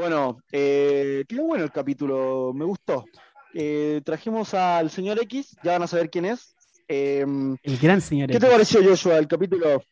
Bueno, 0.00 0.38
eh, 0.50 1.24
qué 1.28 1.36
bueno 1.38 1.62
el 1.62 1.70
capítulo, 1.70 2.52
me 2.54 2.64
gustó. 2.64 3.04
Eh, 3.52 4.00
trajimos 4.02 4.54
al 4.54 4.88
señor 4.90 5.20
X, 5.24 5.54
ya 5.62 5.72
van 5.72 5.82
a 5.82 5.86
saber 5.86 6.08
quién 6.08 6.24
es. 6.24 6.54
Eh, 6.88 7.20
El 7.62 7.78
gran 7.78 8.00
señor 8.00 8.30
¿Qué 8.30 8.38
te 8.38 8.46
X. 8.46 8.50
pareció, 8.50 8.82
Joshua, 8.82 9.18
el 9.18 9.28
capítulo? 9.28 9.82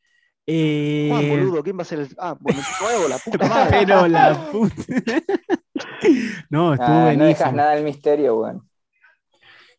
Eh, 0.47 1.09
Juan, 1.11 1.29
boludo, 1.29 1.63
¿quién 1.63 1.77
va 1.77 1.83
a 1.83 1.85
ser 1.85 1.99
el.? 1.99 2.09
Ah, 2.17 2.35
bueno, 2.41 2.59
nuevo, 2.81 3.07
la 3.09 3.19
puta 3.19 3.47
madre. 3.49 3.81
Pero 3.81 4.09
la 4.09 4.51
puta. 4.51 4.75
no, 6.49 6.73
estuvo 6.73 6.89
Ah, 6.89 7.13
no 7.15 7.25
dejas 7.27 7.53
nada 7.53 7.75
del 7.75 7.85
misterio, 7.85 8.37
weón. 8.37 8.67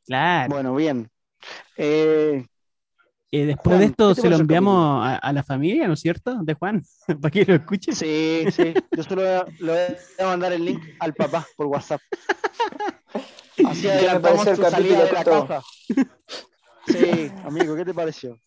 Claro. 0.05 0.53
Bueno, 0.53 0.75
bien. 0.75 1.09
Eh, 1.75 2.45
Eh, 3.31 3.45
después 3.45 3.65
Juan, 3.75 3.79
de 3.79 3.85
esto 3.85 4.09
¿qué 4.09 4.15
te 4.15 4.21
se 4.21 4.29
lo 4.29 4.35
enviamos 4.37 5.05
a, 5.05 5.15
a 5.17 5.33
la 5.33 5.43
familia, 5.43 5.87
¿no 5.87 5.93
es 5.93 5.99
cierto? 5.99 6.39
De 6.41 6.55
Juan, 6.55 6.81
para 7.21 7.29
que 7.31 7.45
lo 7.45 7.55
escuche. 7.55 7.91
sí, 7.93 8.45
sí. 8.51 8.73
Yo 8.91 9.03
solo 9.03 9.21
le 9.59 9.71
voy 9.71 9.79
a- 10.19 10.25
mandar 10.25 10.51
el 10.53 10.65
link 10.65 10.81
al 10.99 11.13
papá 11.13 11.45
por 11.55 11.67
WhatsApp. 11.67 12.01
Así 13.65 13.81
¿Qué 13.81 13.87
me 13.87 13.93
adelantamos 13.93 14.45
tu 14.45 14.55
salida 14.63 14.69
capítulo, 14.71 15.03
de 15.05 15.11
la 15.11 15.23
casa. 15.23 15.61
Sí, 16.87 17.31
amigo, 17.43 17.75
¿qué 17.75 17.85
te 17.85 17.93
pareció? 17.93 18.39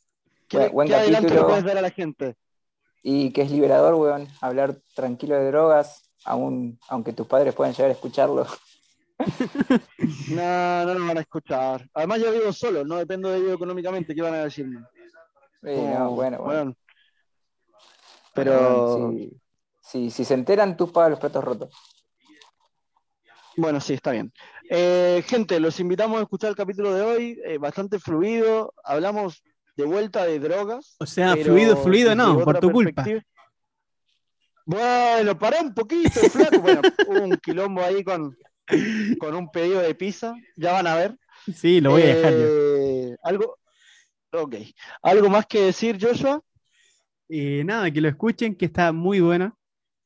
¿Qué, 0.49 0.59
Buen- 0.59 0.73
buen 0.73 0.89
qué 0.89 0.95
adelanto 0.97 1.33
le 1.35 1.43
puedes 1.43 1.65
dar 1.65 1.79
a 1.79 1.83
la 1.83 1.91
gente? 1.91 2.35
Y 3.05 3.31
que 3.33 3.43
es 3.43 3.51
liberador, 3.51 3.95
weón, 3.95 4.29
hablar 4.41 4.77
tranquilo 4.95 5.35
de 5.37 5.47
drogas, 5.49 6.11
aún, 6.25 6.79
aunque 6.89 7.13
tus 7.13 7.27
padres 7.27 7.55
puedan 7.55 7.73
llegar 7.75 7.91
a 7.91 7.95
escucharlo. 7.95 8.47
No, 10.29 10.85
no 10.85 10.95
lo 10.95 11.07
van 11.07 11.19
a 11.19 11.21
escuchar. 11.21 11.89
Además, 11.95 12.21
yo 12.21 12.33
vivo 12.33 12.53
solo, 12.53 12.85
no 12.85 12.97
dependo 12.97 13.29
de 13.31 13.39
ellos 13.39 13.55
económicamente. 13.55 14.15
¿Qué 14.15 14.23
van 14.23 14.35
a 14.35 14.45
decirme? 14.45 14.81
No, 15.63 16.11
bueno, 16.11 16.11
bueno. 16.15 16.39
bueno. 16.43 16.77
Pero, 18.35 19.11
si, 19.13 19.41
si- 19.81 20.11
si 20.11 20.25
se 20.25 20.35
enteran, 20.35 20.77
tú 20.77 20.91
pagas 20.91 21.11
los 21.11 21.21
platos 21.21 21.45
rotos. 21.45 21.75
bueno, 23.57 23.81
sí, 23.81 23.95
está 23.95 24.13
bien. 24.13 24.33
Eh, 24.71 25.23
gente, 25.27 25.61
los 25.61 25.79
invitamos 25.81 26.19
a 26.19 26.23
escuchar 26.23 26.51
el 26.51 26.57
capítulo 26.57 26.95
de 26.95 27.03
hoy, 27.03 27.41
eh, 27.45 27.59
bastante 27.59 27.99
fluido. 27.99 28.73
Hablamos 28.85 29.43
de 29.77 29.85
vuelta 29.85 30.25
de 30.25 30.39
drogas. 30.39 30.97
O 30.99 31.07
sea, 31.07 31.37
fluido, 31.37 31.77
fluido 31.77 32.15
no, 32.15 32.43
por 32.43 32.59
tu 32.59 32.71
culpa. 32.71 33.05
Bueno, 34.65 35.39
pará 35.39 35.61
un 35.61 35.75
poquito, 35.75 36.21
flaco. 36.31 36.61
Bueno, 36.61 36.83
hubo 37.07 37.25
un 37.25 37.37
quilombo 37.39 37.83
ahí 37.83 38.03
con, 38.05 38.37
con 39.19 39.35
un 39.35 39.51
pedido 39.51 39.81
de 39.81 39.95
pizza. 39.95 40.35
Ya 40.57 40.73
van 40.73 40.87
a 40.87 40.95
ver. 40.97 41.19
Sí, 41.55 41.81
lo 41.81 41.91
voy 41.91 42.03
a 42.03 42.07
dejar 42.07 42.33
yo. 42.35 42.47
Eh, 42.47 43.17
Algo, 43.23 43.59
ok. 44.33 44.55
¿Algo 45.03 45.29
más 45.29 45.47
que 45.47 45.61
decir, 45.63 45.99
Joshua? 46.01 46.41
Eh, 47.29 47.63
nada, 47.65 47.91
que 47.91 48.01
lo 48.01 48.09
escuchen, 48.09 48.55
que 48.55 48.67
está 48.67 48.93
muy 48.93 49.21
bueno. 49.21 49.59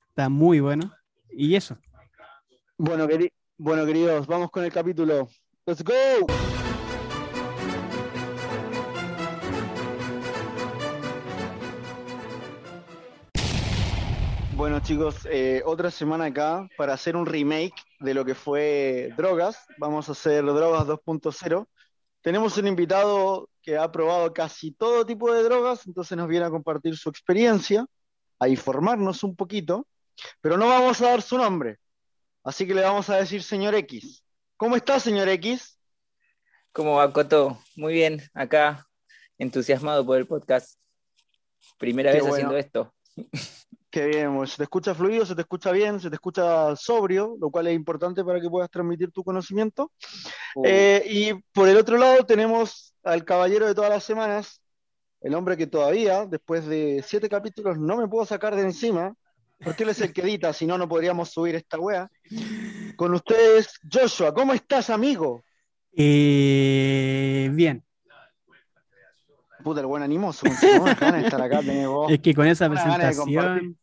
Está 0.08 0.28
muy 0.28 0.60
bueno. 0.60 0.92
Y 1.30 1.54
eso. 1.54 1.76
Bueno, 2.78 3.06
queri- 3.08 3.32
bueno, 3.58 3.84
queridos, 3.86 4.26
vamos 4.26 4.50
con 4.50 4.64
el 4.64 4.72
capítulo. 4.72 5.28
Let's 5.66 5.82
go. 5.82 6.55
Bueno, 14.66 14.80
chicos, 14.80 15.28
eh, 15.30 15.62
otra 15.64 15.92
semana 15.92 16.24
acá 16.24 16.68
para 16.76 16.92
hacer 16.92 17.14
un 17.14 17.24
remake 17.24 17.84
de 18.00 18.14
lo 18.14 18.24
que 18.24 18.34
fue 18.34 19.14
Drogas. 19.16 19.64
Vamos 19.78 20.08
a 20.08 20.12
hacer 20.12 20.44
Drogas 20.44 20.88
2.0. 20.88 21.68
Tenemos 22.20 22.58
un 22.58 22.66
invitado 22.66 23.48
que 23.62 23.76
ha 23.76 23.92
probado 23.92 24.32
casi 24.32 24.72
todo 24.72 25.06
tipo 25.06 25.32
de 25.32 25.44
drogas, 25.44 25.86
entonces 25.86 26.18
nos 26.18 26.26
viene 26.26 26.46
a 26.46 26.50
compartir 26.50 26.96
su 26.96 27.08
experiencia, 27.08 27.86
a 28.40 28.48
informarnos 28.48 29.22
un 29.22 29.36
poquito, 29.36 29.86
pero 30.40 30.56
no 30.56 30.66
vamos 30.66 31.00
a 31.00 31.10
dar 31.10 31.22
su 31.22 31.38
nombre. 31.38 31.78
Así 32.42 32.66
que 32.66 32.74
le 32.74 32.82
vamos 32.82 33.08
a 33.08 33.18
decir 33.18 33.44
señor 33.44 33.76
X. 33.76 34.24
¿Cómo 34.56 34.74
está, 34.74 34.98
señor 34.98 35.28
X? 35.28 35.78
¿Cómo 36.72 36.96
va, 36.96 37.12
Coto? 37.12 37.62
Muy 37.76 37.92
bien, 37.92 38.20
acá, 38.34 38.84
entusiasmado 39.38 40.04
por 40.04 40.18
el 40.18 40.26
podcast. 40.26 40.76
Primera 41.78 42.10
Qué 42.10 42.16
vez 42.16 42.22
bueno. 42.22 42.48
haciendo 42.48 42.56
esto. 42.56 42.92
Qué 43.96 44.08
bien, 44.08 44.36
pues, 44.36 44.50
se 44.50 44.56
te 44.58 44.64
escucha 44.64 44.94
fluido, 44.94 45.24
se 45.24 45.34
te 45.34 45.40
escucha 45.40 45.72
bien, 45.72 45.98
se 45.98 46.10
te 46.10 46.16
escucha 46.16 46.76
sobrio, 46.76 47.34
lo 47.40 47.48
cual 47.48 47.68
es 47.68 47.74
importante 47.74 48.22
para 48.22 48.38
que 48.38 48.50
puedas 48.50 48.68
transmitir 48.68 49.10
tu 49.10 49.24
conocimiento. 49.24 49.90
Eh, 50.62 51.02
y 51.08 51.32
por 51.54 51.66
el 51.66 51.78
otro 51.78 51.96
lado 51.96 52.26
tenemos 52.26 52.94
al 53.02 53.24
caballero 53.24 53.66
de 53.66 53.74
todas 53.74 53.88
las 53.88 54.04
semanas, 54.04 54.60
el 55.22 55.34
hombre 55.34 55.56
que 55.56 55.66
todavía, 55.66 56.26
después 56.26 56.66
de 56.66 57.02
siete 57.06 57.30
capítulos, 57.30 57.78
no 57.78 57.96
me 57.96 58.06
puedo 58.06 58.26
sacar 58.26 58.54
de 58.54 58.64
encima, 58.64 59.14
porque 59.64 59.84
él 59.84 59.88
es 59.88 60.02
el 60.02 60.12
que 60.12 60.20
edita, 60.20 60.52
si 60.52 60.66
no, 60.66 60.76
no 60.76 60.86
podríamos 60.86 61.30
subir 61.30 61.54
esta 61.54 61.80
wea. 61.80 62.10
Con 62.96 63.14
ustedes, 63.14 63.80
Joshua, 63.90 64.34
¿cómo 64.34 64.52
estás, 64.52 64.90
amigo? 64.90 65.42
Eh, 65.96 67.48
bien. 67.50 67.82
Puta, 69.64 69.80
el 69.80 69.86
buen 69.86 70.02
animoso, 70.02 70.46
con 70.78 70.84
ganas 70.84 71.22
de 71.22 71.24
estar 71.28 71.40
acá, 71.40 71.60
tenés 71.60 71.88
vos. 71.88 72.12
Es 72.12 72.20
que 72.20 72.34
con 72.34 72.46
esa 72.46 72.68
presentación. 72.68 73.78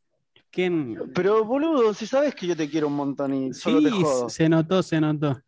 ¿Quién? 0.53 1.11
Pero, 1.13 1.43
boludo, 1.43 1.93
si 1.93 2.05
sabes 2.07 2.33
que 2.35 2.47
yo 2.47 2.55
te 2.55 2.69
quiero 2.69 2.87
un 2.87 2.95
montón 2.95 3.33
y 3.33 3.53
solo 3.53 3.81
te 3.81 3.89
Sí, 3.89 4.01
jodo. 4.03 4.29
se 4.29 4.47
notó, 4.47 4.83
se 4.83 5.01
notó. 5.01 5.41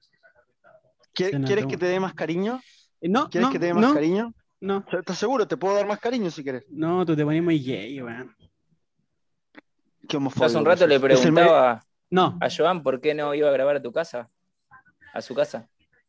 ¿Qui- 1.13 1.29
se 1.29 1.39
notó. 1.39 1.47
¿Quieres 1.47 1.65
que 1.67 1.77
te 1.77 1.85
dé 1.85 1.99
más 1.99 2.13
cariño? 2.13 2.59
Eh, 2.99 3.07
No, 3.07 3.29
¿Quieres 3.29 3.47
no, 3.47 3.53
que 3.53 3.59
te 3.59 3.67
dé 3.67 3.73
más 3.73 3.85
no, 3.85 3.93
cariño? 3.93 4.33
no, 4.59 4.83
¿Estás 4.91 5.17
seguro? 5.17 5.47
Te 5.47 5.55
puedo 5.57 5.75
dar 5.75 5.85
más 5.87 5.99
cariño 5.99 6.29
si 6.31 6.43
quieres. 6.43 6.65
no, 6.69 7.05
tú 7.05 7.15
te 7.15 7.23
pones 7.23 7.43
muy 7.43 7.59
gay, 7.59 8.01
weón. 8.01 8.35
Qué 10.07 10.17
homofóbico. 10.17 10.45
hace 10.45 10.57
un 10.57 10.65
rato 10.65 10.85
le 10.87 10.99
preguntaba 10.99 11.83
No, 12.09 12.37
a 12.41 12.47
Joan 12.49 12.83
por 12.83 12.99
qué 13.01 13.13
no 13.13 13.33
iba 13.33 13.49
a 13.49 13.51
grabar 13.51 13.77
a 13.77 13.81
tu 13.81 13.91
casa, 13.91 14.29
a 15.13 15.21
su 15.21 15.33
casa. 15.33 15.67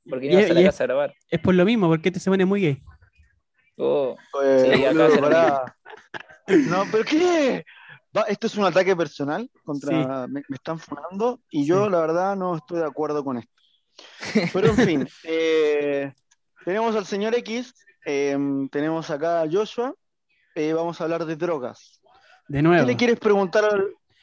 ¿Por 0.09 0.21
qué 0.21 0.29
no 0.29 0.35
ibas 0.35 0.51
a 0.51 0.55
la 0.55 0.63
casa 0.65 0.85
a 0.85 0.87
grabar? 0.87 1.15
es 1.31 1.41
por 1.41 1.55
lo 1.55 1.65
mismo, 1.65 1.89
porque 1.89 2.11
te 2.11 2.21
se 2.21 2.31
pone 2.31 2.45
muy 2.45 2.61
gay. 2.61 2.83
Oh, 3.77 4.17
Eh, 4.43 4.59
Sí, 4.65 4.85
acá 4.85 4.89
boludo, 4.93 5.09
lo 5.17 5.21
pará. 5.23 5.77
No, 6.49 6.85
pero 6.93 7.05
¿qué? 7.05 7.65
Va, 8.17 8.23
esto 8.23 8.47
es 8.47 8.57
un 8.57 8.65
ataque 8.65 8.95
personal 8.97 9.51
contra. 9.65 10.27
Me, 10.27 10.43
me 10.49 10.55
están 10.57 10.79
funando 10.79 11.41
y 11.51 11.67
yo, 11.67 11.85
Sí. 11.85 11.91
la 11.91 12.01
verdad, 12.01 12.37
no 12.37 12.57
estoy 12.57 12.79
de 12.79 12.87
acuerdo 12.87 13.23
con 13.25 13.39
esto. 13.39 13.53
Pero 14.53 14.69
en 14.69 14.77
fin, 14.77 15.09
eh, 15.25 16.13
tenemos 16.65 16.95
al 16.97 17.07
señor 17.07 17.35
X, 17.35 17.75
eh, 18.05 18.37
tenemos 18.71 19.11
acá 19.11 19.43
a 19.43 19.51
Joshua, 19.51 19.95
eh, 20.55 20.73
vamos 20.73 21.01
a 21.01 21.05
hablar 21.05 21.25
de 21.27 21.37
drogas. 21.37 22.01
De 22.49 22.59
¿Qué 22.59 22.63
nuevo. 22.63 22.87
le 22.87 22.97
quieres 22.97 23.19
preguntar 23.19 23.69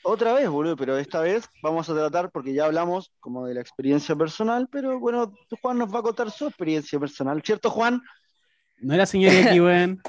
otra 0.03 0.34
vez, 0.34 0.48
boludo? 0.50 0.76
Pero 0.78 0.98
esta 0.98 1.20
vez 1.22 1.48
vamos 1.62 1.90
a 1.90 1.94
tratar, 1.94 2.32
porque 2.32 2.53
ya 2.53 2.66
hablamos 2.66 3.12
como 3.20 3.46
de 3.46 3.53
la 3.56 3.62
experiencia 3.62 4.16
personal, 4.16 4.68
pero 4.72 5.00
bueno, 5.00 5.34
Juan 5.62 5.78
nos 5.78 5.94
va 5.94 6.00
a 6.00 6.03
contar 6.03 6.32
su 6.32 6.48
experiencia 6.48 7.00
personal, 7.00 7.42
¿cierto, 7.44 7.70
Juan? 7.70 8.02
No 8.78 8.94
era 8.94 9.06
señor 9.06 9.34
X, 9.34 9.52
weón. 9.62 10.02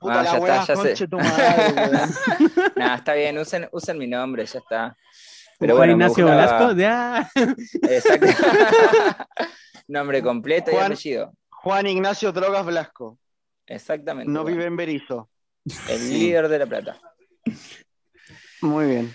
Puta 0.00 0.20
Ah, 0.20 0.22
la 0.22 0.32
ya 0.32 0.38
weá, 0.40 0.60
está, 0.62 0.74
ya 0.74 0.96
sé. 0.96 1.08
tu 1.08 1.18
madre, 1.18 2.14
está 2.96 3.12
bien, 3.14 3.36
usen, 3.38 3.68
usen 3.70 3.98
mi 3.98 4.06
nombre, 4.06 4.46
ya 4.46 4.58
está. 4.58 4.96
Pero 5.58 5.76
Juan 5.76 5.88
bueno, 5.90 5.92
Ignacio 6.04 6.24
gustaba- 6.26 6.46
Velasco. 6.46 6.74
De, 6.74 6.86
ah, 6.86 7.30
Exacto. 7.82 8.26
Nombre 9.88 10.22
completo 10.22 10.70
y 10.70 10.74
Juan- 10.74 10.86
apellido. 10.92 11.34
Juan 11.50 11.86
Ignacio 11.86 12.32
Drogas 12.32 12.64
Blasco, 12.64 13.18
Exactamente. 13.66 14.32
no 14.32 14.42
bueno. 14.42 14.56
vive 14.56 14.66
en 14.68 14.76
Berizo. 14.76 15.28
El 15.88 16.08
líder 16.08 16.48
de 16.48 16.58
La 16.58 16.66
Plata. 16.66 16.98
Muy 18.62 18.86
bien. 18.86 19.14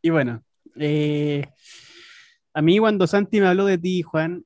Y 0.00 0.08
bueno, 0.10 0.42
eh, 0.76 1.44
a 2.54 2.62
mí 2.62 2.78
cuando 2.78 3.06
Santi 3.06 3.40
me 3.40 3.48
habló 3.48 3.66
de 3.66 3.76
ti, 3.76 4.00
Juan, 4.00 4.44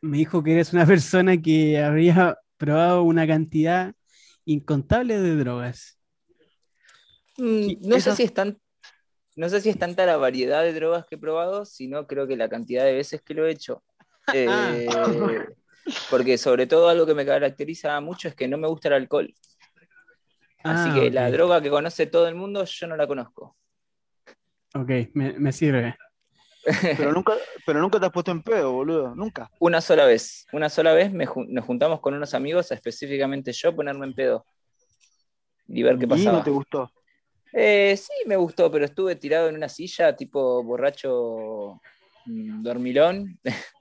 me 0.00 0.16
dijo 0.16 0.42
que 0.42 0.52
eres 0.54 0.72
una 0.72 0.86
persona 0.86 1.36
que 1.36 1.82
habría 1.82 2.38
probado 2.58 3.04
una 3.04 3.26
cantidad 3.26 3.94
incontable 4.46 5.20
de 5.20 5.36
drogas. 5.36 6.00
Mm, 7.36 7.88
No 7.88 8.00
sé 8.00 8.12
si 8.12 8.24
es 8.24 8.34
tan, 8.34 8.58
no 9.36 9.48
sé 9.48 9.60
si 9.60 9.70
es 9.70 9.78
tanta 9.78 10.06
la 10.06 10.16
variedad 10.18 10.62
de 10.64 10.72
drogas 10.74 11.06
que 11.06 11.16
he 11.16 11.18
probado, 11.18 11.64
sino 11.64 12.06
creo 12.06 12.26
que 12.28 12.36
la 12.36 12.48
cantidad 12.48 12.84
de 12.84 12.94
veces 12.94 13.22
que 13.22 13.34
lo 13.34 13.46
he 13.46 13.52
hecho. 13.52 13.84
Eh, 14.32 15.40
porque 16.10 16.38
sobre 16.38 16.66
todo 16.66 16.88
algo 16.88 17.06
que 17.06 17.14
me 17.14 17.26
caracteriza 17.26 18.00
mucho 18.00 18.28
es 18.28 18.34
que 18.34 18.48
no 18.48 18.58
me 18.58 18.68
gusta 18.68 18.88
el 18.88 18.94
alcohol. 18.94 19.34
Así 20.66 20.92
Ah, 20.92 20.94
que 20.94 21.10
la 21.10 21.32
droga 21.32 21.60
que 21.60 21.68
conoce 21.68 22.06
todo 22.06 22.28
el 22.28 22.36
mundo, 22.36 22.64
yo 22.64 22.86
no 22.86 22.96
la 22.96 23.08
conozco. 23.08 23.56
Ok, 24.74 24.90
me, 25.14 25.38
me 25.38 25.52
sirve. 25.52 25.96
Pero 26.96 27.12
nunca, 27.12 27.34
pero 27.66 27.80
nunca 27.80 27.98
te 28.00 28.06
has 28.06 28.12
puesto 28.12 28.30
en 28.30 28.42
pedo, 28.42 28.72
boludo. 28.72 29.14
Nunca. 29.14 29.50
Una 29.60 29.80
sola 29.80 30.04
vez, 30.06 30.46
una 30.52 30.68
sola 30.68 30.92
vez 30.92 31.12
me 31.12 31.26
nos 31.48 31.64
juntamos 31.64 32.00
con 32.00 32.14
unos 32.14 32.34
amigos, 32.34 32.70
específicamente 32.72 33.52
yo, 33.52 33.70
a 33.70 33.76
ponerme 33.76 34.06
en 34.06 34.14
pedo. 34.14 34.46
Y 35.68 35.82
ver 35.82 35.98
qué 35.98 36.04
Y 36.04 36.08
pasaba. 36.08 36.38
no 36.38 36.44
te 36.44 36.50
gustó. 36.50 36.90
Eh, 37.52 37.96
sí, 37.96 38.12
me 38.26 38.36
gustó, 38.36 38.70
pero 38.70 38.84
estuve 38.84 39.16
tirado 39.16 39.48
en 39.48 39.56
una 39.56 39.68
silla, 39.68 40.14
tipo 40.14 40.62
borracho 40.62 41.80
mm, 42.26 42.62
dormilón. 42.62 43.38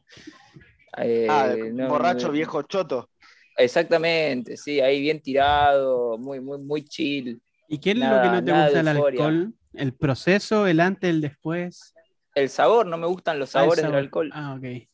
Eh, 1.00 1.28
Ah, 1.30 1.54
no, 1.74 1.90
borracho, 1.90 2.28
no- 2.28 2.34
viejo 2.34 2.62
choto. 2.64 3.10
Exactamente, 3.58 4.56
sí, 4.56 4.80
ahí 4.80 5.02
bien 5.02 5.22
tirado, 5.22 6.18
muy, 6.18 6.40
muy, 6.40 6.60
muy 6.60 6.84
chill. 6.86 7.42
¿Y 7.68 7.80
qué 7.80 7.92
es 7.92 7.98
lo 7.98 8.22
que 8.22 8.30
no 8.30 8.44
te 8.44 8.52
gusta 8.52 8.66
de 8.70 8.78
del 8.78 8.88
alcohol 8.88 9.54
El 9.74 9.94
proceso, 9.94 10.66
el 10.68 10.80
antes, 10.80 11.10
el 11.10 11.22
después. 11.22 11.94
El 12.38 12.50
sabor, 12.50 12.86
no 12.86 12.98
me 12.98 13.08
gustan 13.08 13.40
los 13.40 13.50
Ah, 13.56 13.62
sabores 13.62 13.84
del 13.84 13.96
alcohol. 13.96 14.30
Ah, 14.32 14.54
ok. 14.56 14.88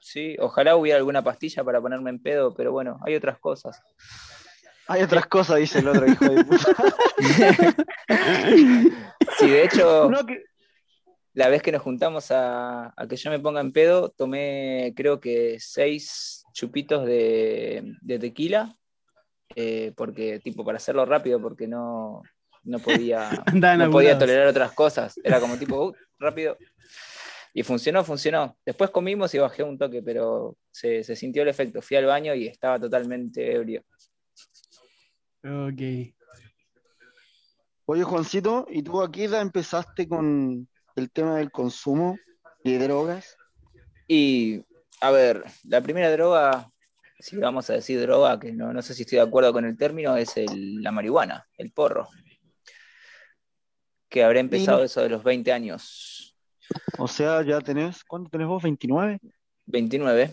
Sí, 0.00 0.36
ojalá 0.40 0.74
hubiera 0.76 0.98
alguna 0.98 1.22
pastilla 1.22 1.62
para 1.62 1.80
ponerme 1.82 2.08
en 2.10 2.18
pedo, 2.22 2.54
pero 2.54 2.72
bueno, 2.72 2.98
hay 3.04 3.14
otras 3.14 3.38
cosas. 3.38 3.78
Hay 4.88 5.02
otras 5.02 5.26
cosas, 5.26 5.58
dice 5.58 5.80
el 5.80 5.88
otro 5.88 6.10
hijo 6.10 6.24
de 6.24 6.44
puta. 6.44 6.74
Sí, 9.38 9.50
de 9.50 9.64
hecho, 9.64 10.08
No, 10.10 10.24
que- 10.26 10.44
la 11.34 11.48
vez 11.48 11.62
que 11.62 11.72
nos 11.72 11.82
juntamos 11.82 12.30
a, 12.30 12.92
a 12.96 13.06
que 13.08 13.16
yo 13.16 13.30
me 13.30 13.38
ponga 13.38 13.60
en 13.60 13.72
pedo, 13.72 14.10
tomé 14.10 14.92
creo 14.96 15.20
que 15.20 15.56
seis 15.60 16.42
chupitos 16.52 17.04
de, 17.06 17.94
de 18.00 18.18
tequila, 18.18 18.76
eh, 19.54 19.92
porque, 19.96 20.40
tipo, 20.40 20.64
para 20.64 20.76
hacerlo 20.76 21.04
rápido, 21.06 21.40
porque 21.40 21.66
no, 21.68 22.22
no 22.64 22.78
podía, 22.78 23.42
no 23.86 23.90
podía 23.90 24.10
tolerar 24.18 24.46
otras 24.48 24.72
cosas. 24.72 25.14
Era 25.22 25.40
como 25.40 25.56
tipo, 25.56 25.86
"Uh, 25.88 25.92
rápido. 26.18 26.56
Y 27.54 27.62
funcionó, 27.62 28.02
funcionó. 28.02 28.56
Después 28.64 28.90
comimos 28.90 29.34
y 29.34 29.38
bajé 29.38 29.62
un 29.62 29.76
toque, 29.76 30.02
pero 30.02 30.56
se, 30.70 31.04
se 31.04 31.14
sintió 31.14 31.42
el 31.42 31.48
efecto. 31.48 31.82
Fui 31.82 31.96
al 31.98 32.06
baño 32.06 32.34
y 32.34 32.46
estaba 32.46 32.78
totalmente 32.80 33.52
ebrio. 33.54 33.84
Ok. 35.44 36.14
Oye, 37.86 38.04
Juancito, 38.04 38.66
¿y 38.70 38.82
tú 38.82 39.02
aquí 39.02 39.28
ya 39.28 39.40
empezaste 39.40 40.08
con 40.08 40.68
el 40.96 41.10
tema 41.10 41.36
del 41.36 41.50
consumo 41.50 42.16
de 42.64 42.78
drogas? 42.78 43.36
Y, 44.08 44.64
a 45.00 45.10
ver, 45.10 45.44
la 45.64 45.80
primera 45.82 46.10
droga, 46.12 46.70
si 47.18 47.36
vamos 47.36 47.68
a 47.68 47.74
decir 47.74 48.00
droga, 48.00 48.38
que 48.38 48.52
no, 48.52 48.72
no 48.72 48.80
sé 48.82 48.94
si 48.94 49.02
estoy 49.02 49.16
de 49.16 49.24
acuerdo 49.24 49.52
con 49.52 49.64
el 49.64 49.76
término, 49.76 50.16
es 50.16 50.36
el- 50.36 50.82
la 50.82 50.92
marihuana, 50.92 51.46
el 51.58 51.70
porro. 51.72 52.08
Que 54.12 54.22
habré 54.22 54.40
empezado 54.40 54.84
eso 54.84 55.00
de 55.00 55.08
los 55.08 55.24
20 55.24 55.50
años. 55.52 56.36
O 56.98 57.08
sea, 57.08 57.42
ya 57.42 57.62
tenés, 57.62 58.04
¿cuánto 58.04 58.28
tenés 58.28 58.46
vos? 58.46 58.62
¿29? 58.62 59.18
29. 59.64 60.30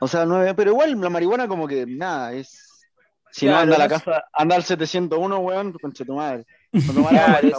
O 0.00 0.08
sea, 0.08 0.24
9, 0.24 0.54
pero 0.54 0.70
igual 0.70 0.98
la 0.98 1.10
marihuana 1.10 1.46
como 1.46 1.68
que 1.68 1.84
nada, 1.84 2.32
es... 2.32 2.64
Si 3.30 3.44
no 3.44 3.54
anda 3.58 3.76
a 3.76 3.78
la 3.78 3.88
casa, 3.88 4.24
anda 4.32 4.56
al 4.56 4.64
701, 4.64 5.38
weón, 5.38 5.72
conche 5.74 6.02
tu 6.06 6.14
madre. 6.14 6.46
Claro. 6.72 7.50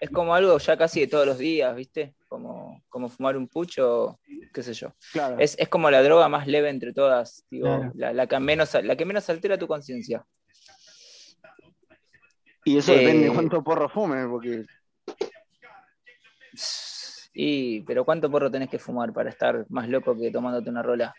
Es 0.00 0.10
como 0.10 0.34
algo 0.34 0.58
ya 0.58 0.76
casi 0.76 1.00
de 1.00 1.06
todos 1.08 1.26
los 1.26 1.38
días, 1.38 1.76
¿viste? 1.76 2.14
Como, 2.26 2.82
como 2.88 3.08
fumar 3.10 3.36
un 3.36 3.48
pucho, 3.48 4.18
qué 4.52 4.62
sé 4.62 4.72
yo. 4.72 4.94
Claro. 5.12 5.36
Es, 5.38 5.56
es 5.58 5.68
como 5.68 5.90
la 5.90 6.02
droga 6.02 6.28
más 6.28 6.46
leve 6.46 6.70
entre 6.70 6.92
todas, 6.94 7.44
digo, 7.50 7.66
Claro. 7.66 7.92
la, 7.94 8.12
la 8.14 8.26
que 8.26 8.40
menos, 8.40 8.72
la 8.82 8.96
que 8.96 9.04
menos 9.04 9.28
altera 9.28 9.58
tu 9.58 9.66
conciencia. 9.66 10.24
Y 12.66 12.76
eso 12.78 12.92
eh, 12.92 12.98
depende 12.98 13.28
de 13.28 13.32
cuánto 13.32 13.62
porro 13.62 13.88
fume, 13.88 14.26
porque 14.26 14.66
Y, 17.32 17.82
pero 17.82 18.04
¿cuánto 18.04 18.28
porro 18.28 18.50
tenés 18.50 18.68
que 18.68 18.80
fumar 18.80 19.12
para 19.12 19.30
estar 19.30 19.64
más 19.68 19.88
loco 19.88 20.18
que 20.18 20.32
tomándote 20.32 20.68
una 20.68 20.82
rola? 20.82 21.14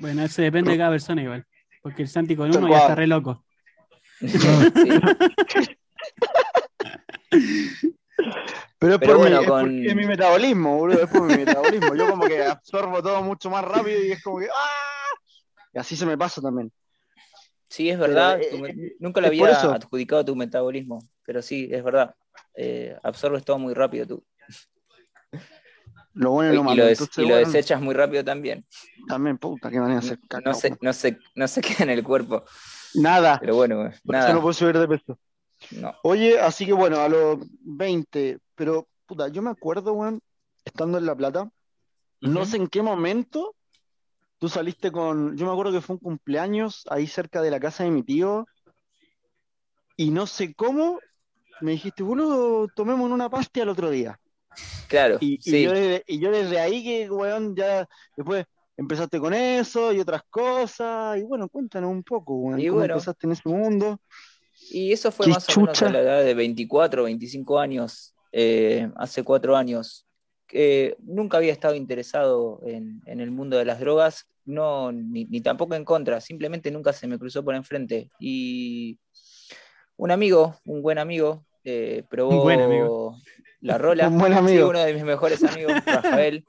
Bueno, 0.00 0.24
eso 0.24 0.42
depende 0.42 0.72
de 0.72 0.78
cada 0.78 0.90
persona 0.90 1.22
igual. 1.22 1.46
Porque 1.82 2.02
el 2.02 2.08
Santi 2.08 2.34
con 2.34 2.54
uno 2.54 2.68
ya 2.68 2.78
está 2.78 2.96
re 2.96 3.06
loco. 3.06 3.44
Sí. 4.18 4.26
Pero 8.78 8.94
es 8.94 9.00
Pero 9.00 9.16
por, 9.16 9.16
bueno, 9.18 9.40
mi, 9.66 9.84
es 9.84 9.90
es 9.90 9.96
mi 9.96 10.06
metabolismo, 10.06 10.78
boludo, 10.78 11.04
es 11.04 11.10
por 11.10 11.22
mi 11.22 11.36
metabolismo. 11.36 11.94
Yo 11.94 12.10
como 12.10 12.26
que 12.26 12.42
absorbo 12.44 13.00
todo 13.02 13.22
mucho 13.22 13.50
más 13.50 13.64
rápido 13.64 14.02
y 14.04 14.12
es 14.12 14.22
como 14.22 14.40
que 14.40 14.46
¡ah! 14.46 15.14
Y 15.72 15.78
así 15.78 15.94
se 15.96 16.06
me 16.06 16.18
pasa 16.18 16.42
también. 16.42 16.72
Sí, 17.74 17.90
es 17.90 17.98
verdad. 17.98 18.38
Pero, 18.40 18.58
me- 18.58 18.68
eh, 18.70 18.96
nunca 19.00 19.20
lo 19.20 19.26
por 19.26 19.34
había 19.34 19.60
adjudicado 19.62 20.24
tu 20.24 20.36
metabolismo, 20.36 21.00
pero 21.24 21.42
sí, 21.42 21.68
es 21.72 21.82
verdad. 21.82 22.14
Eh, 22.54 22.96
absorbes 23.02 23.44
todo 23.44 23.58
muy 23.58 23.74
rápido 23.74 24.06
tú. 24.06 24.24
Lo 26.12 26.30
bueno 26.30 26.52
y 26.52 26.56
lo 26.56 26.62
malo. 26.62 26.82
lo, 26.82 26.86
des- 26.86 27.00
Entonces, 27.00 27.18
y 27.18 27.22
lo 27.22 27.34
bueno, 27.34 27.46
desechas 27.48 27.80
muy 27.82 27.92
rápido 27.96 28.22
también. 28.24 28.64
también, 29.08 29.38
puta, 29.38 29.72
que 29.72 29.80
van 29.80 29.90
a 29.90 29.98
hacer 29.98 30.20
caca. 30.28 30.48
No 30.48 30.54
se, 30.54 30.76
no, 30.80 30.92
se, 30.92 31.18
no 31.34 31.48
se 31.48 31.60
queda 31.62 31.82
en 31.82 31.90
el 31.90 32.04
cuerpo. 32.04 32.44
Nada. 32.94 33.38
Pero 33.40 33.56
bueno, 33.56 33.90
nada. 34.04 34.32
no 34.32 34.40
puedo 34.40 34.52
subir 34.52 34.78
de 34.78 34.86
peso. 34.86 35.18
No. 35.72 35.92
Oye, 36.04 36.38
así 36.38 36.66
que 36.66 36.72
bueno, 36.74 37.00
a 37.00 37.08
los 37.08 37.38
20, 37.62 38.38
pero 38.54 38.86
puta, 39.04 39.26
yo 39.26 39.42
me 39.42 39.50
acuerdo, 39.50 39.94
weón, 39.94 40.20
estando 40.64 40.98
en 40.98 41.06
La 41.06 41.16
Plata, 41.16 41.50
no 42.20 42.44
sé 42.44 42.56
en 42.58 42.68
qué 42.68 42.82
momento 42.82 43.56
tú 44.44 44.50
saliste 44.50 44.92
con, 44.92 45.38
yo 45.38 45.46
me 45.46 45.52
acuerdo 45.52 45.72
que 45.72 45.80
fue 45.80 45.94
un 45.94 46.00
cumpleaños 46.00 46.84
ahí 46.90 47.06
cerca 47.06 47.40
de 47.40 47.50
la 47.50 47.58
casa 47.58 47.82
de 47.84 47.90
mi 47.90 48.02
tío, 48.02 48.46
y 49.96 50.10
no 50.10 50.26
sé 50.26 50.52
cómo 50.52 51.00
me 51.62 51.70
dijiste, 51.72 52.02
boludo, 52.02 52.68
tomemos 52.76 53.10
una 53.10 53.30
pasta 53.30 53.62
el 53.62 53.70
otro 53.70 53.88
día. 53.88 54.20
Claro, 54.86 55.16
Y, 55.18 55.38
yo 55.62 55.72
desde, 55.72 56.04
y 56.06 56.18
yo 56.18 56.30
desde 56.30 56.60
ahí 56.60 56.84
que, 56.84 57.10
weón, 57.10 57.56
ya 57.56 57.88
después 58.18 58.44
empezaste 58.76 59.18
con 59.18 59.32
eso 59.32 59.94
y 59.94 60.00
otras 60.00 60.20
cosas, 60.28 61.16
y 61.16 61.22
bueno, 61.22 61.48
cuéntanos 61.48 61.90
un 61.90 62.02
poco, 62.02 62.34
weón, 62.34 62.60
Y 62.60 62.66
cómo 62.66 62.80
bueno. 62.80 62.96
empezaste 62.96 63.26
en 63.26 63.32
ese 63.32 63.48
mundo. 63.48 63.98
Y 64.68 64.92
eso 64.92 65.10
fue 65.10 65.26
más 65.28 65.48
o 65.56 65.60
menos 65.62 65.72
chucha. 65.78 65.88
a 65.88 65.92
la 65.92 66.00
edad 66.00 66.22
de 66.22 66.34
24, 66.34 67.04
25 67.04 67.58
años, 67.58 68.14
eh, 68.30 68.90
hace 68.96 69.22
cuatro 69.22 69.56
años. 69.56 70.04
Que 70.54 70.96
nunca 71.02 71.38
había 71.38 71.52
estado 71.52 71.74
interesado 71.74 72.60
en, 72.64 73.02
en 73.06 73.18
el 73.20 73.32
mundo 73.32 73.58
de 73.58 73.64
las 73.64 73.80
drogas, 73.80 74.26
no, 74.44 74.92
ni, 74.92 75.24
ni 75.24 75.40
tampoco 75.40 75.74
en 75.74 75.84
contra, 75.84 76.20
simplemente 76.20 76.70
nunca 76.70 76.92
se 76.92 77.08
me 77.08 77.18
cruzó 77.18 77.44
por 77.44 77.56
enfrente. 77.56 78.08
Y 78.20 78.98
un 79.96 80.12
amigo, 80.12 80.56
un 80.64 80.80
buen 80.80 80.98
amigo, 80.98 81.44
eh, 81.64 82.04
probó 82.08 82.36
Un 82.38 82.42
buen 82.44 82.60
amigo. 82.60 83.16
la 83.62 83.78
rola. 83.78 84.06
Un 84.08 84.18
buen 84.18 84.32
Sí, 84.32 84.38
amigo. 84.38 84.68
uno 84.68 84.78
de 84.78 84.94
mis 84.94 85.02
mejores 85.02 85.42
amigos, 85.42 85.72
Rafael. 85.86 86.44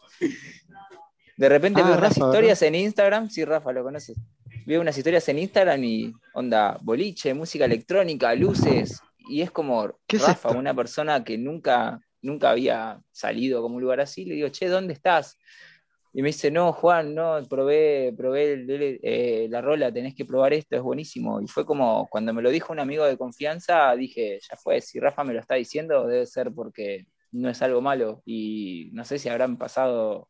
De 1.38 1.50
repente 1.50 1.82
Ah, 1.82 1.86
veo 1.86 1.98
unas 1.98 2.16
Rafa, 2.16 2.28
historias 2.28 2.62
en 2.62 2.76
Instagram, 2.76 3.30
sí, 3.32 3.44
Rafa, 3.44 3.72
lo 3.74 3.84
conoces. 3.84 4.18
Veo 4.68 4.82
unas 4.82 4.96
historias 4.98 5.28
en 5.30 5.40
Instagram 5.40 5.84
y 5.84 6.14
onda, 6.36 6.78
boliche, 6.82 7.34
música 7.34 7.66
electrónica, 7.66 8.36
luces, 8.36 9.00
y 9.28 9.42
es 9.42 9.50
como 9.50 9.98
¿Qué 10.06 10.18
es 10.18 10.28
Rafa, 10.28 10.52
una 10.52 10.76
persona 10.76 11.24
que 11.24 11.38
nunca, 11.40 12.00
nunca 12.26 12.50
había 12.52 13.00
salido 13.12 13.62
como 13.62 13.76
un 13.76 13.82
lugar 13.82 14.02
así, 14.02 14.26
le 14.26 14.36
digo, 14.36 14.50
che, 14.50 14.68
¿dónde 14.68 14.94
estás? 14.94 15.38
Y 16.14 16.22
me 16.22 16.30
dice, 16.30 16.50
no, 16.50 16.72
Juan, 16.72 17.14
no, 17.14 17.38
probé, 17.50 18.14
probé 18.16 18.54
el- 18.54 19.00
eh, 19.04 19.48
la 19.50 19.62
rola, 19.62 19.92
tenés 19.92 20.16
que 20.16 20.24
probar 20.24 20.54
esto, 20.54 20.76
es 20.78 20.82
buenísimo. 20.82 21.42
Y 21.42 21.48
fue 21.48 21.66
como, 21.66 22.08
cuando 22.10 22.34
me 22.34 22.42
lo 22.42 22.50
dijo 22.52 22.72
un 22.72 22.80
amigo 22.80 23.04
de 23.04 23.18
confianza, 23.18 23.94
dije, 23.98 24.40
ya 24.50 24.56
fue, 24.56 24.80
si 24.80 24.98
Rafa 25.00 25.26
me 25.26 25.34
lo 25.34 25.42
está 25.42 25.56
diciendo, 25.56 26.08
debe 26.08 26.26
ser 26.26 26.52
porque 26.54 27.06
no 27.32 27.50
es 27.50 27.62
algo 27.62 27.82
malo. 27.82 28.22
Y 28.26 28.90
no 28.94 29.04
sé 29.04 29.20
si 29.20 29.28
habrán 29.28 29.58
pasado 29.58 30.30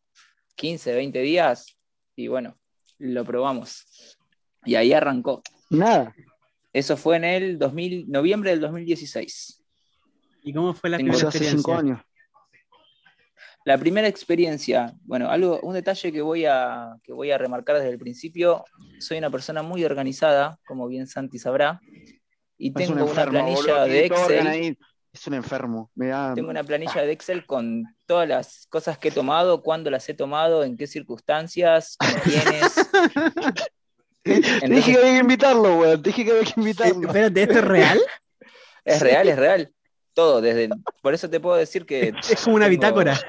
15, 0.56 0.96
20 0.96 1.20
días, 1.20 1.78
y 2.16 2.30
bueno, 2.30 2.58
lo 2.98 3.24
probamos. 3.24 4.18
Y 4.66 4.74
ahí 4.76 4.92
arrancó. 4.92 5.44
Nada. 5.70 6.16
Eso 6.74 6.98
fue 6.98 7.18
en 7.18 7.26
el 7.26 7.60
2000, 7.60 8.10
noviembre 8.10 8.50
del 8.50 8.62
2016. 8.62 9.64
¿Y 10.46 10.54
cómo 10.54 10.74
fue 10.74 10.90
la 10.90 10.98
Tengo- 10.98 11.12
primera 11.12 11.32
cinco 11.32 11.38
experiencia? 11.38 11.78
años. 11.78 12.00
La 13.66 13.78
primera 13.80 14.08
experiencia, 14.08 14.94
bueno, 15.06 15.30
algo, 15.32 15.60
un 15.62 15.74
detalle 15.74 16.12
que 16.12 16.22
voy, 16.22 16.46
a, 16.46 16.96
que 17.04 17.12
voy 17.12 17.32
a 17.32 17.38
remarcar 17.40 17.78
desde 17.78 17.90
el 17.90 17.98
principio, 17.98 18.64
soy 19.00 19.18
una 19.18 19.32
persona 19.32 19.64
muy 19.64 19.84
organizada, 19.84 20.60
como 20.68 20.88
bien 20.88 21.08
Santi 21.08 21.40
sabrá, 21.40 21.80
y 22.60 22.68
Es 22.70 22.74
tengo 22.76 23.04
un 23.06 23.10
una 23.10 23.26
planilla 23.26 23.56
boludo, 23.58 23.86
de 23.86 24.06
Excel, 24.06 24.78
Es 25.12 25.26
un 25.28 25.34
enfermo. 25.34 25.90
Me 25.96 26.08
da- 26.10 26.36
tengo 26.36 26.52
una 26.52 26.64
planilla 26.64 27.02
de 27.02 27.12
Excel 27.12 27.48
con 27.48 27.86
todas 28.06 28.28
las 28.30 28.68
cosas 28.70 29.00
que 29.00 29.08
he 29.08 29.12
tomado, 29.12 29.64
cuándo 29.64 29.90
las 29.90 30.08
he 30.10 30.14
tomado, 30.14 30.64
en 30.64 30.78
qué 30.78 30.86
circunstancias, 30.86 31.98
con 31.98 32.10
quiénes. 32.22 32.76
Dije 34.24 34.92
que 34.92 34.98
había 35.00 35.12
que 35.14 35.20
invitarlo, 35.20 35.80
weón. 35.80 36.02
Dije 36.04 36.24
que 36.24 36.32
había 36.32 36.44
que 36.44 36.60
invitarlo. 36.60 37.08
Espérate, 37.08 37.42
¿esto 37.44 37.60
es 37.60 37.66
real? 37.66 38.00
es 38.84 39.02
real, 39.02 39.28
es 39.30 39.38
real. 39.38 39.72
Todo, 40.16 40.42
desde, 40.42 40.70
por 41.04 41.14
eso 41.14 41.30
te 41.30 41.40
puedo 41.40 41.56
decir 41.58 41.86
que 41.86 42.12
Es 42.32 42.44
como 42.44 42.56
una 42.56 42.66
tengo- 42.66 42.72
bitácora. 42.78 43.20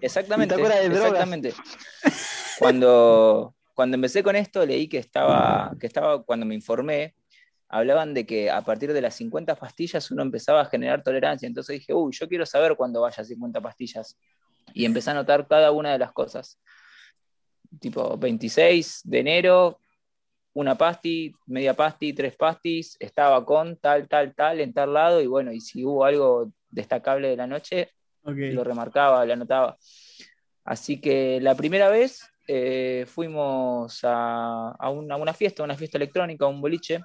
Exactamente, 0.00 0.54
Bitácora 0.56 0.80
de 0.80 0.88
drogas. 0.88 1.04
exactamente. 1.12 1.54
Cuando, 2.58 3.54
cuando 3.74 3.94
empecé 3.94 4.22
con 4.22 4.36
esto, 4.36 4.64
leí 4.66 4.88
que 4.88 4.98
estaba, 4.98 5.72
que 5.80 5.86
estaba, 5.86 6.22
cuando 6.24 6.44
me 6.46 6.54
informé, 6.54 7.14
hablaban 7.68 8.12
de 8.12 8.26
que 8.26 8.50
a 8.50 8.60
partir 8.62 8.92
de 8.92 9.00
las 9.00 9.14
50 9.14 9.54
pastillas 9.56 10.10
uno 10.10 10.22
empezaba 10.22 10.60
a 10.60 10.64
generar 10.66 11.02
tolerancia. 11.02 11.46
Entonces 11.46 11.78
dije, 11.78 11.94
uy, 11.94 12.12
yo 12.12 12.28
quiero 12.28 12.44
saber 12.46 12.76
cuándo 12.76 13.00
vaya 13.00 13.22
a 13.22 13.24
50 13.24 13.60
pastillas. 13.60 14.18
Y 14.74 14.84
empecé 14.84 15.10
a 15.10 15.12
anotar 15.12 15.46
cada 15.48 15.70
una 15.72 15.92
de 15.92 15.98
las 15.98 16.12
cosas. 16.12 16.58
Tipo, 17.80 18.16
26 18.18 19.00
de 19.04 19.18
enero, 19.20 19.80
una 20.54 20.76
pasti, 20.76 21.34
media 21.46 21.74
pasti, 21.74 22.12
tres 22.12 22.36
pastis, 22.36 22.96
estaba 23.00 23.44
con 23.44 23.76
tal, 23.76 24.06
tal, 24.08 24.34
tal, 24.34 24.60
en 24.60 24.72
tal 24.72 24.92
lado, 24.92 25.20
y 25.20 25.26
bueno, 25.26 25.52
y 25.52 25.60
si 25.60 25.84
hubo 25.84 26.04
algo 26.04 26.52
destacable 26.70 27.28
de 27.28 27.36
la 27.36 27.46
noche, 27.46 27.90
lo 28.24 28.64
remarcaba, 28.64 29.24
lo 29.24 29.32
anotaba. 29.32 29.76
Así 30.64 31.00
que 31.00 31.40
la 31.40 31.54
primera 31.54 31.88
vez 31.88 32.22
eh, 32.46 33.04
fuimos 33.06 34.00
a, 34.04 34.70
a 34.78 34.90
una, 34.90 35.14
a 35.14 35.18
una 35.18 35.32
fiesta, 35.32 35.62
una 35.62 35.76
fiesta 35.76 35.98
electrónica, 35.98 36.46
un 36.46 36.60
boliche, 36.60 37.00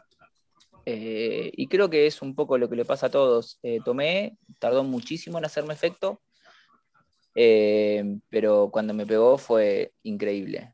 Eh, 0.89 1.51
y 1.53 1.67
creo 1.67 1.89
que 1.89 2.07
es 2.07 2.21
un 2.21 2.33
poco 2.33 2.57
lo 2.57 2.69
que 2.69 2.77
le 2.77 2.85
pasa 2.85 3.07
a 3.07 3.09
todos. 3.09 3.59
Eh, 3.61 3.79
tomé, 3.83 4.37
tardó 4.57 4.85
muchísimo 4.85 5.37
en 5.37 5.43
hacerme 5.43 5.73
efecto, 5.73 6.21
pero 8.29 8.69
cuando 8.71 8.93
me 8.93 9.05
pegó 9.05 9.37
fue 9.37 9.91
increíble. 10.03 10.71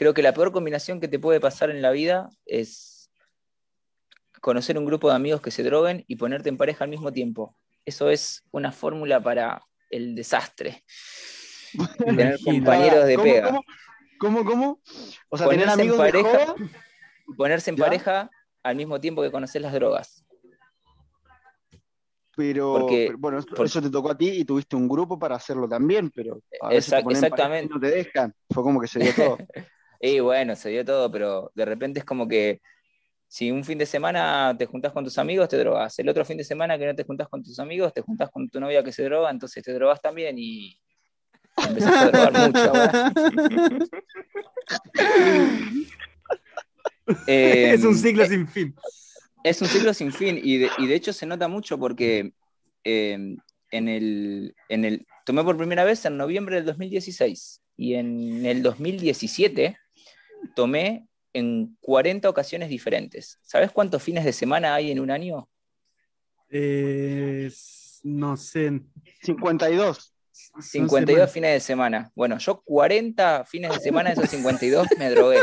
Creo 0.00 0.14
que 0.14 0.22
la 0.22 0.32
peor 0.32 0.50
combinación 0.50 0.98
que 0.98 1.08
te 1.08 1.18
puede 1.18 1.40
pasar 1.40 1.68
en 1.68 1.82
la 1.82 1.90
vida 1.90 2.30
es 2.46 3.10
conocer 4.40 4.78
un 4.78 4.86
grupo 4.86 5.10
de 5.10 5.14
amigos 5.14 5.42
que 5.42 5.50
se 5.50 5.62
droguen 5.62 6.06
y 6.08 6.16
ponerte 6.16 6.48
en 6.48 6.56
pareja 6.56 6.84
al 6.84 6.90
mismo 6.90 7.12
tiempo. 7.12 7.54
Eso 7.84 8.08
es 8.08 8.42
una 8.50 8.72
fórmula 8.72 9.22
para 9.22 9.62
el 9.90 10.14
desastre. 10.14 10.84
Tener 11.98 12.38
compañeros 12.42 13.06
de 13.06 13.18
pega. 13.18 13.60
¿Cómo, 14.18 14.42
cómo? 14.42 14.80
O 15.28 15.36
sea, 15.36 15.50
tener 15.50 15.68
amigos 15.68 16.00
en 16.00 16.12
pareja, 16.12 16.54
ponerse 17.36 17.68
en 17.68 17.76
pareja 17.76 18.30
al 18.62 18.76
mismo 18.76 18.98
tiempo 18.98 19.20
que 19.20 19.30
conocer 19.30 19.60
las 19.60 19.74
drogas. 19.74 20.24
Pero, 22.34 22.88
bueno, 23.18 23.38
eso, 23.38 23.82
te 23.82 23.90
tocó 23.90 24.12
a 24.12 24.16
ti 24.16 24.30
y 24.30 24.44
tuviste 24.46 24.76
un 24.76 24.88
grupo 24.88 25.18
para 25.18 25.36
hacerlo 25.36 25.68
también, 25.68 26.08
pero 26.08 26.40
exactamente. 26.70 27.74
no 27.74 27.78
te 27.78 27.88
dejan. 27.88 28.34
Fue 28.48 28.62
como 28.62 28.80
que 28.80 28.86
se 28.86 28.98
dio 28.98 29.14
todo. 29.14 29.36
y 30.00 30.20
bueno, 30.20 30.56
se 30.56 30.70
dio 30.70 30.82
todo, 30.84 31.10
pero 31.10 31.52
de 31.54 31.66
repente 31.66 32.00
es 32.00 32.04
como 32.04 32.26
que 32.26 32.60
si 33.28 33.50
un 33.50 33.64
fin 33.64 33.78
de 33.78 33.86
semana 33.86 34.56
te 34.58 34.66
juntas 34.66 34.92
con 34.92 35.04
tus 35.04 35.18
amigos, 35.18 35.48
te 35.48 35.58
drogas. 35.58 35.96
El 35.98 36.08
otro 36.08 36.24
fin 36.24 36.38
de 36.38 36.44
semana 36.44 36.78
que 36.78 36.86
no 36.86 36.94
te 36.94 37.04
juntas 37.04 37.28
con 37.28 37.44
tus 37.44 37.58
amigos, 37.60 37.92
te 37.92 38.00
juntas 38.00 38.30
con 38.30 38.48
tu 38.48 38.58
novia 38.58 38.82
que 38.82 38.92
se 38.92 39.04
droga, 39.04 39.30
entonces 39.30 39.62
te 39.62 39.72
drogas 39.72 40.00
también 40.00 40.36
y 40.38 40.76
empezás 41.68 41.96
a 41.96 42.10
drogar 42.10 42.48
mucho. 42.48 42.72
es 47.26 47.84
un 47.84 47.96
ciclo 47.96 48.24
eh, 48.24 48.28
sin 48.28 48.48
fin. 48.48 48.74
Es 49.44 49.62
un 49.62 49.68
ciclo 49.68 49.94
sin 49.94 50.12
fin 50.12 50.40
y 50.42 50.58
de, 50.58 50.94
hecho 50.94 51.12
se 51.12 51.26
nota 51.26 51.46
mucho 51.46 51.78
porque 51.78 52.32
em, 52.84 53.36
en, 53.70 53.88
el, 53.88 54.56
en 54.68 54.84
el, 54.84 55.06
tomé 55.24 55.44
por 55.44 55.56
primera 55.56 55.84
vez 55.84 56.04
en 56.04 56.16
noviembre 56.16 56.56
del 56.56 56.64
2016 56.64 57.62
y 57.76 57.94
en 57.94 58.44
el 58.44 58.62
2017 58.62 59.76
tomé 60.60 61.08
en 61.32 61.74
40 61.80 62.28
ocasiones 62.28 62.68
diferentes. 62.68 63.38
¿Sabes 63.40 63.72
cuántos 63.72 64.02
fines 64.02 64.26
de 64.26 64.32
semana 64.34 64.74
hay 64.74 64.90
en 64.90 65.00
un 65.00 65.10
año? 65.10 65.48
no 68.02 68.36
sé. 68.36 68.82
52. 69.22 70.14
52 70.60 71.32
fines 71.32 71.52
de 71.54 71.60
semana. 71.60 72.12
Bueno, 72.14 72.36
yo 72.36 72.60
40 72.60 73.46
fines 73.46 73.72
de 73.72 73.80
semana 73.80 74.10
de 74.10 74.16
esos 74.16 74.28
52 74.28 74.86
me 74.98 75.08
drogué. 75.08 75.38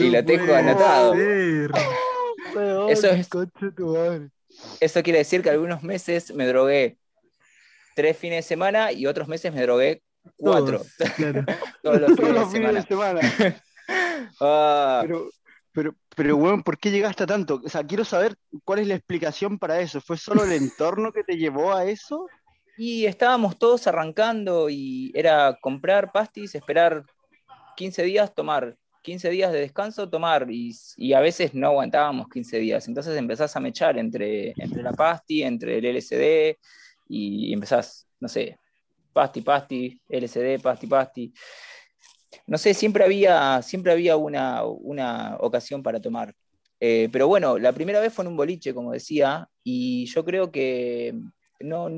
y 0.00 0.10
lo 0.10 0.24
tengo 0.24 0.52
anotado. 0.54 1.14
Eso, 2.88 3.08
eso 4.80 5.02
quiere 5.04 5.20
decir 5.20 5.42
que 5.42 5.50
algunos 5.50 5.84
meses 5.84 6.34
me 6.34 6.44
drogué 6.44 6.98
tres 7.94 8.16
fines 8.16 8.38
de 8.38 8.48
semana 8.48 8.90
y 8.90 9.06
otros 9.06 9.28
meses 9.28 9.54
me 9.54 9.62
drogué 9.62 10.02
cuatro. 10.36 10.82
Todos, 11.82 12.00
los 12.18 12.52
fines, 12.52 12.74
de 12.74 12.82
semana. 12.82 13.20
Ah. 14.40 15.00
Pero, 15.02 15.28
pero, 15.72 15.94
pero, 16.14 16.36
bueno, 16.36 16.62
¿por 16.62 16.78
qué 16.78 16.90
llegaste 16.90 17.24
a 17.24 17.26
tanto? 17.26 17.60
O 17.62 17.68
sea, 17.68 17.84
quiero 17.84 18.04
saber 18.04 18.36
cuál 18.64 18.78
es 18.78 18.86
la 18.86 18.94
explicación 18.94 19.58
para 19.58 19.80
eso. 19.80 20.00
¿Fue 20.00 20.16
solo 20.16 20.44
el 20.44 20.52
entorno 20.52 21.12
que 21.12 21.24
te 21.24 21.36
llevó 21.36 21.74
a 21.74 21.84
eso? 21.84 22.26
Y 22.78 23.04
estábamos 23.06 23.58
todos 23.58 23.86
arrancando 23.86 24.70
y 24.70 25.10
era 25.14 25.58
comprar 25.60 26.12
pastis, 26.12 26.54
esperar 26.54 27.04
15 27.76 28.02
días, 28.04 28.34
tomar 28.34 28.76
15 29.02 29.30
días 29.30 29.52
de 29.52 29.60
descanso, 29.60 30.08
tomar, 30.08 30.46
y, 30.48 31.12
a 31.12 31.20
veces 31.20 31.54
no 31.54 31.66
aguantábamos 31.66 32.28
15 32.28 32.58
días. 32.58 32.88
Entonces 32.88 33.16
empezás 33.16 33.54
a 33.56 33.60
mechar 33.60 33.98
entre, 33.98 34.54
entre 34.56 34.82
la 34.82 34.92
pasti, 34.92 35.42
entre 35.42 35.78
el 35.78 35.96
LSD, 35.96 36.56
y 37.08 37.52
empezás, 37.52 38.06
no 38.20 38.28
sé, 38.28 38.58
pasti, 39.12 39.40
pasti, 39.42 40.00
LSD, 40.08 40.60
pasti, 40.60 40.86
pasti. 40.86 41.32
No 42.46 42.58
sé, 42.58 42.74
siempre 42.74 43.04
había, 43.04 43.60
siempre 43.62 43.92
había 43.92 44.16
una, 44.16 44.64
una 44.64 45.36
ocasión 45.40 45.82
para 45.82 46.00
tomar. 46.00 46.34
Eh, 46.80 47.08
pero 47.12 47.28
bueno, 47.28 47.58
la 47.58 47.72
primera 47.72 48.00
vez 48.00 48.12
fue 48.12 48.24
en 48.24 48.30
un 48.32 48.36
boliche, 48.36 48.74
como 48.74 48.92
decía, 48.92 49.48
y 49.62 50.06
yo 50.06 50.24
creo 50.24 50.50
que 50.50 51.14
no, 51.60 51.88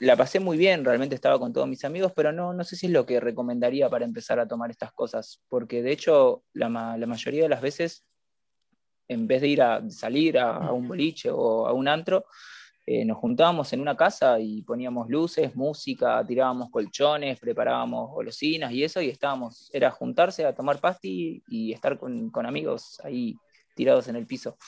la 0.00 0.16
pasé 0.16 0.40
muy 0.40 0.56
bien, 0.56 0.84
realmente 0.84 1.14
estaba 1.14 1.38
con 1.38 1.52
todos 1.52 1.68
mis 1.68 1.84
amigos, 1.84 2.12
pero 2.14 2.32
no, 2.32 2.52
no 2.52 2.64
sé 2.64 2.76
si 2.76 2.86
es 2.86 2.92
lo 2.92 3.06
que 3.06 3.20
recomendaría 3.20 3.88
para 3.88 4.04
empezar 4.04 4.40
a 4.40 4.48
tomar 4.48 4.70
estas 4.70 4.92
cosas, 4.92 5.40
porque 5.48 5.82
de 5.82 5.92
hecho 5.92 6.42
la, 6.52 6.68
mayoría 6.68 7.44
de 7.44 7.48
las 7.48 7.60
veces, 7.60 8.04
en 9.08 9.26
vez 9.26 9.40
de 9.42 9.48
ir 9.48 9.62
a 9.62 9.88
salir 9.90 10.38
a, 10.38 10.72
un 10.72 10.88
boliche 10.88 11.30
o 11.30 11.66
a 11.66 11.72
un 11.72 11.86
antro, 11.86 12.24
eh, 12.86 13.02
nos 13.06 13.16
juntábamos 13.16 13.72
en 13.72 13.80
una 13.80 13.96
casa 13.96 14.38
y 14.38 14.60
poníamos 14.60 15.08
luces, 15.08 15.56
música, 15.56 16.22
tirábamos 16.26 16.68
colchones, 16.70 17.40
preparábamos 17.40 18.10
golosinas 18.10 18.72
y 18.72 18.84
eso, 18.84 19.00
y 19.00 19.08
estábamos, 19.08 19.70
era 19.72 19.90
juntarse 19.90 20.44
a 20.44 20.54
tomar 20.54 20.78
pasti 20.80 21.42
y 21.48 21.72
estar 21.72 21.98
con, 21.98 22.30
amigos 22.44 23.00
ahí 23.02 23.38
tirados 23.74 24.08
en 24.08 24.16
el 24.16 24.26
piso. 24.26 24.58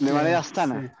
De 0.00 0.12
manera 0.12 0.42
sana. 0.42 0.96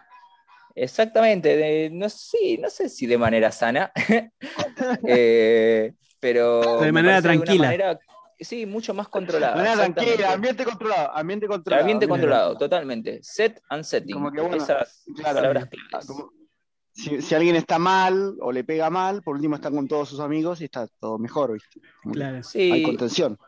Exactamente, 0.74 1.88
no, 1.90 2.08
sí, 2.10 2.58
no 2.60 2.68
sé 2.68 2.90
si 2.90 3.06
de 3.06 3.16
manera 3.16 3.50
sana, 3.50 3.90
eh, 5.06 5.94
pero... 6.20 6.82
De 6.82 6.92
manera 6.92 7.22
tranquila. 7.22 7.98
sí, 8.38 8.66
mucho 8.66 8.92
más 8.92 9.08
controlada. 9.08 9.56
De 9.56 9.62
manera 9.62 9.94
tranquila, 9.94 10.32
ambiente 10.34 10.64
controlado, 10.66 11.16
ambiente 11.16 11.46
controlado. 11.46 11.80
Ambiente 11.80 12.06
controlado, 12.06 12.58
totalmente. 12.58 13.20
Set 13.22 13.62
and 13.70 13.84
setting. 13.84 14.14
Como 14.14 14.30
que, 14.30 14.58
Esas 14.58 15.06
palabras 15.22 15.66
ah, 15.94 16.00
si, 16.98 17.34
alguien 17.34 17.56
está 17.56 17.78
mal 17.78 18.36
o 18.40 18.52
le 18.52 18.64
pega 18.64 18.90
mal, 18.90 19.22
por 19.22 19.36
último 19.36 19.56
está 19.56 19.70
con 19.70 19.86
todos 19.86 20.08
sus 20.08 20.20
amigos 20.20 20.60
y 20.60 20.64
está 20.64 20.88
todo 21.00 21.18
mejor, 21.18 21.52
¿viste? 21.52 21.80
claro. 22.12 22.42
Sí. 22.42 22.70
Hay 22.70 22.82
contención 22.82 23.38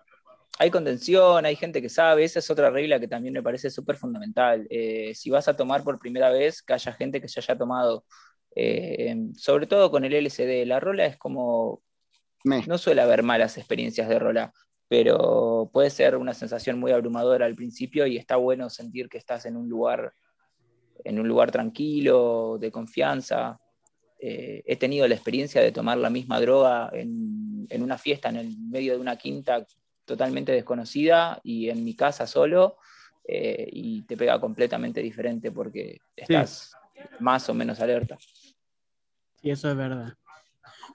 hay 0.60 0.70
contención, 0.70 1.46
hay 1.46 1.56
gente 1.56 1.80
que 1.80 1.88
sabe, 1.88 2.22
esa 2.22 2.38
es 2.38 2.50
otra 2.50 2.68
regla 2.68 3.00
que 3.00 3.08
también 3.08 3.32
me 3.32 3.42
parece 3.42 3.70
súper 3.70 3.96
fundamental. 3.96 4.66
Eh, 4.68 5.14
si 5.14 5.30
vas 5.30 5.48
a 5.48 5.56
tomar 5.56 5.82
por 5.82 5.98
primera 5.98 6.28
vez, 6.28 6.62
que 6.62 6.74
haya 6.74 6.92
gente 6.92 7.18
que 7.18 7.28
se 7.28 7.40
haya 7.40 7.56
tomado, 7.56 8.04
eh, 8.54 9.16
sobre 9.38 9.66
todo 9.66 9.90
con 9.90 10.04
el 10.04 10.12
LCD. 10.12 10.66
La 10.66 10.78
rola 10.78 11.06
es 11.06 11.16
como... 11.16 11.82
No 12.44 12.76
suele 12.76 13.00
haber 13.00 13.22
malas 13.22 13.56
experiencias 13.56 14.06
de 14.06 14.18
rola, 14.18 14.52
pero 14.86 15.70
puede 15.72 15.88
ser 15.88 16.16
una 16.16 16.34
sensación 16.34 16.78
muy 16.78 16.92
abrumadora 16.92 17.46
al 17.46 17.54
principio 17.54 18.06
y 18.06 18.18
está 18.18 18.36
bueno 18.36 18.68
sentir 18.68 19.08
que 19.08 19.16
estás 19.16 19.46
en 19.46 19.56
un 19.56 19.66
lugar, 19.66 20.12
en 21.04 21.20
un 21.20 21.28
lugar 21.28 21.50
tranquilo, 21.50 22.58
de 22.58 22.70
confianza. 22.70 23.58
Eh, 24.18 24.62
he 24.66 24.76
tenido 24.76 25.06
la 25.08 25.14
experiencia 25.14 25.62
de 25.62 25.72
tomar 25.72 25.98
la 25.98 26.10
misma 26.10 26.40
droga 26.40 26.90
en, 26.92 27.66
en, 27.68 27.82
una 27.82 27.96
fiesta 27.96 28.28
en 28.28 28.36
el 28.36 28.58
medio 28.58 28.94
de 28.94 29.00
una 29.00 29.16
quinta 29.16 29.66
totalmente 30.04 30.52
desconocida 30.52 31.40
y 31.42 31.70
en 31.70 31.84
mi 31.84 31.94
casa 31.94 32.26
solo 32.26 32.76
eh, 33.32 33.68
y 33.70 34.02
te 34.02 34.16
pega 34.16 34.40
completamente 34.40 35.00
diferente 35.00 35.52
porque 35.52 36.00
estás 36.16 36.72
más 37.20 37.48
o 37.48 37.54
menos 37.54 37.78
alerta. 37.78 38.18
Sí, 38.18 39.50
eso 39.50 39.70
es 39.70 39.76
verdad. 39.76 40.14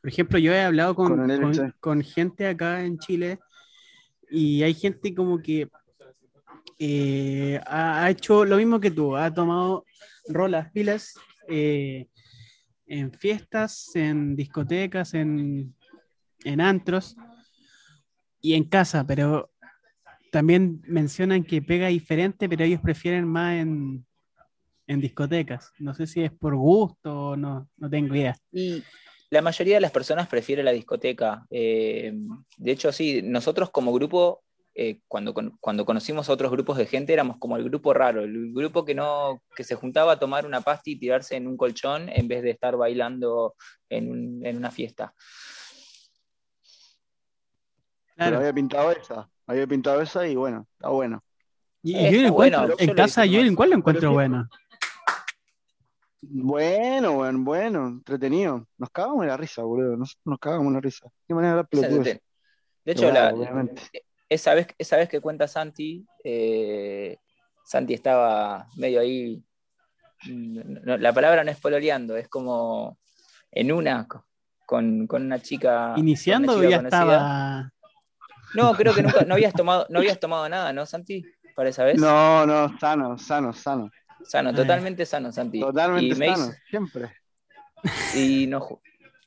Por 0.02 0.10
ejemplo, 0.10 0.38
yo 0.38 0.52
he 0.52 0.62
hablado 0.62 0.96
con, 0.96 1.72
con, 1.80 2.04
gente 2.04 2.46
acá 2.48 2.84
en 2.84 3.00
Chile 3.00 3.40
y 4.30 4.64
hay 4.64 4.74
gente 4.74 5.16
como 5.16 5.42
que 5.42 5.70
eh, 6.78 7.60
ha, 7.66 8.10
hecho 8.10 8.46
lo 8.46 8.58
mismo 8.58 8.80
que 8.80 8.92
tú, 8.92 9.16
ha 9.16 9.34
tomado 9.34 9.86
rolas, 10.28 10.72
pilas 10.72 11.16
eh, 11.48 12.08
en 12.88 13.12
fiestas, 13.14 13.96
en 13.96 14.36
discotecas, 14.36 15.14
en, 15.14 15.74
en 16.44 16.62
antros 16.62 17.16
y 18.42 18.54
en 18.54 18.66
casa, 18.66 19.06
pero 19.06 19.52
también 20.32 20.82
mencionan 20.86 21.44
que 21.44 21.62
pega 21.62 21.88
diferente, 21.88 22.50
pero 22.50 22.66
ellos 22.66 22.82
prefieren 22.82 23.26
más 23.26 23.56
en, 23.56 24.06
discotecas. 24.86 25.72
No 25.80 25.94
sé 25.96 26.06
si 26.06 26.24
es 26.24 26.32
por 26.32 26.56
gusto 26.56 27.30
o 27.30 27.38
no, 27.38 27.70
no 27.78 27.90
tengo 27.90 28.14
idea. 28.14 28.36
Y 28.52 28.84
la 29.32 29.42
mayoría 29.42 29.76
de 29.76 29.82
las 29.82 29.92
personas 29.92 30.28
prefiere 30.28 30.62
la 30.62 30.72
discoteca. 30.72 31.46
Eh, 31.50 32.14
de 32.58 32.72
hecho, 32.72 32.92
sí, 32.92 33.22
nosotros 33.24 33.72
como 33.72 33.94
grupo, 33.94 34.44
eh, 34.78 35.00
cuando, 35.08 35.34
cuando 35.62 35.86
conocimos 35.86 36.28
a 36.28 36.34
otros 36.34 36.52
grupos 36.52 36.78
de 36.78 36.86
gente, 36.86 37.14
éramos 37.14 37.38
como 37.40 37.56
el 37.56 37.64
grupo 37.64 37.94
raro, 37.94 38.24
el 38.24 38.52
grupo 38.54 38.84
que, 38.84 38.94
no, 38.94 39.42
que 39.56 39.64
se 39.64 39.76
juntaba 39.76 40.12
a 40.12 40.20
tomar 40.20 40.46
una 40.46 40.60
pasta 40.60 40.90
y 40.90 40.98
tirarse 40.98 41.38
en 41.38 41.48
un 41.48 41.56
colchón 41.56 42.10
en 42.10 42.28
vez 42.28 42.44
de 42.44 42.50
estar 42.50 42.76
bailando 42.76 43.56
en, 43.88 44.46
en 44.46 44.58
una 44.58 44.72
fiesta. 44.72 45.14
Pero 48.18 48.38
había 48.38 48.52
pintado 48.52 48.92
esa, 48.92 49.30
había 49.48 49.66
pintado 49.66 50.02
esa 50.02 50.28
y 50.28 50.36
bueno, 50.36 50.68
está 50.74 50.90
bueno. 50.90 51.24
Y, 51.82 52.24
yo 52.24 52.34
bueno, 52.34 52.68
en 52.78 52.94
casa, 52.96 53.26
yo 53.26 53.40
en 53.40 53.56
cuál 53.56 53.70
lo 53.70 53.78
encuentro 53.78 54.12
bueno. 54.12 54.50
Bueno, 56.22 57.14
bueno, 57.14 57.40
bueno, 57.44 57.88
entretenido. 57.88 58.68
Nos 58.78 58.90
cagamos 58.90 59.22
en 59.22 59.28
la 59.28 59.38
risa, 59.38 59.62
boludo. 59.62 59.96
Nos, 59.96 60.18
nos 60.26 60.40
cagamos 60.40 60.68
en 60.68 60.74
la 60.74 60.82
risa. 60.82 61.08
Qué 61.28 61.34
manera 61.34 61.66
de 61.70 62.22
De 62.84 62.92
hecho, 62.92 63.12
la, 63.12 63.32
esa 64.30 64.54
vez, 64.54 64.68
esa 64.78 64.98
vez 64.98 65.10
que 65.10 65.22
cuenta 65.22 65.48
Santi, 65.48 66.06
eh, 66.24 67.18
Santi 67.64 67.94
estaba 67.94 68.68
medio 68.78 69.00
ahí. 69.02 69.42
no- 70.28 70.98
la 70.98 71.14
palabra 71.14 71.44
no 71.44 71.52
es 71.52 71.60
pololeando, 71.60 72.18
es 72.18 72.28
como 72.30 72.98
en 73.52 73.72
una 73.72 74.08
con, 74.66 75.06
con 75.08 75.24
una 75.24 75.40
chica. 75.40 75.94
Iniciando 75.98 76.52
una 76.52 76.54
o 76.54 76.58
chica 76.58 76.70
ya 76.70 76.78
conocida. 76.78 77.00
estaba. 77.00 77.72
No, 78.56 78.74
creo 78.74 78.94
que 78.96 79.04
nunca, 79.04 79.24
no 79.26 79.34
habías 79.36 79.54
tomado, 79.54 79.86
no 79.90 80.00
habías 80.00 80.20
tomado 80.20 80.48
nada, 80.50 80.72
¿no, 80.74 80.86
Santi? 80.86 81.24
Para 81.56 81.70
esa 81.70 81.84
vez. 81.84 82.00
No, 82.00 82.46
no, 82.46 82.78
sano, 82.80 83.18
sano, 83.18 83.54
sano. 83.54 83.90
Sano, 84.24 84.54
totalmente 84.54 85.06
sano, 85.06 85.32
Santi. 85.32 85.60
Totalmente 85.60 86.08
y 86.08 86.16
sano, 86.16 86.32
hizo- 86.32 86.54
siempre. 86.70 87.12
y 88.16 88.48
nos, 88.48 88.64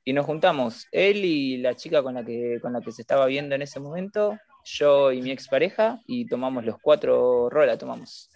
y 0.05 0.13
nos 0.13 0.27
juntamos, 0.27 0.87
él 0.91 1.25
y 1.25 1.59
la 1.59 1.75
chica 1.75 2.03
con 2.03 2.15
la, 2.15 2.25
que, 2.25 2.59
con 2.61 2.73
la 2.73 2.81
que 2.81 2.91
se 2.93 3.03
estaba 3.03 3.27
viendo 3.27 3.55
en 3.55 3.63
ese 3.63 3.79
momento, 3.81 4.37
yo 4.79 5.13
y 5.13 5.23
mi 5.23 5.31
expareja, 5.31 6.01
y 6.07 6.27
tomamos 6.27 6.65
los 6.65 6.77
cuatro 6.81 7.49
rola, 7.51 7.77
tomamos. 7.79 8.31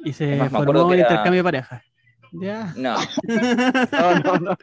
Y 0.00 0.12
se 0.12 0.32
Es 0.32 0.38
más, 0.38 0.50
me 0.52 0.58
acuerdo 0.58 0.72
formó 0.82 0.88
que 0.88 0.94
un 0.94 1.00
era- 1.00 1.08
intercambio 1.08 1.38
de 1.40 1.44
pareja. 1.44 1.82
Ya. 2.32 2.72
No, 2.76 2.96
No, 3.26 4.14
no, 4.20 4.36
no. 4.38 4.56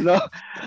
No, 0.00 0.20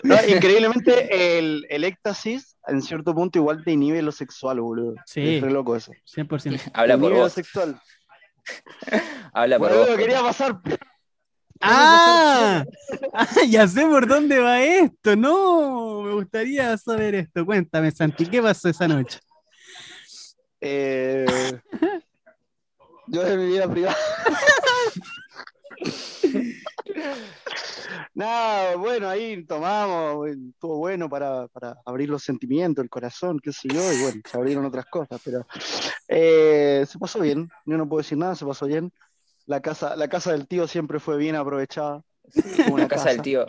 no, 0.03 0.15
increíblemente 0.27 1.37
el, 1.37 1.67
el 1.69 1.83
éxtasis 1.83 2.57
en 2.67 2.81
cierto 2.81 3.13
punto 3.13 3.37
igual 3.37 3.63
te 3.63 3.71
inhibe 3.71 4.01
lo 4.01 4.11
sexual, 4.11 4.59
boludo. 4.59 4.95
Sí. 5.05 5.35
Es 5.35 5.43
re 5.43 5.51
loco 5.51 5.75
eso. 5.75 5.91
100%. 6.15 6.71
habla 6.73 6.95
por 6.95 7.03
inhibe 7.03 7.15
lo 7.17 7.23
vos, 7.25 7.33
sexual. 7.33 7.79
habla 9.33 9.59
por 9.59 9.69
Boludo, 9.69 9.87
vos. 9.87 9.97
quería 9.97 10.21
pasar. 10.21 10.59
¡Ah! 11.61 12.63
Ah, 13.13 13.27
Ya 13.47 13.67
sé 13.67 13.85
por 13.85 14.07
dónde 14.07 14.39
va 14.39 14.61
esto. 14.61 15.15
No, 15.15 16.01
me 16.01 16.13
gustaría 16.13 16.77
saber 16.77 17.15
esto. 17.15 17.45
Cuéntame, 17.45 17.91
Santi, 17.91 18.25
¿qué 18.25 18.41
pasó 18.41 18.69
esa 18.69 18.87
noche? 18.87 19.19
Eh, 20.61 21.25
yo 23.07 23.23
de 23.23 23.37
mi 23.37 23.47
vida 23.47 23.69
privada. 23.69 23.97
Nada, 28.13 28.75
bueno, 28.75 29.07
ahí 29.09 29.45
tomamos, 29.45 30.27
estuvo 30.27 30.77
bueno 30.77 31.09
para, 31.09 31.47
para 31.47 31.77
abrir 31.85 32.09
los 32.09 32.23
sentimientos, 32.23 32.83
el 32.83 32.89
corazón, 32.89 33.39
qué 33.41 33.51
sé 33.53 33.67
yo, 33.69 33.81
y 33.93 34.01
bueno, 34.01 34.21
se 34.29 34.37
abrieron 34.37 34.65
otras 34.65 34.85
cosas, 34.85 35.21
pero 35.23 35.45
eh, 36.07 36.85
se 36.87 36.99
pasó 36.99 37.19
bien, 37.19 37.49
yo 37.65 37.77
no 37.77 37.87
puedo 37.87 37.99
decir 38.01 38.17
nada, 38.17 38.35
se 38.35 38.45
pasó 38.45 38.65
bien. 38.65 38.91
La 39.49 39.61
casa, 39.61 39.95
la 39.95 40.07
casa 40.07 40.31
del 40.31 40.47
tío 40.47 40.67
siempre 40.67 40.99
fue 40.99 41.17
bien 41.17 41.35
aprovechada. 41.35 42.03
Fue 42.31 42.71
Una 42.71 42.87
casa 42.87 43.09
del 43.09 43.23
tío. 43.23 43.47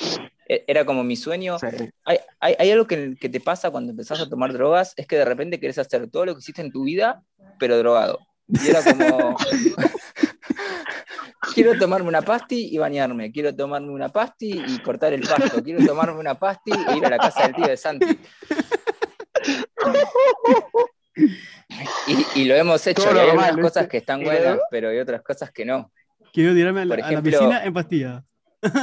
E- 0.48 0.64
Era 0.66 0.86
como 0.86 1.04
mi 1.04 1.14
sueño. 1.14 1.58
Sí. 1.58 1.66
Hay, 2.06 2.18
hay- 2.40 2.56
hay 2.58 2.70
algo 2.70 2.86
que, 2.86 3.16
que 3.20 3.28
te 3.28 3.38
pasa 3.38 3.70
cuando 3.70 3.90
empezás 3.90 4.18
a 4.18 4.26
tomar 4.28 4.50
drogas, 4.54 4.94
es 4.96 5.06
que 5.06 5.16
de 5.16 5.26
repente 5.26 5.60
querés 5.60 5.76
hacer 5.76 6.08
todo 6.10 6.24
lo 6.24 6.32
que 6.34 6.38
hiciste 6.38 6.62
en 6.62 6.72
tu 6.72 6.84
vida, 6.84 7.22
pero 7.58 7.76
drogado. 7.76 8.18
Y 8.48 8.66
era 8.68 8.82
como, 8.82 9.36
quiero 11.54 11.78
tomarme 11.78 12.08
una 12.08 12.22
pasti 12.22 12.74
y 12.74 12.78
bañarme, 12.78 13.30
quiero 13.30 13.54
tomarme 13.54 13.90
una 13.90 14.08
pasti 14.08 14.52
y 14.66 14.78
cortar 14.80 15.12
el 15.12 15.20
pasto, 15.20 15.62
quiero 15.62 15.84
tomarme 15.84 16.18
una 16.18 16.38
pasti 16.38 16.70
e 16.72 16.96
ir 16.96 17.04
a 17.04 17.10
la 17.10 17.18
casa 17.18 17.42
del 17.42 17.54
tío 17.56 17.66
de 17.66 17.76
Santi. 17.76 18.16
Y, 21.16 22.40
y 22.40 22.44
lo 22.46 22.54
hemos 22.54 22.86
hecho, 22.86 23.02
Todo 23.02 23.16
y 23.16 23.18
hay 23.18 23.26
normal, 23.28 23.44
algunas 23.50 23.72
cosas 23.72 23.88
que 23.88 23.96
están 23.98 24.22
buenas, 24.22 24.58
pero 24.70 24.88
hay 24.88 24.98
otras 24.98 25.22
cosas 25.22 25.50
que 25.50 25.64
no. 25.64 25.92
Quiero 26.32 26.54
tirarme 26.54 26.82
a 26.82 26.84
la, 26.84 26.94
Por 26.96 27.04
a 27.04 27.06
la 27.10 27.12
ejemplo- 27.18 27.30
piscina 27.38 27.64
en 27.64 27.72
pastillas. 27.72 28.22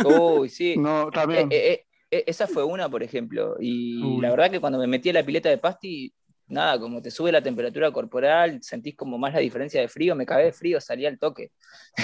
Uy, 0.05 0.49
sí. 0.49 0.75
No, 0.77 1.07
Eh, 1.07 1.11
también. 1.13 1.47
eh, 1.51 1.71
eh, 1.71 1.85
eh, 2.11 2.23
esa 2.27 2.47
fue 2.47 2.63
una, 2.63 2.89
por 2.89 3.03
ejemplo. 3.03 3.55
Y 3.59 4.01
Uy. 4.03 4.21
la 4.21 4.31
verdad 4.31 4.51
que 4.51 4.59
cuando 4.59 4.79
me 4.79 4.87
metí 4.87 5.09
a 5.09 5.13
la 5.13 5.23
pileta 5.23 5.49
de 5.49 5.57
pasti, 5.57 6.11
nada, 6.47 6.79
como 6.79 7.01
te 7.01 7.11
sube 7.11 7.31
la 7.31 7.41
temperatura 7.41 7.91
corporal, 7.91 8.61
sentís 8.61 8.95
como 8.95 9.17
más 9.17 9.33
la 9.33 9.39
diferencia 9.39 9.79
de 9.81 9.87
frío, 9.87 10.15
me 10.15 10.25
cagué 10.25 10.45
de 10.45 10.51
frío, 10.53 10.81
salí 10.81 11.05
al 11.05 11.17
toque. 11.19 11.51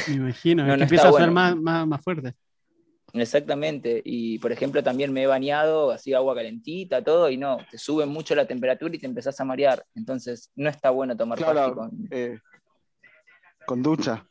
Me 0.07 0.15
imagino. 0.15 0.63
No, 0.67 0.77
no 0.77 0.83
empieza 0.83 1.09
a 1.09 1.13
ser 1.13 1.31
más, 1.31 1.55
más, 1.55 1.87
más 1.87 2.01
fuerte. 2.03 2.33
Exactamente. 3.13 4.01
Y 4.03 4.39
por 4.39 4.51
ejemplo, 4.51 4.81
también 4.83 5.13
me 5.13 5.23
he 5.23 5.27
bañado, 5.27 5.91
así 5.91 6.13
agua 6.13 6.33
calentita, 6.35 7.03
todo, 7.03 7.29
y 7.29 7.37
no, 7.37 7.57
te 7.69 7.77
sube 7.77 8.05
mucho 8.05 8.33
la 8.35 8.45
temperatura 8.47 8.95
y 8.95 8.99
te 8.99 9.05
empezás 9.05 9.39
a 9.39 9.45
marear. 9.45 9.85
Entonces, 9.95 10.51
no 10.55 10.69
está 10.69 10.89
bueno 10.89 11.15
tomar 11.15 11.37
Claro, 11.37 11.75
con. 11.75 11.91
eh, 12.11 12.39
con 13.65 13.81
ducha, 13.83 14.25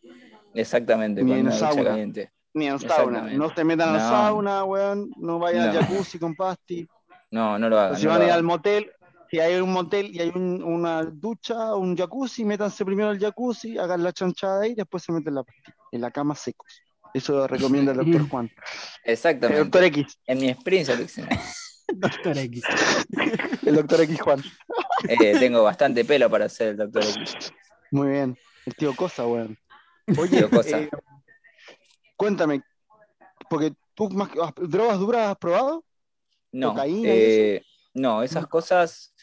Exactamente, 0.54 1.22
Ni 1.22 1.30
con 1.30 1.38
en 1.38 1.46
una 1.46 1.54
ducha 1.54 1.66
sauna. 1.72 1.84
caliente. 1.90 2.30
ni 2.54 2.66
en 2.66 2.78
sauna. 2.78 3.22
No 3.32 3.48
se 3.54 3.64
metan 3.64 3.88
al 3.88 3.94
No. 3.94 4.00
sauna, 4.10 4.64
weón. 4.64 5.10
No 5.16 5.38
vayan 5.38 5.70
al 5.70 5.74
No. 5.74 5.80
jacuzzi 5.80 6.18
con 6.18 6.34
pasti. 6.34 6.86
No, 7.30 7.58
no 7.58 7.70
lo 7.70 7.78
hagan. 7.78 7.96
si 7.96 8.04
no 8.04 8.10
van 8.10 8.20
a 8.20 8.24
ir 8.26 8.30
al 8.32 8.42
motel, 8.42 8.90
si 9.30 9.40
hay 9.40 9.58
un 9.58 9.72
motel 9.72 10.14
y 10.14 10.20
hay 10.20 10.28
un- 10.34 10.62
una 10.62 11.02
ducha, 11.04 11.74
un 11.74 11.96
jacuzzi, 11.96 12.44
métanse 12.44 12.84
primero 12.84 13.08
al 13.08 13.18
jacuzzi, 13.18 13.78
hagan 13.78 14.02
la 14.02 14.12
chanchada 14.12 14.60
ahí 14.64 14.72
y 14.72 14.74
después 14.74 15.02
se 15.02 15.12
meten 15.12 15.36
la. 15.36 15.44
En 15.92 16.02
la 16.02 16.10
cama 16.10 16.34
secos. 16.34 16.81
Eso 17.14 17.32
lo 17.34 17.46
recomienda 17.46 17.92
el 17.92 17.98
doctor 17.98 18.28
Juan. 18.28 18.50
El 19.04 19.12
Exactamente. 19.12 19.60
doctor 19.60 19.84
X. 19.84 20.18
En 20.26 20.38
mi 20.38 20.48
experiencia, 20.48 20.94
Luxina, 20.96 21.28
Doctor 21.94 22.38
X. 22.38 22.64
El 23.66 23.74
doctor 23.74 24.00
X 24.02 24.20
Juan. 24.20 24.42
eh, 25.08 25.36
tengo 25.38 25.62
bastante 25.62 26.04
pelo 26.04 26.30
para 26.30 26.48
ser 26.48 26.68
el 26.68 26.76
doctor 26.78 27.04
X. 27.04 27.52
Muy 27.90 28.08
bien. 28.08 28.38
El 28.64 28.74
tío 28.76 28.94
Cosa, 28.96 29.26
weón. 29.26 29.58
Oye, 30.18 30.38
Tío 30.38 30.50
Cosa. 30.50 30.78
eh, 30.80 30.88
cuéntame, 32.16 32.62
porque 33.50 33.72
tú 33.94 34.08
más 34.10 34.28
que- 34.30 34.38
ah, 34.40 34.52
drogas 34.56 34.98
duras 34.98 35.28
has 35.30 35.36
probado? 35.36 35.84
No, 36.52 36.70
¿Cocaína 36.70 37.08
y 37.08 37.12
eh, 37.12 37.62
no, 37.94 38.22
esas 38.22 38.46
cosas. 38.46 39.14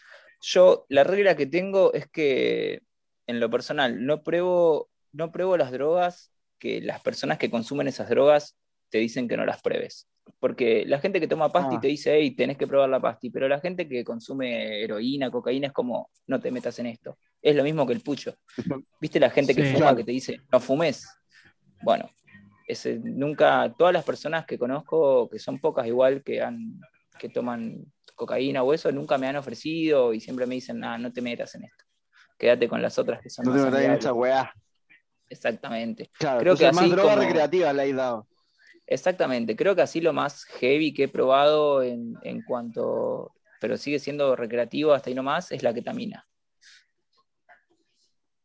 Yo, 0.42 0.86
la 0.90 1.04
regla 1.04 1.36
que 1.36 1.46
tengo 1.46 1.94
es 1.94 2.08
que, 2.08 2.82
en 3.28 3.40
lo 3.40 3.50
personal, 3.50 4.06
no 4.06 4.24
pruebo, 4.24 4.90
no 5.12 5.32
pruebo 5.32 5.58
las 5.58 5.72
drogas 5.72 6.29
que 6.60 6.82
las 6.82 7.02
personas 7.02 7.38
que 7.38 7.50
consumen 7.50 7.88
esas 7.88 8.10
drogas 8.10 8.58
te 8.90 8.98
dicen 9.00 9.28
que 9.28 9.38
no 9.38 9.46
las 9.46 9.62
pruebes. 9.62 10.08
Porque 10.40 10.86
la 10.86 11.00
gente 11.00 11.20
que 11.20 11.28
toma 11.28 11.52
pasti 11.52 11.76
Ah. 11.78 11.80
te 11.82 11.88
dice, 11.88 12.14
hey, 12.16 12.32
tenés 12.36 12.58
que 12.58 12.68
probar 12.68 12.90
la 12.90 13.00
pasti, 13.00 13.30
pero 13.32 13.48
la 13.48 13.60
gente 13.60 13.88
que 13.88 14.04
consume 14.04 14.84
heroína, 14.84 15.32
cocaína, 15.32 15.68
es 15.68 15.74
como, 15.74 16.12
no 16.28 16.40
te 16.40 16.52
metas 16.52 16.78
en 16.80 16.86
esto. 16.88 17.18
Es 17.42 17.56
lo 17.56 17.64
mismo 17.64 17.88
que 17.88 17.94
el 17.94 18.02
pucho. 18.02 18.36
¿Viste 19.02 19.20
la 19.20 19.30
gente 19.32 19.56
que 19.56 19.64
Sí. 19.64 19.70
fuma 19.72 19.80
Claro. 19.86 19.98
que 19.98 20.04
te 20.04 20.12
dice, 20.12 20.42
no 20.52 20.60
fumes? 20.60 21.08
Bueno, 21.82 22.10
ese, 22.68 23.00
nunca, 23.02 23.74
todas 23.78 23.94
las 23.94 24.04
personas 24.04 24.46
que 24.46 24.60
conozco, 24.60 25.28
que 25.30 25.40
son 25.40 25.60
pocas 25.60 25.88
igual, 25.88 26.22
que, 26.24 26.42
han, 26.42 26.80
que 27.18 27.30
toman 27.30 27.86
cocaína 28.16 28.62
o 28.64 28.74
eso, 28.74 28.92
nunca 28.92 29.18
me 29.18 29.28
han 29.28 29.38
ofrecido 29.38 30.14
y 30.14 30.20
siempre 30.20 30.46
me 30.46 30.56
dicen, 30.56 30.84
ah, 30.84 30.98
no 30.98 31.12
te 31.12 31.22
metas 31.22 31.56
en 31.56 31.64
esto. 31.64 31.86
Quédate 32.38 32.68
con 32.70 32.82
las 32.82 33.00
otras 33.00 33.22
que 33.22 33.30
son 33.30 33.46
No 33.46 33.52
te 33.54 33.58
más 33.58 33.66
metas 33.66 33.80
en 33.80 33.86
amigables". 33.86 34.06
esa 34.06 34.14
weá. 34.14 34.54
Exactamente. 35.30 36.10
Claro, 36.18 36.40
Creo 36.40 36.56
que 36.56 36.66
entonces 36.66 36.76
más 36.76 36.84
así 36.86 36.92
droga 36.92 37.10
como- 37.16 37.24
recreativa 37.28 37.74
le 37.74 37.84
has 37.84 37.96
dado. 37.96 38.28
Exactamente. 38.88 39.56
Creo 39.56 39.76
que 39.76 39.82
así 39.84 40.02
lo 40.02 40.14
más 40.14 40.44
heavy 40.46 40.94
que 40.94 41.04
he 41.04 41.08
probado 41.08 41.84
en, 41.84 42.16
en 42.24 42.42
cuanto, 42.42 43.34
pero 43.62 43.78
sigue 43.78 44.00
siendo 44.00 44.36
recreativo 44.36 44.94
hasta 44.94 45.10
ahí 45.10 45.16
nomás, 45.16 45.52
es 45.52 45.62
la 45.62 45.74
ketamina. 45.74 46.26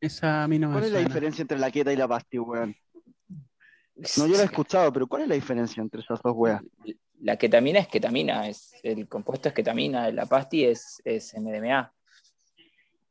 Esa 0.01 0.45
a 0.45 0.49
mí 0.49 0.59
no 0.59 0.69
me 0.69 0.75
¿Cuál 0.75 0.85
es 0.85 0.93
la 0.93 0.99
diferencia 0.99 1.43
entre 1.43 1.59
la 1.59 1.71
queta 1.71 1.93
y 1.93 1.97
la 1.97 2.07
pasti, 2.07 2.39
weón? 2.39 2.77
No, 4.19 4.27
yo 4.27 4.37
la 4.37 4.43
he 4.43 4.47
escuchado, 4.47 4.93
pero 4.93 5.07
¿cuál 5.07 5.23
es 5.23 5.29
la 5.29 5.35
diferencia 5.35 5.81
entre 5.81 6.01
esas 6.03 6.21
dos 6.21 6.35
weas? 6.37 6.61
La 7.21 7.37
ketamina 7.39 7.79
es 7.79 7.89
ketamina, 7.89 8.47
es, 8.49 8.73
el 8.83 9.09
compuesto 9.09 9.49
es 9.49 9.55
ketamina, 9.55 10.11
la 10.11 10.27
pasti 10.27 10.65
es, 10.65 11.01
es 11.05 11.33
MDMA. 11.35 11.91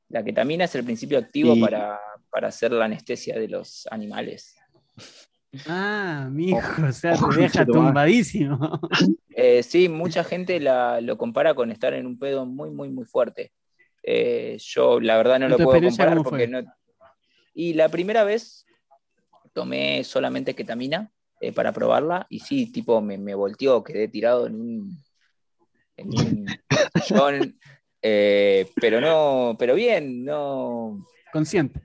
La 0.09 0.23
ketamina 0.23 0.65
es 0.65 0.75
el 0.75 0.83
principio 0.83 1.17
activo 1.17 1.55
Y- 1.55 1.61
para, 1.61 1.99
para 2.33 2.47
hacer 2.47 2.71
la 2.71 2.85
anestesia 2.85 3.37
de 3.37 3.47
los 3.47 3.87
animales. 3.91 4.55
Ah, 5.67 6.27
mijo, 6.31 6.59
o 6.83 6.91
sea, 6.91 7.13
Ojo, 7.13 7.29
te 7.29 7.41
deja 7.41 7.63
tumbadísimo. 7.65 8.81
Eh, 9.35 9.63
sí, 9.63 9.89
mucha 9.89 10.23
gente 10.23 10.59
la, 10.59 11.01
lo 11.01 11.17
compara 11.17 11.55
con 11.55 11.71
estar 11.71 11.93
en 11.93 12.05
un 12.05 12.19
pedo 12.19 12.45
muy, 12.45 12.69
muy, 12.69 12.89
muy 12.89 13.03
fuerte. 13.03 13.51
Eh, 14.03 14.57
yo 14.59 14.99
la 14.99 15.17
verdad 15.17 15.39
no 15.39 15.47
¿Y 15.47 15.49
lo 15.49 15.57
puedo 15.57 15.81
comparar 15.81 16.21
porque 16.21 16.47
no... 16.47 16.61
Y 17.55 17.73
la 17.73 17.89
primera 17.89 18.23
vez 18.23 18.65
tomé 19.53 20.03
solamente 20.03 20.53
ketamina 20.53 21.11
eh, 21.39 21.51
para 21.51 21.71
probarla 21.71 22.27
y 22.29 22.39
sí, 22.39 22.71
tipo 22.71 23.01
me, 23.01 23.17
me 23.17 23.33
volteó, 23.33 23.83
quedé 23.83 24.07
tirado 24.07 24.45
en 24.45 24.55
un, 24.55 25.03
en 25.97 26.07
un 26.07 26.45
sillón, 27.03 27.59
eh, 28.01 28.67
pero 28.79 29.01
no, 29.01 29.55
pero 29.57 29.75
bien, 29.75 30.23
no 30.23 31.07
Consciente. 31.31 31.81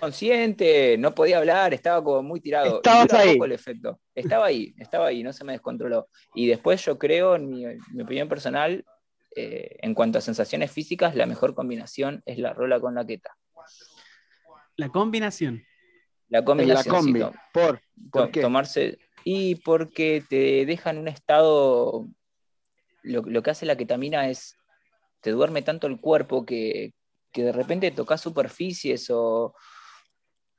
Consciente, 0.00 0.96
no 0.98 1.14
podía 1.14 1.38
hablar, 1.38 1.72
estaba 1.74 2.02
como 2.02 2.22
muy 2.22 2.40
tirado. 2.40 2.76
Estabas 2.76 3.12
ahí. 3.14 3.38
el 3.42 3.52
efecto. 3.52 4.00
Estaba 4.14 4.46
ahí, 4.46 4.74
estaba 4.78 5.06
ahí, 5.06 5.22
no 5.22 5.32
se 5.32 5.44
me 5.44 5.52
descontroló. 5.52 6.08
Y 6.34 6.46
después 6.48 6.84
yo 6.84 6.98
creo, 6.98 7.36
en 7.36 7.48
mi, 7.48 7.64
mi 7.92 8.02
opinión 8.02 8.28
personal, 8.28 8.84
eh, 9.36 9.76
en 9.80 9.94
cuanto 9.94 10.18
a 10.18 10.20
sensaciones 10.22 10.72
físicas, 10.72 11.14
la 11.14 11.26
mejor 11.26 11.54
combinación 11.54 12.22
es 12.26 12.38
la 12.38 12.52
rola 12.52 12.80
con 12.80 12.94
la 12.94 13.06
queta. 13.06 13.36
La 14.76 14.88
combinación. 14.88 15.62
La 16.28 16.40
la 16.40 16.44
combinación, 16.44 17.04
sí, 17.04 17.12
to- 17.12 17.32
¿Por? 17.52 17.80
¿Por 18.10 18.26
to- 18.26 18.30
qué? 18.32 18.40
tomarse. 18.40 18.98
Y 19.24 19.56
porque 19.56 20.22
te 20.28 20.64
deja 20.64 20.90
en 20.90 20.98
un 20.98 21.08
estado. 21.08 22.06
Lo, 23.02 23.22
lo 23.22 23.42
que 23.42 23.50
hace 23.50 23.66
la 23.66 23.76
ketamina 23.76 24.28
es 24.28 24.56
te 25.20 25.30
duerme 25.32 25.62
tanto 25.62 25.86
el 25.86 26.00
cuerpo 26.00 26.46
que, 26.46 26.92
que 27.32 27.42
de 27.42 27.52
repente 27.52 27.90
tocas 27.90 28.20
superficies 28.20 29.10
o, 29.10 29.54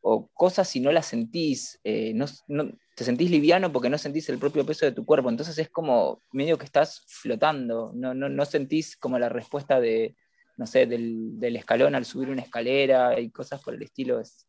o 0.01 0.27
cosas 0.33 0.75
y 0.75 0.79
no 0.79 0.91
las 0.91 1.05
sentís, 1.07 1.79
eh, 1.83 2.13
no, 2.13 2.25
no- 2.47 2.71
te 2.95 3.03
sentís 3.03 3.31
liviano 3.31 3.71
porque 3.71 3.89
no 3.89 3.97
sentís 3.97 4.29
el 4.29 4.37
propio 4.39 4.65
peso 4.65 4.85
de 4.85 4.91
tu 4.91 5.05
cuerpo, 5.05 5.29
entonces 5.29 5.57
es 5.57 5.69
como 5.69 6.21
medio 6.31 6.57
que 6.57 6.65
estás 6.65 7.03
flotando, 7.07 7.91
no, 7.95 8.13
no, 8.13 8.27
no 8.29 8.45
sentís 8.45 8.97
como 8.97 9.17
la 9.19 9.29
respuesta 9.29 9.79
de, 9.79 10.15
no 10.57 10.67
sé, 10.67 10.85
del, 10.85 11.39
del 11.39 11.55
escalón 11.55 11.95
al 11.95 12.05
subir 12.05 12.29
una 12.29 12.41
escalera 12.41 13.19
y 13.19 13.31
cosas 13.31 13.61
por 13.61 13.73
el 13.75 13.81
estilo, 13.83 14.19
es 14.19 14.47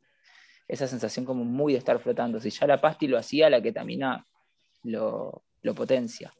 esa 0.68 0.86
sensación 0.88 1.24
como 1.26 1.44
muy 1.44 1.72
de 1.74 1.78
estar 1.78 1.98
flotando. 2.00 2.40
Si 2.40 2.50
ya 2.50 2.66
la 2.66 2.80
pasti 2.80 3.06
lo 3.06 3.18
hacía, 3.18 3.50
la 3.50 3.60
ketamina 3.62 4.26
lo, 4.84 5.42
lo 5.62 5.74
potencia. 5.74 6.32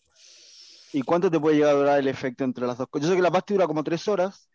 ¿Y 0.93 1.03
cuánto 1.03 1.31
te 1.31 1.41
puede 1.41 1.57
llegar 1.57 1.71
a 1.71 1.79
durar 1.79 1.99
el 1.99 2.09
efecto 2.09 2.45
entre 2.45 2.67
las 2.67 2.79
dos 2.79 2.89
cosas? 2.89 3.07
Yo 3.07 3.13
sé 3.13 3.17
que 3.17 3.23
la 3.23 3.31
pasti 3.31 3.55
dura 3.55 3.67
como 3.67 3.83
tres 3.85 4.07
horas. 4.09 4.49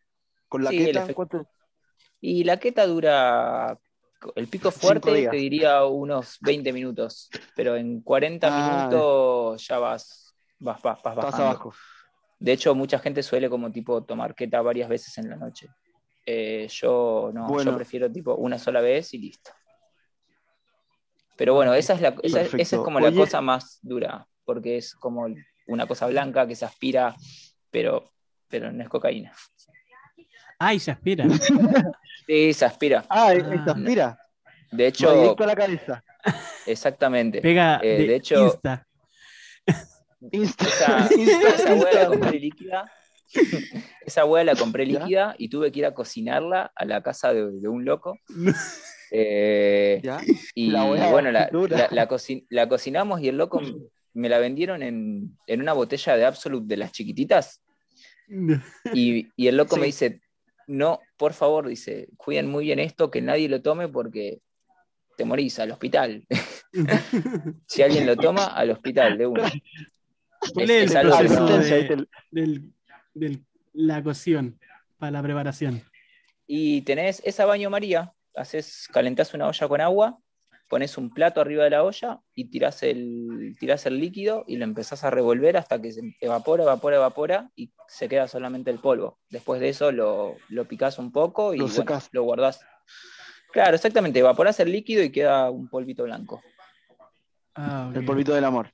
Con 0.48 0.64
la 0.64 0.70
Sí, 0.70 0.78
efecto- 0.84 1.14
¿cuánto? 1.14 1.48
Y 2.22 2.44
la 2.44 2.58
queta 2.58 2.86
dura, 2.88 3.78
el 4.36 4.48
pico 4.48 4.72
fuerte 4.72 5.28
te 5.30 5.36
diría 5.38 5.84
unos 5.86 6.38
20 6.42 6.72
minutos, 6.74 7.30
pero 7.56 7.76
en 7.76 8.02
40 8.02 8.48
Ah. 8.48 8.52
minutos 8.52 9.68
ya 9.68 9.80
vas, 9.80 10.36
vas, 10.60 10.82
vas, 10.82 11.02
vas 11.04 11.16
bajando. 11.16 11.44
abajo. 11.44 11.74
De 12.40 12.52
hecho, 12.52 12.76
mucha 12.76 13.00
gente 13.00 13.24
suele 13.24 13.50
como 13.50 13.72
tipo 13.72 14.04
tomar 14.04 14.36
queta 14.36 14.62
varias 14.62 14.90
veces 14.90 15.18
en 15.18 15.30
la 15.30 15.36
noche. 15.36 15.68
Eh, 16.26 16.68
yo 16.70 17.32
no, 17.34 17.48
Bueno. 17.48 17.72
yo 17.72 17.76
prefiero 17.78 18.12
tipo 18.12 18.36
una 18.36 18.60
sola 18.60 18.82
vez 18.82 19.14
y 19.14 19.18
listo. 19.20 19.52
Pero 21.36 21.54
bueno, 21.54 21.74
esa 21.74 21.94
es, 21.94 22.02
la, 22.02 22.16
esa, 22.24 22.42
esa 22.42 22.76
es 22.78 22.82
como 22.82 23.00
la 23.00 23.08
Oye- 23.10 23.18
cosa 23.18 23.42
más 23.42 23.80
dura, 23.82 24.28
porque 24.44 24.78
es 24.78 24.96
como 24.96 25.28
una 25.68 25.86
cosa 25.88 26.08
blanca 26.08 26.48
que 26.48 26.56
se 26.56 26.66
aspira, 26.66 27.16
pero, 27.70 28.12
pero 28.48 28.72
no 28.72 28.82
es 28.84 28.90
cocaína. 28.90 29.32
Ay, 30.60 30.80
se 30.80 30.92
aspira. 30.92 31.26
Sí, 32.28 32.54
se 32.54 32.66
aspira. 32.66 33.06
Ah, 33.10 33.28
Ah. 33.30 33.34
esta 33.34 33.72
aspira. 33.72 34.18
De 34.72 34.84
Va 34.84 34.90
hecho, 34.90 35.14
directo 35.14 35.44
a 35.44 35.48
la 35.48 35.56
cabeza. 35.56 36.04
exactamente. 36.66 37.42
Pega 37.42 37.80
Eh, 37.82 37.98
de, 38.00 38.08
de 38.08 38.16
hecho- 38.16 38.44
Insta. 38.46 38.86
Insta, 40.32 40.66
Esa, 40.68 41.10
Insta, 41.18 41.50
esa 41.56 41.74
hueá 41.76 41.94
la 41.94 42.08
compré 42.08 42.40
líquida. 42.40 42.92
Esa 44.06 44.26
hueá 44.26 44.44
la 44.44 44.56
compré 44.56 44.86
líquida 44.86 45.36
y 45.38 45.50
tuve 45.50 45.72
que 45.72 45.80
ir 45.80 45.86
a 45.86 45.94
cocinarla 45.94 46.72
a 46.76 46.86
la 46.86 47.02
casa 47.04 47.34
de, 47.34 47.52
de 47.52 47.68
un 47.68 47.84
loco. 47.86 48.18
Eh, 49.12 50.00
¿Ya? 50.04 50.20
y 50.54 50.70
La 50.72 50.84
bueno, 50.84 51.32
la, 51.32 51.48
dura. 51.48 51.78
la- 51.78 51.88
la 51.92 52.08
coci- 52.10 52.46
la 52.50 52.68
cocinamos 52.68 53.22
y 53.22 53.30
el 53.30 53.38
loco 53.38 53.62
me 54.14 54.30
la 54.30 54.40
vendieron 54.40 54.82
en, 54.84 55.38
en 55.46 55.62
una 55.62 55.74
botella 55.74 56.18
de 56.18 56.26
Absolute 56.26 56.66
de 56.68 56.78
las 56.78 56.92
chiquititas. 56.92 57.62
Y, 58.94 59.28
y 59.38 59.48
el 59.48 59.56
loco 59.56 59.76
Sí. 59.76 59.80
me 59.82 59.86
dice, 59.88 60.22
no, 60.68 61.00
por 61.18 61.34
favor, 61.34 61.68
dice, 61.68 62.10
cuiden 62.18 62.50
muy 62.50 62.66
bien 62.66 62.80
esto, 62.80 63.10
que 63.10 63.22
nadie 63.22 63.50
lo 63.50 63.62
tome 63.62 63.88
porque 63.88 64.40
te 65.18 65.26
morís 65.26 65.58
al 65.60 65.72
hospital. 65.72 66.26
si 67.68 67.82
alguien 67.82 68.06
lo 68.06 68.16
toma, 68.16 68.46
al 68.48 68.72
hospital 68.72 69.18
de 69.18 69.28
uno. 69.28 69.44
¿Cuál 70.54 70.70
Es- 70.70 70.84
es 70.84 70.92
es 70.92 70.96
el 70.96 71.02
proceso 71.08 71.46
de, 71.58 72.08
del- 72.32 72.74
del- 73.14 73.46
la 73.74 74.04
cocción 74.04 74.60
para 74.98 75.12
la 75.12 75.24
preparación? 75.24 75.82
Y 76.46 76.82
tenés 76.84 77.22
esa 77.26 77.46
baño 77.46 77.70
María, 77.70 78.14
haces, 78.36 78.88
calentás 78.92 79.34
una 79.34 79.48
olla 79.48 79.68
con 79.68 79.82
agua, 79.82 80.18
pones 80.68 80.98
un 80.98 81.10
plato 81.10 81.42
arriba 81.42 81.64
de 81.64 81.70
la 81.72 81.84
olla 81.84 82.20
y 82.34 82.50
tirás 82.50 82.84
el, 82.84 83.56
tirás 83.60 83.86
el 83.86 84.00
líquido 84.00 84.44
y 84.48 84.58
lo 84.58 84.64
empezás 84.64 85.04
a 85.04 85.10
revolver 85.10 85.58
hasta 85.58 85.82
que 85.82 85.92
se 85.92 86.02
evapora, 86.20 86.64
evapora, 86.64 86.98
evapora 86.98 87.52
y 87.56 87.72
se 87.88 88.10
queda 88.10 88.28
solamente 88.28 88.70
el 88.72 88.80
polvo. 88.80 89.20
Después 89.30 89.62
de 89.62 89.70
eso 89.70 89.92
lo, 89.92 90.36
lo 90.50 90.66
picás 90.66 91.00
un 91.00 91.12
poco 91.12 91.54
y 91.54 91.58
Lo 91.58 91.68
bueno, 91.68 92.00
lo 92.12 92.24
guardás. 92.24 92.66
Claro, 93.52 93.76
exactamente, 93.76 94.20
evaporás 94.20 94.60
el 94.60 94.72
líquido 94.72 95.04
y 95.04 95.12
queda 95.12 95.50
un 95.50 95.70
polvito 95.70 96.04
blanco. 96.04 96.42
Ah. 97.56 97.92
El 97.96 98.06
polvito 98.06 98.34
del 98.34 98.44
amor. 98.44 98.72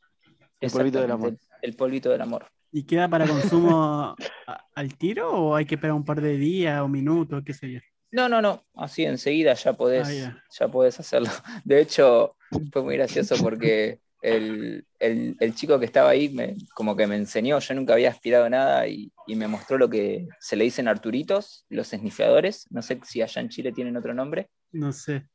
El 0.60 0.72
polvito 0.72 1.02
del 1.02 1.12
amor. 1.12 1.38
El, 1.62 1.76
polvito 1.76 2.10
del 2.10 2.22
amor. 2.22 2.48
¿Y 2.72 2.84
queda 2.84 3.08
para 3.08 3.28
consumo 3.28 4.16
al 4.76 4.98
tiro 4.98 5.32
o 5.32 5.56
hay 5.56 5.66
que 5.66 5.76
esperar 5.76 5.96
un 5.96 6.04
par 6.04 6.22
de 6.22 6.38
días 6.38 6.82
o 6.82 6.88
minutos, 6.88 7.44
qué 7.46 7.54
sé 7.54 7.72
yo? 7.72 7.80
No, 8.14 8.30
no, 8.30 8.42
no, 8.44 8.64
así 8.76 9.04
enseguida 9.06 9.56
ya 9.56 9.74
podés, 9.74 10.08
Ah, 10.08 10.14
ya. 10.14 10.44
ya 10.60 10.68
podés 10.68 11.00
hacerlo. 11.00 11.30
De 11.66 11.82
hecho, 11.82 12.36
fue 12.72 12.84
muy 12.84 12.96
gracioso 12.96 13.36
porque 13.38 14.00
el, 14.22 14.86
el- 15.00 15.36
el 15.40 15.56
chico 15.56 15.80
que 15.80 15.86
estaba 15.86 16.12
ahí 16.12 16.30
me- 16.30 16.56
como 16.76 16.96
que 16.96 17.08
me 17.08 17.16
enseñó, 17.16 17.58
yo 17.60 17.74
nunca 17.74 17.94
había 17.94 18.10
aspirado 18.12 18.48
nada 18.50 18.88
y, 18.88 19.12
y 19.26 19.36
me 19.36 19.48
mostró 19.48 19.80
lo 19.80 19.90
que 19.90 20.28
se 20.40 20.56
le 20.56 20.64
dicen 20.66 20.88
arturitos, 20.88 21.66
los 21.70 21.92
esnifeadores, 21.92 22.68
no 22.70 22.84
sé 22.84 23.00
si 23.04 23.24
allá 23.24 23.42
en 23.42 23.50
Chile 23.50 23.72
tienen 23.72 23.98
otro 23.98 24.14
nombre. 24.14 24.48
No 24.72 24.94
sé. 24.94 25.28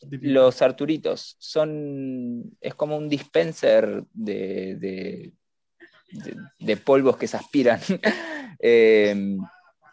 ¿Qué 0.00 0.08
típica. 0.08 0.32
Los 0.32 0.62
arturitos 0.62 1.36
son, 1.38 2.56
es 2.60 2.74
como 2.74 2.96
un 2.96 3.08
dispenser 3.10 4.02
de, 4.14 4.76
de, 4.76 5.32
de- 6.10 6.36
de 6.58 6.76
polvos 6.78 7.18
que 7.18 7.28
se 7.28 7.36
aspiran. 7.36 7.80
Eh, 8.66 9.36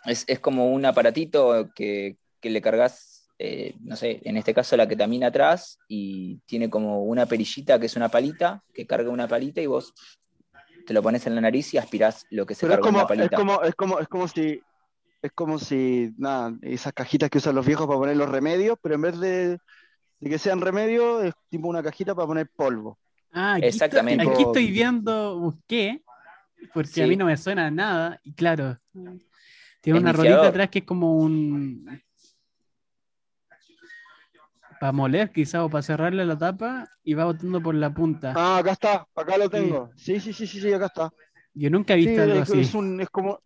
es, 0.05 0.25
es 0.27 0.39
como 0.39 0.71
un 0.71 0.85
aparatito 0.85 1.69
que, 1.75 2.17
que 2.39 2.49
le 2.49 2.61
cargas, 2.61 3.29
eh, 3.39 3.75
no 3.81 3.95
sé, 3.95 4.21
en 4.23 4.37
este 4.37 4.53
caso 4.53 4.75
la 4.77 4.87
ketamina 4.87 5.27
atrás 5.27 5.77
y 5.87 6.37
tiene 6.45 6.69
como 6.69 7.03
una 7.03 7.25
perillita 7.25 7.79
que 7.79 7.85
es 7.87 7.95
una 7.95 8.09
palita, 8.09 8.63
que 8.73 8.85
carga 8.85 9.09
una 9.09 9.27
palita 9.27 9.61
y 9.61 9.67
vos 9.67 9.93
te 10.85 10.93
lo 10.93 11.01
pones 11.03 11.25
en 11.27 11.35
la 11.35 11.41
nariz 11.41 11.73
y 11.73 11.77
aspirás 11.77 12.25
lo 12.31 12.45
que 12.45 12.55
se 12.55 12.67
Pero 12.67 12.73
es 12.73 12.79
carga 12.81 12.89
en 12.89 12.93
como, 12.93 12.97
la 12.97 13.23
es 13.23 13.29
palita. 13.29 13.37
como, 13.37 13.61
es 13.63 13.75
como, 13.75 13.99
es 13.99 14.07
como 14.07 14.27
si, 14.27 14.61
es 15.21 15.31
como 15.33 15.59
si, 15.59 16.11
nada, 16.17 16.53
esas 16.61 16.93
cajitas 16.93 17.29
que 17.29 17.37
usan 17.37 17.55
los 17.55 17.65
viejos 17.65 17.85
para 17.87 17.99
poner 17.99 18.17
los 18.17 18.29
remedios, 18.29 18.77
pero 18.81 18.95
en 18.95 19.01
vez 19.01 19.19
de, 19.19 19.59
de 20.19 20.29
que 20.29 20.39
sean 20.39 20.61
remedios, 20.61 21.23
es 21.23 21.33
tipo 21.49 21.67
una 21.67 21.83
cajita 21.83 22.15
para 22.15 22.27
poner 22.27 22.49
polvo. 22.55 22.97
Ah, 23.31 23.53
aquí, 23.53 23.65
Exactamente. 23.67 24.23
Estoy, 24.23 24.33
aquí 24.33 24.43
estoy 24.43 24.71
viendo, 24.71 25.39
busqué, 25.39 26.03
porque 26.73 27.03
a 27.03 27.07
mí 27.07 27.15
no 27.15 27.25
me 27.25 27.37
suena 27.37 27.69
nada. 27.71 28.19
Y 28.23 28.33
claro, 28.33 28.77
tiene 29.81 29.99
una 29.99 30.11
Esnifiador. 30.11 30.37
rolita 30.37 30.49
atrás 30.49 30.69
que 30.69 30.79
es 30.79 30.85
como 30.85 31.17
un. 31.17 32.01
Para 34.79 34.91
moler, 34.93 35.31
quizás, 35.31 35.61
o 35.61 35.69
para 35.69 35.83
cerrarle 35.83 36.25
la 36.25 36.37
tapa 36.37 36.87
y 37.03 37.13
va 37.13 37.25
botando 37.25 37.61
por 37.61 37.75
la 37.75 37.93
punta. 37.93 38.33
Ah, 38.35 38.57
acá 38.57 38.71
está, 38.71 39.07
acá 39.15 39.37
lo 39.37 39.47
tengo. 39.49 39.91
Sí, 39.95 40.19
sí, 40.19 40.33
sí, 40.33 40.47
sí, 40.47 40.59
sí, 40.59 40.73
acá 40.73 40.87
está. 40.87 41.11
Yo 41.53 41.69
nunca 41.69 41.93
he 41.93 41.97
Sí, 41.97 42.07
visto 42.07 42.21
algo 42.23 42.35
es, 42.41 42.49
así. 42.49 42.59
es 42.61 42.73
un, 42.73 42.99
es 43.01 43.09
como, 43.09 43.43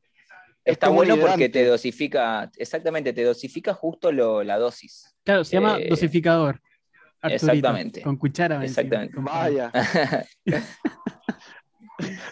es 0.63 0.73
Está 0.73 0.87
como 0.87 0.97
bueno 0.97 1.17
porque 1.19 1.49
te 1.49 1.65
dosifica, 1.65 2.49
exactamente, 2.55 3.11
te 3.11 3.23
dosifica 3.23 3.73
justo 3.73 4.11
lo- 4.13 4.43
la 4.43 4.57
dosis. 4.57 5.13
Claro, 5.25 5.43
se 5.43 5.57
llama 5.57 5.77
eh, 5.77 5.87
dosificador. 5.89 6.61
Arturito, 7.21 7.33
exactamente. 7.49 8.01
Con 8.01 8.15
cuchara. 8.17 8.55
encima, 8.55 8.65
Exactamente. 8.67 9.13
con- 9.15 9.25
Vaya. 9.25 9.71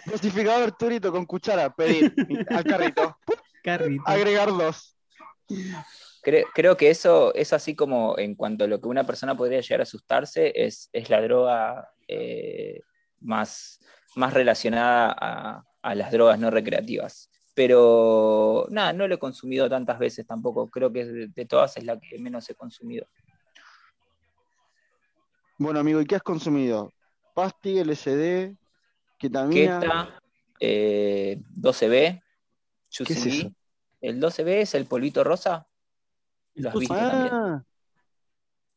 Dosificador 0.06 0.62
Arturito 0.68 1.10
con 1.12 1.26
cuchara, 1.26 1.74
pedir 1.74 2.14
al 2.48 2.64
carrito, 2.64 3.18
Carrito. 3.64 4.04
agregar 4.06 4.50
dos. 4.50 4.96
Creo, 6.22 6.46
creo 6.54 6.76
que 6.76 6.90
eso 6.90 7.34
es 7.34 7.52
así 7.52 7.74
como 7.74 8.16
en 8.18 8.34
cuanto 8.34 8.64
a 8.64 8.66
lo 8.66 8.80
que 8.80 8.88
una 8.88 9.04
persona 9.04 9.36
podría 9.36 9.60
llegar 9.60 9.80
a 9.80 9.84
asustarse, 9.84 10.52
es, 10.54 10.88
es 10.92 11.10
la 11.10 11.20
droga 11.20 11.90
eh, 12.06 12.80
más, 13.20 13.80
más 14.16 14.32
relacionada 14.32 15.16
a, 15.18 15.64
a 15.82 15.94
las 15.94 16.12
drogas 16.12 16.38
no 16.38 16.50
recreativas. 16.50 17.30
Pero 17.54 18.66
nada, 18.70 18.92
no 18.92 19.06
lo 19.06 19.14
he 19.14 19.18
consumido 19.18 19.68
tantas 19.68 19.98
veces 19.98 20.26
tampoco. 20.26 20.68
Creo 20.68 20.92
que 20.92 21.04
de, 21.04 21.28
de 21.28 21.44
todas 21.46 21.76
es 21.76 21.84
la 21.84 21.98
que 22.00 22.18
menos 22.18 22.48
he 22.50 22.54
consumido. 22.54 23.06
Bueno, 25.58 25.78
amigo, 25.78 26.00
¿y 26.00 26.06
qué 26.06 26.16
has 26.16 26.22
consumido? 26.22 26.92
Pasti, 27.32 27.78
LSD, 27.78 28.56
ketamina. 29.18 29.80
Keta, 29.80 30.20
eh, 30.58 31.38
12B, 31.54 32.23
¿Qué 33.04 33.12
es 33.14 33.24
2CB. 33.24 33.38
eso? 33.38 33.52
El 34.00 34.20
12B 34.20 34.48
es 34.60 34.74
el 34.74 34.86
polvito 34.86 35.24
rosa. 35.24 35.66
El 36.54 36.62
Lo 36.64 36.68
has 36.68 36.72
tusi. 36.74 36.86
visto 36.86 36.94
también. 36.96 37.34
Ah, 37.34 37.64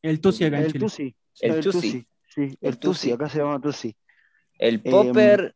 El 0.02 0.20
tusi 0.20 0.44
acá 0.44 0.58
en 0.58 0.64
el 0.64 0.72
Chile. 0.72 0.84
Tusi. 0.84 1.16
El 1.40 1.52
El 1.52 1.60
Tusi. 1.62 1.78
Tusi. 1.80 2.06
Sí, 2.34 2.40
el 2.42 2.58
El 2.62 2.78
Tusi, 2.78 3.00
Tusi. 3.00 3.12
acá 3.12 3.28
se 3.28 3.38
llama 3.38 3.60
Tusi. 3.60 3.96
El 4.58 4.80
Em, 4.84 4.90
popper 4.90 5.54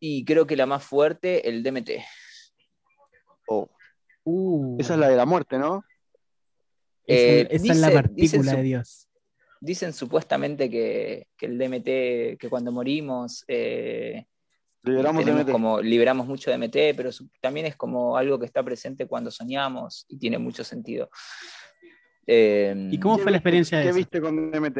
y 0.00 0.24
creo 0.24 0.46
que 0.46 0.56
la 0.56 0.64
más 0.66 0.84
fuerte, 0.84 1.48
el 1.48 1.62
DMT. 1.62 1.90
Oh, 3.48 3.68
Uh, 4.30 4.76
esa 4.78 4.92
es 4.94 5.00
la 5.00 5.08
de 5.08 5.16
la 5.16 5.24
muerte, 5.24 5.56
¿no? 5.58 5.82
esa, 7.06 7.22
eh, 7.40 7.48
es 7.50 7.78
la 7.78 7.90
partícula 7.90 8.52
de 8.56 8.62
Dios. 8.62 9.08
Dicen 9.60 9.94
supuestamente 9.94 10.68
que, 10.68 11.28
que 11.34 11.46
el 11.46 11.56
DMT, 11.58 12.38
que 12.38 12.48
cuando 12.50 12.70
morimos 12.70 13.44
eh, 13.48 14.26
Liberamos 14.82 15.24
tenemos 15.24 15.44
DMT. 15.44 15.52
como, 15.52 15.80
liberamos 15.82 16.26
mucho 16.26 16.50
DMT, 16.50 16.94
pero 16.96 17.12
su- 17.12 17.28
también 17.40 17.66
es 17.66 17.76
como 17.76 18.16
algo 18.16 18.38
que 18.38 18.46
está 18.46 18.62
presente 18.62 19.06
cuando 19.06 19.30
soñamos 19.30 20.06
y 20.08 20.18
tiene 20.18 20.38
mucho 20.38 20.64
sentido. 20.64 21.10
Eh, 22.26 22.88
¿Y 22.90 22.98
cómo 23.00 23.16
¿Qué 23.16 23.22
fue 23.22 23.32
la 23.32 23.38
experiencia 23.38 23.78
de 23.78 23.84
¿Qué 23.86 23.92
viste 23.92 24.20
con 24.20 24.50
DMT? 24.50 24.78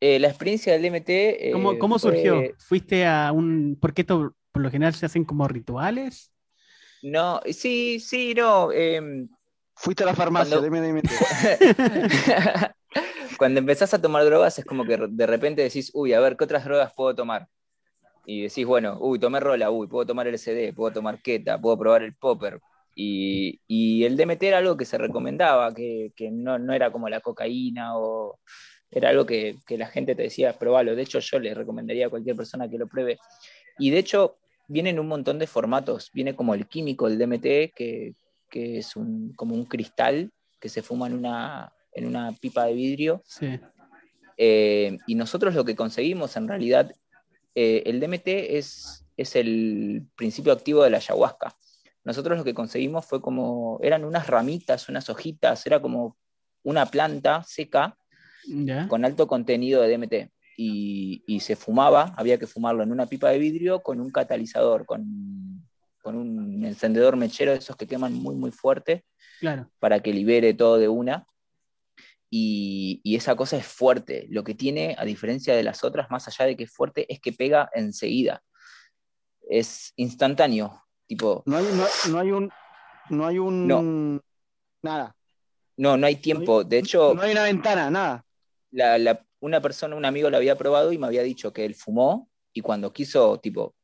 eh, 0.00 0.18
la 0.18 0.28
experiencia 0.28 0.72
del 0.72 0.82
DMT... 0.82 1.08
eh, 1.10 1.50
¿Cómo, 1.52 1.78
cómo 1.78 1.98
fue- 1.98 2.12
surgió? 2.12 2.42
¿Fuiste 2.58 3.06
a 3.06 3.32
un...? 3.32 3.78
Porque 3.80 4.02
esto 4.02 4.34
por 4.52 4.62
lo 4.62 4.70
general 4.70 4.94
se 4.94 5.06
hacen 5.06 5.24
como 5.24 5.46
rituales. 5.48 6.32
No, 7.02 7.40
sí, 7.50 8.00
sí, 8.00 8.34
no. 8.34 8.70
em, 8.72 9.28
Fuiste 9.76 10.04
a 10.04 10.06
la 10.06 10.14
farmacia, 10.14 10.58
Cuando- 10.60 10.76
dime. 10.76 11.02
Cuando 13.38 13.58
empezás 13.60 13.92
a 13.94 14.00
tomar 14.00 14.24
drogas 14.24 14.58
es 14.58 14.64
como 14.64 14.84
que 14.86 14.96
de 15.08 15.26
repente 15.26 15.62
decís, 15.62 15.90
uy, 15.94 16.12
a 16.12 16.20
ver, 16.20 16.36
¿qué 16.36 16.44
otras 16.44 16.64
drogas 16.64 16.92
puedo 16.94 17.14
tomar? 17.14 17.48
Y 18.26 18.42
decís, 18.42 18.66
bueno, 18.66 18.98
uy, 19.00 19.18
tomé 19.18 19.40
rola, 19.40 19.70
uy, 19.70 19.86
puedo 19.86 20.06
tomar 20.06 20.26
LSD, 20.26 20.72
puedo 20.74 20.92
tomar 20.92 21.20
keta, 21.20 21.60
puedo 21.60 21.78
probar 21.78 22.02
el 22.02 22.14
popper. 22.14 22.60
Y, 22.94 23.60
y 23.66 24.04
el 24.04 24.16
DMT 24.16 24.42
era 24.44 24.58
algo 24.58 24.76
que 24.76 24.84
se 24.84 24.98
recomendaba, 24.98 25.74
que, 25.74 26.12
que 26.16 26.30
no, 26.30 26.58
no 26.58 26.72
era 26.72 26.90
como 26.92 27.08
la 27.08 27.20
cocaína 27.20 27.98
o 27.98 28.38
era 28.90 29.08
algo 29.10 29.26
que, 29.26 29.56
que 29.66 29.76
la 29.76 29.88
gente 29.88 30.14
te 30.14 30.22
decía, 30.22 30.56
probalo. 30.58 30.94
De 30.94 31.02
hecho, 31.02 31.18
yo 31.18 31.38
le 31.38 31.54
recomendaría 31.54 32.06
a 32.06 32.10
cualquier 32.10 32.36
persona 32.36 32.68
que 32.68 32.78
lo 32.78 32.86
pruebe. 32.86 33.18
Y 33.78 33.90
de 33.90 33.98
hecho, 33.98 34.38
viene 34.68 34.90
en 34.90 35.00
un 35.00 35.08
montón 35.08 35.38
de 35.38 35.46
formatos. 35.46 36.10
Viene 36.14 36.34
como 36.34 36.54
el 36.54 36.68
químico, 36.68 37.08
el 37.08 37.18
DMT, 37.18 37.74
que, 37.74 38.14
que 38.48 38.78
es 38.78 38.94
un, 38.96 39.32
como 39.34 39.54
un 39.54 39.64
cristal 39.64 40.30
que 40.60 40.68
se 40.68 40.82
fuma 40.82 41.08
en 41.08 41.14
una, 41.14 41.72
en 41.92 42.06
una 42.06 42.32
pipa 42.32 42.66
de 42.66 42.74
vidrio. 42.74 43.22
Sí. 43.26 43.58
Eh, 44.36 44.96
y 45.06 45.14
nosotros 45.14 45.54
lo 45.54 45.64
que 45.64 45.76
conseguimos 45.76 46.36
en 46.36 46.48
realidad, 46.48 46.92
eh, 47.54 47.82
el 47.86 48.00
DMT 48.00 48.26
es, 48.26 49.04
es 49.16 49.36
el 49.36 50.06
principio 50.16 50.52
activo 50.52 50.82
de 50.82 50.90
la 50.90 50.98
ayahuasca. 50.98 51.54
Nosotros 52.04 52.36
lo 52.38 52.44
que 52.44 52.54
conseguimos 52.54 53.06
fue 53.06 53.20
como, 53.20 53.78
eran 53.82 54.04
unas 54.04 54.26
ramitas, 54.26 54.88
unas 54.88 55.08
hojitas, 55.08 55.64
era 55.66 55.80
como 55.80 56.16
una 56.62 56.86
planta 56.86 57.42
seca 57.44 57.96
¿Ya? 58.46 58.88
con 58.88 59.04
alto 59.04 59.26
contenido 59.26 59.82
de 59.82 59.96
DMT. 59.96 60.30
Y, 60.56 61.24
y 61.26 61.40
se 61.40 61.56
fumaba, 61.56 62.12
había 62.16 62.38
que 62.38 62.46
fumarlo 62.46 62.82
en 62.82 62.92
una 62.92 63.06
pipa 63.06 63.30
de 63.30 63.38
vidrio 63.38 63.82
con 63.82 64.00
un 64.00 64.10
catalizador, 64.10 64.86
con, 64.86 65.66
con 66.02 66.14
un 66.14 66.64
encendedor 66.64 67.16
mechero 67.16 67.52
de 67.52 67.58
esos 67.58 67.76
que 67.76 67.86
queman 67.88 68.12
muy, 68.12 68.36
muy 68.36 68.52
fuerte 68.52 69.04
Claro. 69.40 69.68
para 69.80 70.00
que 70.00 70.12
libere 70.12 70.54
todo 70.54 70.78
de 70.78 70.88
una. 70.88 71.26
Y, 72.36 73.00
y 73.04 73.14
esa 73.14 73.36
cosa 73.36 73.56
es 73.56 73.64
fuerte. 73.64 74.26
Lo 74.28 74.42
que 74.42 74.54
tiene, 74.56 74.96
a 74.98 75.04
diferencia 75.04 75.54
de 75.54 75.62
las 75.62 75.84
otras, 75.84 76.10
más 76.10 76.26
allá 76.26 76.46
de 76.46 76.56
que 76.56 76.64
es 76.64 76.72
fuerte, 76.72 77.06
es 77.12 77.20
que 77.20 77.32
pega 77.32 77.70
enseguida. 77.74 78.42
Es 79.48 79.92
instantáneo. 79.94 80.82
Tipo, 81.06 81.44
No 81.46 81.58
hay, 81.58 81.64
no, 81.64 81.84
no 82.10 82.18
hay 82.18 82.30
un. 82.32 82.50
No 83.10 83.26
hay 83.26 83.38
un. 83.38 83.68
No. 83.68 84.20
Nada. 84.82 85.14
no, 85.76 85.96
no 85.96 86.06
hay 86.08 86.16
tiempo. 86.16 86.64
De 86.64 86.78
hecho, 86.78 87.14
No 87.14 87.22
hay 87.22 87.30
una 87.32 87.44
ventana, 87.44 87.88
nada. 87.88 88.24
la- 88.72 88.98
la- 88.98 89.24
una 89.38 89.60
persona, 89.60 89.94
un 89.94 90.04
amigo 90.04 90.28
lo 90.28 90.36
había 90.36 90.56
probado 90.56 90.90
y 90.92 90.98
me 90.98 91.06
había 91.06 91.22
dicho 91.22 91.52
que 91.52 91.64
él 91.64 91.74
fumó 91.76 92.28
y 92.52 92.62
cuando 92.62 92.92
quiso, 92.92 93.38
tipo, 93.38 93.76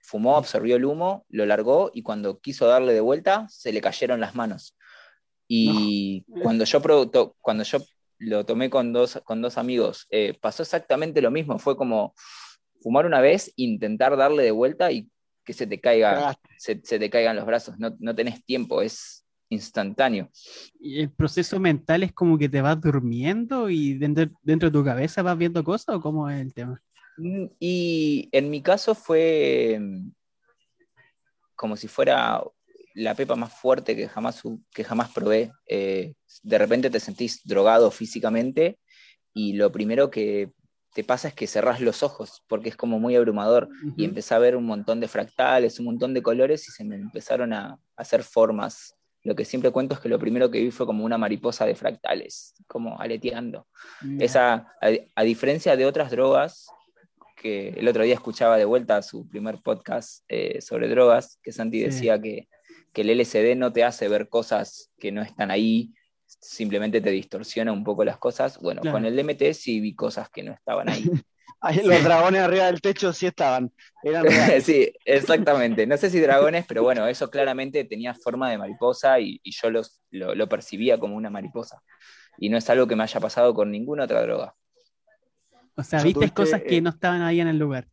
fumó, 0.00 0.36
absorbió 0.36 0.76
el 0.76 0.84
humo, 0.84 1.24
lo 1.30 1.44
largó 1.44 1.90
y 1.92 2.02
cuando 2.02 2.38
quiso 2.38 2.66
darle 2.68 2.92
de 2.92 3.00
vuelta, 3.00 3.48
se 3.48 3.72
le 3.72 3.80
cayeron 3.80 4.20
las 4.20 4.34
manos. 4.36 4.76
Y 5.48 6.24
cuando 6.42 6.64
yo 6.64 6.80
pro- 6.80 7.08
to- 7.10 7.34
cuando 7.40 7.64
yo 7.64 7.78
lo 8.18 8.44
tomé 8.46 8.70
con 8.70 8.92
dos, 8.92 9.20
con 9.24 9.42
dos 9.42 9.58
amigos, 9.58 10.06
eh, 10.10 10.36
pasó 10.40 10.62
exactamente 10.62 11.20
lo 11.20 11.30
mismo. 11.30 11.58
Fue 11.58 11.76
como 11.76 12.14
fumar 12.80 13.06
una 13.06 13.20
vez, 13.20 13.52
intentar 13.56 14.16
darle 14.16 14.42
de 14.42 14.50
vuelta 14.50 14.92
y 14.92 15.08
que 15.44 15.52
se 15.52 15.66
te 15.66 15.80
caiga, 15.80 16.36
se 16.58 16.76
te 16.76 17.10
caigan 17.10 17.36
los 17.36 17.46
brazos. 17.46 17.78
No, 17.78 17.94
no 17.98 18.14
tenés 18.14 18.44
tiempo, 18.44 18.82
es 18.82 19.26
instantáneo. 19.48 20.30
¿Y 20.80 21.00
el 21.00 21.10
proceso 21.10 21.60
mental 21.60 22.02
es 22.02 22.12
como 22.12 22.36
que 22.38 22.48
te 22.48 22.60
vas 22.60 22.80
durmiendo 22.80 23.70
y 23.70 23.94
dentro, 23.94 24.26
dentro 24.42 24.70
de 24.70 24.78
tu 24.78 24.84
cabeza 24.84 25.22
vas 25.22 25.38
viendo 25.38 25.62
cosas 25.62 25.96
o 25.96 26.00
cómo 26.00 26.28
es 26.28 26.40
el 26.40 26.52
tema? 26.52 26.82
Mm, 27.16 27.46
Y 27.60 28.28
en 28.32 28.50
mi 28.50 28.62
caso 28.62 28.94
fue 28.94 29.78
mm, 29.80 30.10
como 31.54 31.76
si 31.76 31.88
fuera 31.88 32.42
la 32.96 33.14
pepa 33.14 33.36
más 33.36 33.52
fuerte 33.52 33.94
que 33.94 34.08
jamás, 34.08 34.42
que 34.74 34.82
jamás 34.84 35.10
probé. 35.12 35.52
Eh, 35.68 36.14
de 36.42 36.58
repente 36.58 36.90
te 36.90 36.98
sentís 37.00 37.40
drogado 37.44 37.90
físicamente 37.90 38.78
y 39.34 39.52
lo 39.52 39.70
primero 39.70 40.10
que 40.10 40.50
te 40.94 41.04
pasa 41.04 41.28
es 41.28 41.34
que 41.34 41.46
cerrás 41.46 41.80
los 41.82 42.02
ojos 42.02 42.42
porque 42.48 42.70
es 42.70 42.76
como 42.76 42.98
muy 42.98 43.14
abrumador 43.16 43.68
y 43.98 44.04
empecé 44.06 44.34
a 44.34 44.38
ver 44.38 44.56
un 44.56 44.64
montón 44.64 44.98
de 44.98 45.08
fractales, 45.08 45.78
un 45.78 45.84
montón 45.86 46.14
de 46.14 46.22
colores 46.22 46.66
y 46.68 46.72
se 46.72 46.84
me 46.84 46.96
empezaron 46.96 47.52
a, 47.52 47.72
a 47.72 47.78
hacer 47.96 48.22
formas. 48.22 48.94
Lo 49.22 49.34
que 49.34 49.44
siempre 49.44 49.70
cuento 49.72 49.94
es 49.94 50.00
que 50.00 50.08
lo 50.08 50.18
primero 50.18 50.50
que 50.50 50.60
vi 50.60 50.70
fue 50.70 50.86
como 50.86 51.04
una 51.04 51.18
mariposa 51.18 51.66
de 51.66 51.74
fractales, 51.74 52.54
como 52.66 52.98
aleteando. 52.98 53.66
Esa, 54.20 54.54
a, 54.80 54.88
a 55.16 55.22
diferencia 55.22 55.76
de 55.76 55.84
otras 55.84 56.10
drogas, 56.10 56.66
que 57.42 57.68
el 57.70 57.86
otro 57.88 58.02
día 58.04 58.14
escuchaba 58.14 58.56
de 58.56 58.64
vuelta 58.64 59.02
su 59.02 59.28
primer 59.28 59.60
podcast 59.62 60.24
eh, 60.28 60.62
sobre 60.62 60.88
drogas, 60.88 61.38
que 61.42 61.52
Santi 61.52 61.78
Sí. 61.80 61.84
decía 61.84 62.18
que, 62.20 62.48
que 62.96 63.02
el 63.02 63.10
LSD 63.10 63.56
no 63.56 63.74
te 63.74 63.84
hace 63.84 64.08
ver 64.08 64.30
cosas 64.30 64.90
que 64.98 65.12
no 65.12 65.20
están 65.20 65.50
ahí, 65.50 65.92
simplemente 66.24 67.02
te 67.02 67.10
distorsiona 67.10 67.70
un 67.70 67.84
poco 67.84 68.06
las 68.06 68.16
cosas. 68.16 68.58
Bueno, 68.58 68.80
Claro. 68.80 68.94
con 68.96 69.04
el 69.04 69.14
DMT 69.14 69.52
sí 69.52 69.80
vi 69.80 69.94
cosas 69.94 70.30
que 70.30 70.42
no 70.42 70.54
estaban 70.54 70.88
ahí. 70.88 71.04
Ahí 71.60 71.80
los 71.82 72.04
dragones 72.04 72.42
arriba 72.42 72.66
del 72.66 72.80
techo 72.80 73.12
sí 73.12 73.26
estaban. 73.26 73.72
Eran 74.02 74.24
sí, 74.62 74.92
exactamente. 75.04 75.86
No 75.86 75.96
sé 75.96 76.10
si 76.10 76.20
dragones, 76.20 76.64
pero 76.66 76.82
bueno, 76.82 77.06
eso 77.06 77.30
claramente 77.30 77.84
tenía 77.84 78.14
forma 78.14 78.50
de 78.50 78.58
mariposa 78.58 79.18
y, 79.20 79.40
y 79.42 79.52
yo 79.52 79.70
los, 79.70 80.00
lo, 80.10 80.34
lo 80.34 80.48
percibía 80.48 80.98
como 80.98 81.16
una 81.16 81.28
mariposa. 81.30 81.82
Y 82.38 82.48
no 82.50 82.56
es 82.56 82.70
algo 82.70 82.86
que 82.86 82.94
me 82.96 83.02
haya 83.02 83.20
pasado 83.20 83.52
con 83.52 83.70
ninguna 83.70 84.04
otra 84.04 84.22
droga. 84.22 84.54
O 85.76 85.82
sea, 85.82 86.02
viste 86.02 86.30
cosas 86.30 86.62
que 86.62 86.76
eh, 86.76 86.80
no 86.80 86.90
estaban 86.90 87.22
ahí 87.22 87.40
en 87.40 87.48
el 87.48 87.58
lugar. 87.58 87.88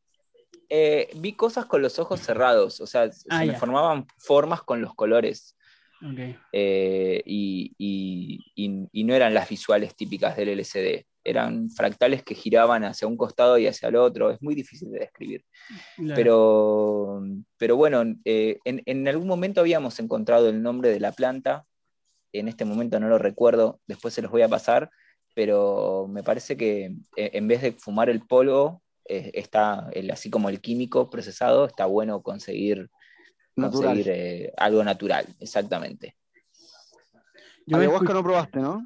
Eh, 0.75 1.07
vi 1.17 1.33
cosas 1.33 1.67
con 1.67 1.83
los 1.83 1.99
ojos 1.99 2.19
cerrados, 2.21 2.81
o 2.81 2.87
sea, 2.87 3.11
se 3.11 3.27
Ah, 3.29 3.45
me 3.45 3.53
formaban 3.59 4.07
formas 4.17 4.63
con 4.63 4.81
los 4.81 4.95
colores 4.95 5.55
eh, 6.51 7.21
y, 7.27 7.73
y- 7.77 8.39
y- 8.55 8.87
y 8.91 9.03
no 9.03 9.13
eran 9.13 9.35
las 9.35 9.49
visuales 9.49 9.95
típicas 9.95 10.35
del 10.35 10.49
LCD, 10.49 11.05
eran 11.23 11.69
fractales 11.69 12.23
que 12.23 12.33
giraban 12.33 12.83
hacia 12.85 13.07
un 13.07 13.17
costado 13.17 13.59
y 13.59 13.67
hacia 13.67 13.89
el 13.89 13.97
otro, 13.97 14.31
es 14.31 14.41
muy 14.41 14.55
difícil 14.55 14.89
de 14.91 14.99
describir. 15.01 15.45
Claro. 15.95 16.15
Pero, 16.15 17.21
pero 17.57 17.75
bueno, 17.77 18.03
eh, 18.25 18.57
en, 18.65 18.81
en 18.87 19.07
algún 19.07 19.27
momento 19.27 19.61
habíamos 19.61 19.99
encontrado 19.99 20.49
el 20.49 20.61
nombre 20.63 20.89
de 20.89 20.99
la 20.99 21.11
planta, 21.11 21.65
en 22.33 22.47
este 22.47 22.65
momento 22.65 22.99
no 22.99 23.09
lo 23.09 23.19
recuerdo, 23.19 23.79
después 23.85 24.15
se 24.15 24.23
los 24.23 24.31
voy 24.31 24.41
a 24.41 24.49
pasar, 24.49 24.89
pero 25.35 26.07
me 26.09 26.23
parece 26.23 26.57
que 26.57 26.95
en 27.15 27.47
vez 27.47 27.61
de 27.61 27.73
fumar 27.73 28.09
el 28.09 28.21
polvo, 28.25 28.81
eh, 29.05 29.31
está 29.33 29.89
el, 29.93 30.09
así 30.11 30.29
como 30.29 30.49
el 30.49 30.61
químico 30.61 31.09
procesado, 31.09 31.65
está 31.65 31.85
bueno 31.85 32.21
conseguir, 32.21 32.89
Natural. 33.55 33.95
conseguir 33.95 34.07
eh, 34.15 34.53
algo 34.57 34.83
natural, 34.83 35.25
exactamente. 35.39 36.15
Yo 37.65 37.77
Ayahuasca 37.77 38.13
no 38.13 38.23
probaste, 38.23 38.59
¿no? 38.59 38.85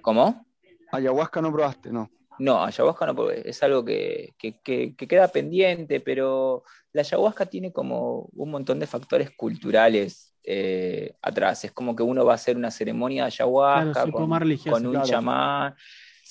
¿Cómo? 0.00 0.46
Ayahuasca 0.90 1.40
no 1.40 1.52
probaste, 1.52 1.90
no. 1.90 2.10
No, 2.38 2.64
ayahuasca 2.64 3.06
no 3.06 3.14
probé. 3.14 3.48
Es 3.48 3.62
algo 3.62 3.84
que, 3.84 4.34
que- 4.38 4.58
que- 4.62 4.96
que 4.96 5.06
queda 5.06 5.28
pendiente, 5.28 6.00
pero 6.00 6.64
la 6.92 7.02
ayahuasca 7.02 7.46
tiene 7.46 7.72
como 7.72 8.28
un 8.32 8.50
montón 8.50 8.78
de 8.80 8.86
factores 8.86 9.30
culturales 9.30 10.34
eh, 10.42 11.14
atrás. 11.22 11.64
Es 11.64 11.72
como 11.72 11.94
que 11.94 12.02
uno 12.02 12.24
va 12.24 12.32
a 12.32 12.34
hacer 12.34 12.56
una 12.56 12.70
ceremonia 12.70 13.22
de 13.24 13.26
ayahuasca 13.28 13.92
Claro, 13.92 14.12
con 14.12 14.86
un 14.86 14.92
claro. 14.92 15.06
chamán. 15.06 15.74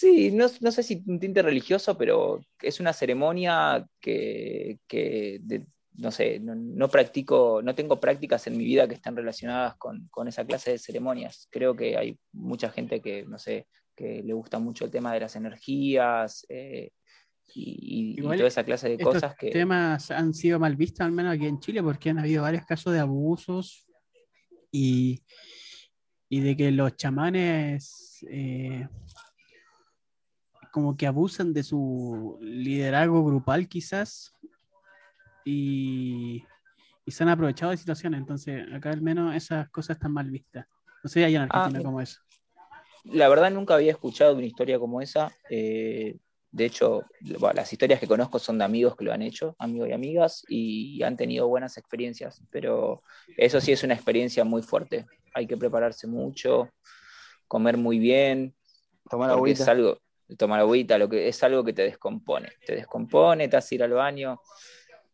Sí, 0.01 0.31
no, 0.31 0.47
no 0.61 0.71
sé 0.71 0.81
si 0.81 1.03
un 1.05 1.19
tinte 1.19 1.43
religioso, 1.43 1.95
pero 1.95 2.41
es 2.59 2.79
una 2.79 2.91
ceremonia 2.91 3.85
que, 3.99 4.79
que 4.87 5.37
de- 5.43 5.67
no 5.93 6.09
sé, 6.09 6.39
no, 6.39 6.55
no 6.55 6.89
practico, 6.89 7.61
no 7.63 7.75
tengo 7.75 7.99
prácticas 7.99 8.47
en 8.47 8.57
mi 8.57 8.63
vida 8.63 8.87
que 8.87 8.95
están 8.95 9.15
relacionadas 9.15 9.75
con, 9.77 10.07
con 10.09 10.27
esa 10.27 10.43
clase 10.43 10.71
de 10.71 10.79
ceremonias. 10.79 11.47
Creo 11.51 11.75
que 11.75 11.95
hay 11.97 12.17
mucha 12.31 12.71
gente 12.71 12.99
que, 12.99 13.25
no 13.27 13.37
sé, 13.37 13.67
que 13.95 14.23
le 14.23 14.33
gusta 14.33 14.57
mucho 14.57 14.85
el 14.85 14.89
tema 14.91 15.13
de 15.13 15.19
las 15.19 15.35
energías 15.35 16.47
eh, 16.49 16.89
y, 17.53 17.61
y- 17.61 18.11
y 18.15 18.19
Igual 18.21 18.37
toda 18.37 18.47
esa 18.47 18.63
clase 18.63 18.87
de 18.87 18.93
Estos 18.95 19.13
cosas 19.13 19.35
que... 19.35 19.51
temas 19.51 20.09
han 20.09 20.33
sido 20.33 20.57
mal 20.57 20.75
vistos, 20.75 21.01
al 21.05 21.11
menos 21.11 21.35
aquí 21.35 21.45
en 21.45 21.59
Chile, 21.59 21.83
porque 21.83 22.09
han 22.09 22.17
habido 22.17 22.41
varios 22.41 22.65
casos 22.65 22.91
de 22.91 22.99
abusos 23.01 23.85
y, 24.71 25.21
y 26.27 26.39
de 26.39 26.57
que 26.57 26.71
los 26.71 26.95
chamanes 26.95 28.25
eh, 28.27 28.87
como 30.71 30.97
que 30.97 31.07
abusan 31.07 31.53
de 31.53 31.63
su 31.63 32.37
liderazgo 32.41 33.23
grupal 33.25 33.67
quizás 33.67 34.33
y, 35.45 36.43
y 37.05 37.11
se 37.11 37.23
han 37.23 37.29
aprovechado 37.29 37.71
de 37.71 37.77
situaciones. 37.77 38.19
Entonces, 38.19 38.65
acá 38.73 38.91
al 38.91 39.01
menos 39.01 39.35
esas 39.35 39.69
cosas 39.69 39.97
están 39.97 40.13
mal 40.13 40.29
vistas. 40.29 40.65
No 41.03 41.09
sé, 41.09 41.23
allá 41.25 41.37
en 41.37 41.43
Ah, 41.49 41.67
Argentina 41.67 41.79
mira. 41.79 41.89
como 41.89 42.01
eso. 42.01 42.19
La 43.05 43.29
verdad 43.29 43.51
nunca 43.51 43.75
había 43.75 43.91
escuchado 43.91 44.35
una 44.35 44.45
historia 44.45 44.79
como 44.79 45.01
esa. 45.01 45.31
eh, 45.49 46.17
de 46.51 46.65
hecho, 46.65 47.03
bueno, 47.39 47.53
las 47.55 47.71
historias 47.71 47.99
que 47.99 48.07
conozco 48.07 48.37
son 48.37 48.57
de 48.57 48.65
amigos 48.65 48.95
que 48.97 49.05
lo 49.05 49.13
han 49.13 49.21
hecho, 49.21 49.55
amigos 49.57 49.87
y 49.89 49.93
amigas, 49.93 50.43
y 50.49 51.01
han 51.03 51.15
tenido 51.15 51.47
buenas 51.47 51.77
experiencias. 51.77 52.41
Pero 52.51 53.01
eso 53.37 53.61
sí 53.61 53.71
es 53.71 53.83
una 53.83 53.93
experiencia 53.93 54.43
muy 54.43 54.61
fuerte. 54.61 55.05
Hay 55.33 55.47
que 55.47 55.55
prepararse 55.57 56.07
mucho, 56.07 56.69
comer 57.47 57.77
muy 57.77 57.99
bien, 57.99 58.53
Tomar 59.09 59.29
porque 59.29 59.51
es 59.51 59.59
agüita. 59.59 59.65
Tomar 60.37 60.59
agüita, 60.59 60.97
lo 60.97 61.07
que, 61.09 61.27
es 61.27 61.43
algo 61.43 61.63
que 61.63 61.73
te 61.73 61.83
descompone. 61.83 62.49
Te 62.65 62.75
descompone, 62.75 63.47
te 63.47 63.57
hace 63.57 63.75
ir 63.75 63.83
al 63.83 63.91
baño. 63.93 64.39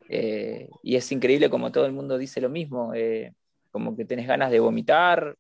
eh, 0.10 0.70
y 0.84 0.96
es 0.96 1.12
increíble 1.12 1.50
como 1.50 1.72
todo 1.72 1.86
el 1.86 1.92
mundo 1.92 2.18
dice 2.18 2.40
lo 2.42 2.50
mismo. 2.50 2.94
eh, 2.96 3.34
como 3.72 3.96
que 3.96 4.06
tenés 4.06 4.26
ganas 4.28 4.50
de 4.52 4.60
vomitar 4.60 5.36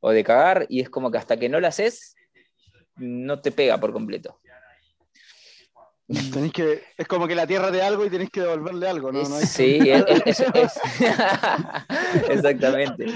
o 0.00 0.10
de 0.10 0.24
cagar, 0.24 0.66
y 0.68 0.80
es 0.80 0.90
como 0.90 1.10
que 1.10 1.18
hasta 1.18 1.36
que 1.36 1.48
no 1.48 1.60
la 1.60 1.68
haces, 1.68 2.14
no 2.96 3.40
te 3.40 3.52
pega 3.52 3.78
por 3.78 3.92
completo. 3.92 4.40
Tenés 6.32 6.52
que, 6.52 6.82
es 6.98 7.06
como 7.08 7.26
que 7.26 7.34
la 7.34 7.46
tierra 7.46 7.70
de 7.70 7.80
algo 7.80 8.04
y 8.04 8.10
tenés 8.10 8.28
que 8.28 8.42
devolverle 8.42 8.86
algo, 8.88 9.10
¿no? 9.10 9.26
¿No 9.26 9.36
hay- 9.36 9.46
Sí, 9.46 9.78
es, 9.90 10.04
es- 10.26 10.40
es- 10.40 10.80
exactamente. 12.28 13.06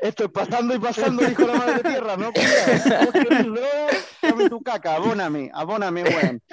Esto 0.00 0.24
es 0.24 0.30
pasando 0.30 0.74
y 0.74 0.78
pasando, 0.80 1.24
dijo 1.24 1.46
la 1.46 1.54
madre 1.54 1.82
tierra, 1.88 2.16
¿no? 2.16 2.32
Cuidado, 2.32 3.10
dame 4.26 4.48
tu 4.48 4.60
caca, 4.62 4.94
abóname, 4.96 5.50
abóname, 5.52 6.04
weón. 6.04 6.40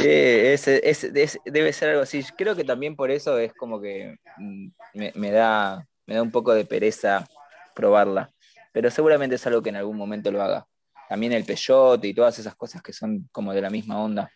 Eh, 0.00 0.52
es- 0.54 0.68
es- 0.68 1.04
es- 1.04 1.40
debe 1.44 1.72
ser 1.72 1.90
algo 1.90 2.02
así. 2.02 2.22
Creo 2.36 2.54
que 2.54 2.62
también 2.64 2.94
por 2.94 3.10
eso 3.10 3.36
es 3.38 3.52
como 3.54 3.80
que 3.80 4.16
mm, 4.36 4.68
me, 4.94 5.12
me 5.16 5.30
da, 5.32 5.84
me 6.06 6.14
da 6.14 6.22
un 6.22 6.30
poco 6.30 6.54
de 6.54 6.64
pereza 6.64 7.26
probarla. 7.74 8.30
Pero 8.72 8.90
seguramente 8.92 9.34
es 9.36 9.46
algo 9.48 9.60
que 9.60 9.70
en 9.70 9.76
algún 9.76 9.96
momento 9.96 10.30
lo 10.30 10.40
haga. 10.42 10.66
También 11.08 11.32
el 11.32 11.44
peyote 11.44 12.06
y 12.08 12.14
todas 12.14 12.38
esas 12.38 12.54
cosas 12.54 12.80
que 12.82 12.92
son 12.92 13.28
como 13.32 13.52
de 13.52 13.60
la 13.60 13.70
misma 13.70 14.00
onda. 14.00 14.30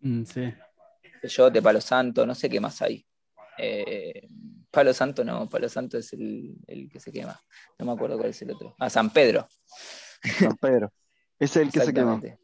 Mm, 0.00 0.22
sí. 0.24 0.54
Peyote, 1.20 1.60
palo 1.62 1.80
santo, 1.80 2.24
no 2.24 2.34
sé 2.34 2.48
qué 2.48 2.60
más 2.60 2.80
hay. 2.82 3.04
Eh, 3.58 4.28
palo 4.70 4.92
santo 4.94 5.24
no, 5.24 5.48
palo 5.48 5.68
santo 5.68 5.98
es 5.98 6.12
el, 6.12 6.54
el 6.68 6.88
que 6.88 7.00
se 7.00 7.10
quema. 7.10 7.40
No 7.78 7.86
me 7.86 7.92
acuerdo 7.92 8.16
cuál 8.16 8.30
es 8.30 8.42
el 8.42 8.50
otro. 8.52 8.76
Ah, 8.78 8.90
San 8.90 9.10
Pedro. 9.10 9.48
San 10.38 10.56
Pedro. 10.56 10.92
Ese 11.38 11.60
es 11.60 11.66
el 11.66 11.72
que 11.72 11.80
se. 11.80 11.90
Exactamente. 11.90 12.38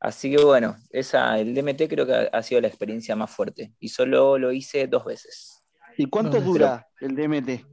Así 0.00 0.30
que 0.30 0.42
bueno, 0.42 0.76
esa, 0.90 1.38
el 1.38 1.54
DMT 1.54 1.88
creo 1.88 2.06
que 2.06 2.14
ha, 2.14 2.28
ha 2.32 2.42
sido 2.42 2.60
la 2.60 2.68
experiencia 2.68 3.16
más 3.16 3.30
fuerte. 3.30 3.74
Y 3.80 3.88
solo 3.88 4.38
lo 4.38 4.52
hice 4.52 4.86
dos 4.86 5.04
veces. 5.04 5.64
¿Y 5.96 6.06
cuánto 6.06 6.40
dura 6.40 6.86
el 7.00 7.16
DMT? 7.16 7.66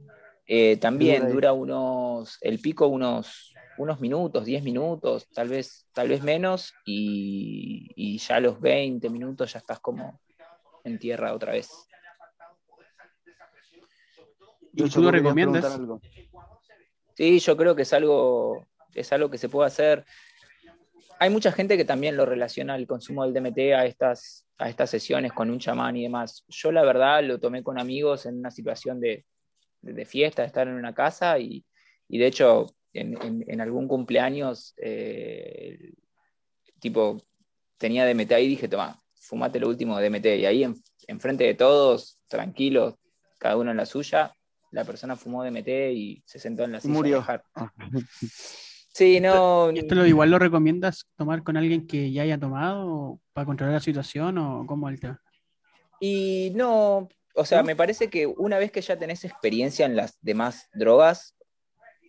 Eh, 0.48 0.76
también 0.76 1.28
Dura 1.30 1.52
unos, 1.52 2.38
el 2.40 2.60
pico 2.60 2.86
unos, 2.86 3.52
unos 3.78 4.00
minutos, 4.00 4.44
10 4.44 4.62
minutos, 4.62 5.28
tal 5.32 5.48
vez, 5.48 5.88
tal 5.92 6.08
vez 6.08 6.22
menos, 6.22 6.72
y, 6.84 7.90
y 7.96 8.18
ya 8.18 8.36
a 8.36 8.40
los 8.40 8.60
20 8.60 9.10
minutos 9.10 9.52
ya 9.52 9.58
estás 9.58 9.80
como 9.80 10.20
en 10.84 10.98
tierra 10.98 11.34
otra 11.34 11.52
vez. 11.52 11.68
¿Y 14.72 14.88
tú 14.88 15.02
lo 15.02 15.10
recomiendas? 15.10 15.80
Sí, 17.14 17.38
yo 17.40 17.56
creo 17.56 17.74
que 17.74 17.82
es 17.82 17.92
algo, 17.92 18.66
es 19.00 19.12
algo 19.12 19.30
que 19.30 19.38
se 19.38 19.48
puede 19.48 19.66
hacer. 19.68 20.04
Hay 21.18 21.30
mucha 21.30 21.50
gente 21.52 21.76
que 21.76 21.84
también 21.84 22.16
lo 22.16 22.26
relaciona 22.26 22.74
al 22.74 22.86
consumo 22.86 23.24
del 23.24 23.32
DMT 23.32 23.58
a 23.74 23.86
estas, 23.86 24.46
a 24.58 24.68
estas 24.68 24.90
sesiones 24.90 25.32
con 25.32 25.50
un 25.50 25.58
chamán 25.58 25.96
y 25.96 26.02
demás. 26.02 26.44
Yo 26.48 26.70
la 26.72 26.82
verdad 26.84 27.22
lo 27.24 27.38
tomé 27.40 27.62
con 27.62 27.78
amigos 27.78 28.26
en 28.26 28.38
una 28.38 28.50
situación 28.50 29.00
de, 29.00 29.24
de, 29.80 29.92
de 29.94 30.04
fiesta, 30.04 30.42
de 30.42 30.48
estar 30.48 30.68
en 30.68 30.74
una 30.74 30.94
casa 30.94 31.38
y, 31.38 31.64
y 32.08 32.18
de 32.18 32.26
hecho 32.26 32.66
en, 32.92 33.16
en- 33.22 33.44
en 33.48 33.60
algún 33.60 33.88
cumpleaños, 33.88 34.74
eh, 34.76 35.92
tipo, 36.80 37.22
tenía 37.78 38.06
DMT 38.06 38.32
ahí 38.32 38.44
y 38.46 38.48
dije, 38.48 38.68
toma, 38.68 39.02
fumate 39.14 39.58
lo 39.58 39.68
último 39.68 39.98
de 39.98 40.08
DMT. 40.10 40.26
Y 40.38 40.46
ahí 40.46 40.64
en, 40.64 40.74
enfrente 41.08 41.44
de 41.44 41.54
todos, 41.54 42.18
tranquilos, 42.28 42.94
cada 43.38 43.56
uno 43.56 43.70
en 43.70 43.76
la 43.78 43.86
suya, 43.86 44.34
la 44.70 44.84
persona 44.84 45.16
fumó 45.16 45.42
DMT 45.44 45.68
y 45.94 46.22
se 46.26 46.38
sentó 46.38 46.64
en 46.64 46.72
la 46.72 46.80
silla. 46.80 46.92
a 46.92 46.96
Murió. 46.96 47.16
dejar. 47.18 47.42
Sí, 48.96 49.20
no. 49.20 49.70
¿Y 49.72 49.80
esto 49.80 49.94
lo, 49.94 50.06
igual 50.06 50.30
lo 50.30 50.38
recomiendas 50.38 51.06
tomar 51.16 51.42
con 51.42 51.58
alguien 51.58 51.86
que 51.86 52.10
ya 52.10 52.22
haya 52.22 52.40
tomado 52.40 53.20
para 53.34 53.44
controlar 53.44 53.74
la 53.74 53.80
situación 53.80 54.38
o 54.38 54.64
cómo 54.66 54.88
el 54.88 54.98
tema? 54.98 55.20
Y 56.00 56.50
no, 56.54 57.06
o 57.34 57.44
sea, 57.44 57.62
me 57.62 57.76
parece 57.76 58.08
que 58.08 58.26
una 58.26 58.58
vez 58.58 58.72
que 58.72 58.80
ya 58.80 58.98
tenés 58.98 59.22
experiencia 59.26 59.84
en 59.84 59.96
las 59.96 60.16
demás 60.22 60.70
drogas, 60.72 61.36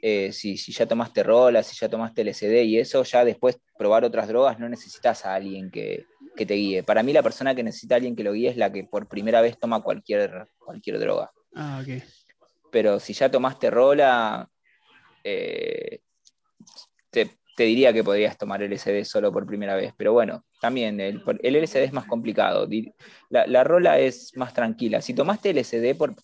eh, 0.02 0.32
si, 0.32 0.56
si 0.56 0.72
ya 0.72 0.86
tomaste 0.86 1.24
rola, 1.24 1.62
si 1.62 1.76
ya 1.76 1.90
tomaste 1.90 2.24
LSD 2.24 2.64
y 2.64 2.80
eso, 2.80 3.04
ya 3.04 3.26
después 3.26 3.60
probar 3.78 4.06
otras 4.06 4.30
drogas 4.30 4.58
no 4.58 4.70
necesitas 4.70 5.26
a 5.26 5.36
alguien 5.36 5.70
que, 5.70 6.06
que 6.38 6.46
te 6.46 6.54
guíe. 6.54 6.84
Para 6.84 7.04
mí 7.04 7.12
la 7.12 7.22
persona 7.22 7.54
que 7.54 7.64
necesita 7.64 7.96
a 7.96 7.98
alguien 7.98 8.16
que 8.16 8.24
lo 8.24 8.32
guíe 8.32 8.48
es 8.48 8.56
la 8.56 8.72
que 8.72 8.86
por 8.86 9.10
primera 9.10 9.42
vez 9.42 9.60
toma 9.60 9.82
cualquier, 9.82 10.48
cualquier 10.58 11.00
droga. 11.00 11.32
Ah, 11.54 11.84
ok. 11.84 12.02
Pero 12.72 12.98
si 13.02 13.12
ya 13.12 13.30
tomaste 13.30 13.70
rola, 13.70 14.50
eh, 15.26 16.00
te, 17.26 17.64
diría 17.64 17.92
que 17.94 18.04
podrías 18.04 18.38
tomar 18.38 18.62
LSD 18.62 19.04
solo 19.04 19.32
por 19.32 19.48
primera 19.48 19.76
vez. 19.76 19.94
Pero 19.98 20.14
bueno, 20.14 20.46
también 20.62 21.00
el, 21.00 21.24
el 21.42 21.56
LSD 21.56 21.84
es 21.84 21.94
más 21.94 22.06
complicado. 22.06 22.68
La 23.30 23.64
rola 23.64 24.00
es 24.00 24.36
más 24.36 24.54
tranquila. 24.54 25.02
Si 25.02 25.14
tomaste 25.14 25.50
LSD, 25.50 25.96
por, 25.98 26.16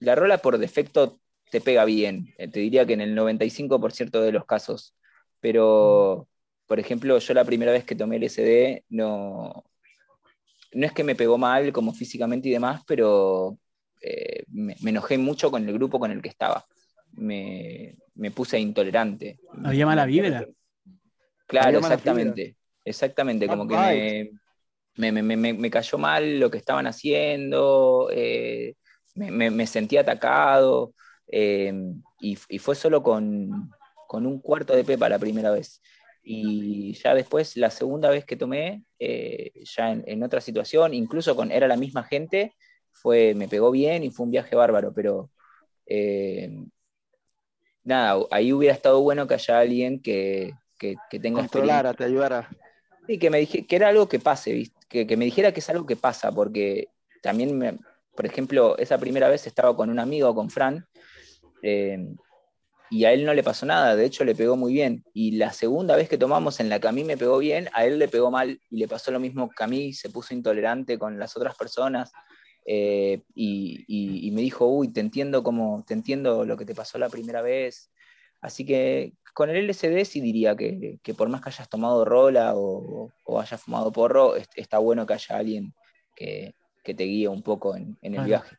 la 0.00 0.14
rola 0.14 0.38
por 0.38 0.58
defecto 0.58 1.20
te 1.50 1.60
pega 1.60 1.84
bien. 1.84 2.34
Eh, 2.38 2.48
Te 2.48 2.60
diría 2.60 2.86
que 2.86 2.94
en 2.94 3.00
el 3.00 3.14
95% 3.16 4.20
de 4.20 4.32
los 4.32 4.44
casos. 4.46 4.94
Pero, 5.40 6.28
por 6.66 6.80
ejemplo, 6.80 7.18
yo 7.18 7.34
la 7.34 7.44
primera 7.44 7.72
vez 7.72 7.84
que 7.84 7.94
tomé 7.94 8.16
LSD 8.16 8.84
no, 8.88 9.64
no 10.72 10.86
es 10.86 10.92
que 10.92 11.04
me 11.04 11.14
pegó 11.14 11.38
mal 11.38 11.72
como 11.72 11.92
físicamente 11.92 12.48
y 12.48 12.52
demás, 12.52 12.82
pero 12.86 13.58
eh, 14.00 14.44
me, 14.48 14.76
me 14.82 14.90
enojé 14.90 15.18
mucho 15.18 15.50
con 15.50 15.68
el 15.68 15.74
grupo 15.74 16.00
con 16.00 16.10
el 16.10 16.22
que 16.22 16.28
estaba. 16.28 16.64
Me, 17.12 17.96
me 18.14 18.30
puse 18.30 18.58
intolerante. 18.58 19.38
Había 19.64 19.86
mala 19.86 20.06
vibra. 20.06 20.46
Claro, 21.46 21.80
mala 21.80 21.94
exactamente. 21.94 22.56
Exactamente, 22.84 23.48
como 23.48 23.66
que 23.66 23.74
Bad 23.74 24.40
me, 24.96 25.12
me, 25.12 25.22
me- 25.22 25.36
me- 25.36 25.52
me 25.54 25.70
cayó 25.70 25.98
mal 25.98 26.38
lo 26.38 26.50
que 26.50 26.58
estaban 26.58 26.86
haciendo, 26.86 28.08
eh, 28.12 28.74
me, 29.14 29.30
me- 29.30 29.50
me 29.50 29.66
sentí 29.66 29.96
atacado, 29.96 30.94
eh, 31.28 31.72
y, 32.20 32.38
y 32.48 32.58
fue 32.58 32.74
solo 32.74 33.02
con, 33.02 33.70
con 34.06 34.26
un 34.26 34.40
cuarto 34.40 34.76
de 34.76 34.84
pepa 34.84 35.08
la 35.08 35.18
primera 35.18 35.50
vez. 35.50 35.80
Y 36.22 36.94
ya 36.94 37.14
después, 37.14 37.56
la 37.56 37.70
segunda 37.70 38.10
vez 38.10 38.24
que 38.24 38.36
tomé, 38.36 38.84
eh, 38.98 39.52
ya 39.64 39.92
en, 39.92 40.04
en 40.06 40.22
otra 40.22 40.40
situación, 40.40 40.94
incluso 40.94 41.34
con, 41.36 41.50
era 41.50 41.66
la 41.68 41.76
misma 41.76 42.04
gente, 42.04 42.54
fue, 42.92 43.34
me 43.34 43.48
pegó 43.48 43.70
bien 43.70 44.04
y 44.04 44.10
fue 44.10 44.24
un 44.24 44.30
viaje 44.32 44.54
bárbaro, 44.56 44.92
pero 44.94 45.30
eh, 45.86 46.50
nada, 47.84 48.20
ahí 48.30 48.52
hubiera 48.52 48.74
estado 48.74 49.00
bueno 49.00 49.26
que 49.26 49.34
haya 49.34 49.58
alguien 49.60 50.00
que, 50.00 50.52
que, 50.78 50.96
que 51.10 51.20
tenga. 51.20 51.40
Controlara, 51.40 51.94
te 51.94 52.04
ayudara. 52.04 52.48
Sí, 53.06 53.18
que 53.18 53.30
me 53.30 53.38
dije 53.38 53.66
que 53.66 53.76
era 53.76 53.88
algo 53.88 54.08
que 54.08 54.18
pase, 54.18 54.52
¿viste? 54.52 54.78
Que, 54.88 55.06
que 55.06 55.16
me 55.16 55.24
dijera 55.26 55.52
que 55.52 55.60
es 55.60 55.68
algo 55.70 55.86
que 55.86 55.96
pasa, 55.96 56.32
porque 56.32 56.88
también, 57.22 57.56
me- 57.56 57.78
por 58.16 58.26
ejemplo, 58.26 58.76
esa 58.78 58.96
primera 58.98 59.28
vez 59.28 59.46
estaba 59.46 59.76
con 59.76 59.90
un 59.90 59.98
amigo, 59.98 60.34
con 60.34 60.48
Fran, 60.50 60.86
eh, 61.62 62.14
y 62.90 63.04
a 63.06 63.12
él 63.12 63.24
no 63.24 63.34
le 63.34 63.42
pasó 63.42 63.66
nada, 63.66 63.96
de 63.96 64.04
hecho 64.04 64.24
le 64.24 64.34
pegó 64.34 64.56
muy 64.56 64.72
bien. 64.72 65.04
Y 65.12 65.32
la 65.32 65.52
segunda 65.52 65.96
vez 65.96 66.08
que 66.08 66.16
tomamos 66.18 66.60
en 66.60 66.68
la 66.68 66.78
que 66.78 66.86
a 66.86 66.92
mí 66.92 67.02
me 67.02 67.16
pegó 67.16 67.38
bien, 67.38 67.68
a 67.72 67.84
él 67.86 67.98
le 67.98 68.08
pegó 68.08 68.30
mal 68.30 68.60
y 68.70 68.76
le 68.76 68.86
pasó 68.86 69.10
lo 69.10 69.18
mismo 69.18 69.50
que 69.50 69.64
a 69.64 69.66
mí, 69.66 69.92
se 69.92 70.10
puso 70.10 70.32
intolerante 70.32 70.98
con 70.98 71.18
las 71.18 71.36
otras 71.36 71.56
personas. 71.56 72.12
Eh, 72.64 73.22
y, 73.34 73.84
y- 73.86 74.28
y 74.28 74.30
me 74.30 74.40
dijo, 74.42 74.66
uy, 74.66 74.88
te 74.92 75.00
entiendo 75.00 75.42
como, 75.42 75.84
te 75.86 75.94
entiendo 75.94 76.44
lo 76.44 76.56
que 76.56 76.64
te 76.64 76.74
pasó 76.74 76.98
la 76.98 77.08
primera 77.08 77.42
vez. 77.42 77.90
Así 78.40 78.64
que 78.66 79.14
con 79.34 79.50
el 79.50 79.56
LSD 79.56 80.04
sí 80.04 80.20
diría 80.20 80.54
que, 80.56 80.98
que 81.02 81.14
por 81.14 81.28
más 81.28 81.40
que 81.42 81.48
hayas 81.50 81.68
tomado 81.68 82.04
rola 82.04 82.54
o, 82.54 83.10
o 83.24 83.40
hayas 83.40 83.60
fumado 83.60 83.90
porro, 83.92 84.36
es- 84.36 84.48
está 84.56 84.78
bueno 84.78 85.06
que 85.06 85.14
haya 85.14 85.36
alguien 85.38 85.72
que, 86.16 86.54
que 86.82 86.94
te 86.94 87.04
guíe 87.04 87.28
un 87.28 87.42
poco 87.42 87.74
en, 87.76 87.96
en 88.02 88.14
el 88.14 88.20
viaje. 88.26 88.56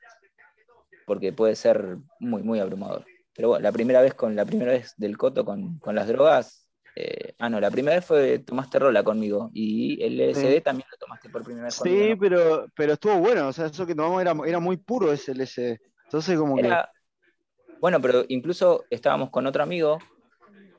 Porque 1.06 1.32
puede 1.34 1.56
ser 1.56 1.98
muy, 2.20 2.42
muy 2.42 2.60
abrumador. 2.60 3.06
Pero 3.36 3.50
bueno, 3.50 3.64
la 3.64 3.72
primera 3.72 4.02
vez 4.02 4.14
con 4.16 4.36
la 4.36 4.46
primera 4.46 4.72
vez 4.72 4.94
del 4.98 5.18
coto 5.18 5.46
con, 5.46 5.78
con 5.80 5.94
las 5.96 6.08
drogas. 6.08 6.65
Eh, 6.96 7.34
ah, 7.40 7.50
no, 7.50 7.60
la 7.60 7.70
primera 7.72 7.96
vez 7.98 8.06
fue 8.06 8.40
tomaste 8.40 8.80
rola 8.80 9.04
conmigo. 9.04 9.50
Y 9.54 10.02
el 10.02 10.20
LSD 10.20 10.56
Sí. 10.56 10.62
también 10.62 10.88
lo 10.92 10.98
tomaste 10.98 11.30
por 11.30 11.44
primera 11.44 11.66
vez 11.66 11.76
conmigo. 11.78 12.04
Sí, 12.04 12.10
¿no? 12.12 12.18
pero, 12.18 12.66
pero 12.76 12.94
estuvo 12.94 13.18
bueno, 13.18 13.48
o 13.50 13.54
sea, 13.54 13.66
eso 13.66 13.86
que 13.86 13.94
tomamos 13.96 14.22
era, 14.22 14.34
era 14.46 14.60
muy 14.60 14.78
puro 14.78 15.12
ese 15.12 15.34
LSD. 15.34 15.80
Entonces 16.06 16.38
como 16.38 16.58
Era- 16.60 16.90
Bueno, 17.82 18.00
pero 18.02 18.24
incluso 18.30 18.86
estábamos 18.90 19.30
con 19.30 19.46
otro 19.46 19.62
amigo 19.64 20.00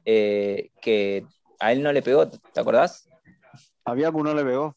eh, 0.05 0.71
que 0.81 1.27
a 1.61 1.73
él 1.73 1.83
no 1.83 1.93
le 1.93 2.03
pegó, 2.03 2.29
¿te 2.29 2.61
acordás? 2.61 3.09
que 3.09 3.13
a 3.85 3.95
Biaku 3.95 4.23
no 4.25 4.35
le 4.35 4.45
pegó. 4.45 4.77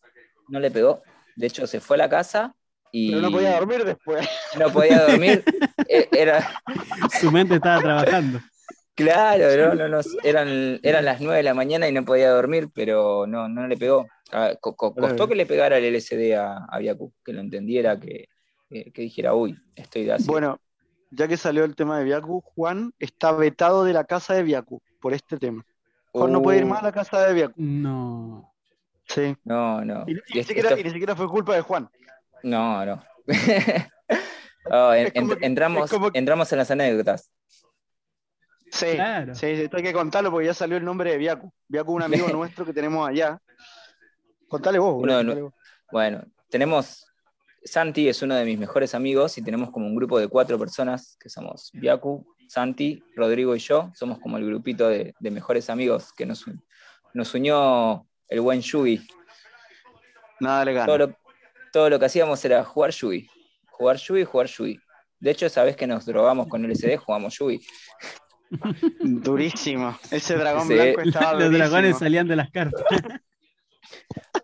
No 0.49 0.59
le 0.59 0.71
pegó. 0.71 1.01
De 1.35 1.47
hecho, 1.47 1.65
se 1.67 1.79
fue 1.79 1.95
a 1.95 1.99
la 1.99 2.09
casa 2.09 2.53
y 2.91 3.09
Pero 3.11 3.21
no 3.21 3.31
podía 3.31 3.55
dormir 3.59 3.85
después. 3.85 4.27
no 4.57 4.71
podía 4.71 5.05
dormir. 5.07 5.43
Eh, 5.87 6.07
Era, 6.11 6.61
Su 7.19 7.31
mente 7.31 7.55
estaba 7.55 7.81
trabajando. 7.81 8.39
Claro, 9.03 9.75
no, 9.75 9.75
no, 9.75 9.87
no, 9.89 9.99
eran, 10.23 10.79
eran 10.83 11.05
las 11.05 11.21
9 11.21 11.37
de 11.37 11.43
la 11.43 11.53
mañana 11.53 11.87
y 11.87 11.91
no 11.91 12.03
podía 12.05 12.29
dormir, 12.31 12.69
pero 12.73 13.25
no, 13.27 13.47
no 13.49 13.67
le 13.67 13.77
pegó. 13.77 14.07
Ah, 14.31 14.53
co- 14.59 14.75
co- 14.75 14.93
Claro. 14.93 15.09
costó 15.09 15.27
que 15.27 15.35
le 15.35 15.45
pegara 15.45 15.77
el 15.77 15.85
LSD 15.95 16.35
a, 16.35 16.65
a 16.69 16.79
que 16.79 17.33
lo 17.33 17.41
entendiera, 17.41 17.99
que, 17.99 18.27
que- 18.69 18.91
que 18.91 19.01
dijera, 19.01 19.33
uy, 19.33 19.57
estoy 19.75 20.09
así. 20.09 20.27
Bueno, 20.27 20.59
ya 21.11 21.27
que 21.27 21.37
salió 21.37 21.63
el 21.65 21.75
tema 21.75 21.97
de 21.97 22.05
Biaku, 22.05 22.41
Juan 22.41 22.93
está 22.99 23.31
vetado 23.31 23.83
de 23.83 23.93
la 23.93 24.03
casa 24.03 24.33
de 24.35 24.43
Biaku 24.43 24.81
por 25.01 25.13
este 25.13 25.37
tema. 25.37 25.65
Juan 26.11 26.31
no 26.31 26.41
puede 26.41 26.59
ir 26.59 26.63
Uh, 26.65 26.67
más 26.67 26.81
a 26.81 26.85
la 26.85 26.91
casa 26.91 27.25
de 27.27 27.33
Biaku. 27.33 27.53
No. 27.57 28.53
Sí. 29.07 29.35
No, 29.43 29.83
no. 29.83 30.03
Y, 30.07 30.11
y 30.13 30.15
Y 30.33 30.37
ni 30.37 30.43
siquiera, 30.43 30.69
esto- 30.69 30.81
y 30.81 30.83
ni 30.83 30.89
siquiera 30.91 31.15
fue 31.15 31.27
culpa 31.27 31.55
de 31.55 31.61
Juan. 31.61 31.89
No, 32.43 32.85
no. 32.85 33.03
Oh, 34.71 34.93
en- 34.93 35.07
Es 35.07 35.13
como 35.13 35.33
en- 35.33 35.39
que- 35.39 35.45
entramos, 35.45 35.89
como 35.89 36.09
entramos 36.13 36.51
en 36.51 36.57
las 36.59 36.69
anécdotas. 36.69 37.31
Sí, 38.71 38.93
Claro. 38.95 39.33
sí, 39.35 39.47
esto 39.47 39.77
hay 39.77 39.83
que 39.83 39.93
contarlo 39.93 40.29
porque 40.31 40.47
ya 40.47 40.53
salió 40.53 40.77
el 40.77 40.85
nombre 40.85 41.11
de 41.11 41.17
Viacu. 41.17 41.51
Viacu, 41.67 41.93
un 41.93 42.03
amigo 42.03 42.27
nuestro 42.33 42.65
que 42.65 42.73
tenemos 42.73 43.07
allá. 43.07 43.39
Contale 44.47 44.79
vos, 44.79 45.01
de 45.01 45.07
contale 45.13 45.41
vos. 45.41 45.53
Bueno, 45.91 46.23
tenemos. 46.49 47.05
Santi 47.61 48.07
es 48.07 48.21
uno 48.21 48.35
de 48.35 48.45
mis 48.45 48.57
mejores 48.57 48.95
amigos 48.95 49.37
y 49.37 49.41
tenemos 49.43 49.69
como 49.69 49.85
un 49.85 49.93
grupo 49.95 50.17
de 50.17 50.29
cuatro 50.29 50.57
personas 50.57 51.17
que 51.19 51.27
somos 51.27 51.71
Biaku, 51.73 52.25
Santi, 52.47 53.03
Rodrigo 53.17 53.53
y 53.53 53.59
yo. 53.59 53.91
Somos 53.93 54.17
como 54.19 54.37
el 54.37 54.45
grupito 54.45 54.87
de, 54.87 55.13
de 55.19 55.31
mejores 55.31 55.69
amigos 55.69 56.13
que 56.13 56.25
nos, 56.25 56.47
un- 56.47 56.63
nos 57.13 57.33
unió 57.33 58.07
el 58.29 58.39
buen 58.39 58.61
Yugi. 58.61 59.05
Nada 60.39 60.63
le 60.63 60.73
gana. 60.73 60.85
Todo 60.85 60.97
lo, 60.99 61.15
todo 61.73 61.89
lo 61.89 61.99
que 61.99 62.05
hacíamos 62.05 62.43
era 62.45 62.63
jugar 62.63 62.91
Yugi. 62.91 63.27
Jugar 63.71 63.97
Yugi, 63.97 64.23
jugar 64.23 64.47
Yugi. 64.47 64.79
De 65.19 65.31
hecho, 65.31 65.49
sabes 65.49 65.75
que 65.75 65.85
nos 65.85 66.05
drogamos 66.05 66.47
con 66.47 66.63
LSD, 66.63 66.95
jugamos 66.97 67.37
Yugi. 67.37 67.59
Durísimo. 69.01 69.97
Ese 70.11 70.35
dragón 70.35 70.67
Sí. 70.67 70.73
blanco 70.73 71.01
estaba 71.01 71.33
Los 71.33 71.43
durísimo. 71.45 71.57
dragones 71.57 71.97
salían 71.99 72.27
de 72.27 72.35
las 72.35 72.49
cartas. 72.51 72.83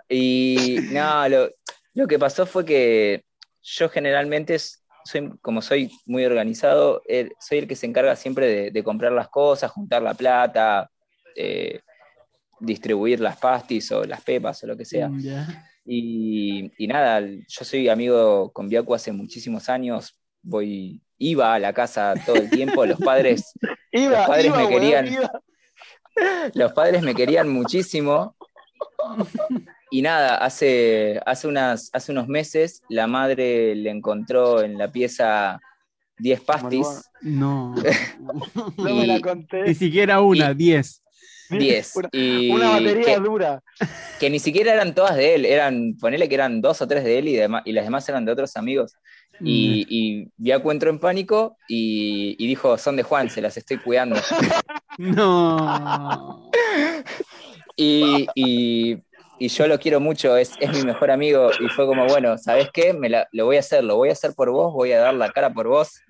Y 0.09 0.77
no, 0.91 1.27
lo, 1.29 1.49
lo 1.93 2.07
que 2.07 2.19
pasó 2.19 2.45
fue 2.45 2.65
que 2.65 3.25
yo 3.63 3.89
generalmente, 3.89 4.57
soy, 4.59 5.31
como 5.41 5.61
soy 5.61 5.91
muy 6.05 6.25
organizado, 6.25 7.01
soy 7.39 7.59
el 7.59 7.67
que 7.67 7.75
se 7.75 7.87
encarga 7.87 8.15
siempre 8.15 8.47
de, 8.47 8.71
de 8.71 8.83
comprar 8.83 9.11
las 9.11 9.29
cosas, 9.29 9.71
juntar 9.71 10.01
la 10.03 10.13
plata, 10.13 10.89
eh, 11.35 11.81
distribuir 12.59 13.19
las 13.19 13.37
pastis 13.37 13.91
o 13.91 14.03
las 14.03 14.21
pepas 14.21 14.63
o 14.63 14.67
lo 14.67 14.77
que 14.77 14.85
sea. 14.85 15.09
Ya. 15.17 15.67
Y, 15.83 16.71
y 16.77 16.87
nada, 16.87 17.19
yo 17.21 17.65
soy 17.65 17.89
amigo 17.89 18.51
con 18.51 18.67
Biacu 18.69 18.93
hace 18.95 19.11
muchísimos 19.11 19.69
años, 19.69 20.19
voy, 20.41 21.01
iba 21.17 21.53
a 21.53 21.59
la 21.59 21.73
casa 21.73 22.13
todo 22.25 22.35
el 22.35 22.49
tiempo, 22.49 22.85
los 22.85 22.99
padres, 22.99 23.53
Iba, 23.91 24.17
Los 24.19 24.27
padres 24.27 24.45
iba, 24.47 24.57
me 24.57 24.67
querían. 24.69 25.07
iba. 25.13 25.31
los 26.53 26.73
padres 26.73 27.01
me 27.01 27.15
querían 27.15 27.47
muchísimo. 27.49 28.35
Y 29.91 30.01
nada, 30.01 30.37
hace, 30.37 31.21
hace, 31.25 31.47
unas, 31.47 31.89
hace 31.93 32.11
unos 32.11 32.27
meses 32.27 32.81
la 32.89 33.07
madre 33.07 33.75
le 33.75 33.89
encontró 33.89 34.61
en 34.61 34.77
la 34.77 34.91
pieza 34.91 35.59
10 36.17 36.41
pastis, 36.41 36.87
No. 37.21 37.75
No 38.77 38.95
me 38.95 39.07
la 39.07 39.17
Y- 39.17 39.21
conté. 39.21 39.63
Ni 39.63 39.75
siquiera 39.75 40.21
una, 40.21 40.53
10. 40.53 41.03
10. 41.51 41.95
Una, 41.95 42.09
y 42.11 42.49
una 42.51 42.69
batería 42.71 43.05
que, 43.05 43.19
dura. 43.19 43.63
que 44.19 44.29
ni 44.29 44.39
siquiera 44.39 44.73
eran 44.73 44.95
todas 44.95 45.15
de 45.15 45.35
él, 45.35 45.45
eran, 45.45 45.95
ponele 45.99 46.27
que 46.27 46.35
eran 46.35 46.59
dos 46.59 46.81
o 46.81 46.87
tres 46.87 47.03
de 47.03 47.19
él 47.19 47.27
y, 47.27 47.35
demás, 47.35 47.61
y 47.65 47.71
las 47.71 47.85
demás 47.85 48.09
eran 48.09 48.25
de 48.25 48.31
otros 48.31 48.57
amigos. 48.57 48.95
Y, 49.41 49.85
y 49.89 50.27
Biacu 50.37 50.71
entró 50.71 50.89
en 50.89 50.99
pánico 50.99 51.57
y, 51.67 52.35
y 52.39 52.47
dijo, 52.47 52.77
son 52.77 52.95
de 52.95 53.03
Juan, 53.03 53.29
se 53.29 53.41
las 53.41 53.57
estoy 53.57 53.77
cuidando. 53.77 54.15
No. 54.97 56.49
Y, 57.75 58.27
y- 58.35 58.97
y 59.37 59.49
yo 59.49 59.67
lo 59.67 59.77
quiero 59.77 59.99
mucho, 59.99 60.37
es, 60.37 60.53
es 60.61 60.71
mi 60.71 60.81
mejor 60.83 61.11
amigo. 61.11 61.49
Y 61.59 61.67
fue 61.69 61.85
como, 61.85 62.05
bueno, 62.05 62.37
¿sabes 62.37 62.69
qué? 62.73 62.93
Me 62.93 63.09
la- 63.09 63.27
lo 63.33 63.43
voy 63.45 63.57
a 63.57 63.59
hacer, 63.59 63.83
lo 63.83 63.97
voy 63.97 64.07
a 64.09 64.13
hacer 64.13 64.33
por 64.33 64.49
vos, 64.49 64.71
voy 64.73 64.93
a 64.93 64.99
dar 65.01 65.13
la 65.13 65.29
cara 65.31 65.53
por 65.53 65.67
vos. 65.67 66.01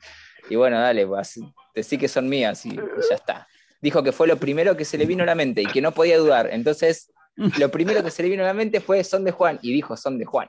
Y 0.47 0.55
bueno, 0.55 0.79
dale, 0.79 1.07
pues, 1.07 1.39
decí 1.73 1.97
que 1.97 2.07
son 2.07 2.29
mías 2.29 2.63
y, 2.67 2.69
y 2.69 2.75
ya 3.09 3.15
está. 3.15 3.47
Dijo 3.81 4.03
que 4.03 4.11
fue 4.11 4.27
lo 4.27 4.37
primero 4.37 4.77
que 4.77 4.85
se 4.85 4.99
le 4.99 5.07
vino 5.07 5.23
a 5.23 5.25
la 5.25 5.33
mente 5.33 5.63
y 5.63 5.65
que 5.65 5.81
no 5.81 5.91
podía 5.91 6.19
dudar. 6.19 6.49
Entonces, 6.51 7.11
lo 7.59 7.69
primero 7.69 8.03
que 8.03 8.11
se 8.11 8.23
le 8.23 8.29
vino 8.29 8.43
a 8.43 8.47
la 8.47 8.53
mente 8.53 8.79
fue 8.81 9.03
son 9.03 9.23
de 9.23 9.31
Juan 9.31 9.59
y 9.61 9.73
dijo 9.73 9.95
son 9.97 10.17
de 10.17 10.25
Juan. 10.25 10.47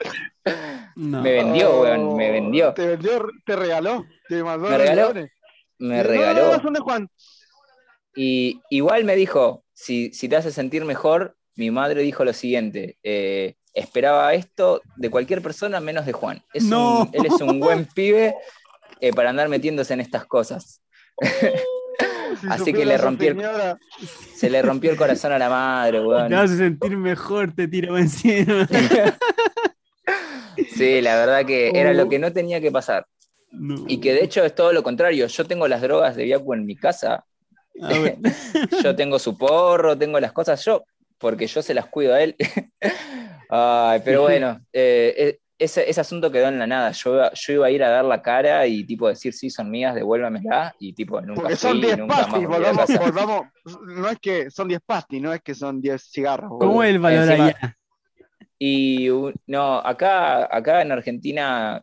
No. 0.97 1.20
Me 1.22 1.32
vendió, 1.32 1.80
weón, 1.82 2.16
me 2.16 2.30
vendió. 2.30 2.70
Oh, 2.70 2.74
Te 2.74 2.87
vendió, 2.87 3.28
te 3.45 3.57
regaló. 3.57 4.07
Te 4.28 4.43
mandó 4.43 4.68
Me 4.68 4.78
regaló. 4.78 5.03
millones. 5.09 5.30
Me 5.78 5.97
No, 5.99 6.03
no, 6.05 6.09
regaló. 6.09 6.53
no, 6.57 6.62
son 6.62 6.72
de 6.74 6.80
Juan. 6.80 7.09
Y 8.14 8.62
igual 8.70 9.05
me 9.05 9.14
dijo, 9.14 9.64
si, 9.74 10.12
si 10.14 10.28
te 10.28 10.37
hace 10.37 10.51
sentir 10.51 10.84
mejor, 10.84 11.37
mi 11.55 11.70
madre 11.70 12.01
dijo 12.03 12.24
lo 12.24 12.32
siguiente, 12.32 12.97
eh, 13.03 13.57
esperaba 13.74 14.32
esto 14.32 14.80
de 14.97 15.11
cualquier 15.11 15.43
persona 15.43 15.80
menos 15.80 16.07
de 16.07 16.12
Juan. 16.14 16.43
Es 16.55 16.64
un- 16.64 17.11
él 17.12 17.26
es 17.26 17.41
un 17.43 17.61
buen 17.61 17.84
pibe 17.84 18.34
eh, 19.01 19.12
para 19.12 19.28
andar 19.30 19.49
metiéndose 19.51 19.93
en 19.93 20.01
estas 20.01 20.24
cosas. 20.24 20.80
Si 22.41 22.47
Así 22.51 22.72
que 22.72 22.84
le 22.84 22.97
rompí 22.99 23.26
el- 23.28 23.39
Se 24.34 24.51
le 24.51 24.62
rompió 24.62 24.91
el 24.91 24.97
corazón 24.97 25.32
a 25.32 25.39
la 25.39 25.49
madre, 25.49 26.01
weón. 26.05 26.28
Te 26.28 26.34
vas 26.34 26.51
a 26.51 26.57
sentir 26.57 26.97
mejor, 26.97 27.55
te 27.55 27.68
tiro 27.68 27.97
encima. 27.99 28.68
Sí, 30.74 31.01
la 31.03 31.16
verdad 31.16 31.45
que 31.45 31.70
era 31.74 31.93
lo 31.93 32.09
que 32.09 32.18
no 32.18 32.32
tenía 32.32 32.61
que 32.61 32.70
pasar. 32.70 33.07
No. 33.51 33.84
Y 33.89 33.99
que 34.01 34.12
de 34.14 34.24
hecho 34.24 34.45
es 34.45 34.55
todo 34.55 34.72
lo 34.72 34.82
contrario. 34.82 35.26
Yo 35.26 35.45
tengo 35.47 35.68
las 35.68 35.82
drogas 35.82 36.16
de 36.16 36.24
Biacu 36.24 36.55
en 36.55 36.64
mi 36.66 36.76
casa. 36.76 37.24
A 37.82 37.89
ver. 37.99 38.16
Yo 38.82 38.97
tengo 38.97 39.18
su 39.18 39.37
porro, 39.37 39.97
tengo 39.99 40.18
las 40.18 40.32
cosas 40.32 40.64
yo, 40.64 40.84
porque 41.18 41.47
yo 41.47 41.61
se 41.61 41.74
las 41.74 41.87
cuido 41.87 42.14
a 42.14 42.22
él. 42.22 42.34
Ay, 43.51 44.01
pero 44.05 44.22
bueno, 44.22 44.61
eh, 44.72 45.14
eh, 45.18 45.39
ese, 45.59 45.89
ese 45.89 46.01
asunto 46.01 46.31
quedó 46.31 46.49
en 46.49 46.59
la 46.59 46.67
nada. 46.67 46.91
Yo, 46.93 47.15
iba- 47.15 47.33
yo 47.33 47.53
iba 47.55 47.67
a 47.67 47.71
ir 47.71 47.83
a 47.83 47.89
dar 47.89 48.05
la 48.05 48.21
cara 48.23 48.67
y 48.67 48.85
tipo 48.85 49.09
decir, 49.09 49.33
sí, 49.33 49.49
son 49.51 49.71
mías, 49.71 49.95
devuélvamela. 49.95 50.75
Y 50.79 50.93
tipo, 50.93 51.21
nunca 51.21 51.43
porque 51.43 51.57
fui, 51.57 51.71
son 51.71 51.81
10 51.81 51.99
nunca 51.99 52.15
más 52.17 52.27
pastis, 52.27 52.49
volvamos, 52.49 52.99
volvamos. 52.99 53.47
No 53.87 54.09
es 54.09 54.19
que 54.19 54.51
son 54.51 54.69
10 54.69 54.81
pastis, 54.85 55.23
no 55.23 55.33
es 55.33 55.41
que 55.41 55.55
son 55.55 55.81
10 55.81 56.03
cigarros. 56.11 56.51
¿Cómo 56.51 56.59
boludo. 56.67 56.83
es 56.85 56.91
el 56.91 56.99
valor 56.99 57.29
Encima- 57.31 57.47
allá? 57.47 57.77
Y 58.59 59.09
no, 59.47 59.79
acá, 59.79 60.49
acá 60.55 60.83
en 60.83 60.93
Argentina 60.93 61.83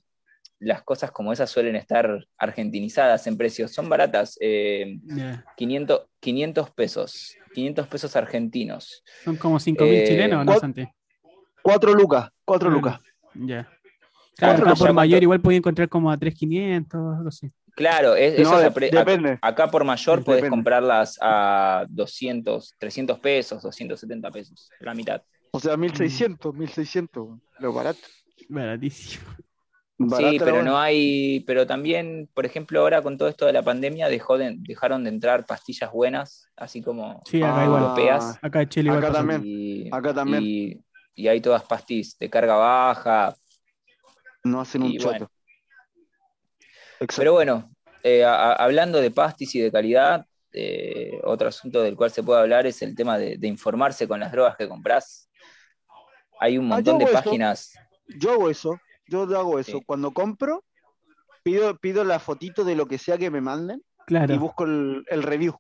las 0.59 0.81
cosas 0.83 1.11
como 1.11 1.33
esas 1.33 1.49
suelen 1.49 1.75
estar 1.75 2.25
argentinizadas 2.37 3.27
en 3.27 3.37
precios. 3.37 3.71
Son 3.73 3.89
baratas, 3.89 4.37
eh, 4.39 4.97
Ya. 5.03 5.43
500, 5.57 6.07
500 6.19 6.71
pesos. 6.71 7.35
500 7.53 7.87
pesos 7.87 8.15
argentinos. 8.15 9.03
Son 9.25 9.35
como 9.35 9.59
5 9.59 9.83
mil 9.83 9.93
Eh, 9.93 10.05
chilenos, 10.07 10.39
¿no, 10.39 10.51
¿cuál- 10.51 10.59
Santi? 10.61 10.87
4 11.61 11.93
lucas, 11.93 12.29
4 12.45 12.69
Ah, 12.69 12.71
lucas. 12.71 12.99
Ya. 13.35 13.67
Claro, 14.35 14.53
Acá 14.63 14.69
por 14.69 14.77
cuánto- 14.79 14.93
mayor 14.95 15.21
igual 15.23 15.41
podía 15.41 15.57
encontrar 15.59 15.89
como 15.89 16.09
a 16.11 16.17
3.500, 16.17 17.17
algo 17.17 17.29
así. 17.29 17.51
Claro, 17.75 18.15
es, 18.15 18.33
eso 18.39 18.51
No, 18.51 18.55
es 18.57 18.61
de- 18.61 18.67
a 18.67 18.71
pre- 18.73 18.89
depende. 18.91 19.39
acá 19.41 19.69
por 19.69 19.83
mayor 19.83 20.19
Depende. 20.19 20.39
puedes 20.41 20.49
comprarlas 20.49 21.17
a 21.21 21.85
200, 21.89 22.75
300 22.77 23.19
pesos, 23.19 23.63
270 23.63 24.29
pesos, 24.31 24.69
la 24.79 24.93
mitad. 24.93 25.21
O 25.51 25.59
sea, 25.59 25.75
1600, 25.77 26.53
1600, 26.53 27.39
lo 27.59 27.73
barato. 27.73 27.99
Baratísimo. 28.49 29.23
Sí, 30.17 30.37
pero 30.39 30.63
no 30.63 30.77
hay, 30.77 31.41
pero 31.47 31.65
también, 31.65 32.27
por 32.33 32.45
ejemplo, 32.45 32.79
ahora 32.81 33.01
con 33.01 33.17
todo 33.17 33.29
esto 33.29 33.45
de 33.45 33.53
la 33.53 33.61
pandemia 33.61 34.07
dejó 34.09 34.37
de- 34.37 34.55
dejaron 34.57 35.03
de 35.03 35.11
entrar 35.11 35.45
pastillas 35.45 35.91
buenas, 35.91 36.49
así 36.57 36.81
como 36.81 37.21
Sí, 37.25 37.41
acá 37.41 37.61
Ah, 37.61 37.65
igual. 37.65 37.83
europeas. 37.83 38.37
Acá 38.41 38.61
en 38.63 38.69
Chile 38.69 38.89
Acá 38.89 39.11
también. 39.11 39.41
Y, 39.45 39.89
Acá 39.91 40.13
también. 40.13 40.43
Y, 40.43 40.81
y 41.15 41.27
hay 41.27 41.41
todas 41.41 41.63
pastis 41.63 42.17
de 42.17 42.29
carga 42.29 42.55
baja. 42.55 43.35
No 44.43 44.61
hacen 44.61 44.83
un 44.83 44.91
y 44.91 44.97
choto. 44.97 45.09
bueno. 45.11 45.31
Pero 47.17 47.33
bueno, 47.33 47.71
eh, 48.03 48.23
a- 48.23 48.51
a- 48.51 48.53
hablando 48.53 48.99
de 49.01 49.11
pastis 49.11 49.55
y 49.55 49.59
de 49.61 49.71
calidad, 49.71 50.25
eh, 50.51 51.19
otro 51.23 51.47
asunto 51.49 51.81
del 51.81 51.95
cual 51.95 52.11
se 52.11 52.23
puede 52.23 52.39
hablar 52.41 52.65
es 52.65 52.81
el 52.81 52.95
tema 52.95 53.17
de, 53.17 53.37
de 53.37 53.47
informarse 53.47 54.07
con 54.07 54.19
las 54.19 54.31
drogas 54.31 54.55
que 54.55 54.67
compras. 54.67 55.29
Hay 56.39 56.57
un 56.57 56.65
Ah, 56.71 56.75
montón 56.75 56.97
de 56.99 57.05
eso. 57.05 57.13
páginas. 57.13 57.73
Yo 58.19 58.31
hago 58.33 58.49
eso, 58.49 58.79
yo 59.07 59.23
hago 59.23 59.59
eso. 59.59 59.79
Sí. 59.79 59.83
Cuando 59.85 60.11
compro, 60.11 60.63
pido, 61.43 61.77
pido 61.77 62.03
la 62.03 62.19
fotito 62.19 62.63
de 62.63 62.75
lo 62.75 62.85
que 62.85 62.97
sea 62.97 63.17
que 63.17 63.29
me 63.31 63.41
manden 63.41 63.79
y 64.01 64.03
Claro. 64.05 64.39
busco 64.39 64.65
el, 64.65 65.03
el 65.07 65.23
review. 65.23 65.55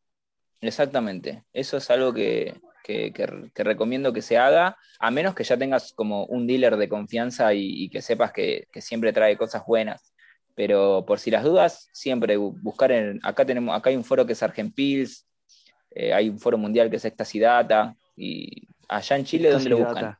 Exactamente. 0.61 1.43
Eso 1.53 1.77
es 1.77 1.89
algo 1.89 2.13
que, 2.13 2.59
que- 2.83 3.11
que- 3.13 3.49
que 3.53 3.63
recomiendo 3.63 4.11
que 4.13 4.21
se 4.21 4.37
haga, 4.37 4.77
a 4.99 5.09
menos 5.11 5.33
que 5.33 5.43
ya 5.43 5.57
tengas 5.57 5.93
como 5.93 6.25
un 6.25 6.45
dealer 6.45 6.75
de 6.77 6.89
confianza 6.89 7.53
y, 7.53 7.83
y 7.85 7.89
que 7.89 8.01
sepas 8.01 8.31
que, 8.33 8.67
que 8.71 8.81
siempre 8.81 9.13
trae 9.13 9.37
cosas 9.37 9.63
buenas. 9.65 10.13
Pero 10.55 11.03
por 11.07 11.17
si 11.19 11.31
las 11.31 11.43
dudas, 11.43 11.89
siempre 11.93 12.37
bu- 12.37 12.55
buscar 12.61 12.91
en. 12.91 13.19
Acá 13.23 13.43
tenemos, 13.45 13.75
acá 13.75 13.89
hay 13.89 13.95
un 13.95 14.03
foro 14.03 14.25
que 14.25 14.33
es 14.33 14.43
Argenpils, 14.43 15.25
eh, 15.95 16.13
hay 16.13 16.29
un 16.29 16.37
foro 16.39 16.57
mundial 16.59 16.89
que 16.89 16.97
es 16.97 17.05
Ecstasy 17.05 17.39
Data, 17.39 17.95
y 18.15 18.67
allá 18.87 19.17
en 19.17 19.25
Chile, 19.25 19.49
¿dónde 19.49 19.69
lo 19.69 19.77
buscan? 19.79 20.15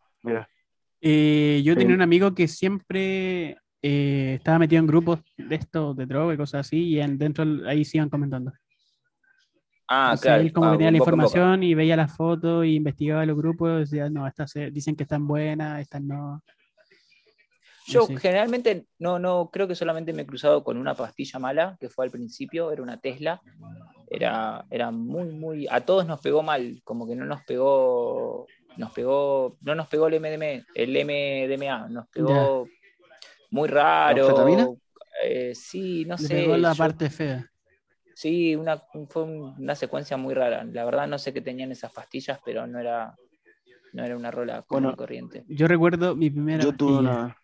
Eh, 1.02 1.62
yo 1.64 1.74
tenía 1.76 1.90
Sí. 1.90 1.94
un 1.96 2.02
amigo 2.02 2.34
que 2.34 2.48
siempre 2.48 3.58
eh, 3.86 4.36
estaba 4.36 4.60
metido 4.60 4.80
en 4.80 4.88
grupos 4.88 5.20
de 5.38 5.56
estos, 5.56 5.98
de 5.98 6.06
droga 6.06 6.34
y 6.34 6.38
cosas 6.38 6.66
así, 6.66 6.82
y 6.88 7.00
en- 7.02 7.18
dentro 7.18 7.44
ahí 7.68 7.84
se 7.84 7.98
iban 7.98 8.10
comentando. 8.10 8.54
Ah, 9.96 10.04
Entonces, 10.06 10.22
claro. 10.26 10.42
él 10.42 10.54
como 10.54 10.68
ah, 10.68 10.72
que 10.72 10.78
tenía 10.78 10.92
la 10.92 10.98
información 10.98 11.64
y 11.64 11.74
veía 11.76 11.96
las 11.96 12.16
fotos 12.16 12.66
y 12.66 12.76
investigaba 12.76 13.26
los 13.26 13.38
grupos, 13.38 13.80
decía, 13.82 14.10
no, 14.10 14.26
estas 14.28 14.50
se- 14.52 14.72
dicen 14.72 14.96
que 14.96 15.04
están 15.04 15.28
buenas, 15.28 15.82
estas 15.82 16.02
no. 16.02 16.42
Yo 17.86 18.06
Sí. 18.08 18.16
generalmente 18.18 18.86
no, 18.98 19.20
no, 19.20 19.50
creo 19.52 19.68
que 19.68 19.76
solamente 19.76 20.14
me 20.14 20.22
he 20.22 20.26
cruzado 20.26 20.64
con 20.64 20.78
una 20.78 20.96
pastilla 20.96 21.38
mala, 21.38 21.78
que 21.80 21.90
fue 21.90 22.06
al 22.06 22.12
principio, 22.12 22.72
era 22.72 22.82
una 22.82 22.98
Tesla. 23.00 23.42
Era, 24.10 24.66
era 24.72 24.90
muy, 24.92 25.30
muy. 25.32 25.68
A 25.70 25.82
todos 25.82 26.06
nos 26.08 26.22
pegó 26.22 26.44
mal, 26.44 26.80
como 26.84 27.06
que 27.08 27.16
no 27.16 27.26
nos 27.26 27.42
pegó. 27.44 28.48
Nos 28.78 28.92
pegó. 28.94 29.58
No 29.62 29.76
nos 29.76 29.88
pegó 29.88 30.08
el 30.08 30.16
MDM, 30.20 30.66
el 30.74 30.96
MDMA, 31.06 31.90
nos 31.90 32.08
pegó 32.08 32.68
muy 33.52 33.68
raro. 33.68 34.30
¿Anfetamina? 34.30 34.70
Eh, 35.24 35.54
sí, 35.54 36.06
no 36.06 36.16
Le 36.16 36.22
sé. 36.28 36.36
pegó 36.36 36.58
la 36.58 36.72
yo- 36.74 36.78
parte 36.78 37.10
fea. 37.10 37.50
Sí, 38.24 38.56
una, 38.56 38.82
fue 39.10 39.24
un- 39.24 39.54
una 39.60 39.76
secuencia 39.76 40.16
muy 40.16 40.34
rara. 40.34 40.64
La 40.64 40.86
verdad 40.86 41.08
no 41.08 41.18
sé 41.20 41.34
qué 41.34 41.42
tenían 41.42 41.74
esas 41.74 41.92
pastillas, 41.92 42.40
pero 42.46 42.66
no 42.66 42.80
era, 42.80 43.14
no 43.92 44.06
era 44.06 44.16
una 44.16 44.32
rola 44.32 44.62
común 44.62 44.84
Bueno, 44.84 44.94
y 44.94 44.98
corriente. 44.98 45.44
Yo 45.50 45.68
recuerdo 45.68 46.16
mi 46.16 46.30
primera 46.30 46.64
Yo 46.64 46.72
tuve 46.72 47.00
una. 47.00 47.36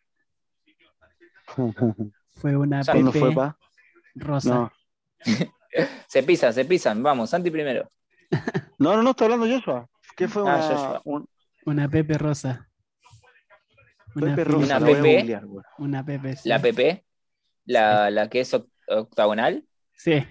Fue 2.36 2.56
una 2.56 2.82
¿Cuándo 2.86 3.12
Pepe 3.12 3.20
fue, 3.20 3.36
pa? 3.36 3.58
rosa. 4.16 4.50
No. 4.56 4.72
Se 6.08 6.24
pisan, 6.24 6.54
se 6.54 6.64
pisan. 6.64 7.04
Vamos, 7.04 7.30
Santi 7.30 7.52
primero. 7.52 7.92
No, 8.80 8.96
no, 8.96 9.04
no, 9.04 9.10
está 9.10 9.26
hablando 9.26 9.48
Joshua. 9.48 9.86
¿Qué 10.16 10.30
fue 10.30 10.44
Ah, 10.44 10.46
una, 10.46 10.62
Joshua. 10.62 11.02
un 11.04 11.28
Una 11.66 11.90
Pepe 11.90 12.18
rosa. 12.18 12.70
Una, 14.16 14.34
Pepe 14.34 14.44
Rosa? 14.46 14.78
Una 14.78 14.86
Pepe. 14.86 15.18
googlear, 15.18 15.44
una 15.78 16.06
Pepe. 16.06 16.36
sí. 16.38 16.48
La 16.48 16.62
PP, 16.62 17.04
la, 17.66 18.10
la 18.10 18.30
que 18.30 18.40
es 18.40 18.54
oct- 18.54 18.70
octagonal. 18.88 19.66
Sí, 19.92 20.26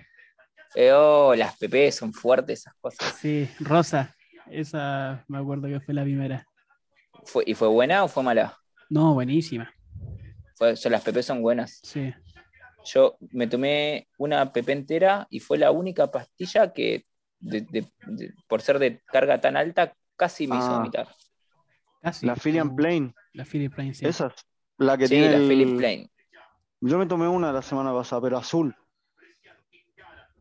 Eh, 0.74 0.92
oh, 0.92 1.34
las 1.34 1.56
PP 1.56 1.90
son 1.92 2.12
fuertes 2.12 2.60
esas 2.60 2.74
cosas. 2.80 3.14
sí, 3.14 3.48
rosa. 3.60 4.14
Esa 4.50 5.24
me 5.28 5.38
acuerdo 5.38 5.68
que 5.68 5.80
fue 5.80 5.94
la 5.94 6.02
primera. 6.02 6.46
Fue- 7.24 7.44
¿Y 7.46 7.54
fue 7.54 7.68
buena 7.68 8.04
o 8.04 8.08
fue 8.08 8.22
mala? 8.22 8.56
No, 8.88 9.14
buenísima. 9.14 9.72
Fue- 10.56 10.74
yo- 10.74 10.90
las 10.90 11.02
PP 11.02 11.22
son 11.22 11.42
buenas. 11.42 11.80
Sí. 11.82 12.12
Yo 12.84 13.16
me 13.32 13.46
tomé 13.46 14.08
una 14.18 14.50
PP 14.52 14.72
entera 14.72 15.26
y 15.30 15.40
fue 15.40 15.58
la 15.58 15.70
única 15.70 16.10
pastilla 16.10 16.72
que, 16.72 17.04
de- 17.40 17.60
de- 17.62 17.86
de- 18.06 18.32
por 18.48 18.62
ser 18.62 18.78
de 18.78 19.02
carga 19.06 19.40
tan 19.40 19.56
alta, 19.56 19.94
casi 20.16 20.46
me 20.46 20.56
hizo 20.56 20.66
Ah. 20.66 20.76
vomitar. 20.78 21.08
Casi. 22.00 22.24
La 22.26 22.36
Philian 22.36 22.74
Plain. 22.74 23.14
La 23.34 23.44
Philip 23.44 23.74
Plain, 23.74 23.94
sí. 23.94 24.06
Esas. 24.06 24.32
La 24.78 24.96
que 24.96 25.06
Sí, 25.08 25.14
tiene. 25.16 25.30
la 25.32 25.36
el- 25.38 25.48
Philip 25.48 25.76
Plain. 25.76 26.10
Yo 26.80 26.96
me 26.98 27.06
tomé 27.06 27.28
una 27.28 27.52
la 27.52 27.60
semana 27.62 27.92
pasada, 27.92 28.22
pero 28.22 28.38
azul. 28.38 28.74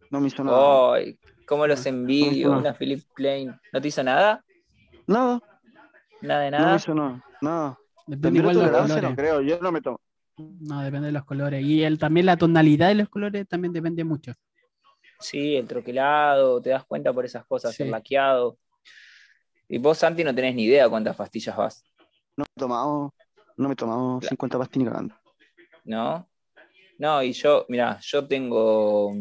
No 0.09 0.19
me 0.21 0.27
hizo 0.27 0.43
nada. 0.43 0.93
Ay, 0.93 1.17
cómo 1.45 1.67
los 1.67 1.85
envidio, 1.85 2.51
No. 2.51 2.59
una 2.59 2.73
Philip 2.73 3.03
Plain. 3.15 3.53
¿No 3.73 3.81
te 3.81 3.87
hizo 3.87 4.03
nada? 4.03 4.43
Nada, 5.05 5.41
¿Nada 6.21 6.41
de 6.41 6.51
no 6.51 6.57
me 6.57 6.63
nada? 6.63 6.75
hizo 6.77 6.93
nada. 6.93 7.23
Nada. 7.41 7.79
Depende 8.07 8.39
¿Tendré 8.39 8.41
igual 8.41 8.55
de 8.55 8.61
los 8.61 8.71
colores. 8.81 9.03
No 9.09 9.15
creo, 9.15 9.41
yo 9.41 9.59
no 9.59 9.71
me 9.71 9.81
tomo. 9.81 9.99
No, 10.37 10.81
depende 10.81 11.07
de 11.07 11.11
los 11.13 11.25
colores. 11.25 11.63
Y 11.65 11.83
el, 11.83 11.97
también 11.97 12.25
la 12.25 12.37
tonalidad 12.37 12.87
de 12.89 12.95
los 12.95 13.09
colores 13.09 13.47
también 13.47 13.73
depende 13.73 14.03
mucho. 14.03 14.33
Sí, 15.19 15.55
el 15.55 15.67
troquelado, 15.67 16.61
te 16.61 16.69
das 16.69 16.85
cuenta 16.85 17.11
por 17.11 17.25
esas 17.25 17.45
cosas, 17.45 17.73
Sí. 17.75 17.83
el 17.83 17.91
laqueado. 17.91 18.57
Y 19.67 19.77
vos, 19.79 19.97
Santi, 19.97 20.23
no 20.23 20.33
tenés 20.33 20.55
ni 20.55 20.63
idea 20.65 20.87
cuántas 20.87 21.15
pastillas 21.15 21.57
vas, 21.57 21.83
No 22.37 22.43
me 22.43 22.53
he 22.55 22.59
tomado, 22.59 23.13
no 23.57 23.67
me 23.67 23.73
he 23.73 23.75
tomado 23.75 24.19
Claro. 24.19 24.29
50 24.29 24.57
pastillas 24.59 24.85
ni 24.85 24.91
cagando. 24.91 25.15
¿no? 25.85 26.29
No, 26.99 27.23
y 27.23 27.31
yo, 27.33 27.65
mira, 27.69 27.97
yo 28.01 28.27
tengo, 28.27 29.11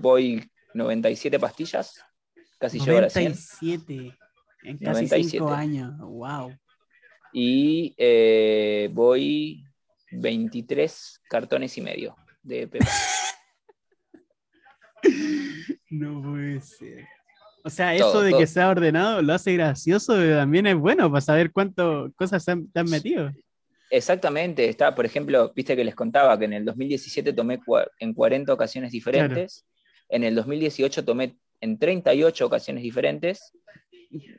voy 0.00 0.50
97 0.74 1.38
pastillas, 1.38 2.02
casi 2.58 2.78
llego 2.80 2.98
a 2.98 3.02
las 3.02 3.12
100. 3.12 3.32
97 3.32 4.18
en 4.62 4.78
casi 4.78 4.84
97. 4.84 5.28
5 5.30 5.50
años. 5.50 5.98
Wow. 5.98 6.52
Y 7.32 7.94
eh, 7.98 8.88
voy 8.92 9.64
23 10.12 11.20
cartones 11.28 11.76
y 11.78 11.80
medio 11.80 12.16
de 12.42 12.68
Pepa. 12.68 12.86
No 15.90 16.20
puede 16.22 16.60
ser. 16.60 17.06
O 17.64 17.70
sea, 17.70 17.94
eso 17.94 18.12
Todo, 18.12 18.22
de 18.22 18.30
todo. 18.30 18.40
que 18.40 18.46
sea 18.46 18.68
ordenado 18.68 19.22
lo 19.22 19.32
hace 19.32 19.54
gracioso, 19.54 20.14
pero 20.14 20.36
también 20.36 20.66
es 20.66 20.76
bueno 20.76 21.10
para 21.10 21.20
saber 21.22 21.50
cuánto 21.50 22.12
cosas 22.14 22.44
se 22.44 22.50
han, 22.50 22.70
te 22.70 22.80
han 22.80 22.90
metido. 22.90 23.30
Exactamente, 23.90 24.68
está, 24.68 24.94
por 24.94 25.06
ejemplo, 25.06 25.52
viste 25.54 25.74
que 25.74 25.84
les 25.84 25.94
contaba 25.94 26.38
que 26.38 26.44
en 26.44 26.52
el 26.52 26.64
2017 26.64 27.32
tomé 27.32 27.58
en 27.98 28.12
40 28.14 28.52
ocasiones 28.52 28.92
diferentes, 28.92 29.66
en 30.08 30.24
el 30.24 30.34
2018 30.34 31.04
tomé 31.04 31.38
en 31.60 31.78
38 31.78 32.46
ocasiones 32.46 32.82
diferentes, 32.82 33.52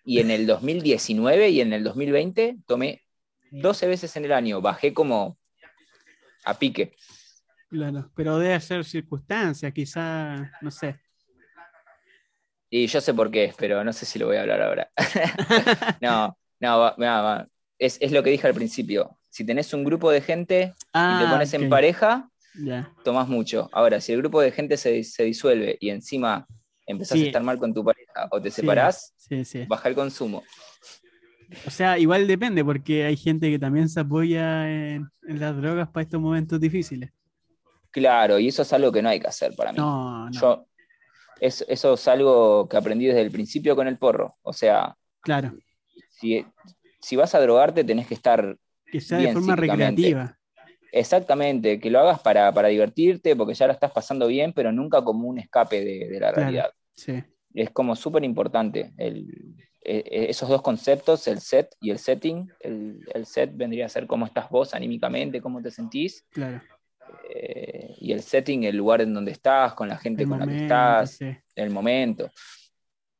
y 0.03 0.19
en 0.19 0.31
el 0.31 0.45
2019 0.47 1.49
y 1.49 1.61
en 1.61 1.73
el 1.73 1.83
2020 1.83 2.57
tomé 2.65 3.01
12 3.51 3.87
veces 3.87 4.15
en 4.15 4.25
el 4.25 4.33
año, 4.33 4.61
bajé 4.61 4.93
como 4.93 5.37
a 6.45 6.57
pique. 6.57 6.93
Claro, 7.69 8.11
pero 8.15 8.37
debe 8.39 8.59
ser 8.59 8.83
circunstancias, 8.83 9.71
quizá, 9.73 10.51
no 10.61 10.71
sé. 10.71 10.99
Y 12.71 12.87
yo 12.87 13.01
sé 13.01 13.13
por 13.13 13.31
qué, 13.31 13.53
pero 13.57 13.83
no 13.83 13.93
sé 13.93 14.05
si 14.05 14.19
lo 14.19 14.27
voy 14.27 14.37
a 14.37 14.41
hablar 14.41 14.61
ahora. 14.61 14.91
no, 16.01 16.37
no, 16.59 16.79
va- 16.79 16.95
va. 16.97 17.47
Es, 17.77 17.97
es 18.01 18.11
lo 18.11 18.21
que 18.23 18.29
dije 18.31 18.47
al 18.47 18.53
principio. 18.53 19.18
Si 19.29 19.45
tenés 19.45 19.73
un 19.73 19.83
grupo 19.83 20.09
de 20.11 20.21
gente 20.21 20.73
y 20.75 20.81
Ah, 20.93 21.19
te 21.21 21.27
pones 21.29 21.53
en 21.53 21.69
pareja, 21.69 22.29
Ya. 22.55 22.91
tomás 23.03 23.27
mucho. 23.27 23.69
Ahora, 23.71 24.01
si 24.01 24.11
el 24.13 24.19
grupo 24.19 24.41
de 24.41 24.51
gente 24.51 24.75
se, 24.77 25.03
se 25.03 25.23
disuelve 25.23 25.77
y 25.79 25.89
encima 25.89 26.47
empezás 26.87 27.17
Sí. 27.19 27.25
a 27.25 27.27
estar 27.27 27.43
mal 27.43 27.57
con 27.59 27.73
tu 27.73 27.83
pareja 27.83 28.27
o 28.31 28.41
te 28.41 28.49
separás, 28.49 29.13
Sí, 29.17 29.45
sí. 29.45 29.65
baja 29.67 29.87
el 29.89 29.95
consumo. 29.95 30.43
O 31.65 31.69
sea, 31.71 31.97
igual 31.97 32.27
depende, 32.27 32.63
porque 32.63 33.05
hay 33.05 33.15
gente 33.17 33.49
que 33.49 33.57
también 33.59 33.89
se 33.89 33.99
apoya 33.99 34.69
en, 34.69 35.07
en 35.27 35.39
las 35.39 35.55
drogas 35.57 35.87
para 35.89 36.03
estos 36.03 36.19
momentos 36.21 36.59
difíciles. 36.59 37.11
Claro, 37.91 38.37
y 38.37 38.47
eso 38.47 38.61
es 38.61 38.71
algo 38.73 38.91
que 38.91 39.01
no 39.01 39.09
hay 39.09 39.19
que 39.19 39.27
hacer 39.27 39.55
para 39.55 39.71
mí. 39.71 39.77
No, 39.79 40.29
no, 40.29 40.31
Yo, 40.31 40.65
es, 41.39 41.65
eso 41.67 41.93
es 41.95 42.07
algo 42.07 42.67
que 42.69 42.77
aprendí 42.77 43.05
desde 43.07 43.21
el 43.21 43.31
principio 43.31 43.75
con 43.75 43.87
el 43.87 43.97
porro. 43.97 44.35
O 44.43 44.53
sea, 44.53 44.95
claro, 45.21 45.55
si, 46.11 46.45
si 47.01 47.15
vas 47.15 47.33
a 47.33 47.39
drogarte, 47.41 47.83
tenés 47.83 48.05
que 48.07 48.13
estar 48.13 48.55
que 48.91 48.99
sea 49.01 49.19
de 49.19 49.33
forma 49.33 49.55
recreativa. 49.55 50.37
exactamente, 50.91 51.79
que 51.79 51.89
lo 51.89 51.99
hagas 51.99 52.19
para, 52.21 52.51
para 52.51 52.67
divertirte, 52.69 53.35
porque 53.35 53.53
ya 53.53 53.67
la 53.67 53.73
estás 53.73 53.91
pasando 53.91 54.27
bien, 54.27 54.53
pero 54.53 54.71
nunca 54.71 55.03
como 55.03 55.27
un 55.27 55.39
escape 55.39 55.83
de, 55.83 56.07
de 56.09 56.19
la 56.19 56.31
Claro. 56.31 56.35
realidad. 56.37 56.71
Sí, 56.95 57.23
es 57.53 57.69
como 57.71 57.95
súper 57.95 58.23
importante 58.23 58.91
e- 58.97 59.23
e- 59.81 60.29
esos 60.29 60.49
dos 60.49 60.61
conceptos, 60.61 61.27
el 61.27 61.39
set 61.39 61.75
y 61.81 61.89
el 61.91 61.97
setting. 61.99 62.49
El, 62.59 62.99
el 63.13 63.25
set 63.25 63.51
vendría 63.55 63.85
a 63.85 63.89
ser 63.89 64.05
cómo 64.07 64.25
estás 64.25 64.49
vos 64.49 64.73
anímicamente, 64.73 65.41
cómo 65.41 65.61
te 65.61 65.71
sentís, 65.71 66.25
claro. 66.31 66.61
eh, 67.29 67.95
y 67.99 68.11
el 68.11 68.21
setting, 68.21 68.63
el 68.65 68.75
lugar 68.75 69.01
en 69.01 69.13
donde 69.13 69.31
estás, 69.31 69.73
con 69.73 69.87
la 69.87 69.97
gente 69.97 70.23
El 70.23 70.29
con 70.29 70.39
la 70.39 70.45
que 70.47 70.55
estás, 70.55 71.11
sí. 71.11 71.35
el 71.55 71.69
momento. 71.69 72.29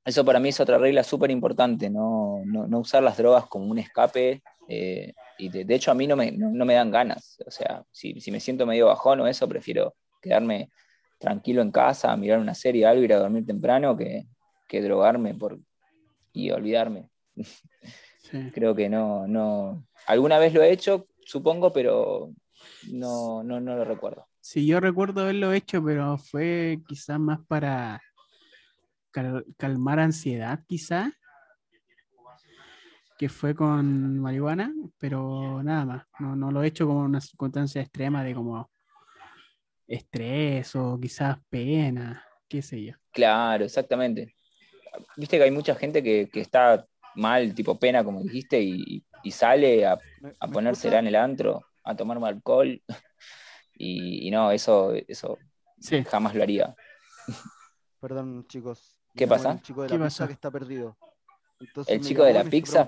Eso 0.06 0.26
para 0.26 0.40
mí 0.40 0.50
es 0.50 0.60
otra 0.60 0.78
regla 0.78 1.04
súper 1.04 1.30
importante, 1.32 1.90
no, 1.90 2.42
no, 2.46 2.68
no 2.68 2.80
usar 2.80 3.04
las 3.04 3.18
drogas 3.18 3.46
como 3.46 3.66
un 3.66 3.80
escape. 3.80 4.42
eh, 4.68 5.14
y 5.40 5.50
de, 5.50 5.66
de 5.66 5.76
hecho 5.76 5.92
a 5.92 5.96
mí 5.96 6.08
no 6.08 6.16
me, 6.16 6.32
no, 6.32 6.52
no 6.52 6.66
me 6.66 6.76
dan 6.76 6.92
ganas. 6.92 7.38
O 7.48 7.52
sea, 7.52 7.84
si, 7.92 8.20
si 8.22 8.32
me 8.32 8.40
siento 8.40 8.66
medio 8.66 8.88
bajón 8.88 9.22
o 9.22 9.28
eso, 9.28 9.48
prefiero 9.50 9.96
quedarme 10.22 10.72
tranquilo 11.20 11.62
en 11.62 11.72
casa, 11.72 12.16
mirar 12.18 12.40
una 12.40 12.54
serie, 12.56 12.86
algo, 12.86 13.04
ir 13.04 13.14
a 13.14 13.20
dormir 13.20 13.46
temprano, 13.46 13.98
que, 13.98 14.26
que 14.68 14.82
drogarme 14.82 15.36
por, 15.36 15.60
y 16.34 16.52
olvidarme. 16.52 17.10
sí. 18.18 18.38
Creo 18.54 18.76
que 18.76 18.90
no, 18.90 19.28
no. 19.28 19.86
Alguna 20.08 20.40
vez 20.40 20.54
lo 20.54 20.62
he 20.64 20.72
hecho, 20.72 21.08
supongo, 21.26 21.72
pero 21.72 22.32
no, 22.84 23.44
no, 23.44 23.60
no 23.60 23.76
lo 23.76 23.86
recuerdo. 23.86 24.28
Sí, 24.42 24.66
yo 24.66 24.80
recuerdo 24.80 25.22
haberlo 25.22 25.54
hecho, 25.54 25.84
pero 25.84 26.18
fue 26.18 26.80
quizás 26.88 27.20
más 27.20 27.40
para 27.48 28.02
cal- 29.12 29.46
calmar 29.58 30.00
ansiedad, 30.00 30.64
quizás, 30.68 31.14
que 33.20 33.28
fue 33.28 33.54
con 33.54 34.18
marihuana, 34.20 34.74
pero 34.98 35.62
nada 35.62 35.84
más. 35.86 36.08
No, 36.20 36.38
no 36.38 36.52
lo 36.54 36.64
he 36.64 36.68
hecho 36.68 36.88
como 36.88 37.02
una 37.02 37.20
circunstancia 37.20 37.82
extrema 37.82 38.24
de 38.24 38.34
como 38.34 38.72
estrés 39.88 40.74
o 40.78 40.98
quizás 40.98 41.38
pena, 41.50 42.24
qué 42.48 42.62
sé 42.62 42.82
yo. 42.82 42.94
Claro, 43.12 43.66
exactamente. 43.66 44.38
Viste 45.18 45.38
que 45.38 45.44
hay 45.44 45.52
mucha 45.52 45.76
gente 45.76 46.02
que, 46.02 46.30
que 46.32 46.40
está 46.40 46.88
mal, 47.16 47.54
tipo 47.54 47.78
pena, 47.78 48.06
como 48.06 48.22
dijiste, 48.22 48.62
y, 48.62 49.04
y 49.22 49.32
sale 49.32 49.86
a, 49.86 50.00
¿Me- 50.22 50.34
a 50.40 50.48
ponérsela 50.48 51.00
en 51.00 51.08
el 51.08 51.16
antro, 51.16 51.66
a 51.84 51.96
tomar 51.96 52.24
alcohol. 52.24 52.82
Y, 53.82 54.28
y 54.28 54.32
no, 54.32 54.52
eso, 54.52 54.92
eso 55.08 55.38
Sí, 55.80 56.04
jamás 56.04 56.36
lo 56.36 56.44
haría. 56.44 56.76
Perdón, 58.02 58.46
chicos. 58.48 58.98
¿Qué 59.16 59.26
pasa? 59.26 59.54
El 59.54 59.62
chico 59.62 59.84
de 59.84 59.90
¿Qué 59.90 59.98
la 59.98 60.06
pizza 60.06 60.28
que 60.28 60.34
está 60.34 60.52
perdido. 60.52 60.98
Entonces 61.60 61.96
¿El 61.96 62.02
chico 62.02 62.24
de 62.24 62.34
la 62.34 62.44
y 62.44 62.50
pizza? 62.50 62.88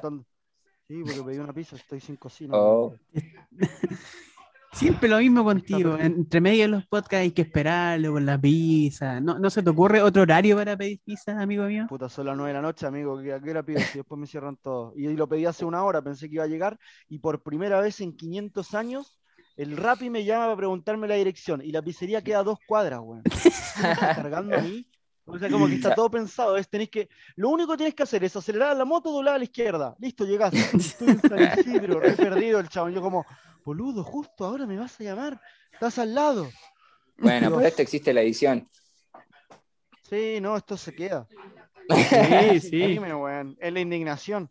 Sí, 0.87 1.01
porque 1.03 1.23
pedí 1.23 1.37
una 1.37 1.53
pizza, 1.53 1.75
estoy 1.75 1.99
sin 1.99 2.17
cocina. 2.17 2.53
Oh. 2.55 2.95
siempre 4.73 5.09
lo 5.09 5.19
mismo 5.19 5.43
contigo. 5.43 5.97
Entre 5.99 6.41
medio 6.41 6.63
de 6.63 6.67
los 6.69 6.85
podcasts 6.87 7.23
hay 7.23 7.31
que 7.31 7.43
esperarlo 7.43 8.13
con 8.13 8.25
la 8.25 8.39
pizza. 8.39 9.19
¿No, 9.19 9.37
¿No 9.37 9.49
se 9.49 9.61
te 9.63 9.69
ocurre 9.69 10.01
otro 10.01 10.23
horario 10.23 10.55
para 10.55 10.77
pedir 10.77 10.99
pizza, 11.03 11.39
amigo 11.39 11.65
mío? 11.65 11.85
Puta, 11.87 12.09
son 12.09 12.25
las 12.27 12.35
9 12.35 12.49
de 12.49 12.53
la 12.53 12.61
noche, 12.61 12.85
amigo. 12.85 13.19
¿A 13.19 13.39
qué 13.39 13.51
hora 13.51 13.63
pido? 13.63 13.79
Si 13.79 13.99
después 13.99 14.19
me 14.19 14.27
cierran 14.27 14.57
todo. 14.57 14.93
Y 14.95 15.07
lo 15.15 15.27
pedí 15.27 15.45
hace 15.45 15.65
una 15.65 15.83
hora, 15.83 16.01
pensé 16.01 16.27
que 16.27 16.35
iba 16.35 16.43
a 16.43 16.47
llegar. 16.47 16.79
Y 17.07 17.19
por 17.19 17.43
primera 17.43 17.79
vez 17.79 18.01
en 18.01 18.15
500 18.15 18.73
años, 18.73 19.17
el 19.57 19.77
Rappi 19.77 20.09
me 20.09 20.23
llama 20.23 20.45
para 20.45 20.57
preguntarme 20.57 21.07
la 21.07 21.15
dirección. 21.15 21.61
Y 21.61 21.71
la 21.71 21.81
pizzería 21.81 22.23
queda 22.23 22.39
a 22.39 22.43
dos 22.43 22.59
cuadras, 22.65 23.01
weón. 23.03 23.23
¿Me 23.81 23.91
están 23.91 24.15
cargando 24.15 24.57
a 24.57 24.61
mí? 24.61 24.87
O 25.33 25.39
sea, 25.39 25.49
como 25.49 25.67
que 25.67 25.75
está 25.75 25.95
todo 25.95 26.11
pensado, 26.11 26.57
es 26.57 26.67
tenés 26.67 26.89
que, 26.89 27.09
lo 27.35 27.49
único 27.49 27.71
que 27.71 27.77
tienes 27.77 27.95
que 27.95 28.03
hacer 28.03 28.23
es 28.23 28.35
acelerar 28.35 28.75
la 28.75 28.85
moto, 28.85 29.11
doblar 29.11 29.35
a 29.35 29.37
la 29.37 29.45
izquierda. 29.45 29.95
Listo, 29.99 30.25
llegaste. 30.25 30.57
Estoy 30.77 31.09
en 31.09 31.21
San 31.21 31.59
Isidro, 31.59 31.99
re 31.99 32.13
perdido 32.13 32.59
el 32.59 32.67
chabón. 32.67 32.93
Yo 32.93 33.01
como, 33.01 33.25
boludo, 33.63 34.03
justo 34.03 34.45
ahora 34.45 34.65
me 34.65 34.77
vas 34.77 34.99
a 34.99 35.03
llamar. 35.03 35.41
Estás 35.71 35.99
al 35.99 36.13
lado. 36.13 36.49
Bueno, 37.17 37.49
por 37.49 37.63
esto 37.63 37.81
existe 37.81 38.13
la 38.13 38.21
edición. 38.21 38.67
Sí, 40.09 40.39
no, 40.41 40.57
esto 40.57 40.75
se 40.75 40.93
queda. 40.93 41.27
Sí, 41.89 42.59
sí. 42.59 42.87
Dime, 42.87 43.15
weón. 43.15 43.57
Es 43.59 43.71
la 43.71 43.79
indignación. 43.79 44.49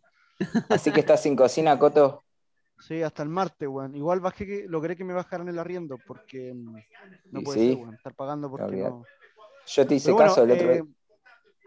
Así 0.69 0.91
que 0.91 1.01
estás 1.01 1.21
sin 1.21 1.35
cocina, 1.35 1.77
Coto. 1.77 2.23
Sí, 2.79 3.03
hasta 3.03 3.21
el 3.21 3.29
martes, 3.29 3.67
weón. 3.67 3.95
Igual 3.95 4.21
bajé 4.21 4.47
que 4.47 4.65
logré 4.67 4.95
que 4.95 5.03
me 5.03 5.13
bajaran 5.13 5.47
el 5.47 5.59
arriendo 5.59 5.99
porque 6.07 6.51
mm, 6.53 6.75
no 7.31 7.41
puede 7.41 7.59
sí. 7.59 7.69
ser, 7.69 7.77
weón. 7.77 7.93
Estar 7.93 8.15
pagando 8.15 8.49
porque 8.49 8.77
no. 8.77 9.03
Yo 9.73 9.87
te 9.87 9.95
hice 9.95 10.11
bueno, 10.11 10.29
caso 10.29 10.43
el 10.43 10.51
otro, 10.51 10.71
eh, 10.71 10.83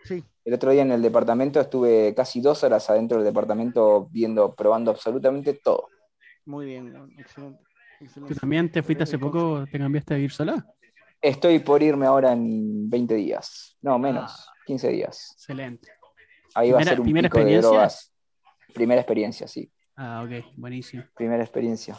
sí, 0.04 0.24
el 0.44 0.54
otro 0.54 0.70
día 0.72 0.82
en 0.82 0.92
el 0.92 1.00
departamento, 1.00 1.60
estuve 1.60 2.14
casi 2.14 2.40
dos 2.40 2.62
horas 2.64 2.88
adentro 2.90 3.18
del 3.18 3.24
departamento 3.24 4.08
viendo, 4.10 4.54
probando 4.54 4.90
absolutamente 4.90 5.54
todo. 5.54 5.88
muy 6.44 6.66
bien. 6.66 6.94
Excelente. 7.18 7.64
¿Tú 8.28 8.34
también 8.34 8.70
te 8.70 8.82
fuiste 8.82 9.04
hace 9.04 9.18
poco, 9.18 9.64
te 9.70 9.78
cambiaste 9.78 10.14
a 10.14 10.16
vivir 10.16 10.32
sola? 10.32 10.66
Estoy 11.22 11.60
por 11.60 11.82
irme 11.82 12.04
ahora 12.04 12.32
en 12.32 12.90
20 12.90 13.14
días. 13.14 13.78
No, 13.80 13.98
menos, 13.98 14.46
15 14.66 14.88
días. 14.90 15.32
Excelente. 15.32 15.88
Ahí 16.54 16.70
va 16.70 16.80
a 16.80 16.84
ser 16.84 17.00
un 17.00 17.04
primera 17.04 17.28
pico 17.28 17.38
de 17.38 17.44
experiencia. 17.44 17.70
drogas. 17.70 18.12
Primera 18.74 19.00
experiencia, 19.00 19.48
sí. 19.48 19.72
Ah, 19.96 20.22
ok, 20.22 20.44
buenísimo. 20.56 21.04
Primera 21.14 21.42
experiencia. 21.42 21.96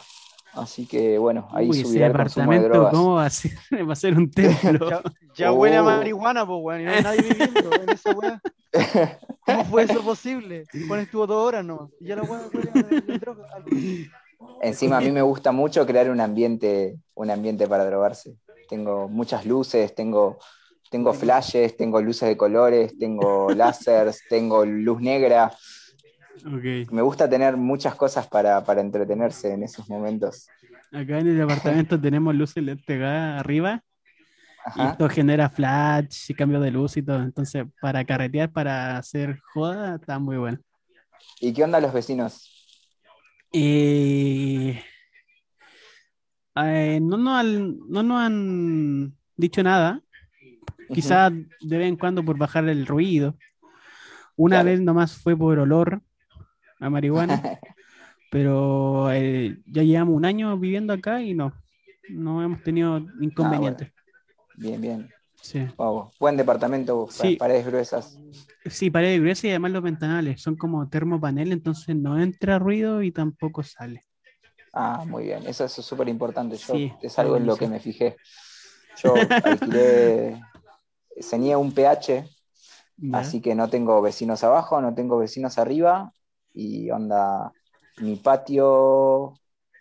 Así 0.56 0.86
que 0.86 1.18
bueno, 1.18 1.48
ahí 1.52 1.68
Uy, 1.68 1.78
ese 1.80 1.88
subirá 1.88 2.06
el 2.06 2.12
consumo 2.16 2.50
de 2.50 2.58
departamento, 2.58 2.78
drogas. 2.78 2.94
¿cómo 2.94 3.14
va 3.14 3.26
a 3.26 3.30
ser? 3.30 3.52
Va 3.88 3.92
a 3.92 3.96
ser 3.96 4.16
un 4.16 4.30
templo. 4.30 4.88
Ya, 4.90 5.02
ya 5.34 5.52
huele 5.52 5.76
a 5.76 5.82
Oh. 5.82 5.84
marihuana, 5.86 6.46
pues, 6.46 6.58
weón. 6.62 6.80
Y 6.80 6.84
no 6.84 6.90
hay 6.92 7.02
nadie 7.02 7.22
viviendo 7.22 7.74
en 7.74 7.90
esa 7.90 8.10
weá. 8.12 8.42
¿Cómo 9.46 9.64
fue 9.66 9.82
eso 9.84 10.02
posible? 10.02 10.64
Juan 10.88 11.00
estuvo 11.00 11.26
dos 11.26 11.46
horas 11.46 11.64
nomás. 11.64 11.90
Y 12.00 12.06
ya 12.06 12.16
la 12.16 12.22
weá 12.22 12.40
huele 12.52 12.70
a, 12.74 12.78
a 13.14 13.18
droga. 13.18 13.46
Encima 14.62 14.98
a 14.98 15.00
mí 15.00 15.10
me 15.10 15.22
gusta 15.22 15.52
mucho 15.52 15.84
crear 15.86 16.10
un 16.10 16.20
ambiente, 16.20 16.96
un 17.14 17.30
ambiente 17.30 17.66
para 17.68 17.84
drogarse. 17.84 18.36
Tengo 18.68 19.08
muchas 19.08 19.46
luces, 19.46 19.94
tengo, 19.94 20.38
tengo 20.90 21.12
flashes, 21.12 21.76
tengo 21.76 22.00
luces 22.00 22.28
de 22.28 22.36
colores, 22.36 22.96
tengo 22.98 23.50
láseres, 23.54 24.22
tengo 24.28 24.64
luz 24.64 25.00
negra. 25.00 25.52
Me 26.90 27.02
gusta 27.02 27.28
tener 27.28 27.56
muchas 27.56 27.94
cosas 27.94 28.26
para, 28.26 28.62
para 28.64 28.80
entretenerse 28.80 29.52
en 29.52 29.62
esos 29.62 29.88
momentos. 29.88 30.48
Acá 30.92 31.18
en 31.18 31.28
el 31.28 31.38
departamento 31.38 32.00
tenemos 32.00 32.34
luces 32.34 32.62
LED 32.62 32.78
pegadas 32.86 33.40
arriba 33.40 33.82
y 34.74 34.82
esto 34.82 35.08
genera 35.08 35.48
flash 35.48 36.30
y 36.30 36.34
cambio 36.34 36.60
de 36.60 36.70
luz 36.70 36.96
y 36.96 37.02
todo. 37.02 37.22
Entonces, 37.22 37.64
para 37.80 38.04
carretear, 38.04 38.50
para 38.52 38.96
hacer 38.98 39.38
joda, 39.52 39.96
está 39.96 40.18
muy 40.18 40.36
bueno. 40.36 40.58
¿Y 41.40 41.52
qué 41.52 41.64
onda 41.64 41.80
los 41.80 41.92
vecinos? 41.92 42.52
Eh, 43.52 44.82
eh, 46.56 46.98
no, 47.00 47.16
nos 47.16 47.38
han, 47.40 47.78
no 47.88 48.02
nos 48.02 48.20
han 48.20 49.16
dicho 49.36 49.62
nada. 49.62 50.00
Quizás 50.92 51.32
de 51.60 51.78
vez 51.78 51.88
en 51.88 51.96
cuando 51.96 52.24
por 52.24 52.38
bajar 52.38 52.68
el 52.68 52.86
ruido. 52.86 53.36
Una 54.36 54.56
Claro. 54.56 54.66
vez 54.70 54.80
nomás 54.80 55.16
fue 55.16 55.36
por 55.36 55.58
olor 55.58 56.02
a 56.80 56.90
marihuana, 56.90 57.42
pero 58.30 59.10
eh, 59.12 59.58
ya 59.66 59.82
llevamos 59.82 60.14
un 60.14 60.24
año 60.24 60.56
viviendo 60.58 60.92
acá 60.92 61.22
y 61.22 61.34
no, 61.34 61.52
no 62.08 62.42
hemos 62.42 62.62
tenido 62.62 63.00
inconvenientes. 63.20 63.92
Bien, 64.54 64.80
bien. 64.80 65.10
Sí. 65.42 65.66
Wow. 65.76 66.10
Buen 66.18 66.36
departamento, 66.36 67.06
pa- 67.06 67.12
Sí. 67.12 67.36
paredes 67.36 67.66
gruesas. 67.66 68.18
Sí, 68.64 68.90
paredes 68.90 69.20
gruesas 69.20 69.44
y 69.44 69.50
además 69.50 69.70
los 69.72 69.82
ventanales 69.82 70.42
son 70.42 70.56
como 70.56 70.88
termopanel, 70.88 71.52
entonces 71.52 71.94
no 71.94 72.20
entra 72.20 72.58
ruido 72.58 73.02
y 73.02 73.12
tampoco 73.12 73.62
sale. 73.62 74.04
Ah, 74.72 75.04
muy 75.06 75.24
bien. 75.24 75.46
Eso, 75.46 75.64
es 75.64 75.72
súper 75.72 76.08
importante. 76.08 76.56
Sí, 76.58 76.92
es 77.00 77.18
algo 77.18 77.36
en 77.36 77.46
lo 77.46 77.56
que 77.56 77.68
me 77.68 77.80
fijé. 77.80 78.16
Yo 79.02 79.14
alquilé, 79.14 80.40
tenía 81.30 81.58
un 81.58 81.72
PH, 81.72 82.24
así 83.12 83.40
que 83.40 83.54
no 83.54 83.68
tengo 83.68 84.00
vecinos 84.02 84.42
abajo, 84.42 84.80
no 84.80 84.94
tengo 84.94 85.18
vecinos 85.18 85.58
arriba. 85.58 86.12
Y 86.58 86.90
onda, 86.90 87.52
mi 87.98 88.16
patio, 88.16 89.34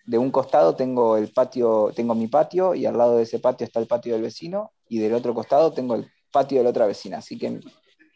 de 0.05 0.17
un 0.17 0.30
costado 0.30 0.76
tengo 0.76 1.15
el 1.15 1.32
patio, 1.32 1.91
tengo 1.95 2.13
mi 2.13 2.28
patio, 2.28 2.76
y 2.76 2.86
al 2.86 2.97
lado 2.97 3.15
de 3.15 3.23
ese 3.23 3.39
patio 3.39 3.65
está 3.65 3.80
el 3.80 3.88
patio 3.88 4.11
del 4.13 4.21
vecino, 4.23 4.73
y 4.89 4.99
del 4.99 5.13
otro 5.13 5.34
costado 5.34 5.71
tengo 5.71 5.95
el 5.95 6.11
patio 6.32 6.57
de 6.57 6.65
la 6.65 6.69
otra 6.71 6.86
vecina. 6.86 7.19
Así 7.19 7.38
que 7.38 7.61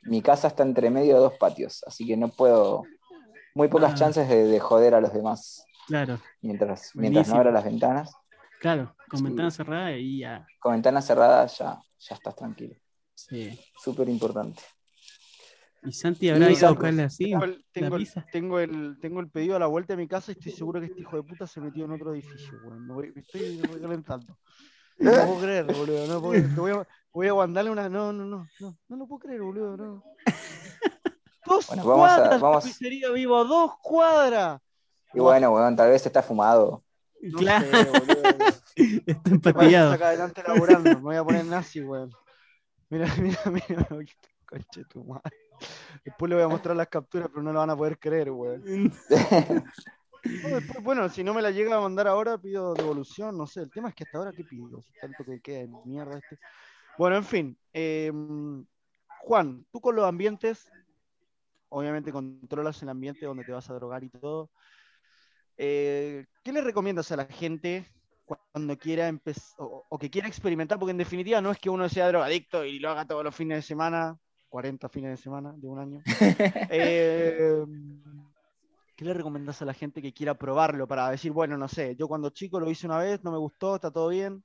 mi 0.03 0.21
casa 0.21 0.49
está 0.49 0.63
entre 0.63 0.89
medio 0.89 1.15
de 1.15 1.21
dos 1.21 1.33
patios, 1.39 1.81
así 1.87 2.05
que 2.05 2.17
no 2.17 2.27
puedo, 2.27 2.85
muy 3.55 3.69
pocas 3.69 3.93
Ah. 3.93 3.95
chances 3.95 4.27
de, 4.27 4.43
de 4.45 4.59
joder 4.59 4.93
a 4.93 5.01
los 5.01 5.13
demás 5.13 5.63
Claro, 5.87 6.19
mientras, 6.41 6.91
mientras 6.95 7.27
no 7.29 7.35
abra 7.35 7.51
las 7.51 7.63
ventanas. 7.63 8.11
claro, 8.59 8.93
con 9.09 9.19
Sí. 9.19 9.23
ventanas 9.25 9.55
cerradas 9.55 9.93
y 9.97 10.19
ya. 10.19 10.45
Con 10.59 10.73
ventanas 10.73 11.05
cerradas 11.07 11.57
ya, 11.57 11.81
ya 11.97 12.15
estás 12.15 12.35
tranquilo. 12.35 12.75
Sí. 13.15 13.57
Súper 13.77 14.09
importante. 14.09 14.61
Y 15.83 15.91
Santi 15.93 16.29
habrá 16.29 16.51
ido 16.51 16.67
a 16.67 16.71
buscarle 16.71 17.03
así 17.03 17.25
Tengo 17.31 17.43
el, 17.45 17.65
tengo, 17.71 17.95
el, 17.95 18.01
pizza. 18.03 18.25
tengo, 18.31 18.59
el, 18.59 18.97
tengo 19.01 19.19
el 19.21 19.29
pedido 19.29 19.55
a 19.55 19.59
la 19.59 19.67
vuelta 19.67 19.93
de 19.93 19.97
mi 19.97 20.07
casa 20.07 20.31
y 20.31 20.35
estoy 20.37 20.51
seguro 20.51 20.79
que 20.79 20.87
este 20.87 21.01
hijo 21.01 21.15
de 21.15 21.23
puta 21.23 21.47
se 21.47 21.61
metió 21.61 21.85
en 21.85 21.91
otro 21.91 22.13
edificio, 22.13 22.59
weón. 22.65 22.85
Me, 22.87 22.93
voy- 22.93 23.11
me 23.13 23.21
estoy 23.21 23.61
recalentando. 23.61 24.37
No 24.97 25.11
lo 25.11 25.25
puedo 25.25 25.39
creer, 25.41 25.65
boludo. 25.65 26.07
No 26.07 26.19
puedo 26.19 26.31
creer. 26.33 26.53
Te 26.53 26.59
voy, 26.59 26.71
a, 26.71 26.87
voy 27.13 27.27
a 27.29 27.33
mandarle 27.33 27.71
una. 27.71 27.87
No, 27.87 28.11
no, 28.11 28.25
no. 28.25 28.47
No, 28.59 28.77
no 28.89 28.97
lo 28.97 29.07
puedo 29.07 29.19
creer, 29.19 29.41
boludo. 29.41 29.77
No. 29.77 30.03
Dos 31.45 31.67
Bueno, 31.67 31.85
vamos 31.85 32.09
a- 32.09 32.37
vamos- 32.37 32.63
de 32.65 32.69
pizzería 32.69 33.09
vivo, 33.11 33.43
dos 33.45 33.71
cuadras. 33.81 34.59
Y 35.13 35.19
bueno, 35.19 35.51
weón, 35.51 35.75
tal 35.75 35.89
vez 35.89 36.05
está 36.05 36.21
fumado. 36.21 36.83
No 37.21 37.39
Claro, 37.39 37.65
sé, 37.65 37.85
boludo. 37.85 38.21
está 39.07 39.29
empatillado. 39.31 39.91
acá 39.93 40.09
adelante 40.09 40.43
laburando. 40.45 40.89
Me 40.91 40.95
voy 40.95 41.15
a 41.15 41.23
poner 41.23 41.45
nazi, 41.45 41.81
weón. 41.81 42.11
Mira, 42.89 43.07
mira, 43.21 43.39
mira. 43.45 43.87
Conche 44.49 44.83
tu 44.85 45.03
madre. 45.03 45.37
Después 46.03 46.29
le 46.29 46.35
voy 46.35 46.45
a 46.45 46.47
mostrar 46.47 46.75
las 46.75 46.87
capturas, 46.87 47.29
pero 47.29 47.43
no 47.43 47.53
lo 47.53 47.59
van 47.59 47.69
a 47.69 47.77
poder 47.77 47.99
creer, 47.99 48.31
weón. 48.31 48.63
No, 50.43 50.49
después, 50.49 50.83
bueno, 50.83 51.07
si 51.09 51.23
no 51.23 51.33
me 51.33 51.41
la 51.41 51.49
llega 51.49 51.77
a 51.77 51.81
mandar 51.81 52.07
ahora, 52.07 52.37
pido 52.37 52.73
devolución, 52.73 53.37
no 53.37 53.47
sé. 53.47 53.61
El 53.61 53.71
tema 53.71 53.89
es 53.89 53.95
que 53.95 54.03
hasta 54.03 54.17
ahora, 54.17 54.33
¿qué 54.33 54.43
pido? 54.43 54.83
Tanto 54.99 55.23
que 55.23 55.39
queda 55.39 55.59
de 55.59 55.69
mierda 55.85 56.17
este. 56.17 56.37
Bueno, 56.97 57.15
en 57.15 57.23
fin. 57.23 57.57
eh, 57.73 58.11
Juan, 59.21 59.65
tú 59.71 59.79
con 59.79 59.95
los 59.95 60.05
ambientes, 60.05 60.69
obviamente 61.69 62.11
controlas 62.11 62.81
el 62.83 62.89
ambiente 62.89 63.25
donde 63.25 63.43
te 63.45 63.51
vas 63.51 63.69
a 63.69 63.73
drogar 63.75 64.03
y 64.03 64.09
todo. 64.09 64.51
Eh, 65.57 66.25
¿Qué 66.43 66.51
le 66.51 66.61
recomiendas 66.61 67.11
a 67.11 67.17
la 67.17 67.25
gente 67.25 67.85
cuando 68.25 68.77
quiera 68.77 69.07
empezar 69.07 69.55
o, 69.59 69.85
o 69.89 69.97
que 69.99 70.09
quiera 70.09 70.27
experimentar? 70.27 70.79
Porque 70.79 70.91
en 70.91 70.97
definitiva 70.97 71.41
no 71.41 71.51
es 71.51 71.59
que 71.59 71.69
uno 71.69 71.87
sea 71.89 72.07
drogadicto 72.07 72.65
y 72.65 72.79
lo 72.79 72.89
haga 72.89 73.05
todos 73.05 73.23
los 73.23 73.35
fines 73.35 73.57
de 73.57 73.61
semana, 73.61 74.17
40 74.49 74.89
fines 74.89 75.11
de 75.11 75.17
semana 75.17 75.53
de 75.55 75.67
un 75.67 75.79
año. 75.79 76.01
Eh, 76.71 77.63
¿Qué 78.95 79.05
le 79.05 79.13
recomendás 79.13 79.61
a 79.61 79.65
la 79.65 79.73
gente 79.73 80.01
que 80.01 80.11
quiera 80.11 80.33
probarlo 80.33 80.85
para 80.85 81.09
decir, 81.09 81.31
bueno, 81.31 81.57
no 81.57 81.69
sé, 81.69 81.95
yo 81.95 82.09
cuando 82.09 82.31
chico 82.31 82.59
lo 82.59 82.69
hice 82.69 82.85
una 82.85 82.97
vez, 82.97 83.23
no 83.23 83.31
me 83.31 83.37
gustó, 83.37 83.75
está 83.75 83.89
todo 83.91 84.09
bien, 84.09 84.43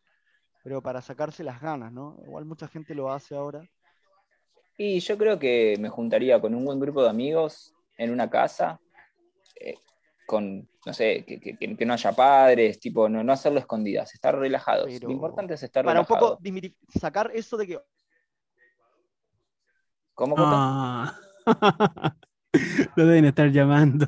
pero 0.62 0.80
para 0.80 1.02
sacarse 1.02 1.42
las 1.42 1.60
ganas, 1.60 1.92
¿no? 1.92 2.16
Igual 2.24 2.44
mucha 2.44 2.68
gente 2.68 2.94
lo 2.94 3.10
hace 3.10 3.34
ahora. 3.34 3.68
Y 4.78 5.00
yo 5.00 5.18
creo 5.18 5.40
que 5.40 5.76
me 5.80 5.88
juntaría 5.88 6.40
con 6.40 6.54
un 6.54 6.64
buen 6.64 6.78
grupo 6.78 7.02
de 7.02 7.10
amigos 7.10 7.74
en 7.98 8.12
una 8.12 8.30
casa, 8.30 8.78
eh, 9.58 9.74
con, 10.24 10.68
no 10.86 10.92
sé, 10.92 11.24
que, 11.26 11.40
que- 11.40 11.56
que- 11.56 11.76
que 11.76 11.84
no 11.86 11.92
haya 11.94 12.12
padres, 12.12 12.78
tipo, 12.78 13.08
no, 13.08 13.24
no 13.24 13.32
hacerlo 13.32 13.58
escondidas, 13.58 14.14
estar 14.14 14.38
relajados. 14.38 14.86
Pero- 14.86 15.08
Lo 15.08 15.14
importante 15.14 15.54
es 15.54 15.62
estar 15.64 15.84
Para 15.84 15.98
un 16.00 16.06
relajados. 16.06 16.30
poco 16.38 16.42
dimiti- 16.42 16.76
sacar 17.00 17.32
eso 17.34 17.56
de 17.56 17.66
que 17.66 17.80
¿Cómo, 20.14 20.36
Coto? 20.36 20.50
Ah. 20.52 21.18
Lo 22.96 23.06
deben 23.06 23.24
estar 23.24 23.50
llamando. 23.50 24.06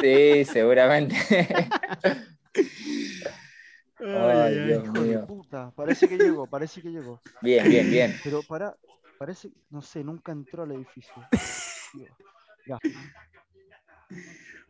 Sí, 0.00 0.44
seguramente. 0.44 1.16
Ay, 4.00 4.58
Dios 4.64 4.84
hijo 4.84 4.92
de 4.92 5.00
mío. 5.00 5.26
puta, 5.26 5.70
parece 5.72 6.08
que 6.08 6.16
llegó, 6.18 6.46
parece 6.46 6.82
que 6.82 6.88
llegó. 6.90 7.20
Bien, 7.40 7.68
bien, 7.68 7.90
bien. 7.90 8.16
Pero 8.22 8.42
para, 8.42 8.76
parece, 9.18 9.50
no 9.70 9.80
sé, 9.82 10.02
nunca 10.04 10.32
entró 10.32 10.64
al 10.64 10.72
edificio. 10.72 11.14
Ya. 12.66 12.78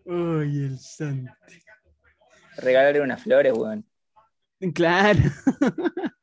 Ay, 0.06 0.64
el 0.64 0.78
santo. 0.78 1.32
Regalarle 2.58 3.00
unas 3.00 3.22
flores, 3.22 3.52
weón. 3.54 3.86
Claro. 4.74 5.20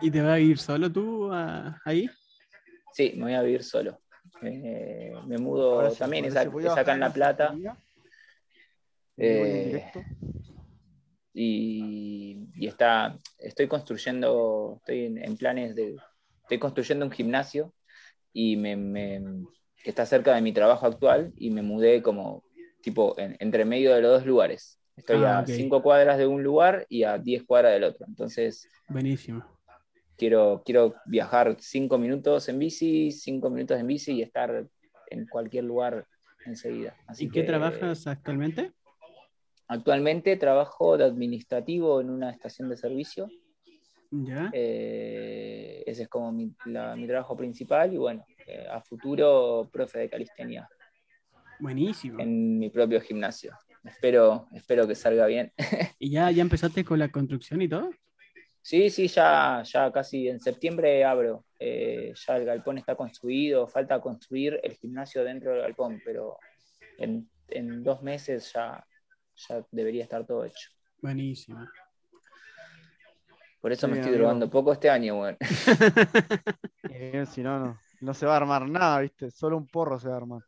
¿Y 0.00 0.10
te 0.10 0.20
vas 0.20 0.30
a 0.32 0.40
ir 0.40 0.58
solo 0.58 0.90
tú 0.90 1.32
a- 1.32 1.80
ahí? 1.84 2.08
Sí, 2.92 3.12
me 3.16 3.24
voy 3.24 3.34
a 3.34 3.42
vivir 3.42 3.64
solo. 3.64 4.00
Eh, 4.42 5.12
me 5.26 5.38
mudo 5.38 5.72
Ahora 5.74 5.90
también, 5.94 6.24
ahora 6.24 6.42
es, 6.42 6.76
acá 6.76 6.92
en 6.94 7.00
La 7.00 7.08
la 7.08 7.12
Plata. 7.12 7.54
Eh, 9.16 9.84
y, 11.34 12.48
y 12.54 12.66
está, 12.66 13.16
estoy 13.38 13.66
construyendo, 13.68 14.76
estoy 14.78 15.06
en, 15.06 15.18
en 15.24 15.36
planes 15.36 15.74
de, 15.74 15.96
estoy 16.42 16.58
construyendo 16.58 17.04
un 17.04 17.12
gimnasio 17.12 17.74
y 18.32 18.56
me, 18.56 18.76
me- 18.76 19.44
que 19.82 19.90
está 19.90 20.06
cerca 20.06 20.34
de 20.34 20.40
mi 20.42 20.52
trabajo 20.52 20.86
actual 20.86 21.32
y 21.36 21.50
me 21.50 21.62
mudé 21.62 22.02
como 22.02 22.44
tipo 22.82 23.18
en- 23.18 23.36
entre 23.40 23.64
medio 23.64 23.94
de 23.94 24.02
los 24.02 24.10
dos 24.18 24.26
lugares. 24.26 24.80
Estoy 24.96 25.24
Ah, 25.24 25.38
a 25.38 25.42
ok. 25.42 25.48
cinco 25.48 25.82
cuadras 25.82 26.18
de 26.18 26.26
un 26.26 26.42
lugar 26.42 26.86
y 26.88 27.04
a 27.04 27.18
10 27.18 27.44
cuadras 27.44 27.72
del 27.72 27.84
otro. 27.84 28.06
Entonces 28.06 28.68
Buenísimo. 28.88 29.57
Quiero, 30.18 30.62
quiero 30.64 30.96
viajar 31.06 31.56
cinco 31.60 31.96
minutos 31.96 32.48
en 32.48 32.58
bici, 32.58 33.12
cinco 33.12 33.48
minutos 33.48 33.78
en 33.78 33.86
bici 33.86 34.12
y 34.12 34.22
estar 34.22 34.66
en 35.10 35.26
cualquier 35.26 35.64
lugar 35.64 36.06
enseguida. 36.44 36.96
Así 37.06 37.26
¿Y 37.26 37.30
qué 37.30 37.40
que, 37.42 37.46
trabajas 37.46 38.06
actualmente? 38.06 38.72
Actualmente 39.68 40.36
trabajo 40.36 40.96
de 40.96 41.04
administrativo 41.04 42.00
en 42.00 42.10
una 42.10 42.30
estación 42.30 42.68
de 42.68 42.76
servicio. 42.76 43.30
Ya. 44.10 44.50
Eh, 44.52 45.84
ese 45.86 46.02
es 46.04 46.08
como 46.08 46.32
mi, 46.32 46.52
la- 46.66 46.96
mi 46.96 47.06
trabajo 47.06 47.36
principal 47.36 47.92
y 47.92 47.98
bueno, 47.98 48.24
eh, 48.46 48.66
a 48.70 48.80
futuro 48.80 49.68
profe 49.70 49.98
de 50.00 50.10
calistenia 50.10 50.68
Buenísimo. 51.60 52.18
en 52.20 52.58
mi 52.58 52.70
propio 52.70 53.00
gimnasio. 53.00 53.54
Espero, 53.84 54.48
espero 54.54 54.86
que 54.88 54.94
salga 54.94 55.26
bien. 55.26 55.52
¿Y 55.98 56.10
ya, 56.10 56.30
ya 56.30 56.42
empezaste 56.42 56.84
con 56.84 56.98
la 56.98 57.10
construcción 57.10 57.60
y 57.62 57.68
todo? 57.68 57.90
Sí, 58.62 58.90
sí, 58.90 59.08
ya, 59.08 59.62
ya 59.64 59.90
casi 59.92 60.28
en 60.28 60.40
septiembre 60.40 61.04
abro. 61.04 61.44
Eh, 61.58 62.12
ya 62.14 62.36
el 62.36 62.44
galpón 62.44 62.78
está 62.78 62.94
construido, 62.94 63.66
falta 63.66 64.00
construir 64.00 64.60
el 64.62 64.72
gimnasio 64.74 65.24
dentro 65.24 65.52
del 65.52 65.62
galpón, 65.62 66.00
pero 66.04 66.38
en, 66.98 67.28
en 67.48 67.82
dos 67.82 68.02
meses 68.02 68.52
ya, 68.52 68.84
ya 69.48 69.64
debería 69.70 70.02
estar 70.02 70.26
todo 70.26 70.44
hecho. 70.44 70.70
Buenísimo. 71.00 71.66
Por 73.60 73.72
eso 73.72 73.88
me 73.88 73.94
estoy 73.94 74.10
amigo. 74.10 74.22
drogando 74.24 74.48
poco 74.50 74.72
este 74.72 74.88
año, 74.88 75.16
bueno. 75.16 75.36
Eh, 76.90 77.24
si 77.26 77.42
no, 77.42 77.58
no, 77.58 77.78
no 78.00 78.14
se 78.14 78.26
va 78.26 78.34
a 78.34 78.36
armar 78.36 78.68
nada, 78.68 79.00
¿viste? 79.00 79.30
Solo 79.30 79.56
un 79.56 79.66
porro 79.66 79.98
se 79.98 80.08
va 80.08 80.14
a 80.14 80.16
armar. 80.18 80.42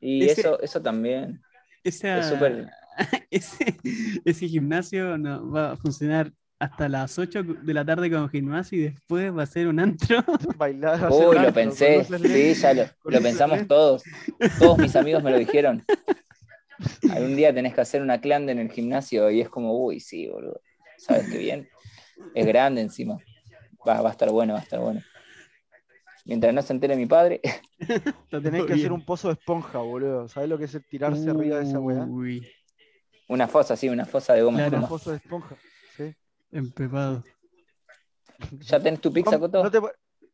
Y 0.00 0.24
Ese- 0.24 0.40
eso, 0.40 0.60
eso 0.60 0.82
también. 0.82 1.40
Esa- 1.84 2.18
Es 2.18 2.26
súper- 2.26 2.68
ese, 3.30 3.76
ese 4.24 4.48
gimnasio 4.48 5.16
no, 5.18 5.50
va 5.50 5.72
a 5.72 5.76
funcionar 5.76 6.32
hasta 6.58 6.88
las 6.88 7.18
8 7.18 7.42
de 7.42 7.74
la 7.74 7.84
tarde 7.84 8.10
como 8.10 8.28
gimnasio 8.28 8.78
y 8.78 8.82
después 8.82 9.36
va 9.36 9.44
a 9.44 9.46
ser 9.46 9.68
un 9.68 9.78
antro. 9.78 10.24
Bailar. 10.56 11.10
Uy, 11.10 11.38
lo 11.38 11.52
pensé, 11.52 12.04
con 12.04 12.20
sí, 12.20 12.54
ya 12.54 12.74
lo, 12.74 12.84
con 13.00 13.12
lo 13.12 13.20
pensamos 13.20 13.66
todos. 13.66 14.02
Todos 14.58 14.78
mis 14.78 14.96
amigos 14.96 15.22
me 15.22 15.30
lo 15.30 15.38
dijeron. 15.38 15.84
Algún 17.10 17.36
día 17.36 17.52
tenés 17.54 17.74
que 17.74 17.80
hacer 17.80 18.02
una 18.02 18.20
clan 18.20 18.48
en 18.48 18.58
el 18.58 18.70
gimnasio 18.70 19.30
y 19.30 19.40
es 19.40 19.48
como, 19.48 19.72
uy, 19.84 20.00
sí, 20.00 20.28
boludo. 20.28 20.60
¿Sabes 20.96 21.28
qué 21.28 21.38
bien? 21.38 21.68
Es 22.34 22.46
grande 22.46 22.80
encima. 22.80 23.18
Va, 23.86 24.00
va 24.00 24.08
a 24.08 24.12
estar 24.12 24.30
bueno, 24.30 24.54
va 24.54 24.60
a 24.60 24.62
estar 24.62 24.80
bueno. 24.80 25.00
Mientras 26.24 26.52
no 26.52 26.60
se 26.60 26.72
entere 26.72 26.94
mi 26.96 27.06
padre, 27.06 27.40
Tenés 28.30 28.64
que 28.66 28.72
hacer 28.74 28.92
un 28.92 29.04
pozo 29.04 29.28
de 29.28 29.34
esponja, 29.34 29.78
boludo. 29.78 30.28
¿Sabés 30.28 30.48
lo 30.48 30.58
que 30.58 30.64
es 30.64 30.74
el 30.74 30.84
tirarse 30.84 31.30
arriba 31.30 31.58
de 31.58 31.64
esa 31.64 31.80
weá? 31.80 32.04
Uy, 32.04 32.46
una 33.28 33.46
fosa, 33.46 33.76
sí, 33.76 33.88
una 33.88 34.04
fosa 34.04 34.34
de 34.34 34.42
goma. 34.42 34.58
Claro. 34.58 34.76
Un 34.76 34.82
espuma. 34.82 34.88
pozo 34.88 35.10
de 35.10 35.16
esponja. 35.16 35.56
Empepado. 36.50 37.24
¿Ya 38.60 38.80
tenés 38.80 39.00
tu 39.00 39.12
pizza, 39.12 39.30
¿Cómo? 39.32 39.40
Coto? 39.40 39.64
No 39.64 39.70
te 39.70 39.80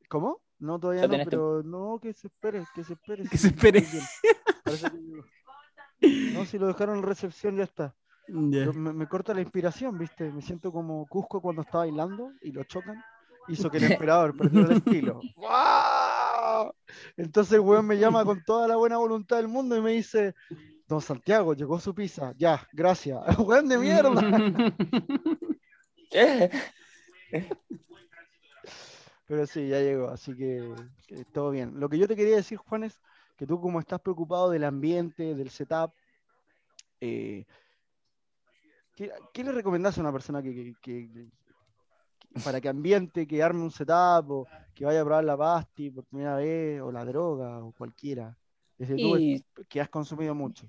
¿Cómo? 0.09 0.41
No, 0.59 0.79
todavía 0.79 1.03
¿Ya 1.03 1.09
no, 1.09 1.13
tenés 1.13 1.27
tu- 1.27 1.31
pero 1.31 1.63
no, 1.65 1.99
que 2.01 2.13
se 2.13 2.29
espere, 2.29 2.65
que 2.75 2.85
se 2.85 2.93
espere. 2.93 3.25
Que 3.29 3.39
se 3.39 3.49
espere. 3.49 3.85
No, 6.33 6.45
si 6.45 6.59
lo 6.59 6.67
dejaron 6.67 6.99
en 6.99 7.03
recepción 7.03 7.57
ya 7.57 7.65
está. 7.65 7.95
Pero 8.27 8.73
Me, 8.73 8.93
me 8.93 9.07
corta 9.09 9.35
la 9.35 9.41
inspiración, 9.43 9.99
¿viste? 9.99 10.31
Me 10.31 10.41
siento 10.43 10.73
como 10.73 11.07
Cusco 11.07 11.41
cuando 11.41 11.63
está 11.63 11.79
bailando 11.79 12.31
y 12.43 12.53
lo 12.53 12.65
chocan. 12.65 13.03
Hizo 13.49 13.71
que 13.71 13.79
el 13.79 13.85
emperador 13.93 14.37
perdiera 14.37 14.69
el 14.71 14.77
estilo. 14.79 15.21
¡Guau! 15.37 16.73
Entonces 17.17 17.53
el 17.55 17.61
weón 17.61 17.87
me 17.87 17.99
llama 17.99 18.25
con 18.25 18.43
toda 18.45 18.69
la 18.69 18.77
buena 18.77 18.97
voluntad 18.99 19.37
del 19.39 19.49
mundo 19.49 19.77
y 19.77 19.83
me 19.83 19.93
dice, 19.93 20.35
Don 20.89 21.01
Santiago, 21.01 21.55
llegó 21.55 21.79
su 21.81 21.95
pizza. 21.95 22.33
Ya, 22.37 22.67
gracias. 22.73 23.19
Weón 23.39 23.69
de 23.69 23.79
mierda. 23.79 24.11
¿Eh? 26.13 26.51
Pero 29.27 29.47
sí, 29.47 29.69
ya 29.69 29.81
llegó, 29.81 30.09
así 30.09 30.37
que, 30.37 30.61
que 31.07 31.25
todo 31.33 31.51
bien. 31.51 31.81
Lo 31.81 31.89
que 31.89 31.99
yo 31.99 32.07
te 32.07 32.15
quería 32.15 32.37
decir, 32.37 32.59
Juan, 32.59 32.85
es 32.85 33.01
que 33.39 33.47
tú 33.47 33.61
como 33.61 33.81
estás 33.81 34.01
preocupado 34.01 34.51
del 34.51 34.65
ambiente, 34.65 35.35
del 35.35 35.49
setup, 35.51 35.93
eh, 37.01 37.45
¿qué, 38.95 39.11
qué 39.33 39.45
le 39.45 39.53
recomendás 39.53 39.97
a 39.97 40.03
una 40.03 40.13
persona 40.13 40.43
que, 40.43 40.55
que- 40.55 40.75
que- 40.81 41.09
que- 41.11 42.41
para 42.45 42.61
que 42.61 42.69
ambiente, 42.69 43.27
que 43.27 43.43
arme 43.43 43.63
un 43.63 43.71
setup, 43.71 44.31
o 44.31 44.47
que 44.75 44.85
vaya 44.85 45.01
a 45.01 45.05
probar 45.05 45.25
la 45.25 45.37
pasti 45.37 45.91
por 45.91 46.05
primera 46.05 46.37
vez, 46.37 46.81
o 46.81 46.93
la 46.93 47.05
droga, 47.05 47.65
o 47.65 47.73
cualquiera? 47.73 48.37
Desde 48.77 48.99
tú 48.99 49.17
que 49.69 49.81
has 49.81 49.89
consumido 49.89 50.35
mucho. 50.35 50.69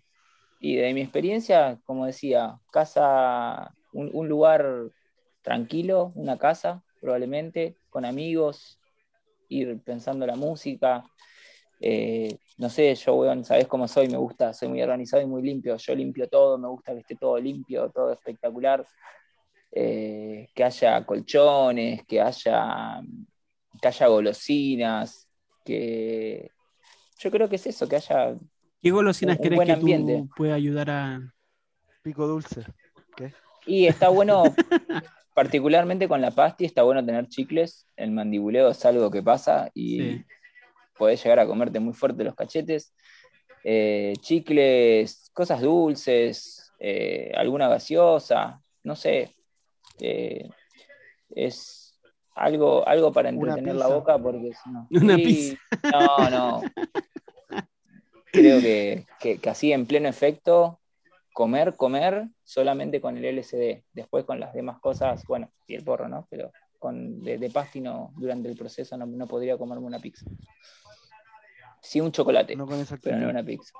y 0.59 0.75
de 0.77 0.93
mi 0.93 1.01
experiencia, 1.01 1.79
como 1.85 2.05
decía, 2.05 2.57
casa, 2.71 3.75
un, 3.91 4.09
un 4.13 4.29
lugar 4.29 4.89
tranquilo, 5.45 6.11
una 6.15 6.37
casa, 6.37 6.83
probablemente, 6.99 7.77
con 7.91 8.03
amigos, 8.03 8.79
ir 9.47 9.79
pensando 9.83 10.25
la 10.25 10.35
música. 10.35 11.05
Eh, 11.79 12.35
no 12.57 12.67
sé, 12.67 12.95
yo, 12.95 13.13
weón, 13.13 13.45
sabes 13.45 13.67
cómo 13.67 13.87
soy, 13.87 14.09
me 14.09 14.17
gusta, 14.17 14.53
soy 14.53 14.69
muy 14.69 14.81
organizado 14.81 15.21
y 15.21 15.27
muy 15.27 15.43
limpio. 15.43 15.77
Yo 15.77 15.95
limpio 15.95 16.27
todo, 16.27 16.57
me 16.57 16.67
gusta 16.67 16.93
que 16.93 17.01
esté 17.01 17.15
todo 17.15 17.37
limpio, 17.37 17.91
todo 17.91 18.11
espectacular. 18.11 18.85
Eh, 19.71 20.47
que 20.55 20.63
haya 20.63 21.05
colchones, 21.05 22.03
que 22.07 22.19
haya, 22.19 23.01
que 23.79 23.87
haya 23.87 24.07
golosinas, 24.07 25.29
que 25.63 26.49
yo 27.19 27.29
creo 27.29 27.47
que 27.47 27.57
es 27.57 27.67
eso, 27.67 27.87
que 27.87 27.97
haya 27.97 28.35
¿Qué 28.81 28.89
golosinas 28.89 29.37
crees 29.37 29.55
buen 29.55 29.67
que 29.67 29.73
ambiente. 29.73 30.17
tú 30.21 30.29
puedes 30.37 30.55
ayudar 30.55 30.89
a... 30.89 31.33
Pico 32.01 32.25
dulce. 32.25 32.63
Y 33.67 33.87
está 33.87 34.09
bueno, 34.09 34.43
particularmente 35.35 36.07
con 36.07 36.21
la 36.21 36.31
pasti, 36.31 36.65
está 36.65 36.81
bueno 36.83 37.05
tener 37.05 37.27
chicles. 37.27 37.85
El 37.97 38.11
mandibuleo 38.11 38.69
es 38.69 38.83
algo 38.85 39.11
que 39.11 39.21
pasa 39.21 39.69
y 39.75 39.99
Sí. 39.99 40.25
podés 40.97 41.21
llegar 41.23 41.39
a 41.39 41.45
comerte 41.45 41.79
muy 41.79 41.93
fuerte 41.93 42.23
los 42.23 42.33
cachetes. 42.35 42.95
Eh, 43.63 44.13
chicles, 44.21 45.29
cosas 45.33 45.61
dulces, 45.61 46.71
eh, 46.79 47.31
alguna 47.35 47.67
gaseosa, 47.67 48.61
no 48.83 48.95
sé. 48.95 49.35
Eh, 49.99 50.49
es 51.35 51.99
algo, 52.33 52.87
algo 52.87 53.11
para 53.11 53.29
entretener 53.29 53.75
la 53.75 53.87
boca 53.87 54.17
porque 54.17 54.51
si 54.53 54.69
no. 54.71 54.87
Una 54.91 55.15
pizza. 55.17 55.57
No, 55.91 56.29
no. 56.29 56.61
Creo 58.31 58.59
que, 58.61 59.05
que- 59.19 59.37
que 59.39 59.49
así 59.49 59.71
en 59.73 59.85
pleno 59.85 60.07
efecto, 60.09 60.79
comer, 61.35 61.75
comer 61.75 62.29
solamente 62.45 63.01
con 63.01 63.17
el 63.17 63.25
LSD. 63.25 63.83
Después 63.91 64.23
con 64.23 64.39
las 64.39 64.53
demás 64.53 64.79
cosas, 64.79 65.21
bueno, 65.27 65.49
y 65.67 65.75
el 65.75 65.83
porro, 65.83 66.07
¿no? 66.07 66.25
Pero 66.29 66.49
con 66.79 67.21
de, 67.21 67.37
de 67.37 67.49
pasti 67.49 67.81
no, 67.81 68.13
durante 68.15 68.47
el 68.49 68.55
proceso 68.55 68.95
no, 68.97 69.05
no 69.05 69.27
podría 69.27 69.57
comerme 69.57 69.85
una 69.85 69.99
pizza. 69.99 70.25
Sí, 71.81 71.99
un 71.99 72.13
chocolate, 72.13 72.55
No 72.55 72.65
con 72.65 72.79
esa 72.79 72.95
pero 72.97 73.17
no 73.17 73.29
una 73.29 73.43
pizza. 73.43 73.73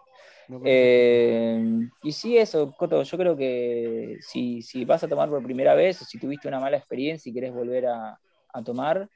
no 0.50 0.60
con 0.60 0.68
esa 0.68 0.70
Eh, 0.70 1.90
y 2.04 2.12
sí, 2.12 2.38
eso, 2.38 2.74
Coto, 2.74 3.02
yo 3.02 3.18
creo 3.18 3.38
que 3.38 4.18
si, 4.20 4.62
si 4.62 4.84
vas 4.84 5.06
a 5.06 5.08
tomar 5.08 5.30
por 5.30 5.42
primera 5.42 5.76
vez 5.76 6.02
o 6.02 6.06
si 6.06 6.20
tuviste 6.20 6.50
una 6.50 6.60
mala 6.60 6.76
experiencia 6.76 7.30
y 7.30 7.34
querés 7.34 7.54
volver 7.54 7.86
a, 7.88 8.20
a 8.54 8.64
tomar, 8.64 9.08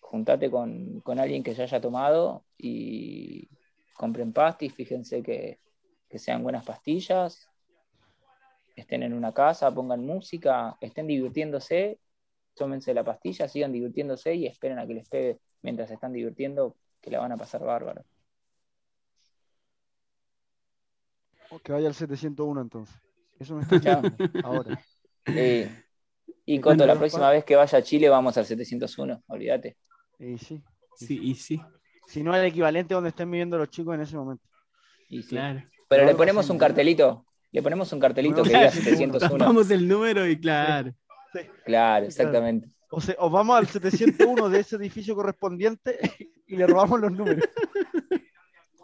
juntate 0.00 0.50
con, 0.50 1.00
con 1.02 1.20
alguien 1.20 1.44
que 1.44 1.54
ya 1.54 1.62
haya 1.62 1.80
tomado 1.80 2.44
y 2.58 3.48
compren 3.94 4.32
pastis, 4.32 4.74
fíjense 4.74 5.22
que, 5.22 5.60
que 6.10 6.18
sean 6.18 6.42
buenas 6.42 6.64
pastillas, 6.64 7.48
estén 8.74 9.04
en 9.04 9.14
una 9.14 9.32
casa, 9.32 9.72
pongan 9.72 10.04
música, 10.04 10.76
estén 10.80 11.06
divirtiéndose, 11.06 12.00
tómense 12.54 12.92
la 12.92 13.04
pastilla, 13.04 13.48
sigan 13.48 13.72
divirtiéndose 13.72 14.34
y 14.34 14.46
esperen 14.46 14.78
a 14.78 14.86
que 14.86 14.94
les 14.94 15.08
pegue 15.08 15.38
mientras 15.62 15.88
se 15.88 15.94
están 15.94 16.12
divirtiendo, 16.12 16.76
que 17.00 17.10
la 17.10 17.20
van 17.20 17.32
a 17.32 17.36
pasar 17.36 17.64
bárbaro. 17.64 18.04
Que 21.64 21.72
vaya 21.72 21.88
al 21.88 21.94
701 21.94 22.60
entonces. 22.60 23.00
Eso 23.38 23.54
me 23.54 23.62
está 23.62 24.02
ahora. 24.44 24.80
Y 25.26 26.54
¿Y 26.54 26.60
Coto, 26.60 26.86
la 26.86 26.96
próxima 26.96 27.30
vez 27.30 27.44
que 27.44 27.56
vaya 27.56 27.78
a 27.78 27.82
Chile 27.82 28.08
vamos 28.08 28.36
al 28.36 28.44
701, 28.44 29.22
olvídate. 29.28 29.76
Y 30.18 30.38
sí. 30.38 30.62
Sí, 30.96 31.18
y 31.22 31.34
sí, 31.34 31.60
Si 32.06 32.22
no 32.22 32.34
el 32.34 32.44
equivalente 32.44 32.92
donde 32.92 33.10
estén 33.10 33.30
viviendo 33.30 33.56
los 33.56 33.70
chicos 33.70 33.94
en 33.94 34.02
ese 34.02 34.16
momento. 34.16 34.44
Y 35.08 35.22
sí. 35.22 35.30
claro. 35.30 35.62
Pero 35.90 36.04
le 36.06 36.14
ponemos 36.14 36.48
un 36.48 36.56
cartelito, 36.56 37.26
le 37.50 37.62
ponemos 37.62 37.92
un 37.92 37.98
cartelito 37.98 38.44
Bueno, 38.44 38.50
que 38.50 38.56
diga 38.58 38.70
claro, 38.70 38.84
701. 38.84 39.18
Tapamos 39.38 39.70
el 39.72 39.88
número 39.88 40.24
y 40.26 40.38
claro. 40.40 40.94
Claro, 41.64 42.06
exactamente. 42.06 42.68
O, 42.90 43.00
sea, 43.00 43.16
o 43.18 43.28
vamos 43.28 43.56
al 43.58 43.66
701 43.66 44.48
de 44.48 44.60
ese 44.60 44.76
edificio 44.76 45.16
correspondiente 45.16 45.98
y 46.46 46.56
le 46.56 46.66
robamos 46.68 47.00
los 47.00 47.10
números. 47.12 47.44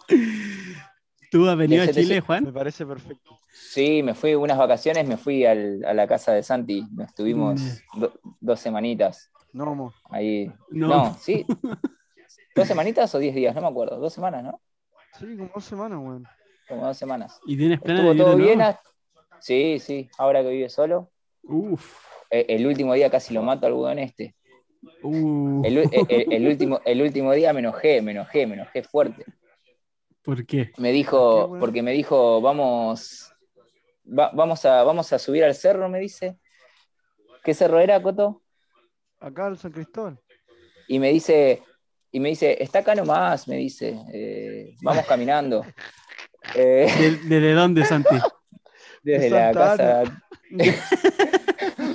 ¿Tú 1.31 1.49
has 1.49 1.57
venido 1.57 1.83
a 1.85 1.89
Chile, 1.89 2.17
Me 2.17 2.21
Juan? 2.21 2.53
parece 2.53 2.85
perfecto. 2.87 3.39
Sí, 3.53 4.03
me 4.03 4.15
fui 4.15 4.35
unas 4.35 4.59
vacaciones, 4.59 5.07
me 5.07 5.17
fui 5.17 5.45
al- 5.45 5.85
a 5.85 5.95
la 5.95 6.07
casa 6.07 6.33
de 6.33 6.43
Santi. 6.43 6.85
Nos 6.93 7.09
estuvimos 7.09 7.61
Mm. 7.95 8.01
do- 8.01 8.21
dos 8.41 8.61
semanitas 8.61 9.31
No, 9.53 9.75
mo. 9.75 9.95
ahí. 10.11 10.53
No. 10.71 10.89
No, 10.89 11.19
sí. 11.21 11.45
¿Dos 12.55 12.67
semanitas 12.69 13.15
o 13.15 13.19
diez 13.19 13.35
días? 13.35 13.55
No 13.55 13.61
me 13.63 13.69
acuerdo. 13.69 13.99
Dos 13.99 14.13
semanas, 14.13 14.45
¿no? 14.45 14.61
Sí, 15.19 15.37
como 15.37 15.51
dos 15.55 15.65
semanas, 15.65 15.99
weón. 16.01 16.27
Como 16.69 16.87
dos 16.87 16.97
semanas. 16.97 17.41
¿Y 17.47 17.57
tienes 17.57 17.81
planes 17.81 18.01
Estuvo 18.01 18.13
de 18.15 18.19
todo 18.21 18.37
bien. 18.37 18.61
Sí, 19.41 19.79
sí. 19.79 20.11
Ahora 20.19 20.43
que 20.43 20.49
vive 20.51 20.69
solo. 20.69 21.11
Uf. 21.43 21.99
Eh, 22.31 22.47
El 22.49 22.67
último 22.67 22.95
día 22.95 23.11
casi 23.11 23.33
lo 23.35 23.43
mato 23.43 23.67
al 23.67 23.73
huevón 23.75 23.99
este. 23.99 24.35
Uh. 25.03 25.63
El, 25.65 25.79
u- 25.79 25.91
el- 25.91 26.47
último, 26.49 26.81
el 26.85 27.03
último 27.03 27.33
día 27.33 27.53
me 27.53 27.61
enojé, 27.61 28.03
me 28.03 28.13
enojé, 28.13 28.47
me 28.47 28.55
enojé 28.55 28.83
fuerte. 28.83 29.25
¿Por 30.23 30.45
qué? 30.45 30.73
Me 30.77 30.89
¿Qué, 30.89 30.95
dijo, 30.95 31.57
porque 31.61 31.83
me 31.83 31.93
dijo, 31.93 32.41
vamos, 32.41 33.33
va- 34.07 34.31
vamos, 34.35 34.65
a, 34.65 34.83
vamos 34.83 35.13
a 35.13 35.19
subir 35.19 35.45
al 35.45 35.55
cerro, 35.55 35.89
me 35.89 36.01
dice. 36.01 36.37
¿Qué 37.45 37.55
cerro 37.55 37.79
era, 37.79 38.03
Coto? 38.03 38.43
Acá 39.21 39.47
al 39.47 39.57
San 39.57 39.71
Cristóbal. 39.73 40.19
Y 40.89 40.99
me 40.99 41.11
dice, 41.13 41.63
y 42.11 42.19
me 42.21 42.31
dice, 42.31 42.61
está 42.63 42.81
acá 42.81 42.95
nomás, 42.95 43.47
me 43.49 43.57
dice, 43.57 43.97
eh, 44.13 44.75
vamos 44.83 45.07
caminando. 45.07 45.65
Eh, 46.55 46.87
¿De- 46.99 47.17
¿Desde 47.29 47.53
dónde, 47.53 47.85
Santi? 47.85 48.15
desde 49.03 49.31
la 49.31 49.53
casa. 49.53 50.03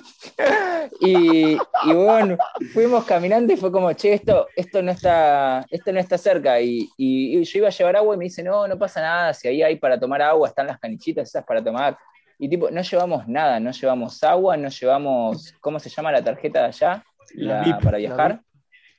y, 0.99 1.54
y 1.54 1.93
bueno, 1.93 2.38
fuimos 2.74 3.06
caminando 3.06 3.54
y 3.54 3.58
fue 3.58 3.72
como, 3.72 3.91
che, 3.93 4.14
esto, 4.14 4.47
esto 4.56 4.82
no 4.82 4.91
está, 4.91 5.66
esto 5.70 5.91
no 5.91 5.99
está 5.99 6.18
cerca. 6.18 6.60
Y, 6.62 6.89
y- 6.97 7.38
y 7.39 7.43
yo 7.43 7.60
iba 7.60 7.68
a 7.68 7.72
llevar 7.72 7.95
agua 7.95 8.16
y 8.16 8.18
me 8.18 8.24
dice, 8.26 8.43
no, 8.43 8.68
no 8.68 8.78
pasa 8.78 9.02
nada, 9.02 9.34
si 9.34 9.47
ahí 9.47 9.62
hay 9.64 9.76
para 9.78 9.99
tomar 9.99 10.22
agua, 10.22 10.47
están 10.47 10.68
las 10.68 10.80
canichitas 10.80 11.30
esas 11.30 11.43
para 11.45 11.64
tomar. 11.64 11.97
Y 12.38 12.49
tipo, 12.49 12.70
no 12.72 12.82
llevamos 12.82 13.28
nada, 13.28 13.60
no 13.60 13.72
llevamos 13.72 14.24
agua, 14.24 14.58
no 14.58 14.70
llevamos, 14.70 15.54
¿cómo 15.62 15.80
se 15.80 15.89
llama 15.89 16.12
la 16.12 16.24
tarjeta 16.24 16.60
de 16.62 16.66
allá? 16.68 17.04
La 17.36 17.58
La- 17.60 17.64
VIP. 17.64 17.84
para 17.84 17.97
viajar. 17.97 18.41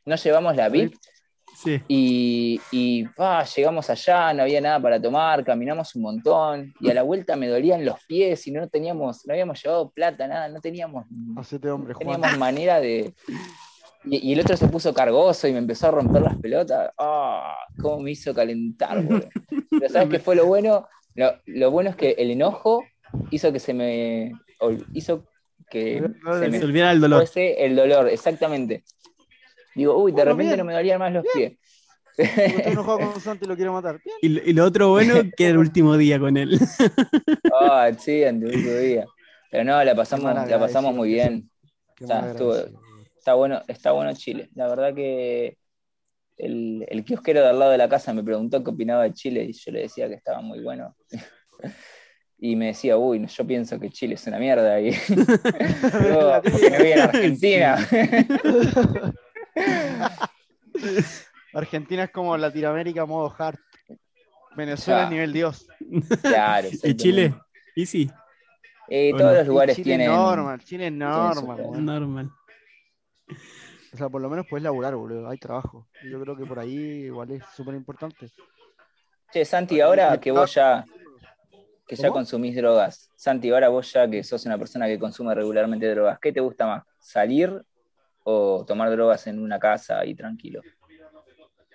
No 0.05 0.16
llevamos 0.16 0.57
la 0.57 0.68
VIP. 0.68 0.94
Sí. 1.62 1.80
Y, 1.88 2.60
llegamos 3.56 3.88
allá, 3.90 4.32
no 4.34 4.42
había 4.42 4.60
nada 4.60 4.80
para 4.80 5.00
tomar, 5.00 5.44
caminamos 5.44 5.94
un 5.94 6.02
montón 6.02 6.74
y 6.80 6.90
a 6.90 6.94
la 6.94 7.02
vuelta 7.02 7.36
me 7.36 7.48
dolían 7.48 7.84
los 7.84 8.04
pies 8.06 8.46
y 8.46 8.50
no 8.52 8.68
teníamos, 8.68 9.26
no 9.26 9.32
habíamos 9.32 9.62
llevado 9.62 9.90
plata, 9.90 10.26
nada, 10.26 10.48
no 10.48 10.60
teníamos, 10.60 11.06
Hacete 11.36 11.70
hombre, 11.70 11.94
Juan. 11.94 12.20
teníamos 12.20 12.38
manera 12.38 12.80
de... 12.80 13.14
Y, 14.04 14.30
y 14.30 14.32
el 14.32 14.40
otro 14.40 14.56
se 14.56 14.66
puso 14.66 14.92
cargoso 14.92 15.46
y 15.46 15.52
me 15.52 15.58
empezó 15.58 15.86
a 15.86 15.92
romper 15.92 16.22
las 16.22 16.36
pelotas. 16.36 16.90
¡Ah! 16.98 17.54
¿Cómo 17.80 18.00
me 18.00 18.10
hizo 18.10 18.34
calentar, 18.34 19.00
boludo? 19.00 19.28
Pero 19.70 19.88
¿sabes 19.88 20.08
qué 20.08 20.18
fue 20.18 20.34
lo 20.34 20.46
bueno? 20.46 20.88
Lo, 21.14 21.30
lo 21.46 21.70
bueno 21.70 21.90
es 21.90 21.96
que 21.96 22.10
el 22.18 22.32
enojo 22.32 22.84
hizo 23.30 23.52
que 23.52 23.60
se 23.60 23.72
me... 23.74 24.32
hizo 24.92 25.28
que 25.70 26.02
se 26.24 26.40
Se 26.40 26.48
me 26.48 26.64
olvidara 26.64 26.92
el 26.92 27.00
dolor. 27.00 27.20
fuese 27.20 27.64
el 27.64 27.76
dolor, 27.76 28.08
exactamente. 28.08 28.82
Digo, 29.75 29.97
uy, 29.97 30.12
de 30.12 30.16
Bueno, 30.16 30.31
repente 30.33 30.55
bien. 30.55 30.59
no 30.59 30.64
me 30.64 30.75
dolían 30.75 30.99
más 30.99 31.12
los 31.12 31.25
pies. 31.35 31.53
Porque 32.16 32.31
Estoy 32.35 32.73
enojado 32.73 32.99
con 32.99 33.20
Santi 33.20 33.45
y 33.45 33.49
lo 33.49 33.57
quiero 33.57 33.73
matar. 33.73 34.01
Bien. 34.05 34.16
Y, 34.20 34.29
lo- 34.29 34.43
y 34.45 34.53
lo 34.53 34.64
otro 34.64 34.91
bueno, 34.91 35.14
que 35.37 35.45
era 35.45 35.53
el 35.53 35.59
último 35.59 35.97
día 35.97 36.18
con 36.18 36.37
él. 36.37 36.59
Ah, 37.55 37.91
sí, 37.99 38.23
en 38.23 38.41
tu 38.41 38.47
último 38.47 38.73
día. 38.77 39.05
Pero 39.51 39.64
no, 39.64 39.85
la 39.85 39.95
pasamos, 39.95 40.35
la 40.49 40.59
pasamos 40.59 40.95
muy 40.95 41.09
bien. 41.11 41.51
O 42.01 42.07
sea, 42.07 42.31
estuvo-. 42.31 42.57
Está 43.16 43.35
bueno, 43.35 43.62
está 43.68 43.93
bueno 43.93 44.12
Chile. 44.14 44.49
La 44.55 44.68
verdad 44.68 44.95
que 44.95 45.57
el, 46.39 46.85
el 46.89 47.05
kiosquero 47.05 47.41
de 47.43 47.49
al 47.51 47.59
lado 47.59 47.70
de 47.73 47.79
la 47.79 47.89
casa 47.89 48.12
me 48.14 48.23
preguntó 48.25 48.64
qué 48.64 48.70
opinaba 48.70 49.03
de 49.05 49.12
Chile 49.12 49.45
y 49.45 49.53
yo 49.53 49.70
le 49.70 49.81
decía 49.83 50.09
que 50.09 50.14
estaba 50.14 50.41
muy 50.41 50.61
bueno. 50.61 50.97
Y 52.39 52.57
me 52.57 52.66
decía, 52.68 52.97
uy, 52.97 53.25
yo 53.27 53.47
pienso 53.47 53.79
que 53.79 53.91
Chile 53.91 54.14
es 54.14 54.27
una 54.27 54.39
mierda 54.39 54.81
y 54.81 54.91
yo 54.93 55.16
me 56.01 56.79
voy 56.79 56.93
a 56.93 57.05
Argentina. 57.05 57.89
Argentina 61.55 62.05
es 62.05 62.11
como 62.11 62.36
Latinoamérica 62.36 63.05
modo 63.07 63.34
hard. 63.36 63.59
Venezuela 64.57 65.05
es 65.05 65.11
nivel 65.11 65.32
Dios. 65.32 65.66
Claro, 66.22 66.68
¿Y 66.82 66.94
Chile? 66.96 67.34
Y 67.74 67.86
sí, 67.86 68.11
Y 68.88 69.12
¿O 69.12 69.16
todos 69.16 69.34
los 69.38 69.46
lugares 69.46 69.76
Chile 69.76 69.84
tienen. 69.96 70.11
es 70.11 70.16
normal, 70.16 70.61
Chile 70.64 70.86
es 70.88 70.92
normal. 70.92 71.84
normal. 71.84 72.30
O 73.92 73.96
sea, 73.96 74.09
por 74.09 74.20
lo 74.22 74.30
menos 74.30 74.46
puedes 74.48 74.62
laburar, 74.62 74.94
boludo. 74.94 75.28
Hay 75.28 75.38
trabajo. 75.38 75.88
Y 76.03 76.11
Yo 76.11 76.20
creo 76.20 76.36
que 76.36 76.44
por 76.46 76.59
ahí 76.59 77.05
igual 77.05 77.30
es 77.30 77.44
súper 77.55 77.74
importante. 77.74 78.30
Che, 79.32 79.44
Santi, 79.44 79.80
ahora 79.80 80.18
que 80.20 80.30
vos 80.30 80.53
ya, 80.55 80.84
que 81.86 81.96
ya 81.96 82.09
¿Cómo? 82.09 82.18
consumís 82.18 82.55
drogas, 82.55 83.11
Santi, 83.16 83.50
ahora 83.50 83.68
vos 83.68 83.90
ya 83.90 84.09
que 84.09 84.22
sos 84.22 84.44
una 84.44 84.59
persona 84.59 84.86
que 84.86 84.98
consume 84.98 85.34
regularmente 85.34 85.88
drogas, 85.88 86.18
¿qué 86.20 86.32
te 86.32 86.40
gusta 86.40 86.66
más? 86.66 86.84
¿Salir 87.00 87.62
o 88.25 88.64
tomar 88.66 88.91
drogas 88.91 89.27
en 89.27 89.39
una 89.39 89.59
casa 89.59 90.01
ahí 90.01 90.14
tranquilo? 90.14 90.61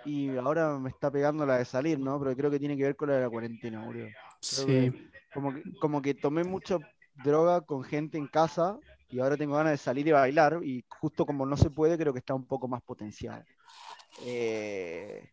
Y 0.06 0.36
ahora 0.38 0.78
me 0.80 0.89
está 0.89 1.12
pegando 1.12 1.45
la 1.45 1.58
de 1.58 1.66
salir, 1.66 2.00
¿no? 2.00 2.18
Pero 2.20 2.36
creo 2.36 2.52
que 2.52 2.60
tiene 2.60 2.78
que 2.78 2.84
ver 2.84 2.95
con 2.95 3.10
la 3.10 3.16
de 3.16 3.22
la 3.22 3.30
cuarentena, 3.30 3.84
boludo. 3.84 4.08
Sí. 4.39 5.10
Como 5.34 5.54
que, 5.54 5.64
como 5.80 6.02
que 6.02 6.14
tomé 6.14 6.43
mucha 6.43 6.78
droga 7.24 7.62
con 7.62 7.84
gente 7.84 8.18
en 8.18 8.28
casa 8.28 8.78
y 9.10 9.20
ahora 9.20 9.38
tengo 9.38 9.56
ganas 9.56 9.74
de 9.74 9.78
salir 9.78 10.08
y 10.08 10.12
bailar 10.12 10.60
y 10.64 10.86
justo 10.88 11.26
como 11.26 11.45
no 11.45 11.58
se 11.58 11.70
puede, 11.70 11.98
creo 11.98 12.14
que 12.14 12.20
está 12.20 12.34
un 12.34 12.45
poco 12.45 12.68
más 12.68 12.82
potenciado. 12.82 13.43
Eh, 14.26 15.30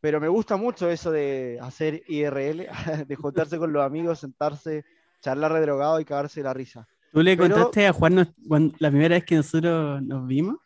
pero 0.00 0.20
me 0.20 0.28
gusta 0.28 0.56
mucho 0.56 0.90
eso 0.90 1.10
de 1.10 1.58
hacer 1.60 2.02
IRL, 2.08 2.68
de 3.06 3.16
juntarse 3.16 3.58
con 3.58 3.72
los 3.72 3.84
amigos, 3.84 4.20
sentarse, 4.20 4.84
charlar 5.20 5.52
de 5.52 5.60
drogado 5.60 6.00
y 6.00 6.04
cagarse 6.04 6.42
la 6.42 6.54
risa. 6.54 6.88
¿Tú 7.12 7.22
le 7.22 7.36
Pero- 7.36 7.54
contaste 7.54 7.86
a 7.86 7.92
Juan 7.92 8.14
nos- 8.14 8.28
cuando- 8.46 8.74
la 8.78 8.90
primera 8.90 9.14
vez 9.16 9.24
que 9.24 9.34
nosotros 9.36 10.02
nos 10.02 10.26
vimos? 10.26 10.56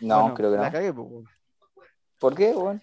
No, 0.00 0.20
Bueno, 0.20 0.34
creo 0.34 0.50
que 0.52 0.56
La 0.58 0.66
no. 0.66 0.72
cagué, 0.72 0.92
pues. 0.92 1.08
¿Por 2.18 2.34
qué? 2.34 2.52
Bueno, 2.52 2.80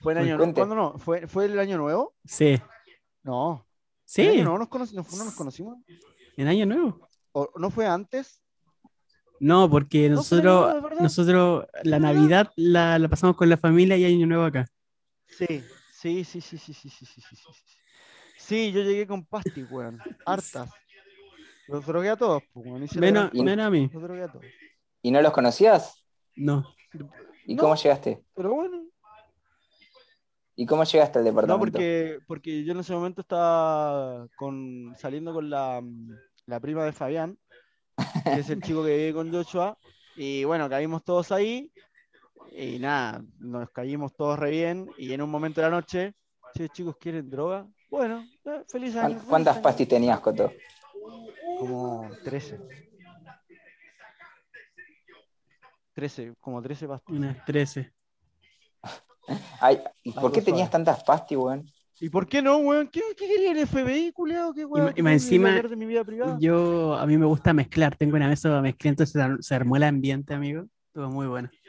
¿Fue 0.00 0.12
el 0.12 0.18
Pues 0.18 0.28
año 0.28 0.36
cuente. 0.38 0.60
¿Cuándo 0.60 0.74
no? 0.74 0.98
¿Fue, 0.98 1.26
¿Fue 1.26 1.46
el 1.46 1.58
año 1.58 1.78
nuevo? 1.78 2.14
Sí. 2.24 2.60
No. 3.22 3.66
¿El 3.66 4.04
Sí, 4.04 4.42
nuevo 4.42 4.58
nos 4.58 4.68
no, 4.92 5.02
no 5.02 5.24
nos 5.24 5.34
conocimos? 5.34 5.78
en 6.36 6.46
Año 6.48 6.66
Nuevo. 6.66 7.08
¿O 7.32 7.48
no 7.56 7.70
fue 7.70 7.86
antes? 7.86 8.42
No, 9.40 9.68
porque 9.70 10.08
No, 10.10 10.16
nosotros, 10.16 10.82
nosotros 11.00 11.66
la. 11.84 11.98
Navidad 11.98 12.52
la, 12.56 12.98
la 12.98 13.08
pasamos 13.08 13.34
con 13.36 13.48
la 13.48 13.56
familia 13.56 13.96
y 13.96 14.04
Año 14.04 14.26
Nuevo 14.26 14.44
acá. 14.44 14.66
Sí, 15.26 15.64
sí, 15.92 16.22
sí, 16.24 16.40
sí, 16.42 16.58
sí, 16.58 16.74
sí, 16.74 16.74
sí, 16.74 16.90
sí, 16.90 17.06
sí, 17.06 17.20
sí, 17.22 17.36
sí. 17.36 17.52
Sí, 18.36 18.72
yo 18.72 18.82
llegué 18.82 19.06
con 19.06 19.24
pastis, 19.24 19.66
weón. 19.70 19.98
Hartas. 20.26 20.70
Los 21.66 21.86
drogué 21.86 22.10
a 22.10 22.16
todos, 22.16 22.42
pues, 22.52 22.66
Menos, 22.96 23.30
a 23.32 23.70
mí. 23.70 23.88
Los 23.92 24.02
drogué 24.02 24.22
a 24.22 24.28
todos. 24.28 24.44
¿y 25.02 25.10
no 25.10 25.20
los 25.20 25.32
conocías? 25.32 26.04
No. 26.36 26.64
¿Y 27.46 27.54
No. 27.54 27.62
cómo 27.62 27.74
llegaste? 27.76 28.22
Pero 28.34 28.54
bueno, 28.54 28.82
¿Y 30.56 30.66
cómo 30.66 30.84
llegaste 30.84 31.18
al 31.18 31.24
no, 31.24 31.30
departamento? 31.30 31.72
porque, 31.72 32.18
porque 32.28 32.64
yo 32.64 32.72
en 32.72 32.78
ese 32.80 32.92
momento 32.92 33.22
estaba 33.22 34.28
con, 34.36 34.94
saliendo 34.96 35.32
con 35.34 35.50
la, 35.50 35.82
la 36.46 36.60
prima 36.60 36.84
de 36.84 36.92
Fabián, 36.92 37.36
que 38.24 38.34
es 38.40 38.48
el 38.50 38.62
chico 38.62 38.84
que 38.84 38.96
vive 38.96 39.12
con 39.14 39.32
Joshua, 39.32 39.76
y 40.14 40.44
bueno, 40.44 40.68
caímos 40.68 41.02
todos 41.02 41.32
ahí, 41.32 41.72
y 42.56 42.78
nada, 42.78 43.24
nos 43.40 43.68
caímos 43.70 44.14
todos 44.14 44.38
re 44.38 44.50
bien, 44.52 44.88
y 44.96 45.12
en 45.12 45.22
un 45.22 45.30
momento 45.30 45.60
de 45.60 45.66
la 45.68 45.74
noche, 45.74 46.14
che, 46.54 46.68
chicos, 46.68 46.96
¿quieren 47.00 47.28
droga? 47.28 47.66
Bueno, 47.90 48.24
eh, 48.44 48.62
feliz 48.68 48.94
año. 48.94 49.08
¿Cuán- 49.08 49.14
feliz 49.18 49.28
¿Cuántas 49.28 49.54
año". 49.56 49.62
pastis 49.64 49.88
tenías, 49.88 50.20
Coto? 50.20 50.52
Como 51.58 52.10
13. 52.24 52.60
13, 55.94 56.34
como 56.40 56.60
13 56.60 56.88
pastis. 56.88 57.16
Unas 57.16 57.44
13. 57.44 57.92
Ay, 59.60 59.80
¿y 60.02 60.12
por 60.12 60.32
qué 60.32 60.42
tenías 60.42 60.70
tantas 60.70 61.02
pastis, 61.04 61.38
weón? 61.38 61.70
¿Y 62.00 62.08
por 62.10 62.26
qué 62.26 62.42
no, 62.42 62.58
weón? 62.58 62.88
¿Qué, 62.88 63.00
qué 63.16 63.28
quería 63.28 63.52
el 63.52 63.58
FBI, 63.66 64.12
culeado? 64.12 64.52
¿Qué, 64.52 64.64
weón? 64.64 64.90
y 64.90 64.94
¿Qué 64.94 65.02
más 65.02 65.10
me 65.10 65.14
encima, 65.14 65.52
de 65.62 65.76
mi 65.76 65.86
vida 65.86 66.04
privada? 66.04 66.36
Yo, 66.40 66.94
a 66.94 67.06
mí 67.06 67.16
me 67.16 67.24
gusta 67.26 67.52
mezclar. 67.52 67.96
Tengo 67.96 68.16
una 68.16 68.28
mesa 68.28 68.60
mezclar, 68.60 68.90
entonces 68.90 69.12
se 69.12 69.22
ar- 69.22 69.38
se 69.40 69.54
armó 69.54 69.76
el 69.76 69.84
ambiente, 69.84 70.34
amigo. 70.34 70.64
Estuvo 70.88 71.08
muy 71.10 71.26
bueno. 71.26 71.48
De- 71.50 71.60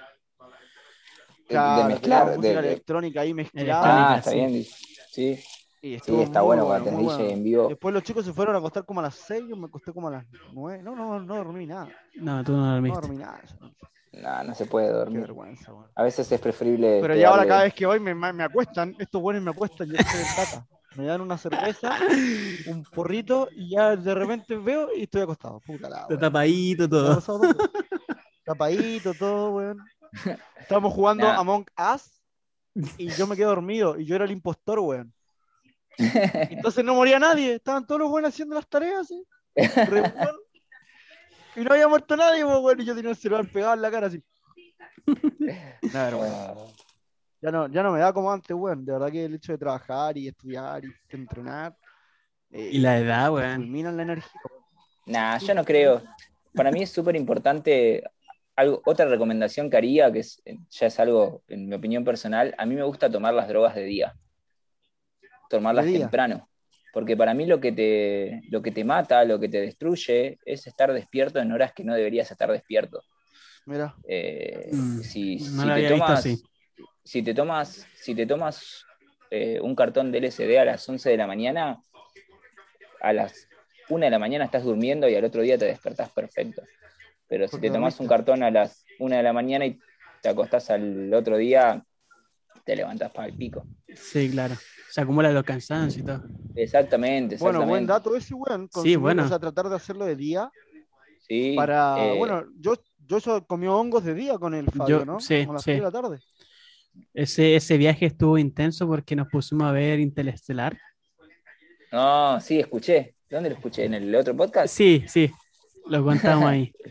Claro, 1.48 1.84
de 1.84 1.88
mezclar. 1.94 2.26
música 2.38 2.42
de- 2.48 2.62
de- 2.62 2.68
electrónica 2.74 3.22
ahí 3.22 3.34
mezclada. 3.36 4.14
Ah, 4.14 4.18
está 4.18 4.32
sí. 4.32 4.38
bien. 4.38 4.66
Sí, 5.12 5.40
Y 5.86 6.00
sí, 6.00 6.20
está 6.20 6.40
muy 6.40 6.48
bueno 6.48 6.66
cuando 6.66 6.90
DJ 6.90 7.04
bueno. 7.04 7.24
en 7.26 7.44
vivo. 7.44 7.68
Después 7.68 7.94
los 7.94 8.02
chicos 8.02 8.26
se 8.26 8.34
fueron 8.34 8.56
a 8.56 8.58
acostar 8.58 8.86
como 8.86 9.02
a 9.02 9.04
las 9.04 9.14
6, 9.16 9.44
yo 9.50 9.56
me 9.56 9.68
acosté 9.68 9.94
como 9.94 10.08
a 10.08 10.12
las 10.12 10.26
9. 10.52 10.82
No, 10.82 10.96
no, 10.96 11.20
no 11.20 11.36
dormí 11.36 11.68
nada. 11.68 11.88
No, 12.16 12.44
tú 12.44 12.54
no 12.54 12.58
No 12.66 12.72
dormiste. 12.74 13.02
dormí 13.02 13.18
nada. 13.18 13.40
No, 14.14 14.44
no 14.46 14.56
se 14.56 14.66
puede 14.66 14.88
Qué 14.88 14.94
dormir. 14.94 15.22
vergüenza, 15.22 15.72
weón. 15.74 15.92
A 15.94 16.02
veces 16.02 16.32
es 16.32 16.42
preferible. 16.42 17.00
Pero 17.02 17.16
ya 17.16 17.30
ahora 17.30 17.46
cada 17.46 17.64
vez 17.66 17.74
que 17.76 17.86
voy 17.86 18.00
me, 18.00 18.16
me 18.16 18.44
acuestan, 18.44 18.96
estos 18.98 19.22
buenos 19.22 19.44
me 19.44 19.52
acuestan, 19.52 19.88
yo 19.88 19.94
estoy 19.96 20.22
en 20.22 20.36
tata. 20.36 20.68
Me 20.96 21.06
dan 21.06 21.22
una 21.22 21.38
cerveza, 21.38 21.94
un 22.68 22.82
porrito 22.84 23.50
y 23.52 23.70
ya 23.72 23.96
de 23.96 24.16
repente 24.16 24.58
veo 24.58 24.88
y 24.96 25.04
estoy 25.04 25.22
acostado. 25.22 25.60
Puta 25.60 25.88
la 25.90 26.02
Está 26.02 26.18
tapadito 26.18 26.90
todo. 26.90 27.22
Tapadito, 28.44 29.14
todo, 29.14 29.52
weón. 29.52 29.78
Estábamos 30.60 30.94
jugando 30.94 31.28
Nah. 31.28 31.40
Among 31.40 31.66
Us 31.94 32.22
y 32.98 33.08
yo 33.10 33.28
me 33.28 33.36
quedé 33.36 33.46
dormido 33.46 34.00
y 34.00 34.06
yo 34.06 34.16
era 34.16 34.26
el 34.26 34.32
impostor, 34.32 34.80
weón. 34.80 35.14
Entonces 36.50 36.84
no 36.84 36.96
moría 36.96 37.20
nadie, 37.20 37.56
estaban 37.56 37.86
todos 37.86 38.02
los 38.02 38.10
buenos 38.10 38.30
haciendo 38.34 38.56
las 38.56 38.68
tareas, 38.68 39.08
¿sí? 39.08 39.24
Y 41.56 41.62
no 41.62 41.72
había 41.72 41.88
muerto 41.88 42.18
nadie, 42.18 42.44
pues, 42.44 42.60
bueno, 42.60 42.82
y 42.84 42.86
yo 42.86 42.96
tenía 42.96 43.12
el 43.12 43.16
celular 43.16 43.48
pegado 43.48 43.74
en 43.76 43.82
la 43.82 43.92
cara 43.92 44.08
así. 44.08 44.22
Bueno, 46.18 46.68
ya 47.42 47.52
no, 47.52 47.68
ya 47.68 47.84
no 47.84 47.92
me 47.92 48.00
da 48.00 48.12
como 48.12 48.32
antes, 48.32 48.56
weón. 48.56 48.84
De 48.86 48.92
verdad 48.92 49.12
que 49.12 49.26
el 49.26 49.36
hecho 49.36 49.52
de 49.54 49.58
trabajar 49.58 50.18
y 50.18 50.28
estudiar 50.28 50.84
y 50.84 50.94
entrenar. 51.10 51.78
eh, 52.52 52.70
Y 52.74 52.80
la 52.80 52.98
edad, 52.98 53.32
weón. 53.32 53.56
fulminan 53.56 53.96
la 53.96 54.04
energía. 54.04 54.42
Nah, 55.06 55.38
yo 55.38 55.54
no 55.54 55.64
creo. 55.64 56.04
Para 56.54 56.72
mí 56.72 56.82
es 56.84 56.90
súper 56.90 57.16
importante. 57.16 58.04
Algo, 58.56 58.82
otra 58.86 59.06
recomendación 59.06 59.70
que 59.70 59.78
haría, 59.78 60.12
que 60.12 60.20
es, 60.20 60.42
ya 60.70 60.88
es 60.88 61.00
algo, 61.00 61.44
en 61.50 61.68
mi 61.68 61.76
opinión 61.76 62.04
personal, 62.06 62.56
a 62.58 62.66
mí 62.66 62.74
me 62.76 62.84
gusta 62.84 63.10
tomar 63.10 63.34
las 63.34 63.48
drogas 63.48 63.76
de 63.76 63.84
día. 63.84 64.16
Tomarlas 65.56 65.86
temprano. 65.86 66.50
Porque 66.94 67.18
para 67.18 67.34
mí 67.34 67.46
lo 67.46 67.60
que, 67.60 67.72
te, 67.72 68.42
lo 68.50 68.62
que 68.62 68.72
te 68.72 68.84
mata, 68.84 69.26
lo 69.26 69.40
que 69.40 69.50
te 69.50 69.60
destruye, 69.60 70.40
es 70.46 70.68
estar 70.68 70.94
despierto 70.94 71.40
en 71.40 71.52
horas 71.52 71.74
que 71.74 71.84
no 71.84 71.94
deberías 71.94 72.32
estar 72.32 72.52
despierto. 72.52 73.02
Mira, 73.66 73.96
Eh, 74.08 74.70
Mm, 74.72 75.02
si, 75.02 75.38
no 75.38 75.62
si 75.62 75.68
lo 75.68 75.76
te 75.76 75.82
visto 75.82 75.98
tomas, 75.98 76.44
si 77.04 77.22
te 77.24 77.34
tomas, 77.34 77.88
si 77.96 78.16
te 78.16 78.26
tomas 78.26 78.86
eh, 79.32 79.60
un 79.62 79.76
cartón 79.76 80.12
de 80.12 80.20
LSD 80.20 80.60
a 80.60 80.66
las 80.66 80.88
11 80.88 81.10
de 81.10 81.18
la 81.18 81.28
mañana, 81.28 81.82
a 83.02 83.14
las 83.14 83.48
1 83.90 84.06
de 84.06 84.12
la 84.12 84.20
mañana 84.20 84.46
estás 84.46 84.64
durmiendo 84.64 85.08
y 85.08 85.16
al 85.16 85.24
otro 85.26 85.42
día 85.42 85.58
te 85.58 85.66
despertás 85.66 86.10
perfecto. 86.12 86.64
Pero 87.28 87.48
si 87.48 87.52
Porque 87.52 87.68
te 87.68 87.74
dormiste. 87.74 88.04
un 88.04 88.10
cartón 88.10 88.44
a 88.44 88.52
las 88.52 88.86
1 89.00 89.16
de 89.18 89.24
la 89.24 89.34
mañana 89.34 89.66
y 89.66 89.80
te 90.22 90.30
acostás 90.30 90.70
al 90.70 91.14
otro 91.14 91.38
día, 91.38 91.84
te 92.66 92.76
levantás 92.76 93.12
para 93.12 93.28
el 93.28 93.36
pico. 93.38 93.66
Sí, 93.94 94.30
claro. 94.32 94.56
Se 94.90 95.02
acumulan 95.02 95.34
los 95.34 95.44
cansancios 95.44 96.02
y 96.04 96.06
todo. 96.06 96.24
Exactamente, 96.56 97.36
exactamente. 97.36 97.38
bueno, 97.38 97.66
buen 97.66 97.86
dato 97.86 98.16
ese, 98.16 98.34
weón. 98.34 98.70
Sí, 98.84 98.96
bueno. 98.96 99.24
O 99.24 99.28
sea, 99.28 99.40
tratar 99.40 99.70
de 99.70 99.76
hacerlo 99.76 100.06
de 100.06 100.16
día 100.16 100.50
Sí, 101.28 101.54
para. 101.56 102.06
eh, 102.06 102.18
bueno, 102.18 102.46
yo, 102.60 102.76
yo 103.06 103.18
eso 103.18 103.46
comió 103.46 103.76
hongos 103.76 104.04
de 104.04 104.14
día 104.14 104.38
con 104.38 104.54
el 104.54 104.66
Fabio, 104.72 105.00
Yo- 105.00 105.06
¿no? 105.06 105.20
sí, 105.20 105.40
Como 105.42 105.52
a 105.52 105.56
las 105.56 105.64
sí. 105.64 105.72
de 105.72 105.80
la 105.82 105.92
tarde. 105.92 106.20
Ese, 107.14 107.56
ese 107.56 107.78
viaje 107.78 108.06
estuvo 108.06 108.38
intenso 108.38 108.88
porque 108.88 109.16
nos 109.16 109.28
pusimos 109.28 109.68
a 109.68 109.72
ver 109.72 110.00
Interestelar. 110.00 110.78
No, 111.92 112.40
sí, 112.42 112.60
escuché. 112.60 113.16
¿Dónde 113.30 113.50
lo 113.50 113.56
escuché? 113.56 113.86
¿En 113.86 113.94
el 113.96 114.14
otro 114.16 114.36
podcast? 114.36 114.74
Sí, 114.74 115.04
sí, 115.08 115.32
lo 115.88 116.04
contamos 116.04 116.46
ahí. 116.46 116.72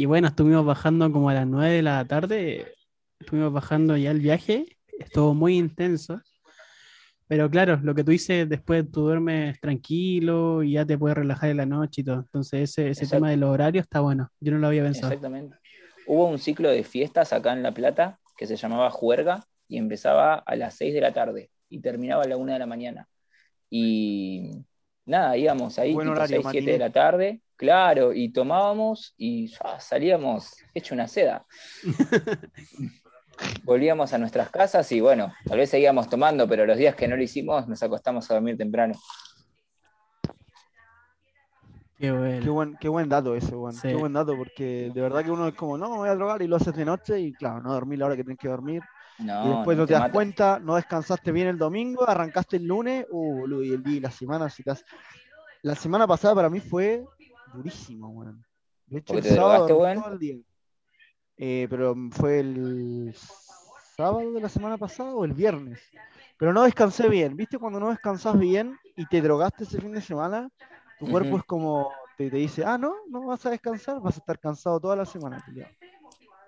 Y 0.00 0.04
bueno, 0.06 0.28
estuvimos 0.28 0.64
bajando 0.64 1.10
como 1.10 1.28
a 1.28 1.34
las 1.34 1.46
9 1.48 1.74
de 1.74 1.82
la 1.82 2.04
tarde, 2.04 2.72
estuvimos 3.18 3.52
bajando 3.52 3.96
ya 3.96 4.12
el 4.12 4.20
viaje, 4.20 4.77
estuvo 4.98 5.34
muy 5.34 5.56
intenso. 5.56 6.20
Pero 7.26 7.50
claro, 7.50 7.78
lo 7.82 7.94
que 7.94 8.02
tú 8.02 8.10
dices, 8.10 8.48
después 8.48 8.90
tú 8.90 9.02
duermes 9.02 9.60
tranquilo 9.60 10.62
y 10.62 10.72
ya 10.72 10.86
te 10.86 10.96
puedes 10.96 11.16
relajar 11.16 11.50
en 11.50 11.58
la 11.58 11.66
noche 11.66 12.00
y 12.00 12.04
todo. 12.04 12.20
Entonces 12.20 12.70
ese, 12.70 12.90
ese 12.90 13.06
tema 13.06 13.30
del 13.30 13.44
horario 13.44 13.82
está 13.82 14.00
bueno. 14.00 14.30
Yo 14.40 14.52
no 14.52 14.58
lo 14.58 14.68
había 14.68 14.82
pensado. 14.82 15.12
Exactamente. 15.12 15.56
Hubo 16.06 16.26
un 16.26 16.38
ciclo 16.38 16.70
de 16.70 16.84
fiestas 16.84 17.34
acá 17.34 17.52
en 17.52 17.62
La 17.62 17.74
Plata 17.74 18.18
que 18.36 18.46
se 18.46 18.56
llamaba 18.56 18.90
Juerga 18.90 19.44
y 19.68 19.76
empezaba 19.76 20.36
a 20.36 20.56
las 20.56 20.74
6 20.76 20.94
de 20.94 21.00
la 21.02 21.12
tarde 21.12 21.50
y 21.68 21.80
terminaba 21.80 22.22
a 22.22 22.28
la 22.28 22.38
1 22.38 22.52
de 22.54 22.58
la 22.58 22.66
mañana. 22.66 23.08
Y 23.68 24.64
nada, 25.04 25.36
íbamos 25.36 25.78
ahí 25.78 25.92
Buen 25.92 26.06
tipo 26.06 26.16
horario, 26.16 26.40
6, 26.42 26.48
7 26.50 26.72
de 26.72 26.78
la 26.78 26.90
tarde, 26.90 27.42
claro, 27.56 28.14
y 28.14 28.30
tomábamos 28.30 29.14
y 29.18 29.48
ya, 29.48 29.78
salíamos 29.80 30.56
hecho 30.72 30.94
una 30.94 31.08
seda. 31.08 31.44
Volvíamos 33.64 34.12
a 34.12 34.18
nuestras 34.18 34.50
casas 34.50 34.90
y 34.92 35.00
bueno, 35.00 35.32
tal 35.44 35.58
vez 35.58 35.70
seguíamos 35.70 36.08
tomando, 36.08 36.48
pero 36.48 36.64
los 36.66 36.76
días 36.76 36.94
que 36.94 37.06
no 37.06 37.16
lo 37.16 37.22
hicimos 37.22 37.68
nos 37.68 37.82
acostamos 37.82 38.30
a 38.30 38.34
dormir 38.34 38.56
temprano. 38.56 38.94
Qué 41.98 42.12
bueno. 42.12 42.42
Qué 42.44 42.50
buen, 42.50 42.76
qué 42.76 42.88
buen 42.88 43.08
dato 43.08 43.34
ese, 43.34 43.54
weón. 43.56 43.72
Sí. 43.72 43.88
Qué 43.88 43.94
buen 43.96 44.12
dato, 44.12 44.36
porque 44.36 44.90
de 44.94 45.00
verdad 45.00 45.24
que 45.24 45.32
uno 45.32 45.48
es 45.48 45.54
como, 45.54 45.76
no, 45.76 45.90
me 45.90 45.96
voy 45.96 46.08
a 46.08 46.14
drogar 46.14 46.40
y 46.42 46.46
lo 46.46 46.56
haces 46.56 46.74
de 46.74 46.84
noche 46.84 47.18
y 47.18 47.32
claro, 47.32 47.60
no 47.60 47.72
dormir 47.72 47.98
la 47.98 48.06
hora 48.06 48.16
que 48.16 48.22
tienes 48.22 48.38
que 48.38 48.48
dormir. 48.48 48.82
No, 49.18 49.44
y 49.44 49.48
después 49.48 49.76
no, 49.76 49.82
te 49.82 49.88
te 49.88 49.92
das 49.94 50.02
mata. 50.02 50.12
cuenta, 50.12 50.58
no 50.60 50.76
descansaste 50.76 51.32
bien 51.32 51.48
el 51.48 51.58
domingo, 51.58 52.08
arrancaste 52.08 52.58
el 52.58 52.66
lunes, 52.66 53.04
uh, 53.10 53.38
boludo, 53.40 53.64
y 53.64 53.72
el 53.72 53.82
día 53.82 53.96
y 53.96 54.00
la 54.00 54.12
semana, 54.12 54.48
si 54.48 54.62
has- 54.70 54.84
La 55.62 55.74
semana 55.74 56.06
pasada 56.06 56.36
para 56.36 56.48
mí 56.48 56.60
fue 56.60 57.04
durísimo, 57.52 58.10
weón. 58.10 58.44
De 58.86 58.98
hecho, 58.98 59.12
¿Porque 59.14 59.26
el 59.28 59.34
te 59.34 59.40
sábado 59.40 59.66
drogaste, 59.66 59.96
dormí 59.96 60.02
todo 60.02 60.12
el 60.12 60.18
día. 60.20 60.36
Eh, 61.38 61.66
pero 61.70 61.94
fue 62.10 62.40
el 62.40 63.14
sábado 63.96 64.32
de 64.32 64.40
la 64.40 64.48
semana 64.48 64.76
pasada 64.76 65.14
o 65.14 65.24
el 65.24 65.32
viernes. 65.32 65.80
Pero 66.36 66.52
no 66.52 66.64
descansé 66.64 67.08
bien. 67.08 67.36
¿Viste 67.36 67.58
cuando 67.58 67.80
no 67.80 67.90
descansas 67.90 68.38
bien 68.38 68.76
y 68.96 69.06
te 69.06 69.20
drogaste 69.20 69.64
ese 69.64 69.80
fin 69.80 69.92
de 69.92 70.00
semana? 70.00 70.48
Tu 70.98 71.06
cuerpo 71.06 71.36
es 71.36 71.44
como, 71.44 71.92
te, 72.16 72.28
te 72.30 72.36
dice, 72.36 72.64
ah, 72.64 72.76
no, 72.76 72.94
no 73.08 73.26
vas 73.26 73.44
a 73.46 73.50
descansar, 73.50 74.00
vas 74.00 74.16
a 74.16 74.18
estar 74.18 74.38
cansado 74.38 74.80
toda 74.80 74.96
la 74.96 75.04
semana. 75.04 75.40
culiao". 75.44 75.68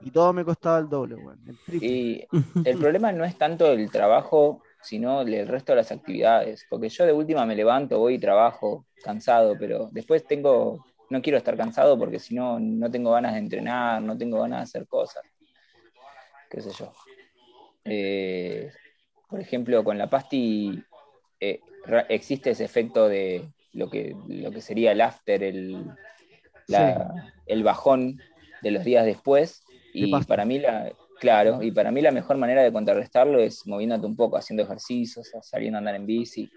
Y 0.00 0.10
todo 0.10 0.32
me 0.32 0.44
costaba 0.44 0.78
el 0.78 0.88
doble. 0.88 1.16
El 1.46 1.58
triple. 1.58 1.88
Y 1.88 2.28
el 2.64 2.78
problema 2.78 3.12
no 3.12 3.24
es 3.24 3.36
tanto 3.36 3.66
el 3.72 3.90
trabajo, 3.90 4.62
sino 4.80 5.22
el 5.22 5.46
resto 5.46 5.72
de 5.72 5.76
las 5.76 5.92
actividades. 5.92 6.66
Porque 6.68 6.88
yo 6.88 7.04
de 7.04 7.12
última 7.12 7.46
me 7.46 7.54
levanto, 7.54 7.98
voy 7.98 8.14
y 8.14 8.18
trabajo 8.18 8.86
cansado, 9.02 9.56
pero 9.58 9.88
después 9.92 10.26
tengo, 10.26 10.84
no 11.10 11.20
quiero 11.20 11.38
estar 11.38 11.56
cansado 11.56 11.98
porque 11.98 12.18
si 12.18 12.34
no, 12.34 12.58
no 12.58 12.90
tengo 12.90 13.10
ganas 13.12 13.32
de 13.34 13.40
entrenar, 13.40 14.00
no 14.02 14.16
tengo 14.16 14.40
ganas 14.40 14.60
de 14.60 14.62
hacer 14.62 14.86
cosas. 14.88 15.22
Qué 16.48 16.60
sé 16.60 16.70
yo. 16.78 16.92
Eh, 17.84 18.70
por 19.28 19.40
ejemplo, 19.40 19.82
con 19.84 19.98
la 19.98 20.08
pasti 20.10 20.82
eh, 21.40 21.60
existe 22.08 22.50
ese 22.50 22.64
efecto 22.64 23.08
de 23.08 23.48
lo 23.72 23.88
que, 23.88 24.14
lo 24.28 24.50
que 24.50 24.60
sería 24.60 24.92
el 24.92 25.00
after, 25.00 25.42
el, 25.42 25.84
la- 26.68 27.14
el 27.46 27.62
bajón 27.62 28.20
de 28.62 28.70
los 28.70 28.84
días 28.84 29.04
después. 29.04 29.62
De 29.92 30.06
Y 30.06 30.10
para 30.26 30.44
mí 30.44 30.58
la, 30.58 30.92
claro, 31.18 31.62
y 31.62 31.70
para 31.72 31.90
mí 31.90 32.00
la 32.00 32.10
mejor 32.12 32.36
manera 32.36 32.62
de 32.62 32.72
contrarrestarlo 32.72 33.38
es 33.40 33.66
moviéndote 33.66 34.06
un 34.06 34.16
poco, 34.16 34.36
haciendo 34.36 34.62
ejercicios, 34.62 35.30
saliendo 35.42 35.78
a 35.78 35.80
andar 35.80 35.94
en 35.94 36.06
bici. 36.06 36.50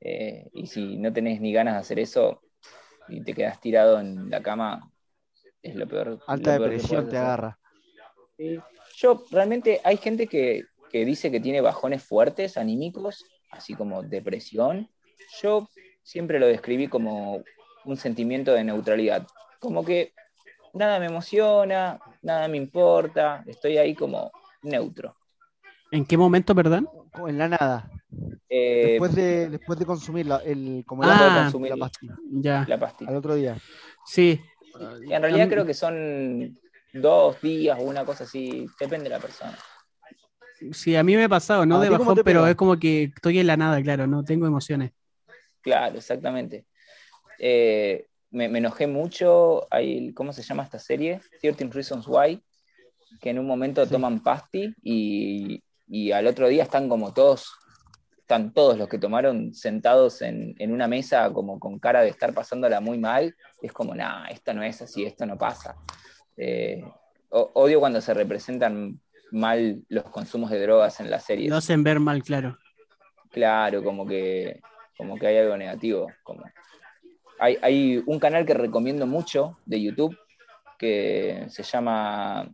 Eh, 0.00 0.48
y 0.52 0.66
si 0.66 0.96
no 0.98 1.12
tenés 1.12 1.40
ni 1.40 1.52
ganas 1.52 1.74
de 1.74 1.80
hacer 1.80 1.98
eso 1.98 2.42
y 3.08 3.22
te 3.22 3.34
quedas 3.34 3.60
tirado 3.60 4.00
en 4.00 4.30
la 4.30 4.42
cama, 4.42 4.90
es 5.62 5.74
lo 5.74 5.86
peor. 5.86 6.20
Alta 6.26 6.52
lo 6.52 6.58
peor 6.58 6.70
que 6.70 6.76
depresión 6.76 7.08
te 7.08 7.18
agarra. 7.18 7.58
Yo 8.96 9.24
realmente 9.30 9.80
hay 9.84 9.96
gente 9.96 10.26
que, 10.26 10.64
que 10.90 11.04
dice 11.04 11.30
que 11.30 11.40
tiene 11.40 11.60
bajones 11.60 12.02
fuertes, 12.02 12.56
anímicos, 12.56 13.24
así 13.50 13.74
como 13.74 14.02
depresión. 14.02 14.88
Yo 15.42 15.68
siempre 16.02 16.38
lo 16.38 16.46
describí 16.46 16.88
como 16.88 17.42
un 17.84 17.96
sentimiento 17.96 18.52
de 18.52 18.64
neutralidad. 18.64 19.26
Como 19.58 19.84
que 19.84 20.12
nada 20.72 20.98
me 20.98 21.06
emociona, 21.06 21.98
nada 22.22 22.48
me 22.48 22.56
importa, 22.56 23.44
estoy 23.46 23.78
ahí 23.78 23.94
como 23.94 24.30
neutro. 24.62 25.16
¿En 25.90 26.04
qué 26.04 26.16
momento, 26.16 26.54
perdón? 26.54 26.88
En 27.26 27.38
la 27.38 27.48
nada. 27.48 27.90
Eh, 28.48 28.86
Después 28.92 29.14
de, 29.14 29.48
después 29.50 29.78
de 29.78 29.86
consumir 29.86 30.26
la, 30.26 30.36
el, 30.38 30.84
como 30.86 31.02
el 31.02 31.10
Ah. 31.12 31.40
consumir 31.44 31.70
la 31.70 31.76
pastilla. 31.76 32.14
Ya, 32.30 32.64
la 32.68 32.78
pastilla. 32.78 33.10
Al 33.10 33.16
otro 33.16 33.34
día. 33.34 33.56
sí. 34.06 34.40
Y 35.06 35.12
en 35.12 35.22
realidad 35.22 35.48
creo 35.48 35.64
que 35.64 35.72
son 35.74 36.58
dos 36.92 37.40
días 37.40 37.78
o 37.80 37.82
una 37.84 38.04
cosa 38.04 38.24
así, 38.24 38.66
depende 38.80 39.04
de 39.04 39.10
la 39.10 39.20
persona. 39.20 39.56
Sí, 40.72 40.96
a 40.96 41.02
mí 41.04 41.14
me 41.14 41.24
ha 41.24 41.28
pasado, 41.28 41.64
no 41.66 41.76
¿A 41.76 41.80
de 41.82 41.90
bajón, 41.90 42.20
pero 42.24 42.46
es 42.46 42.54
como 42.56 42.76
que 42.78 43.04
estoy 43.04 43.38
en 43.38 43.46
la 43.46 43.56
nada, 43.56 43.80
claro, 43.82 44.06
no 44.08 44.24
tengo 44.24 44.46
emociones. 44.46 44.92
Claro, 45.60 45.96
exactamente. 45.98 46.66
Eh, 47.38 48.06
me, 48.30 48.48
me 48.48 48.58
enojé 48.58 48.86
mucho. 48.86 49.66
Hay, 49.70 50.12
¿Cómo 50.12 50.32
se 50.32 50.42
llama 50.42 50.64
esta 50.64 50.78
serie? 50.78 51.20
13 51.40 51.68
Reasons 51.70 52.06
Why. 52.08 52.42
Que 53.20 53.30
en 53.30 53.38
un 53.38 53.46
momento 53.46 53.84
Sí. 53.84 53.90
toman 53.92 54.22
pasti 54.22 54.74
y, 54.82 55.62
y 55.86 56.10
al 56.12 56.26
otro 56.26 56.48
día 56.48 56.64
están 56.64 56.88
como 56.88 57.12
todos, 57.14 57.52
están 58.24 58.54
todos 58.54 58.78
los 58.78 58.88
que 58.88 58.98
tomaron 58.98 59.52
sentados 59.52 60.22
en, 60.22 60.54
en 60.58 60.72
una 60.72 60.88
mesa 60.88 61.30
como 61.30 61.60
con 61.60 61.78
cara 61.78 62.00
de 62.00 62.08
estar 62.08 62.32
pasándola 62.32 62.80
muy 62.80 62.96
mal. 62.96 63.36
Es 63.60 63.70
como, 63.70 63.94
nah, 63.94 64.26
esto 64.28 64.54
no 64.54 64.62
es 64.62 64.80
así, 64.80 65.04
esto 65.04 65.26
no 65.26 65.36
pasa. 65.36 65.76
Eh, 66.38 66.82
odio 67.28 67.80
cuando 67.80 68.00
se 68.00 68.14
representan 68.14 68.98
mal 69.30 69.82
los 69.90 70.04
consumos 70.04 70.50
de 70.50 70.62
drogas 70.62 70.98
en 71.00 71.10
las 71.10 71.24
series. 71.24 71.50
Lo 71.50 71.56
hacen 71.56 71.84
ver 71.84 72.00
mal, 72.00 72.22
claro. 72.22 72.56
Claro, 73.30 73.84
como 73.84 74.06
que, 74.06 74.62
como 74.96 75.18
que 75.18 75.26
hay 75.26 75.36
algo 75.36 75.58
negativo. 75.58 76.10
Como... 76.22 76.44
Hay, 77.38 77.58
hay 77.60 78.02
un 78.06 78.18
canal 78.18 78.46
que 78.46 78.54
recomiendo 78.54 79.06
mucho 79.06 79.58
de 79.66 79.82
YouTube 79.82 80.16
que 80.78 81.44
se 81.50 81.62
llama 81.62 82.48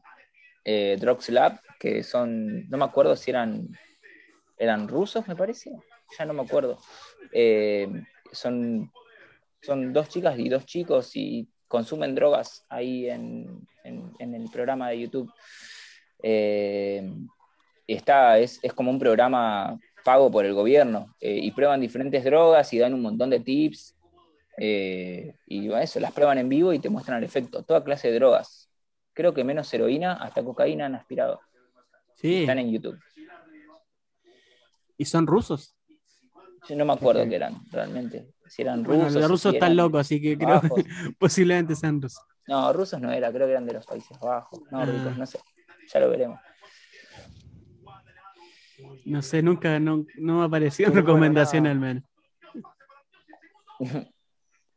eh, 0.64 0.96
Drugs 0.98 1.28
Lab, 1.28 1.60
que 1.78 2.02
son, 2.02 2.68
no 2.68 2.76
me 2.76 2.84
acuerdo 2.86 3.14
si 3.14 3.30
eran, 3.30 3.68
eran 4.60 4.86
rusos, 4.86 5.26
me 5.26 5.34
parece, 5.34 5.72
ya 6.18 6.24
no 6.24 6.34
me 6.34 6.42
acuerdo. 6.42 6.78
Eh, 7.32 7.88
son, 8.30 8.92
son 9.62 9.92
dos 9.92 10.08
chicas 10.08 10.38
y 10.38 10.48
dos 10.48 10.64
chicos 10.66 11.16
y 11.16 11.48
consumen 11.66 12.14
drogas 12.14 12.64
ahí 12.68 13.08
en, 13.08 13.66
en- 13.84 14.12
en 14.18 14.34
el 14.34 14.50
programa 14.50 14.90
de 14.90 15.00
YouTube. 15.00 15.32
Eh, 16.22 17.10
está, 17.86 18.38
es, 18.38 18.58
es 18.62 18.72
como 18.72 18.90
un 18.90 18.98
programa 18.98 19.78
pago 20.04 20.30
por 20.30 20.44
el 20.44 20.54
gobierno 20.54 21.14
eh, 21.20 21.38
y 21.42 21.50
prueban 21.52 21.80
diferentes 21.80 22.24
drogas 22.24 22.72
y 22.72 22.78
dan 22.78 22.94
un 22.94 23.02
montón 23.02 23.30
de 23.30 23.40
tips. 23.40 23.96
eh, 24.58 25.34
y 25.46 25.72
eso, 25.72 26.00
las 26.00 26.12
prueban 26.12 26.38
en 26.38 26.48
vivo 26.48 26.72
y 26.72 26.78
te 26.78 26.90
muestran 26.90 27.18
el 27.18 27.24
efecto. 27.24 27.62
Toda 27.62 27.82
clase 27.84 28.08
de 28.10 28.14
drogas. 28.18 28.68
Creo 29.14 29.32
que 29.32 29.42
menos 29.44 29.72
heroína, 29.72 30.14
hasta 30.14 30.42
cocaína 30.44 30.86
han 30.86 30.94
aspirado. 30.94 31.40
Sí. 32.14 32.42
Están 32.42 32.58
en 32.58 32.70
YouTube. 32.70 32.98
Y 35.00 35.06
son 35.06 35.26
rusos. 35.26 35.74
Yo 36.68 36.76
no 36.76 36.84
me 36.84 36.92
acuerdo 36.92 37.22
Ok. 37.22 37.30
qué 37.30 37.36
eran 37.36 37.54
realmente. 37.70 38.34
Si 38.46 38.60
eran 38.60 38.82
Bueno, 38.82 39.04
rusos. 39.04 39.20
los 39.22 39.30
rusos 39.30 39.50
si 39.52 39.56
están 39.56 39.74
locos, 39.74 40.00
así 40.02 40.20
que 40.20 40.36
creo 40.36 40.60
bajos. 40.60 40.72
que 40.74 40.84
posiblemente 41.18 41.74
sean 41.74 42.02
rusos. 42.02 42.22
No, 42.46 42.70
rusos 42.74 43.00
no 43.00 43.10
era, 43.10 43.32
creo 43.32 43.46
que 43.46 43.52
eran 43.52 43.64
de 43.64 43.72
los 43.72 43.86
Países 43.86 44.18
Bajos, 44.20 44.60
nórdicos, 44.70 45.12
Ah. 45.12 45.14
no 45.16 45.24
sé. 45.26 45.38
Ya 45.90 46.00
lo 46.00 46.10
veremos. 46.10 46.38
No 49.06 49.22
sé, 49.22 49.42
nunca, 49.42 49.80
no, 49.80 50.04
no 50.18 50.38
me 50.40 50.44
apareció 50.44 50.86
en 50.88 50.94
recomendación 50.94 51.66
al 51.66 51.78
menos. 51.80 52.04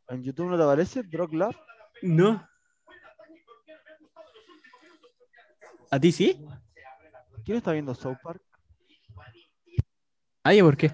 ¿En 0.08 0.22
YouTube 0.22 0.46
no 0.48 0.56
te 0.56 0.62
aparece 0.62 1.02
Drug 1.02 1.34
Lab? 1.34 1.54
No. 2.00 2.48
¿A 5.90 6.00
ti 6.00 6.12
sí? 6.12 6.42
¿Quién 7.44 7.58
está 7.58 7.72
viendo 7.72 7.94
South 7.94 8.16
Park? 8.22 8.40
Ay, 10.44 10.62
¿por 10.62 10.76
qué? 10.76 10.92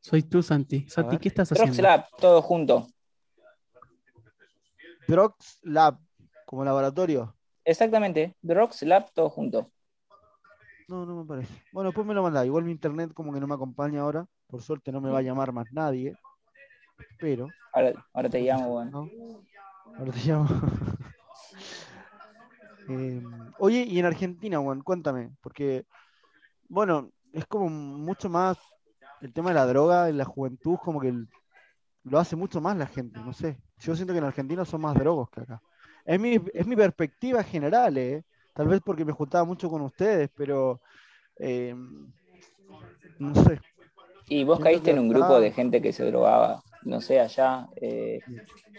Soy 0.00 0.22
tú, 0.22 0.42
Santi. 0.42 0.88
Santi. 0.88 1.18
¿qué 1.18 1.28
estás 1.28 1.52
haciendo? 1.52 1.82
Lab, 1.82 2.06
todo 2.18 2.40
junto. 2.40 2.86
Drugs 5.06 5.58
Lab, 5.62 5.98
como 6.46 6.64
laboratorio. 6.64 7.36
Exactamente, 7.64 8.34
Drugs 8.40 8.82
Lab, 8.82 9.12
todo 9.12 9.28
junto. 9.28 9.70
No, 10.88 11.04
no 11.04 11.22
me 11.22 11.26
parece. 11.26 11.52
Bueno, 11.72 11.90
después 11.90 12.06
me 12.06 12.14
lo 12.14 12.22
mandá. 12.22 12.46
Igual 12.46 12.64
mi 12.64 12.70
internet 12.70 13.12
como 13.12 13.34
que 13.34 13.40
no 13.40 13.46
me 13.46 13.54
acompaña 13.54 14.00
ahora. 14.00 14.26
Por 14.46 14.62
suerte 14.62 14.92
no 14.92 15.00
me 15.00 15.10
va 15.10 15.18
a 15.18 15.22
llamar 15.22 15.52
más 15.52 15.66
nadie. 15.72 16.16
Pero, 17.18 17.48
Ahora, 17.72 17.92
ahora 18.14 18.30
te 18.30 18.40
llamo, 18.40 18.70
bueno. 18.70 18.90
¿no? 18.90 19.42
Ahora 19.98 20.12
te 20.12 20.20
llamo. 20.20 20.48
Eh, 22.88 23.20
oye, 23.58 23.82
y 23.82 23.98
en 23.98 24.04
Argentina, 24.06 24.60
Juan, 24.60 24.80
cuéntame, 24.80 25.32
porque, 25.40 25.86
bueno, 26.68 27.10
es 27.32 27.46
como 27.46 27.68
mucho 27.68 28.28
más 28.28 28.58
el 29.20 29.32
tema 29.32 29.50
de 29.50 29.54
la 29.56 29.66
droga 29.66 30.08
en 30.08 30.18
la 30.18 30.24
juventud, 30.24 30.76
como 30.84 31.00
que 31.00 31.08
el- 31.08 31.28
lo 32.04 32.18
hace 32.18 32.36
mucho 32.36 32.60
más 32.60 32.76
la 32.76 32.86
gente, 32.86 33.20
no 33.20 33.32
sé. 33.32 33.58
Yo 33.78 33.94
siento 33.96 34.12
que 34.14 34.18
en 34.18 34.24
Argentina 34.24 34.64
son 34.64 34.80
más 34.82 34.94
drogos 34.94 35.30
que 35.30 35.40
acá. 35.42 35.60
Es 36.04 36.20
mi, 36.20 36.38
es 36.54 36.66
mi 36.66 36.76
perspectiva 36.76 37.42
general, 37.42 37.98
¿eh? 37.98 38.24
Tal 38.54 38.68
vez 38.68 38.80
porque 38.84 39.04
me 39.04 39.12
juntaba 39.12 39.44
mucho 39.44 39.68
con 39.70 39.82
ustedes, 39.82 40.30
pero 40.36 40.80
eh, 41.38 41.74
no 43.18 43.34
sé. 43.44 43.60
Y 44.28 44.44
vos 44.44 44.56
Siento 44.56 44.64
caíste 44.64 44.90
en 44.90 44.98
un 44.98 45.08
grupo 45.08 45.40
de 45.40 45.52
gente 45.52 45.80
que 45.82 45.92
se 45.92 46.04
drogaba, 46.04 46.62
no 46.82 47.00
sé, 47.00 47.20
allá. 47.20 47.68
eh, 47.76 48.20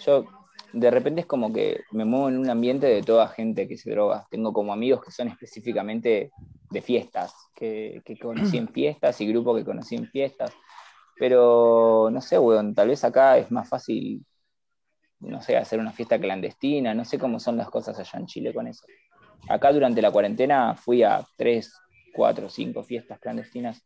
yo 0.06 0.26
de 0.74 0.92
repente 0.92 1.22
es 1.22 1.28
como 1.28 1.52
que 1.54 1.82
me 1.92 2.06
muevo 2.06 2.30
en 2.30 2.38
un 2.38 2.50
ambiente 2.50 2.88
de 2.88 3.02
toda 3.02 3.28
gente 3.30 3.68
que 3.68 3.78
se 3.78 3.90
droga. 3.92 4.28
Tengo 4.30 4.52
como 4.54 4.74
amigos 4.74 5.04
que 5.04 5.12
son 5.12 5.28
específicamente 5.28 6.32
de 6.70 6.82
fiestas, 6.82 7.34
que, 7.56 8.02
que 8.06 8.18
conocí 8.18 8.58
en 8.58 8.68
fiestas 8.74 9.20
y 9.22 9.28
grupos 9.28 9.58
que 9.58 9.66
conocí 9.66 9.96
en 9.96 10.08
fiestas. 10.08 10.52
Pero 11.18 12.10
no 12.12 12.22
sé, 12.22 12.38
weón, 12.38 12.76
tal 12.76 12.90
vez 12.90 13.04
acá 13.04 13.38
es 13.38 13.50
más 13.50 13.68
fácil, 13.68 14.24
no 15.20 15.42
sé, 15.42 15.58
hacer 15.58 15.80
una 15.80 15.92
fiesta 15.92 16.20
clandestina, 16.20 16.94
no 16.94 17.06
sé 17.06 17.18
cómo 17.18 17.40
son 17.40 17.58
las 17.58 17.70
cosas 17.70 17.98
allá 17.98 18.20
en 18.20 18.28
Chile 18.28 18.54
con 18.54 18.68
eso. 18.68 18.86
Acá 19.50 19.72
durante 19.72 20.02
la 20.02 20.12
cuarentena 20.12 20.76
fui 20.76 21.02
a 21.04 21.26
tres, 21.38 21.74
cuatro, 22.14 22.50
cinco 22.50 22.84
fiestas 22.84 23.20
clandestinas 23.20 23.82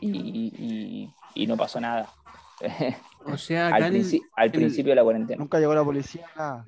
y, 0.00 0.08
y- 0.56 1.14
y 1.34 1.46
no 1.46 1.56
pasó 1.56 1.80
nada. 1.80 2.08
O 3.32 3.36
sea, 3.38 3.68
al, 3.68 3.82
el- 3.82 3.96
el- 4.36 4.50
principio 4.52 4.90
de 4.92 4.96
la 4.96 5.02
cuarentena. 5.02 5.38
Nunca 5.38 5.58
llegó 5.58 5.74
la 5.74 5.84
policía, 5.84 6.26
nada. 6.36 6.66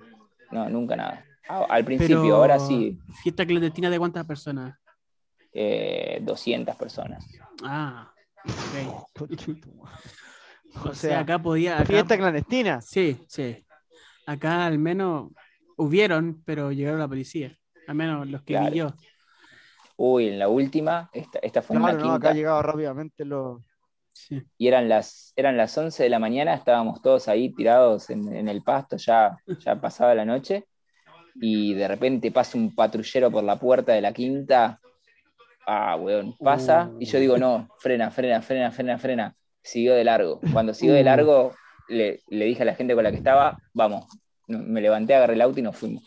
No, 0.50 0.68
nunca 0.68 0.96
nada. 0.96 1.24
Ah, 1.48 1.66
Al 1.68 1.84
principio, 1.84 2.22
Pero- 2.22 2.36
ahora 2.36 2.58
sí, 2.58 2.98
¿Fiesta 3.22 3.44
clandestina 3.46 3.90
de 3.90 3.98
cuántas 3.98 4.24
personas? 4.26 4.76
eh, 5.52 6.20
200 6.22 6.76
personas. 6.76 7.26
Ah, 7.64 8.12
ok. 8.44 9.08
Concha 9.18 9.46
tu 9.60 9.74
madre. 9.74 9.98
O 10.84 10.94
sea, 10.94 11.20
acá 11.20 11.38
podía. 11.40 11.76
acá- 11.76 11.86
Fiesta 11.86 12.16
clandestina. 12.16 12.80
Sí, 12.80 13.20
sí. 13.28 13.66
Acá 14.26 14.66
al 14.66 14.78
menos 14.78 15.30
hubieron, 15.76 16.40
pero 16.44 16.70
llegaron 16.70 17.00
la 17.00 17.08
policía. 17.08 17.56
Al 17.88 17.96
menos 17.96 18.28
los 18.28 18.42
que 18.42 18.52
Claro. 18.54 18.70
vi 18.70 18.78
yo. 18.78 18.92
Uy, 19.96 20.28
en 20.28 20.38
la 20.38 20.46
última, 20.48 21.10
esta, 21.12 21.40
esta 21.40 21.60
fue 21.62 21.76
una 21.76 21.92
no, 21.92 21.98
quinta, 21.98 22.14
acá 22.14 22.32
llegaba 22.32 22.62
rápidamente 22.62 23.24
los. 23.24 23.60
Sí. 24.28 24.42
y 24.58 24.68
eran 24.68 24.88
las, 24.88 25.32
eran 25.36 25.56
las 25.56 25.76
11 25.76 26.02
de 26.02 26.08
la 26.10 26.18
mañana, 26.18 26.54
estábamos 26.54 27.00
todos 27.02 27.28
ahí 27.28 27.52
tirados 27.54 28.10
en, 28.10 28.34
en 28.34 28.48
el 28.48 28.62
pasto, 28.62 28.96
ya, 28.96 29.36
ya 29.64 29.80
pasaba 29.80 30.14
la 30.14 30.24
noche, 30.24 30.64
y 31.40 31.74
de 31.74 31.88
repente 31.88 32.30
pasa 32.30 32.58
un 32.58 32.74
patrullero 32.74 33.30
por 33.30 33.42
la 33.44 33.56
puerta 33.56 33.92
de 33.92 34.00
la 34.00 34.12
quinta. 34.12 34.78
Ah, 35.66 35.96
weón, 35.96 36.34
pasa, 36.38 36.90
y 36.98 37.04
yo 37.06 37.18
digo, 37.20 37.38
no, 37.38 37.68
frena, 37.78 38.10
frena, 38.10 38.42
frena, 38.42 38.70
frena, 38.72 38.98
frena. 38.98 39.36
Siguió 39.62 39.94
de 39.94 40.04
largo. 40.04 40.40
Cuando 40.52 40.74
siguió 40.74 40.94
de 40.94 41.02
Uh. 41.02 41.04
largo, 41.04 41.52
le, 41.88 42.20
le 42.28 42.44
dije 42.46 42.62
a 42.62 42.66
la 42.66 42.74
gente 42.74 42.94
con 42.94 43.04
la 43.04 43.10
que 43.10 43.18
estaba, 43.18 43.58
vamos, 43.74 44.06
me 44.48 44.80
levanté, 44.80 45.14
agarré 45.14 45.34
el 45.34 45.42
auto 45.42 45.60
y 45.60 45.62
nos 45.62 45.76
fuimos. 45.76 46.02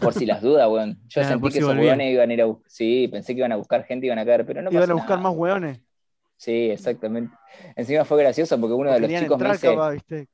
Por 0.00 0.14
si 0.14 0.26
las 0.26 0.40
dudas, 0.42 0.68
weón. 0.68 0.94
Yo 1.08 1.20
Claro, 1.20 1.28
sentí 1.28 1.46
que 1.48 1.52
si 1.52 1.58
esos 1.58 1.76
weones 1.76 2.12
iban 2.12 2.30
a 2.30 2.34
ir 2.34 2.42
a 2.42 2.46
bus- 2.46 2.62
Sí, 2.66 3.08
pensé 3.08 3.34
que 3.34 3.38
iban 3.40 3.52
a 3.52 3.56
buscar 3.56 3.84
gente 3.84 4.06
y 4.06 4.08
iban 4.08 4.18
a 4.18 4.24
caer, 4.24 4.44
pero 4.46 4.62
no 4.62 4.70
Iban 4.72 4.90
a 4.90 4.94
buscar 4.94 5.18
nada. 5.18 5.22
más 5.28 5.36
hueones. 5.36 5.80
Sí, 6.40 6.70
exactamente. 6.70 7.36
Encima 7.76 8.06
fue 8.06 8.22
gracioso 8.22 8.58
porque 8.58 8.72
uno 8.72 8.90
de 8.90 9.00
los 9.00 9.10
chicos 9.10 9.38
me 9.38 9.52
dice, 9.52 9.68
capaz, 9.68 9.90
¿viste? 9.90 10.26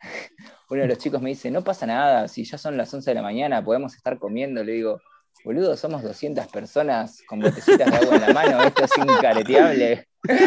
uno 0.68 0.82
de 0.82 0.88
los 0.88 0.98
chicos 0.98 1.22
me 1.22 1.30
dice, 1.30 1.50
no 1.50 1.64
pasa 1.64 1.86
nada, 1.86 2.28
si 2.28 2.44
ya 2.44 2.58
son 2.58 2.76
las 2.76 2.92
11 2.92 3.10
de 3.10 3.14
la 3.14 3.22
mañana, 3.22 3.64
podemos 3.64 3.96
estar 3.96 4.18
comiendo. 4.18 4.62
Le 4.62 4.72
digo, 4.72 5.00
boludo, 5.42 5.74
somos 5.78 6.02
200 6.02 6.48
personas 6.48 7.22
con 7.26 7.40
botellitas 7.40 7.90
de 7.90 7.96
agua 7.96 8.16
en 8.16 8.20
la 8.20 8.34
mano, 8.34 8.62
esto 8.62 8.84
es 8.84 8.90
incareteable. 8.98 10.06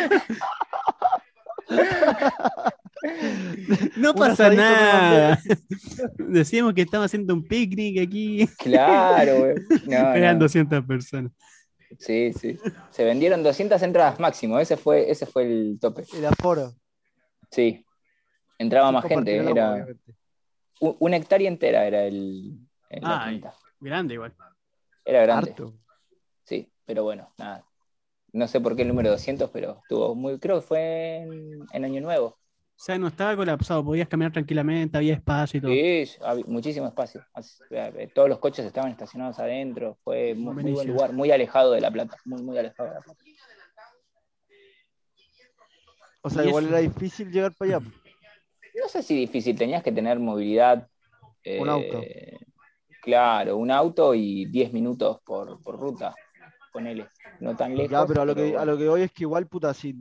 No 3.95 4.13
pasa 4.15 4.49
nada. 4.49 5.39
Decíamos 6.17 6.73
que 6.73 6.81
estamos 6.81 7.05
haciendo 7.05 7.33
un 7.33 7.43
picnic 7.43 8.01
aquí. 8.01 8.47
Claro, 8.57 9.39
güey. 9.39 9.55
No, 9.85 10.13
Eran 10.13 10.37
no. 10.39 10.45
200 10.45 10.85
personas. 10.85 11.31
Sí, 11.99 12.33
sí. 12.33 12.59
Se 12.91 13.03
vendieron 13.03 13.43
200 13.43 13.81
entradas 13.81 14.19
máximo, 14.19 14.59
ese 14.59 14.77
fue, 14.77 15.09
ese 15.09 15.25
fue 15.25 15.43
el 15.43 15.77
tope. 15.79 16.03
El 16.13 16.25
aforo. 16.25 16.73
Sí. 17.51 17.85
Entraba 18.57 18.91
más 18.91 19.05
gente, 19.05 19.35
era 19.37 19.87
una 20.79 21.17
hectárea 21.17 21.47
entera 21.47 21.85
era 21.85 22.03
el, 22.05 22.59
el- 22.89 23.01
la 23.03 23.25
quinta. 23.29 23.53
Grande 23.79 24.13
igual. 24.15 24.35
Era 25.05 25.21
grande. 25.23 25.51
Harto. 25.51 25.73
Sí, 26.43 26.71
pero 26.85 27.03
bueno, 27.03 27.33
nada. 27.37 27.63
No 28.33 28.47
sé 28.47 28.59
por 28.59 28.75
qué 28.75 28.81
el 28.81 28.89
número 28.89 29.09
200, 29.09 29.49
pero 29.51 29.79
estuvo 29.83 30.13
muy, 30.13 30.39
creo 30.39 30.59
que 30.59 30.65
fue 30.67 31.15
en, 31.17 31.65
en 31.71 31.85
Año 31.85 32.01
Nuevo. 32.01 32.37
O 32.77 32.79
sea, 32.79 32.99
no 32.99 33.07
estaba 33.07 33.35
colapsado, 33.35 33.83
podías 33.83 34.07
caminar 34.07 34.31
tranquilamente, 34.31 34.95
había 34.97 35.15
espacio 35.15 35.57
y 35.57 35.61
todo. 35.61 35.71
Sí, 35.71 36.05
había 36.21 36.45
muchísimo 36.45 36.85
espacio. 36.85 37.25
Así, 37.33 37.57
eh, 37.71 38.07
Todos 38.13 38.29
los 38.29 38.37
coches 38.37 38.63
estaban 38.67 38.91
estacionados 38.91 39.39
adentro. 39.39 39.97
Fue 40.03 40.35
muy, 40.35 40.63
muy 40.63 40.73
buen 40.73 40.87
lugar, 40.87 41.11
muy 41.11 41.31
alejado 41.31 41.71
de 41.71 41.81
La 41.81 41.89
Plata. 41.89 42.17
Muy, 42.25 42.43
muy 42.43 42.55
alejado 42.55 42.89
de 42.89 42.95
La 42.95 43.01
Plata. 43.01 43.23
O 46.21 46.29
sea, 46.29 46.45
igual 46.45 46.67
era 46.67 46.77
difícil 46.77 47.31
llegar 47.31 47.51
para 47.55 47.77
allá. 47.77 47.85
No 48.79 48.87
sé 48.89 49.01
si 49.01 49.15
difícil, 49.15 49.57
tenías 49.57 49.81
que 49.81 49.91
tener 49.91 50.19
movilidad. 50.19 50.87
Un 51.59 51.67
eh, 51.67 51.71
auto. 51.71 52.03
Claro, 53.01 53.57
un 53.57 53.71
auto 53.71 54.13
y 54.13 54.45
10 54.45 54.71
minutos 54.71 55.19
por, 55.25 55.59
por 55.63 55.79
ruta. 55.79 56.13
Ponele. 56.71 57.09
No 57.39 57.55
tan 57.55 57.75
lejos. 57.75 57.91
Ya, 57.91 58.05
pero 58.05 58.21
a 58.21 58.25
lo, 58.25 58.35
que, 58.35 58.41
pero- 58.49 58.59
a 58.59 58.65
lo 58.65 58.77
que 58.77 58.87
voy 58.87 59.01
es 59.01 59.11
que 59.11 59.23
igual, 59.23 59.47
puta, 59.47 59.73
si 59.73 59.95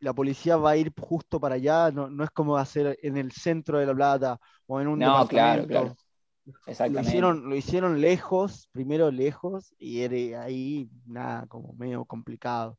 la 0.00 0.14
policía 0.14 0.56
va 0.56 0.70
a 0.72 0.76
ir 0.76 0.92
justo 0.98 1.40
para 1.40 1.56
allá, 1.56 1.90
no, 1.92 2.08
no 2.10 2.24
es 2.24 2.30
como 2.30 2.56
hacer 2.56 2.98
en 3.02 3.16
el 3.16 3.32
centro 3.32 3.78
de 3.78 3.86
La 3.86 3.94
Plata 3.94 4.40
o 4.66 4.80
en 4.80 4.88
un 4.88 5.02
No, 5.04 5.26
claro, 5.28 5.66
departamento. 5.66 5.66
claro. 5.66 5.96
Lo 6.84 6.98
Exactamente. 6.98 7.00
hicieron, 7.00 7.48
lo 7.48 7.56
hicieron 7.56 8.00
lejos, 8.00 8.68
primero 8.72 9.10
lejos, 9.10 9.74
y 9.78 10.00
era 10.02 10.42
ahí 10.44 10.90
nada, 11.06 11.46
como 11.46 11.74
medio 11.74 12.04
complicado. 12.04 12.78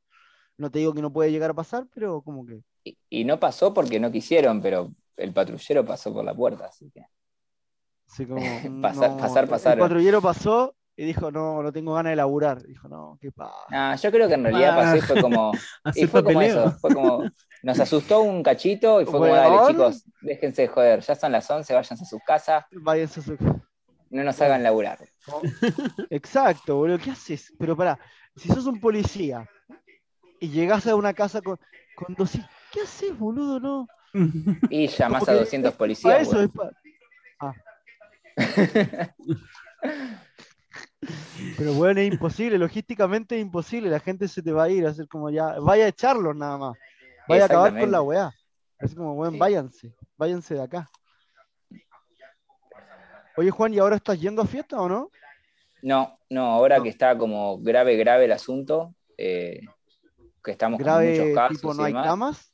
No 0.58 0.72
te 0.72 0.80
digo 0.80 0.94
que 0.94 1.02
no 1.04 1.14
puede 1.14 1.32
llegar 1.32 1.52
a 1.52 1.56
pasar, 1.56 1.88
pero 1.94 2.22
como 2.24 2.46
que. 2.46 2.64
Y, 2.84 2.98
y 3.10 3.26
no 3.26 3.40
pasó 3.40 3.74
porque 3.74 4.00
no 4.00 4.12
quisieron, 4.12 4.62
pero 4.62 4.94
el 5.18 5.34
patrullero 5.34 5.86
pasó 5.86 6.14
por 6.14 6.24
la 6.26 6.36
puerta, 6.36 6.66
así 6.66 6.90
que. 6.92 7.06
sí, 8.08 8.26
como, 8.28 8.62
Pasar- 8.82 9.16
pasar, 9.18 9.48
El 9.64 9.76
pasaron. 9.76 9.78
patrullero 9.78 10.22
pasó 10.22 10.76
y 10.98 11.06
dijo, 11.06 11.32
no, 11.32 11.64
no 11.64 11.72
tengo 11.72 11.94
ganas 11.94 12.12
de 12.12 12.16
laburar. 12.18 12.62
Dijo, 12.64 12.88
no, 12.88 13.18
qué 13.22 13.32
pasa. 13.32 13.54
Ah, 13.72 13.96
yo 13.96 14.12
creo 14.12 14.28
que 14.28 14.34
en 14.36 14.44
realidad 14.44 14.76
pasó 14.76 14.98
y 14.98 15.02
fue 15.02 15.22
como. 15.22 15.52
Y 15.96 16.08
fue 16.08 16.24
como 16.24 16.42
eso, 16.42 16.72
fue 16.80 16.94
como. 16.94 17.24
Nos 17.64 17.80
asustó 17.80 18.22
un 18.22 18.42
cachito 18.44 19.02
y 19.02 19.06
fue 19.06 19.14
como, 19.20 19.28
dale, 19.28 19.68
chicos, 19.68 20.04
déjense 20.22 20.64
de 20.64 20.68
joder, 20.68 21.00
ya 21.02 21.16
son 21.16 21.32
las 21.32 21.50
11, 21.50 21.74
váyanse 21.74 22.04
a 22.04 22.08
su 22.08 22.20
casa. 22.20 22.68
Váyanse 22.72 23.20
a 23.20 23.24
su- 23.24 23.38
no 24.10 24.24
nos 24.24 24.42
hagan 24.42 24.62
laburar. 24.64 24.98
Exacto, 26.10 26.76
boludo. 26.76 26.98
¿Qué 27.00 27.12
haces? 27.12 27.54
Pero 27.58 27.78
pará, 27.78 27.98
si 28.36 28.50
sos 28.50 28.66
un 28.66 28.80
policía 28.82 29.48
y 30.40 30.50
llegás 30.50 30.86
a 30.88 30.96
una 30.96 31.14
casa 31.14 31.42
con, 31.42 31.58
con 31.96 32.14
200, 32.16 32.50
¿qué 32.74 32.82
haces, 32.82 33.18
boludo? 33.18 33.60
No. 33.60 33.88
Y 34.70 34.88
llamás 34.88 35.24
a 35.30 35.32
que 35.34 35.40
200 35.40 35.72
Para 35.72 35.78
policías. 35.78 36.22
eso 36.24 36.32
weón. 36.32 36.46
es 36.46 36.52
pa- 36.52 36.72
Ah. 37.40 37.54
Pero 41.58 41.74
bueno, 41.74 42.00
es 42.00 42.12
imposible, 42.12 42.58
logísticamente 42.58 43.36
es 43.36 43.42
imposible. 43.42 43.90
La 43.90 44.00
gente 44.00 44.28
se 44.28 44.42
te 44.42 44.52
va 44.52 44.64
a 44.64 44.70
ir 44.70 44.86
a 44.86 44.90
hacer 44.90 45.08
como 45.08 45.30
ya. 45.30 45.60
Vaya 45.60 45.86
a 45.86 45.90
echarlos 45.90 46.36
nada 46.36 46.58
más. 46.58 46.78
Vaya 47.28 47.44
a 47.44 47.46
acabar 47.46 47.78
con 47.80 47.92
la 47.92 48.02
weá. 48.02 48.32
Así 48.80 48.96
como, 48.96 49.16
bueno, 49.16 49.34
Sí. 49.34 49.40
váyanse. 49.40 49.96
Váyanse 50.18 50.56
de 50.56 50.62
acá. 50.62 50.90
Oye, 53.38 53.50
Juan, 53.52 53.74
¿y 53.74 53.80
ahora 53.80 53.96
estás 53.96 54.20
yendo 54.20 54.42
a 54.42 54.46
fiesta 54.46 54.80
o 54.80 54.90
no? 54.90 55.10
No, 55.82 56.20
no, 56.30 56.46
ahora 56.46 56.78
No. 56.78 56.84
que 56.84 56.90
está 56.90 57.18
como 57.18 57.60
grave, 57.60 57.96
grave 57.96 58.26
el 58.26 58.32
asunto, 58.32 58.94
eh, 59.18 59.62
que 60.44 60.52
estamos 60.52 60.82
con 60.82 61.06
muchos 61.06 61.28
casos 61.34 61.58
tipo, 61.58 61.74
y 61.74 61.78
no 61.78 61.84
hay 61.84 61.94
demás. 61.94 62.08
camas. 62.08 62.54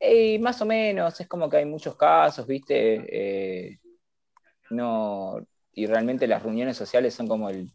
Eh, 0.00 0.38
más 0.38 0.60
o 0.60 0.66
menos, 0.66 1.18
es 1.20 1.26
como 1.26 1.48
que 1.48 1.58
hay 1.58 1.64
muchos 1.64 1.96
casos, 1.96 2.46
¿viste? 2.46 3.04
Eh, 3.08 3.78
no, 4.70 5.40
y 5.74 5.86
realmente 5.86 6.26
las 6.26 6.42
reuniones 6.42 6.76
sociales 6.76 7.14
son 7.14 7.28
como 7.28 7.50
el, 7.50 7.70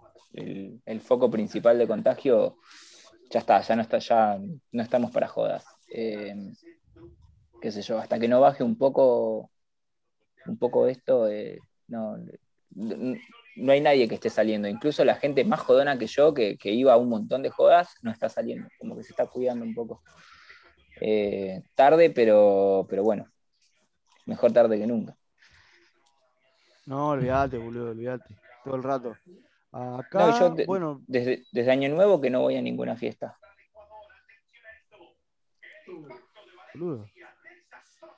el- 0.86 1.02
foco 1.02 1.30
principal 1.30 1.78
de 1.78 1.88
contagio. 1.88 2.58
Ya 3.32 3.40
está, 3.40 3.62
ya 3.62 3.76
no 3.76 3.82
está, 3.84 4.00
ya 4.00 4.40
no 4.72 4.84
estamos 4.84 5.12
para 5.12 5.28
jodas. 5.28 5.66
Eh, 5.94 6.34
qué 7.62 7.72
sé 7.72 7.82
yo, 7.82 8.00
hasta 8.00 8.20
que 8.20 8.28
no 8.28 8.42
baje 8.42 8.64
un 8.64 8.78
poco, 8.78 9.52
un 10.48 10.58
poco 10.58 10.88
esto, 10.88 11.30
eh, 11.30 11.60
no, 11.88 12.18
no, 12.72 13.16
no 13.58 13.72
hay 13.72 13.82
nadie 13.82 14.08
que 14.08 14.16
esté 14.16 14.30
saliendo. 14.30 14.68
Incluso 14.68 15.06
la 15.06 15.16
gente 15.16 15.44
más 15.46 15.62
jodona 15.62 15.98
que 15.98 16.08
yo, 16.08 16.34
que, 16.34 16.58
que 16.58 16.72
iba 16.72 16.94
a 16.94 16.98
un 16.98 17.10
montón 17.10 17.44
de 17.44 17.50
jodas, 17.50 17.90
no 18.02 18.12
está 18.12 18.30
saliendo, 18.30 18.70
como 18.80 18.98
que 18.98 19.04
se 19.04 19.12
está 19.14 19.28
cuidando 19.28 19.66
un 19.66 19.76
poco. 19.76 20.02
Eh, 21.02 21.64
tarde, 21.76 22.10
pero, 22.12 22.86
pero 22.90 23.04
bueno, 23.04 23.28
mejor 24.28 24.54
tarde 24.54 24.80
que 24.80 24.88
nunca. 24.88 25.18
No, 26.90 27.10
olvídate, 27.10 27.60
boludo, 27.60 27.92
olvídate. 27.92 28.36
Todo 28.64 28.76
el 28.76 28.82
rato. 28.82 29.16
Acá, 29.72 30.18
No, 30.26 30.40
yo 30.40 30.50
de- 30.56 30.66
bueno, 30.66 31.04
Desde, 31.06 31.44
desde 31.52 31.70
Año 31.70 31.88
Nuevo 31.90 32.20
que 32.20 32.32
no 32.32 32.42
voy 32.42 32.56
a 32.58 32.64
ninguna 32.64 32.96
fiesta. 32.96 33.38
boludo. 36.74 37.08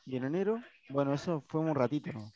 Y 0.06 0.16
en 0.16 0.24
enero, 0.24 0.62
bueno, 0.88 1.14
eso 1.14 1.44
fue 1.50 1.60
un 1.60 1.76
ratito, 1.76 2.14
¿no? 2.14 2.32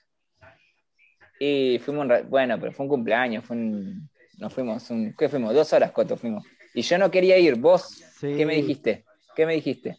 Y 1.40 1.80
fuimos, 1.80 2.06
un 2.06 2.30
bueno, 2.30 2.60
pero 2.60 2.74
fue 2.74 2.84
un 2.84 2.90
cumpleaños, 2.90 3.45
fue 3.45 3.56
un- 3.56 4.10
nos 4.38 4.53
fuimos, 4.53 4.90
un, 4.90 5.14
¿qué 5.18 5.30
fuimos? 5.30 5.53
Dos 5.53 5.72
horas, 5.72 5.94
Coto, 5.94 6.18
fuimos. 6.18 6.45
Y 6.74 6.82
yo 6.82 6.98
no 6.98 7.10
quería 7.10 7.38
ir, 7.38 7.56
vos, 7.56 8.03
Sí, 8.20 8.36
¿qué 8.36 8.45
me 8.45 8.56
dijiste? 8.56 9.06
¿Qué 9.38 9.45
me 9.45 9.53
dijiste? 9.53 9.98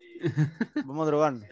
Vamos 0.84 1.04
a 1.04 1.06
drogarnos. 1.06 1.44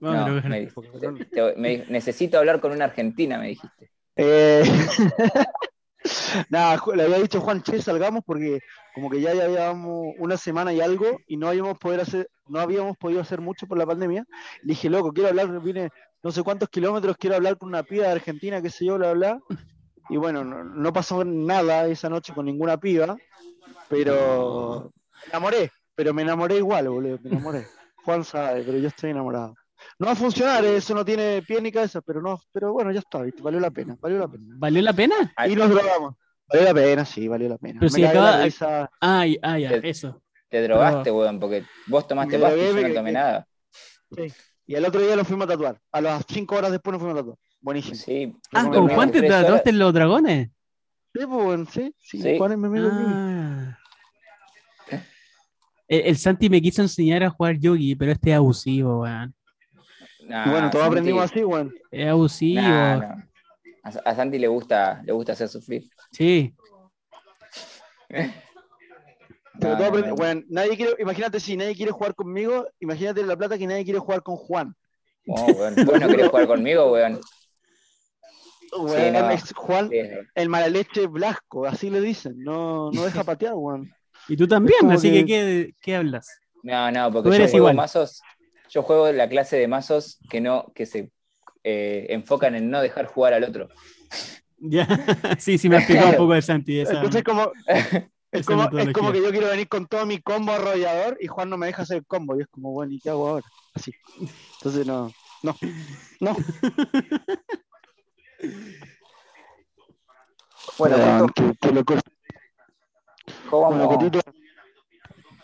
No, 0.00 0.26
me, 0.50 0.66
te- 0.66 1.10
no- 1.32 1.52
me- 1.56 1.84
necesito 1.88 2.38
hablar 2.38 2.60
con 2.60 2.72
una 2.72 2.84
argentina, 2.84 3.38
me 3.38 3.48
dijiste. 3.48 3.90
Eh, 4.16 4.62
Nada, 6.50 6.80
le 6.94 7.02
había 7.02 7.18
dicho 7.18 7.40
Juan, 7.40 7.62
che, 7.62 7.80
salgamos 7.82 8.22
porque 8.24 8.60
como 8.94 9.10
que 9.10 9.20
ya 9.20 9.34
llevábamos 9.34 10.14
una 10.18 10.36
semana 10.36 10.72
y 10.72 10.80
algo 10.80 11.20
y 11.26 11.36
no 11.36 11.48
habíamos 11.48 11.78
poder 11.78 12.00
hacer, 12.00 12.28
no 12.46 12.60
habíamos 12.60 12.96
podido 12.96 13.20
hacer 13.20 13.40
mucho 13.40 13.66
por 13.66 13.76
la 13.76 13.86
pandemia. 13.86 14.24
Le 14.62 14.68
dije, 14.68 14.88
loco, 14.88 15.12
quiero 15.12 15.30
hablar, 15.30 15.60
vine 15.60 15.90
no 16.22 16.30
sé 16.30 16.42
cuántos 16.42 16.68
kilómetros, 16.68 17.16
quiero 17.16 17.36
hablar 17.36 17.56
con 17.56 17.68
una 17.68 17.82
piba 17.82 18.06
de 18.06 18.12
Argentina, 18.12 18.62
qué 18.62 18.70
sé 18.70 18.84
yo, 18.86 18.96
bla, 18.98 19.12
bla. 19.12 19.40
Y 20.08 20.16
bueno, 20.16 20.44
no, 20.44 20.62
no 20.62 20.92
pasó 20.92 21.24
nada 21.24 21.86
esa 21.88 22.08
noche 22.08 22.32
con 22.32 22.46
ninguna 22.46 22.76
piba, 22.78 23.16
pero 23.88 24.92
me 25.24 25.28
enamoré, 25.30 25.70
pero 25.94 26.14
me 26.14 26.22
enamoré 26.22 26.56
igual, 26.58 26.88
boludo, 26.88 27.18
me 27.22 27.30
enamoré. 27.30 27.66
Juan 28.04 28.24
sabe, 28.24 28.62
pero 28.62 28.78
yo 28.78 28.88
estoy 28.88 29.10
enamorado. 29.10 29.54
No 29.98 30.06
va 30.06 30.12
a 30.12 30.16
funcionar, 30.16 30.64
eso 30.64 30.94
no 30.94 31.04
tiene 31.04 31.42
pie 31.42 31.60
ni 31.60 31.70
cabeza, 31.72 32.00
pero 32.00 32.20
no, 32.22 32.40
pero 32.52 32.72
bueno, 32.72 32.90
ya 32.92 33.00
está, 33.00 33.22
¿viste? 33.22 33.42
valió 33.42 33.60
la 33.60 33.70
pena, 33.70 33.96
valió 34.00 34.18
la 34.18 34.28
pena. 34.28 34.44
¿Valió 34.56 34.82
la 34.82 34.92
pena? 34.92 35.32
Ay. 35.36 35.52
Y 35.52 35.56
nos 35.56 35.70
drogamos. 35.70 36.14
Valió 36.48 36.64
la 36.66 36.74
pena, 36.74 37.04
sí, 37.04 37.28
valió 37.28 37.48
la 37.48 37.58
pena. 37.58 37.80
Pero 37.80 37.92
Me 37.92 37.98
si 37.98 38.04
acaba- 38.04 38.38
la 38.38 38.44
risa. 38.44 38.90
Ay, 39.00 39.38
ya, 39.42 39.58
El- 39.70 39.84
eso. 39.84 40.22
Te 40.48 40.62
drogaste, 40.62 41.10
weón, 41.10 41.40
porque 41.40 41.64
vos 41.88 42.06
tomaste 42.06 42.38
Me 42.38 42.42
pasta 42.44 42.56
y 42.56 42.60
yo 42.60 42.66
no 42.68 42.74
me- 42.82 42.88
tomé 42.94 43.02
me- 43.02 43.12
nada. 43.12 43.46
Sí. 44.16 44.32
Y 44.68 44.74
el 44.74 44.84
otro 44.84 45.00
día 45.00 45.16
lo 45.16 45.24
fuimos 45.24 45.44
a 45.46 45.48
tatuar. 45.48 45.80
A 45.92 46.00
las 46.00 46.24
5 46.28 46.56
horas 46.56 46.70
después 46.70 46.92
nos 46.92 47.00
fuimos 47.00 47.16
a 47.18 47.20
tatuar. 47.20 47.38
Buenísimo. 47.60 47.96
Sí, 47.96 48.02
Sí. 48.04 48.36
Ah, 48.52 48.70
¿con 48.70 48.88
Juan 48.88 49.10
te 49.10 49.18
en 49.18 49.78
los 49.78 49.92
dragones? 49.92 50.50
pues, 51.12 51.26
bueno, 51.26 51.66
sí, 51.70 51.94
sí, 51.98 52.20
Sí. 52.22 52.38
Mío. 52.38 52.90
Ah. 52.92 53.78
El, 55.88 56.00
el 56.00 56.16
Santi 56.16 56.50
me 56.50 56.60
quiso 56.60 56.82
enseñar 56.82 57.22
a 57.22 57.30
jugar 57.30 57.58
yogi, 57.58 57.94
pero 57.94 58.12
este 58.12 58.30
es 58.30 58.36
abusivo, 58.36 59.02
weón. 59.02 59.34
Nah, 60.28 60.50
bueno, 60.50 60.70
todos 60.70 60.84
Santi- 60.84 60.94
aprendimos 60.98 61.24
así, 61.30 61.44
weón. 61.44 61.74
Es 61.90 62.08
abusivo. 62.08 62.62
nah, 62.62 62.96
no. 62.96 63.22
A, 63.84 63.88
a 64.10 64.14
Santi 64.14 64.38
le 64.38 64.48
gusta, 64.48 65.00
le 65.04 65.12
gusta 65.12 65.32
hacer 65.32 65.48
sufrir. 65.48 65.88
Sí. 66.10 66.54
Pero 68.08 69.72
No, 69.72 69.78
todos 69.78 69.78
no, 69.78 69.96
aprendi- 69.98 70.08
no. 70.08 70.14
weón, 70.14 70.44
nadie 70.48 70.76
quiere, 70.76 70.92
imagínate 70.98 71.40
si 71.40 71.56
nadie 71.56 71.74
quiere 71.74 71.92
jugar 71.92 72.14
conmigo, 72.14 72.66
imagínate 72.80 73.22
la 73.22 73.36
plata 73.36 73.56
que 73.56 73.66
nadie 73.66 73.84
quiere 73.84 73.98
jugar 74.00 74.22
con 74.22 74.36
Juan. 74.36 74.74
Oh, 75.28 75.44
weón. 75.46 75.74
Vos 75.86 76.00
no 76.00 76.08
querés 76.08 76.28
jugar 76.28 76.46
conmigo, 76.46 76.92
weón. 76.92 77.20
Weón, 78.78 79.12
no. 79.14 79.30
es 79.30 79.52
Juan, 79.54 79.88
Sí. 79.88 79.96
el 80.34 80.48
mala 80.48 80.68
leche 80.68 81.06
blasco, 81.06 81.64
así 81.66 81.88
le 81.88 82.00
dicen. 82.00 82.34
No, 82.42 82.90
no 82.90 83.04
deja 83.04 83.24
patear, 83.24 83.54
weón. 83.54 83.90
Y 84.28 84.36
tú 84.36 84.46
también, 84.46 84.90
así 84.90 85.10
que, 85.10 85.20
que- 85.20 85.26
¿qué, 85.26 85.74
qué 85.80 85.96
hablas? 85.96 86.28
No, 86.62 86.90
no, 86.90 87.06
Tú 87.08 87.12
porque 87.14 87.28
yo 87.30 87.34
eres 87.36 87.50
juego 87.52 87.66
igual. 87.66 87.76
mazos, 87.76 88.20
yo 88.76 88.82
juego 88.82 89.10
la 89.10 89.26
clase 89.26 89.56
de 89.56 89.68
mazos 89.68 90.20
que 90.28 90.42
no, 90.42 90.70
que 90.74 90.84
se 90.84 91.10
eh, 91.64 92.08
enfocan 92.10 92.54
en 92.54 92.68
no 92.70 92.82
dejar 92.82 93.06
jugar 93.06 93.32
al 93.32 93.44
otro. 93.44 93.68
Ya, 94.58 94.86
sí, 95.38 95.56
sí 95.56 95.70
me 95.70 95.76
ha 95.76 95.78
explicado 95.78 96.10
un 96.10 96.16
poco 96.18 96.34
el 96.34 96.42
Santi. 96.42 96.80
Esa, 96.80 96.92
Entonces 96.92 97.24
como, 97.24 97.50
es 98.32 98.46
como, 98.46 98.68
es 98.78 98.92
como 98.92 99.12
que 99.12 99.22
yo 99.22 99.30
quiero 99.30 99.48
venir 99.48 99.66
con 99.66 99.86
todo 99.86 100.04
mi 100.04 100.20
combo 100.20 100.52
arrollador 100.52 101.16
y 101.22 101.26
Juan 101.26 101.48
no 101.48 101.56
me 101.56 101.68
deja 101.68 101.82
hacer 101.84 101.96
el 101.96 102.06
combo. 102.06 102.36
Y 102.36 102.42
es 102.42 102.48
como, 102.48 102.70
bueno, 102.72 102.92
¿y 102.92 103.00
qué 103.00 103.08
hago 103.08 103.26
ahora? 103.26 103.46
Así. 103.72 103.94
Entonces 104.58 104.86
no, 104.86 105.10
no, 105.42 105.56
no. 106.20 106.36
Bueno, 110.78 111.26
qué- 111.34 111.54
qué 111.58 111.72
loco. 111.72 111.94
¿cómo 113.48 113.70
Bueno, 113.70 113.88
vamos, 113.88 114.22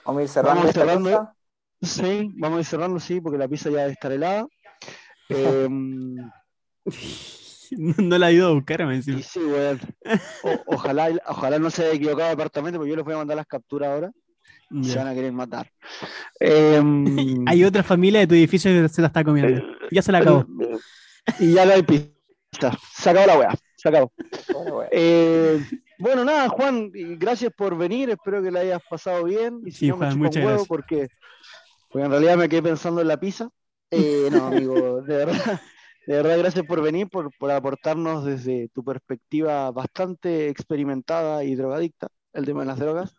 vamos 0.05 0.19
a 0.21 0.23
ir 0.23 0.29
cerrando 0.29 1.33
sí, 1.83 2.31
vamos 2.35 2.59
a 2.59 2.61
ir 2.61 2.67
cerrando, 2.67 2.99
sí, 3.01 3.21
porque 3.21 3.39
la 3.39 3.49
pizza 3.49 3.71
ya 3.71 3.79
debe 3.81 3.93
estar 3.93 4.13
helada. 4.13 4.47
Eh, 5.29 5.69
No 7.79 8.19
la 8.19 8.31
he 8.31 8.35
ido 8.35 8.49
a 8.49 8.53
buscar, 8.53 8.85
me 8.87 8.97
y 8.99 9.03
sí, 9.03 9.39
weón. 9.39 9.81
O- 10.43 10.75
ojalá, 10.75 11.09
ojalá 11.27 11.59
no 11.59 11.71
se 11.71 11.85
haya 11.85 11.95
equivocado 11.95 12.31
apartamento, 12.31 12.79
porque 12.79 12.91
yo 12.91 12.97
les 12.97 13.05
voy 13.05 13.15
a 13.15 13.19
mandar 13.19 13.37
las 13.39 13.47
capturas 13.47 13.89
ahora 13.91 14.11
y 14.71 14.85
se 14.85 14.99
van 14.99 15.07
a 15.09 15.15
querer 15.15 15.33
matar. 15.33 15.71
Eh, 16.41 16.83
Hay 17.47 17.65
otra 17.65 17.83
familia 17.83 18.21
de 18.21 18.27
tu 18.27 18.35
edificio 18.35 18.71
que 18.71 18.89
se 18.91 19.01
la 19.01 19.07
está 19.07 19.25
comiendo. 19.25 19.63
Ya 19.91 20.03
se 20.03 20.13
la 20.13 20.19
acabó. 20.19 20.45
Y 21.39 21.53
ya 21.55 21.65
no 21.65 21.73
hay 21.73 21.83
pizza. 21.83 22.79
Se 22.95 23.11
acabó 23.11 23.27
la 23.27 23.39
weá. 23.39 23.55
Se 23.77 23.89
acabó. 23.89 24.13
Bueno, 24.53 24.75
bueno. 24.75 24.89
Eh, 24.93 25.65
bueno, 25.99 26.25
nada, 26.25 26.49
Juan, 26.51 26.91
gracias 26.93 27.53
por 27.57 27.77
venir. 27.79 28.11
Espero 28.11 28.43
que 28.43 28.51
la 28.51 28.61
hayas 28.61 28.83
pasado 28.89 29.25
bien. 29.25 29.61
Y 29.65 29.71
si 29.71 29.79
Sí, 29.79 29.89
no, 29.89 29.97
me 29.97 30.07
Juan, 30.07 30.13
un 30.15 30.19
muchas 30.19 30.37
huevo 30.45 30.49
gracias. 30.51 30.69
porque, 30.69 31.09
porque 31.93 32.07
en 32.07 32.11
realidad 32.11 32.37
me 32.37 32.49
quedé 32.49 32.63
pensando 32.63 33.01
en 33.01 33.09
la 33.09 33.21
pizza. 33.21 33.51
Eh, 33.91 34.29
no, 34.33 34.47
amigo, 34.47 35.03
de 35.07 35.17
verdad, 35.17 35.61
de 36.07 36.15
verdad, 36.15 36.39
gracias 36.39 36.65
por 36.67 36.81
venir, 36.81 37.09
por, 37.09 37.31
por 37.37 37.51
aportarnos 37.51 38.25
desde 38.25 38.69
tu 38.69 38.83
perspectiva 38.83 39.71
bastante 39.71 40.49
experimentada 40.49 41.45
y 41.45 41.55
drogadicta 41.55 42.09
el 42.33 42.47
tema 42.47 42.61
de 42.61 42.67
las 42.67 42.79
drogas. 42.79 43.15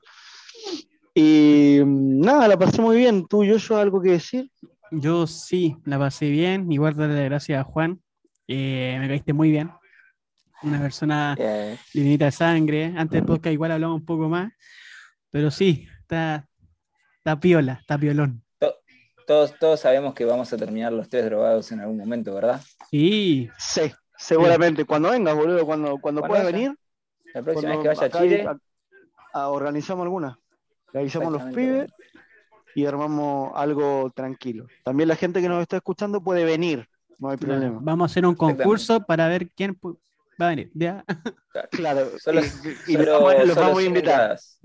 Y 1.13 1.81
nada, 1.85 2.47
la 2.47 2.57
pasé 2.57 2.81
muy 2.81 2.97
bien. 2.97 3.27
¿Tú, 3.27 3.45
Joshua, 3.45 3.81
algo 3.81 4.01
que 4.01 4.11
decir? 4.11 4.49
Yo 4.89 5.27
sí, 5.27 5.77
la 5.85 5.99
pasé 5.99 6.29
bien. 6.29 6.71
Igual 6.71 6.95
darle 6.95 7.15
las 7.15 7.25
gracias 7.25 7.59
a 7.59 7.63
Juan. 7.63 8.01
Eh, 8.47 8.97
me 8.99 9.07
caíste 9.07 9.33
muy 9.33 9.51
bien. 9.51 9.69
Una 10.63 10.79
persona 10.81 11.35
Eh, 11.37 11.77
livinita 11.93 12.25
de 12.25 12.31
sangre. 12.31 12.85
Antes 12.97 13.19
del 13.19 13.25
podcast 13.25 13.53
igual 13.53 13.71
hablamos 13.71 13.99
un 13.99 14.05
poco 14.05 14.27
más. 14.27 14.51
Pero 15.29 15.51
sí, 15.51 15.87
está, 16.01 16.47
está 17.17 17.39
piola, 17.39 17.73
está 17.73 17.97
piolón. 17.97 18.42
Todos, 19.25 19.57
todos 19.59 19.79
sabemos 19.79 20.13
que 20.13 20.25
vamos 20.25 20.51
a 20.53 20.57
terminar 20.57 20.91
los 20.93 21.09
tres 21.09 21.25
drogados 21.25 21.71
en 21.71 21.79
algún 21.79 21.97
momento, 21.97 22.33
¿verdad? 22.33 22.61
Sí, 22.91 23.49
Sí, 23.57 23.91
seguramente. 24.17 24.85
Cuando 24.85 25.09
vengas, 25.11 25.35
boludo, 25.35 25.65
cuando, 25.65 25.97
cuando 25.97 26.21
Cuando 26.21 26.27
puedas 26.27 26.43
vaya. 26.45 26.55
venir. 26.57 26.77
La 27.33 27.41
próxima 27.41 27.71
vez 27.71 27.79
que 27.81 27.87
vaya 27.87 28.05
a 28.05 28.09
Chile, 28.21 28.47
a- 28.47 29.39
a- 29.41 29.49
organizamos 29.49 30.03
alguna. 30.03 30.37
A 30.93 31.01
los 31.01 31.43
pibes 31.55 31.91
y 32.75 32.85
armamos 32.85 33.51
algo 33.55 34.11
tranquilo. 34.15 34.67
También 34.83 35.09
la 35.09 35.15
gente 35.15 35.41
que 35.41 35.49
nos 35.49 35.61
está 35.61 35.77
escuchando 35.77 36.21
puede 36.23 36.45
venir, 36.45 36.87
no 37.17 37.29
hay 37.29 37.37
problema. 37.37 37.79
vamos 37.81 38.09
a 38.09 38.11
hacer 38.11 38.25
un 38.25 38.35
concurso 38.35 38.99
para 39.03 39.27
ver 39.27 39.49
quién, 39.49 39.77
Va 40.41 40.47
a 40.47 40.49
venir. 40.49 40.71
Ya. 40.73 41.03
Claro, 41.71 42.07
Solo- 42.19 42.41
y, 42.41 42.93
y 42.93 42.97
los 42.97 43.05
Solo- 43.05 43.23
vamos, 43.23 43.33
los 43.45 43.49
solo 43.49 43.61
vamos 43.61 43.77
a 43.77 43.81
100 43.81 43.87
invitar. 43.87 44.13
entradas. 44.21 44.59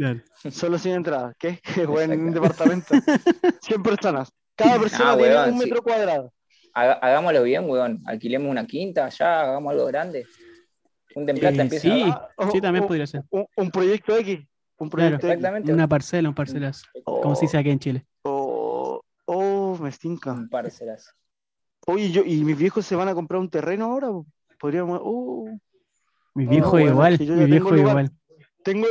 Solo 0.51 0.79
sin 0.79 0.93
entrada. 0.93 1.35
¿Qué? 1.39 1.61
Qué 1.75 1.85
buen 1.87 2.11
Exacto. 2.13 2.41
departamento. 2.41 2.95
100 3.63 3.83
personas. 3.83 4.33
Cada 4.59 4.79
persona 4.81 5.13
Ah, 5.13 5.17
tiene 5.17 5.35
weón, 5.35 5.53
un 5.55 5.59
sí. 5.61 5.65
metro 5.65 5.83
cuadrado. 5.83 6.33
Haga- 6.75 6.99
hagámoslo 7.01 7.43
bien, 7.45 7.65
weón. 7.71 8.03
Alquilemos 8.07 8.51
una 8.51 8.67
quinta 8.67 9.07
allá, 9.07 9.41
hagamos 9.43 9.73
algo 9.73 9.87
grande. 9.87 10.27
Un 11.15 11.29
Eh, 11.29 11.35
plata 11.35 11.63
empieza 11.63 11.89
sí. 11.89 12.03
a- 12.03 12.29
Ah, 12.37 12.49
Sí, 12.53 12.61
también 12.61 12.83
un- 12.83 12.89
podría 12.89 13.07
ser. 13.07 13.23
Un, 13.31 13.47
un 13.57 13.71
proyecto 13.71 14.17
X. 14.17 14.41
Un 14.81 14.89
Claro. 14.91 14.91
proyecto 14.91 15.27
X. 15.29 15.37
Exactamente. 15.37 15.73
Una 15.73 15.89
parcela, 15.89 16.29
un 16.29 16.35
parcelazo. 16.35 16.85
Como 17.05 17.35
se 17.35 17.47
dice 17.47 17.57
aquí 17.59 17.71
en 17.71 17.79
Chile. 17.79 18.07
Oh, 18.23 19.01
oh, 19.25 19.79
me 19.81 19.89
estinca. 19.89 20.33
Un 20.33 20.49
parcelas. 20.49 21.13
Oye, 21.87 22.11
yo, 22.11 22.23
y 22.25 22.45
mis 22.45 22.57
viejos 22.59 22.85
se 22.85 22.95
van 22.95 23.09
a 23.09 23.15
comprar 23.15 23.41
un 23.41 23.49
terreno 23.49 23.87
ahora. 23.87 24.09
Podríamos. 24.61 25.01
Oh, 25.03 25.49
Mi 26.35 26.47
Oh, 26.47 26.51
viejo 26.51 26.71
bueno, 26.73 26.91
igual, 26.91 27.17
mi 27.19 27.27
viejo 27.27 27.47
tengo 27.49 27.71
lugar. 27.71 27.89
igual. 27.89 28.11
tengo, 28.63 28.87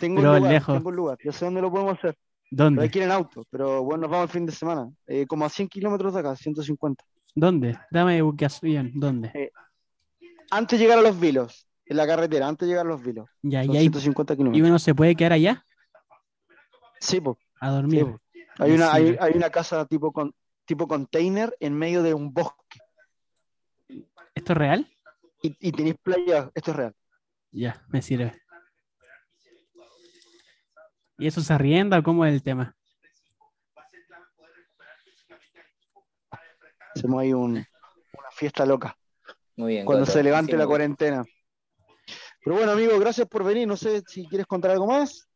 tengo 0.00 0.16
Pero 0.20 0.30
un 0.32 0.36
lugar, 0.38 0.52
lejos. 0.52 0.74
tengo 0.76 0.88
un 0.88 0.96
lugar. 0.96 1.18
Yo 1.22 1.30
sé 1.32 1.44
dónde 1.44 1.60
lo 1.60 1.70
podemos 1.70 1.98
hacer. 1.98 2.16
¿Dónde? 2.54 2.90
en 2.92 3.10
auto. 3.10 3.46
Pero 3.50 3.82
bueno, 3.82 4.02
nos 4.02 4.10
vamos 4.10 4.24
el 4.26 4.30
fin 4.32 4.44
de 4.46 4.52
semana. 4.52 4.90
Eh, 5.06 5.26
como 5.26 5.44
a 5.46 5.48
100 5.48 5.68
kilómetros 5.68 6.12
de 6.12 6.20
acá, 6.20 6.36
150. 6.36 7.02
¿Dónde? 7.34 7.78
Dame 7.90 8.22
ubicación. 8.22 8.90
¿Dónde? 8.94 9.52
Antes 10.50 10.78
de 10.78 10.84
llegar 10.84 10.98
a 10.98 11.02
los 11.02 11.18
vilos. 11.18 11.66
En 11.86 11.96
la 11.96 12.06
carretera, 12.06 12.46
antes 12.46 12.66
de 12.66 12.72
llegar 12.72 12.86
a 12.86 12.88
los 12.90 13.02
vilos. 13.02 13.28
Ya, 13.42 13.64
y 13.64 13.70
ahí 13.76 13.80
150 13.88 14.34
y 14.34 14.36
kilómetros. 14.36 14.68
uno 14.68 14.78
se 14.78 14.94
puede 14.94 15.14
quedar 15.16 15.32
allá 15.32 15.64
Sí, 17.00 17.20
po. 17.20 17.36
a 17.60 17.68
Sí, 17.68 17.74
dormir. 17.74 18.04
po. 18.06 18.20
Hay 18.58 18.72
una, 18.72 18.92
hay, 18.92 19.16
hay 19.18 19.32
una 19.34 19.48
casa 19.50 19.84
tipo 19.86 20.12
con 20.12 20.32
tipo 20.66 20.86
container 20.86 21.56
en 21.58 21.74
medio 21.74 22.02
de 22.02 22.14
un 22.14 22.32
bosque. 22.32 22.78
¿Esto 24.34 24.52
es 24.52 24.56
real? 24.58 24.86
Y, 25.42 25.56
y 25.68 25.72
tenéis 25.72 25.96
playa. 26.02 26.50
Esto 26.54 26.70
es 26.70 26.76
real. 26.76 26.94
Ya, 27.50 27.82
me 27.88 28.00
sirve. 28.02 28.32
¿Y 31.22 31.28
eso 31.28 31.40
se 31.40 31.52
arrienda 31.52 32.00
o 32.00 32.02
cómo 32.02 32.26
es 32.26 32.32
el 32.34 32.42
tema? 32.42 32.74
Hacemos 36.96 37.20
ahí 37.22 37.32
un- 37.32 37.52
una 37.52 38.30
fiesta 38.32 38.66
loca. 38.66 38.96
Muy 39.54 39.74
bien. 39.74 39.84
cuando 39.86 40.04
se 40.06 40.20
levante 40.22 40.56
la 40.56 40.66
cuarentena. 40.66 41.22
Pero 42.42 42.56
bueno, 42.56 42.72
amigo, 42.72 42.98
gracias 42.98 43.28
por 43.28 43.44
venir. 43.44 43.68
No 43.68 43.76
sé 43.76 44.02
si 44.08 44.26
quieres 44.26 44.46
contar 44.46 44.72
algo 44.72 44.86
más. 44.88 45.28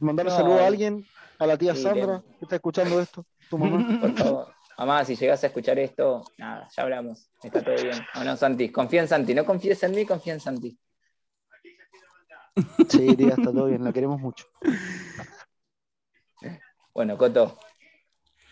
Mandar 0.00 0.26
un 0.26 0.32
No. 0.32 0.38
saludo 0.38 0.58
a 0.60 0.66
alguien, 0.66 1.06
a 1.38 1.46
la 1.46 1.56
tía 1.56 1.74
Sí, 1.76 1.82
Sandra, 1.82 2.16
le- 2.16 2.38
que 2.38 2.44
está 2.46 2.56
escuchando 2.56 2.98
esto, 3.00 3.24
tu 3.48 3.58
mamá. 3.58 3.76
Por 4.00 4.16
favor. 4.18 4.54
Mamá, 4.76 5.04
si 5.04 5.14
llegas 5.14 5.44
a 5.44 5.46
escuchar 5.48 5.78
esto, 5.78 6.24
nada, 6.38 6.66
ya 6.76 6.82
hablamos. 6.82 7.30
Está 7.44 7.62
todo 7.62 7.74
bien. 7.76 8.00
No, 8.16 8.24
no, 8.24 8.36
Santi, 8.36 8.72
confía 8.72 9.02
en 9.02 9.08
Santi. 9.08 9.34
No 9.34 9.44
confíes 9.44 9.80
en 9.84 9.92
mí, 9.92 10.04
confía 10.04 10.32
en 10.32 10.40
Santi. 10.40 10.76
Sí, 12.88 13.16
tía, 13.16 13.28
está 13.30 13.44
todo 13.52 13.66
bien, 13.66 13.82
la 13.82 13.92
queremos 13.92 14.20
mucho. 14.20 14.46
Bueno, 16.94 17.16
Coto, 17.16 17.58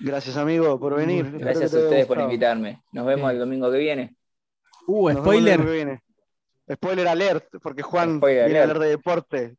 Gracias, 0.03 0.39
amigo, 0.39 0.81
por 0.81 0.95
venir. 0.97 1.31
Gracias 1.39 1.75
a 1.75 1.79
ustedes 1.79 2.07
por 2.07 2.19
invitarme. 2.19 2.83
Nos 2.93 3.05
vemos 3.05 3.29
Sí. 3.29 3.35
el 3.35 3.41
domingo 3.41 3.71
que 3.71 3.77
viene. 3.79 4.17
Uh, 4.87 5.11
Nos 5.11 5.19
spoiler. 5.19 5.61
que 5.63 5.71
viene. 5.71 6.03
Spoiler 6.73 7.09
alert, 7.09 7.45
porque 7.63 7.83
Juan 7.83 8.17
Spoiler 8.17 8.45
viene 8.47 8.61
a 8.61 8.63
alert. 8.63 8.77
hablar 8.77 8.83
de 8.87 8.97
deporte. 8.97 9.57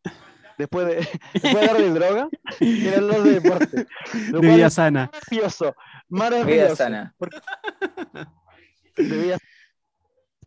Después 0.57 0.87
de, 0.87 0.95
después 1.33 1.53
de 1.53 1.59
hablar 1.69 1.77
de 1.77 1.89
droga, 1.91 2.29
viene 2.59 2.95
a 2.95 2.97
hablar 2.97 3.21
de 3.21 3.39
deporte. 3.39 3.87
Lo 4.31 4.39
De 4.39 4.47
vida 4.47 4.69
sana. 4.71 5.11
maravilloso. 6.09 6.55
Vida 6.65 6.75
sana. 6.75 7.15
De 8.97 9.03
vida 9.17 9.37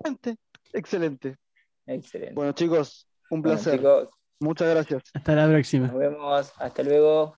Excelente. 0.00 0.36
Excelente. 0.72 1.36
Excelente. 1.86 2.34
Bueno, 2.34 2.52
chicos, 2.52 3.08
un 3.34 3.42
Bueno, 3.42 3.56
placer. 3.56 3.78
chicos, 3.78 4.08
Muchas 4.40 4.68
gracias. 4.68 5.02
Hasta 5.14 5.34
la 5.34 5.48
próxima. 5.48 5.86
nos 5.88 5.96
vemos. 5.96 6.52
Hasta 6.58 6.82
luego. 6.82 7.36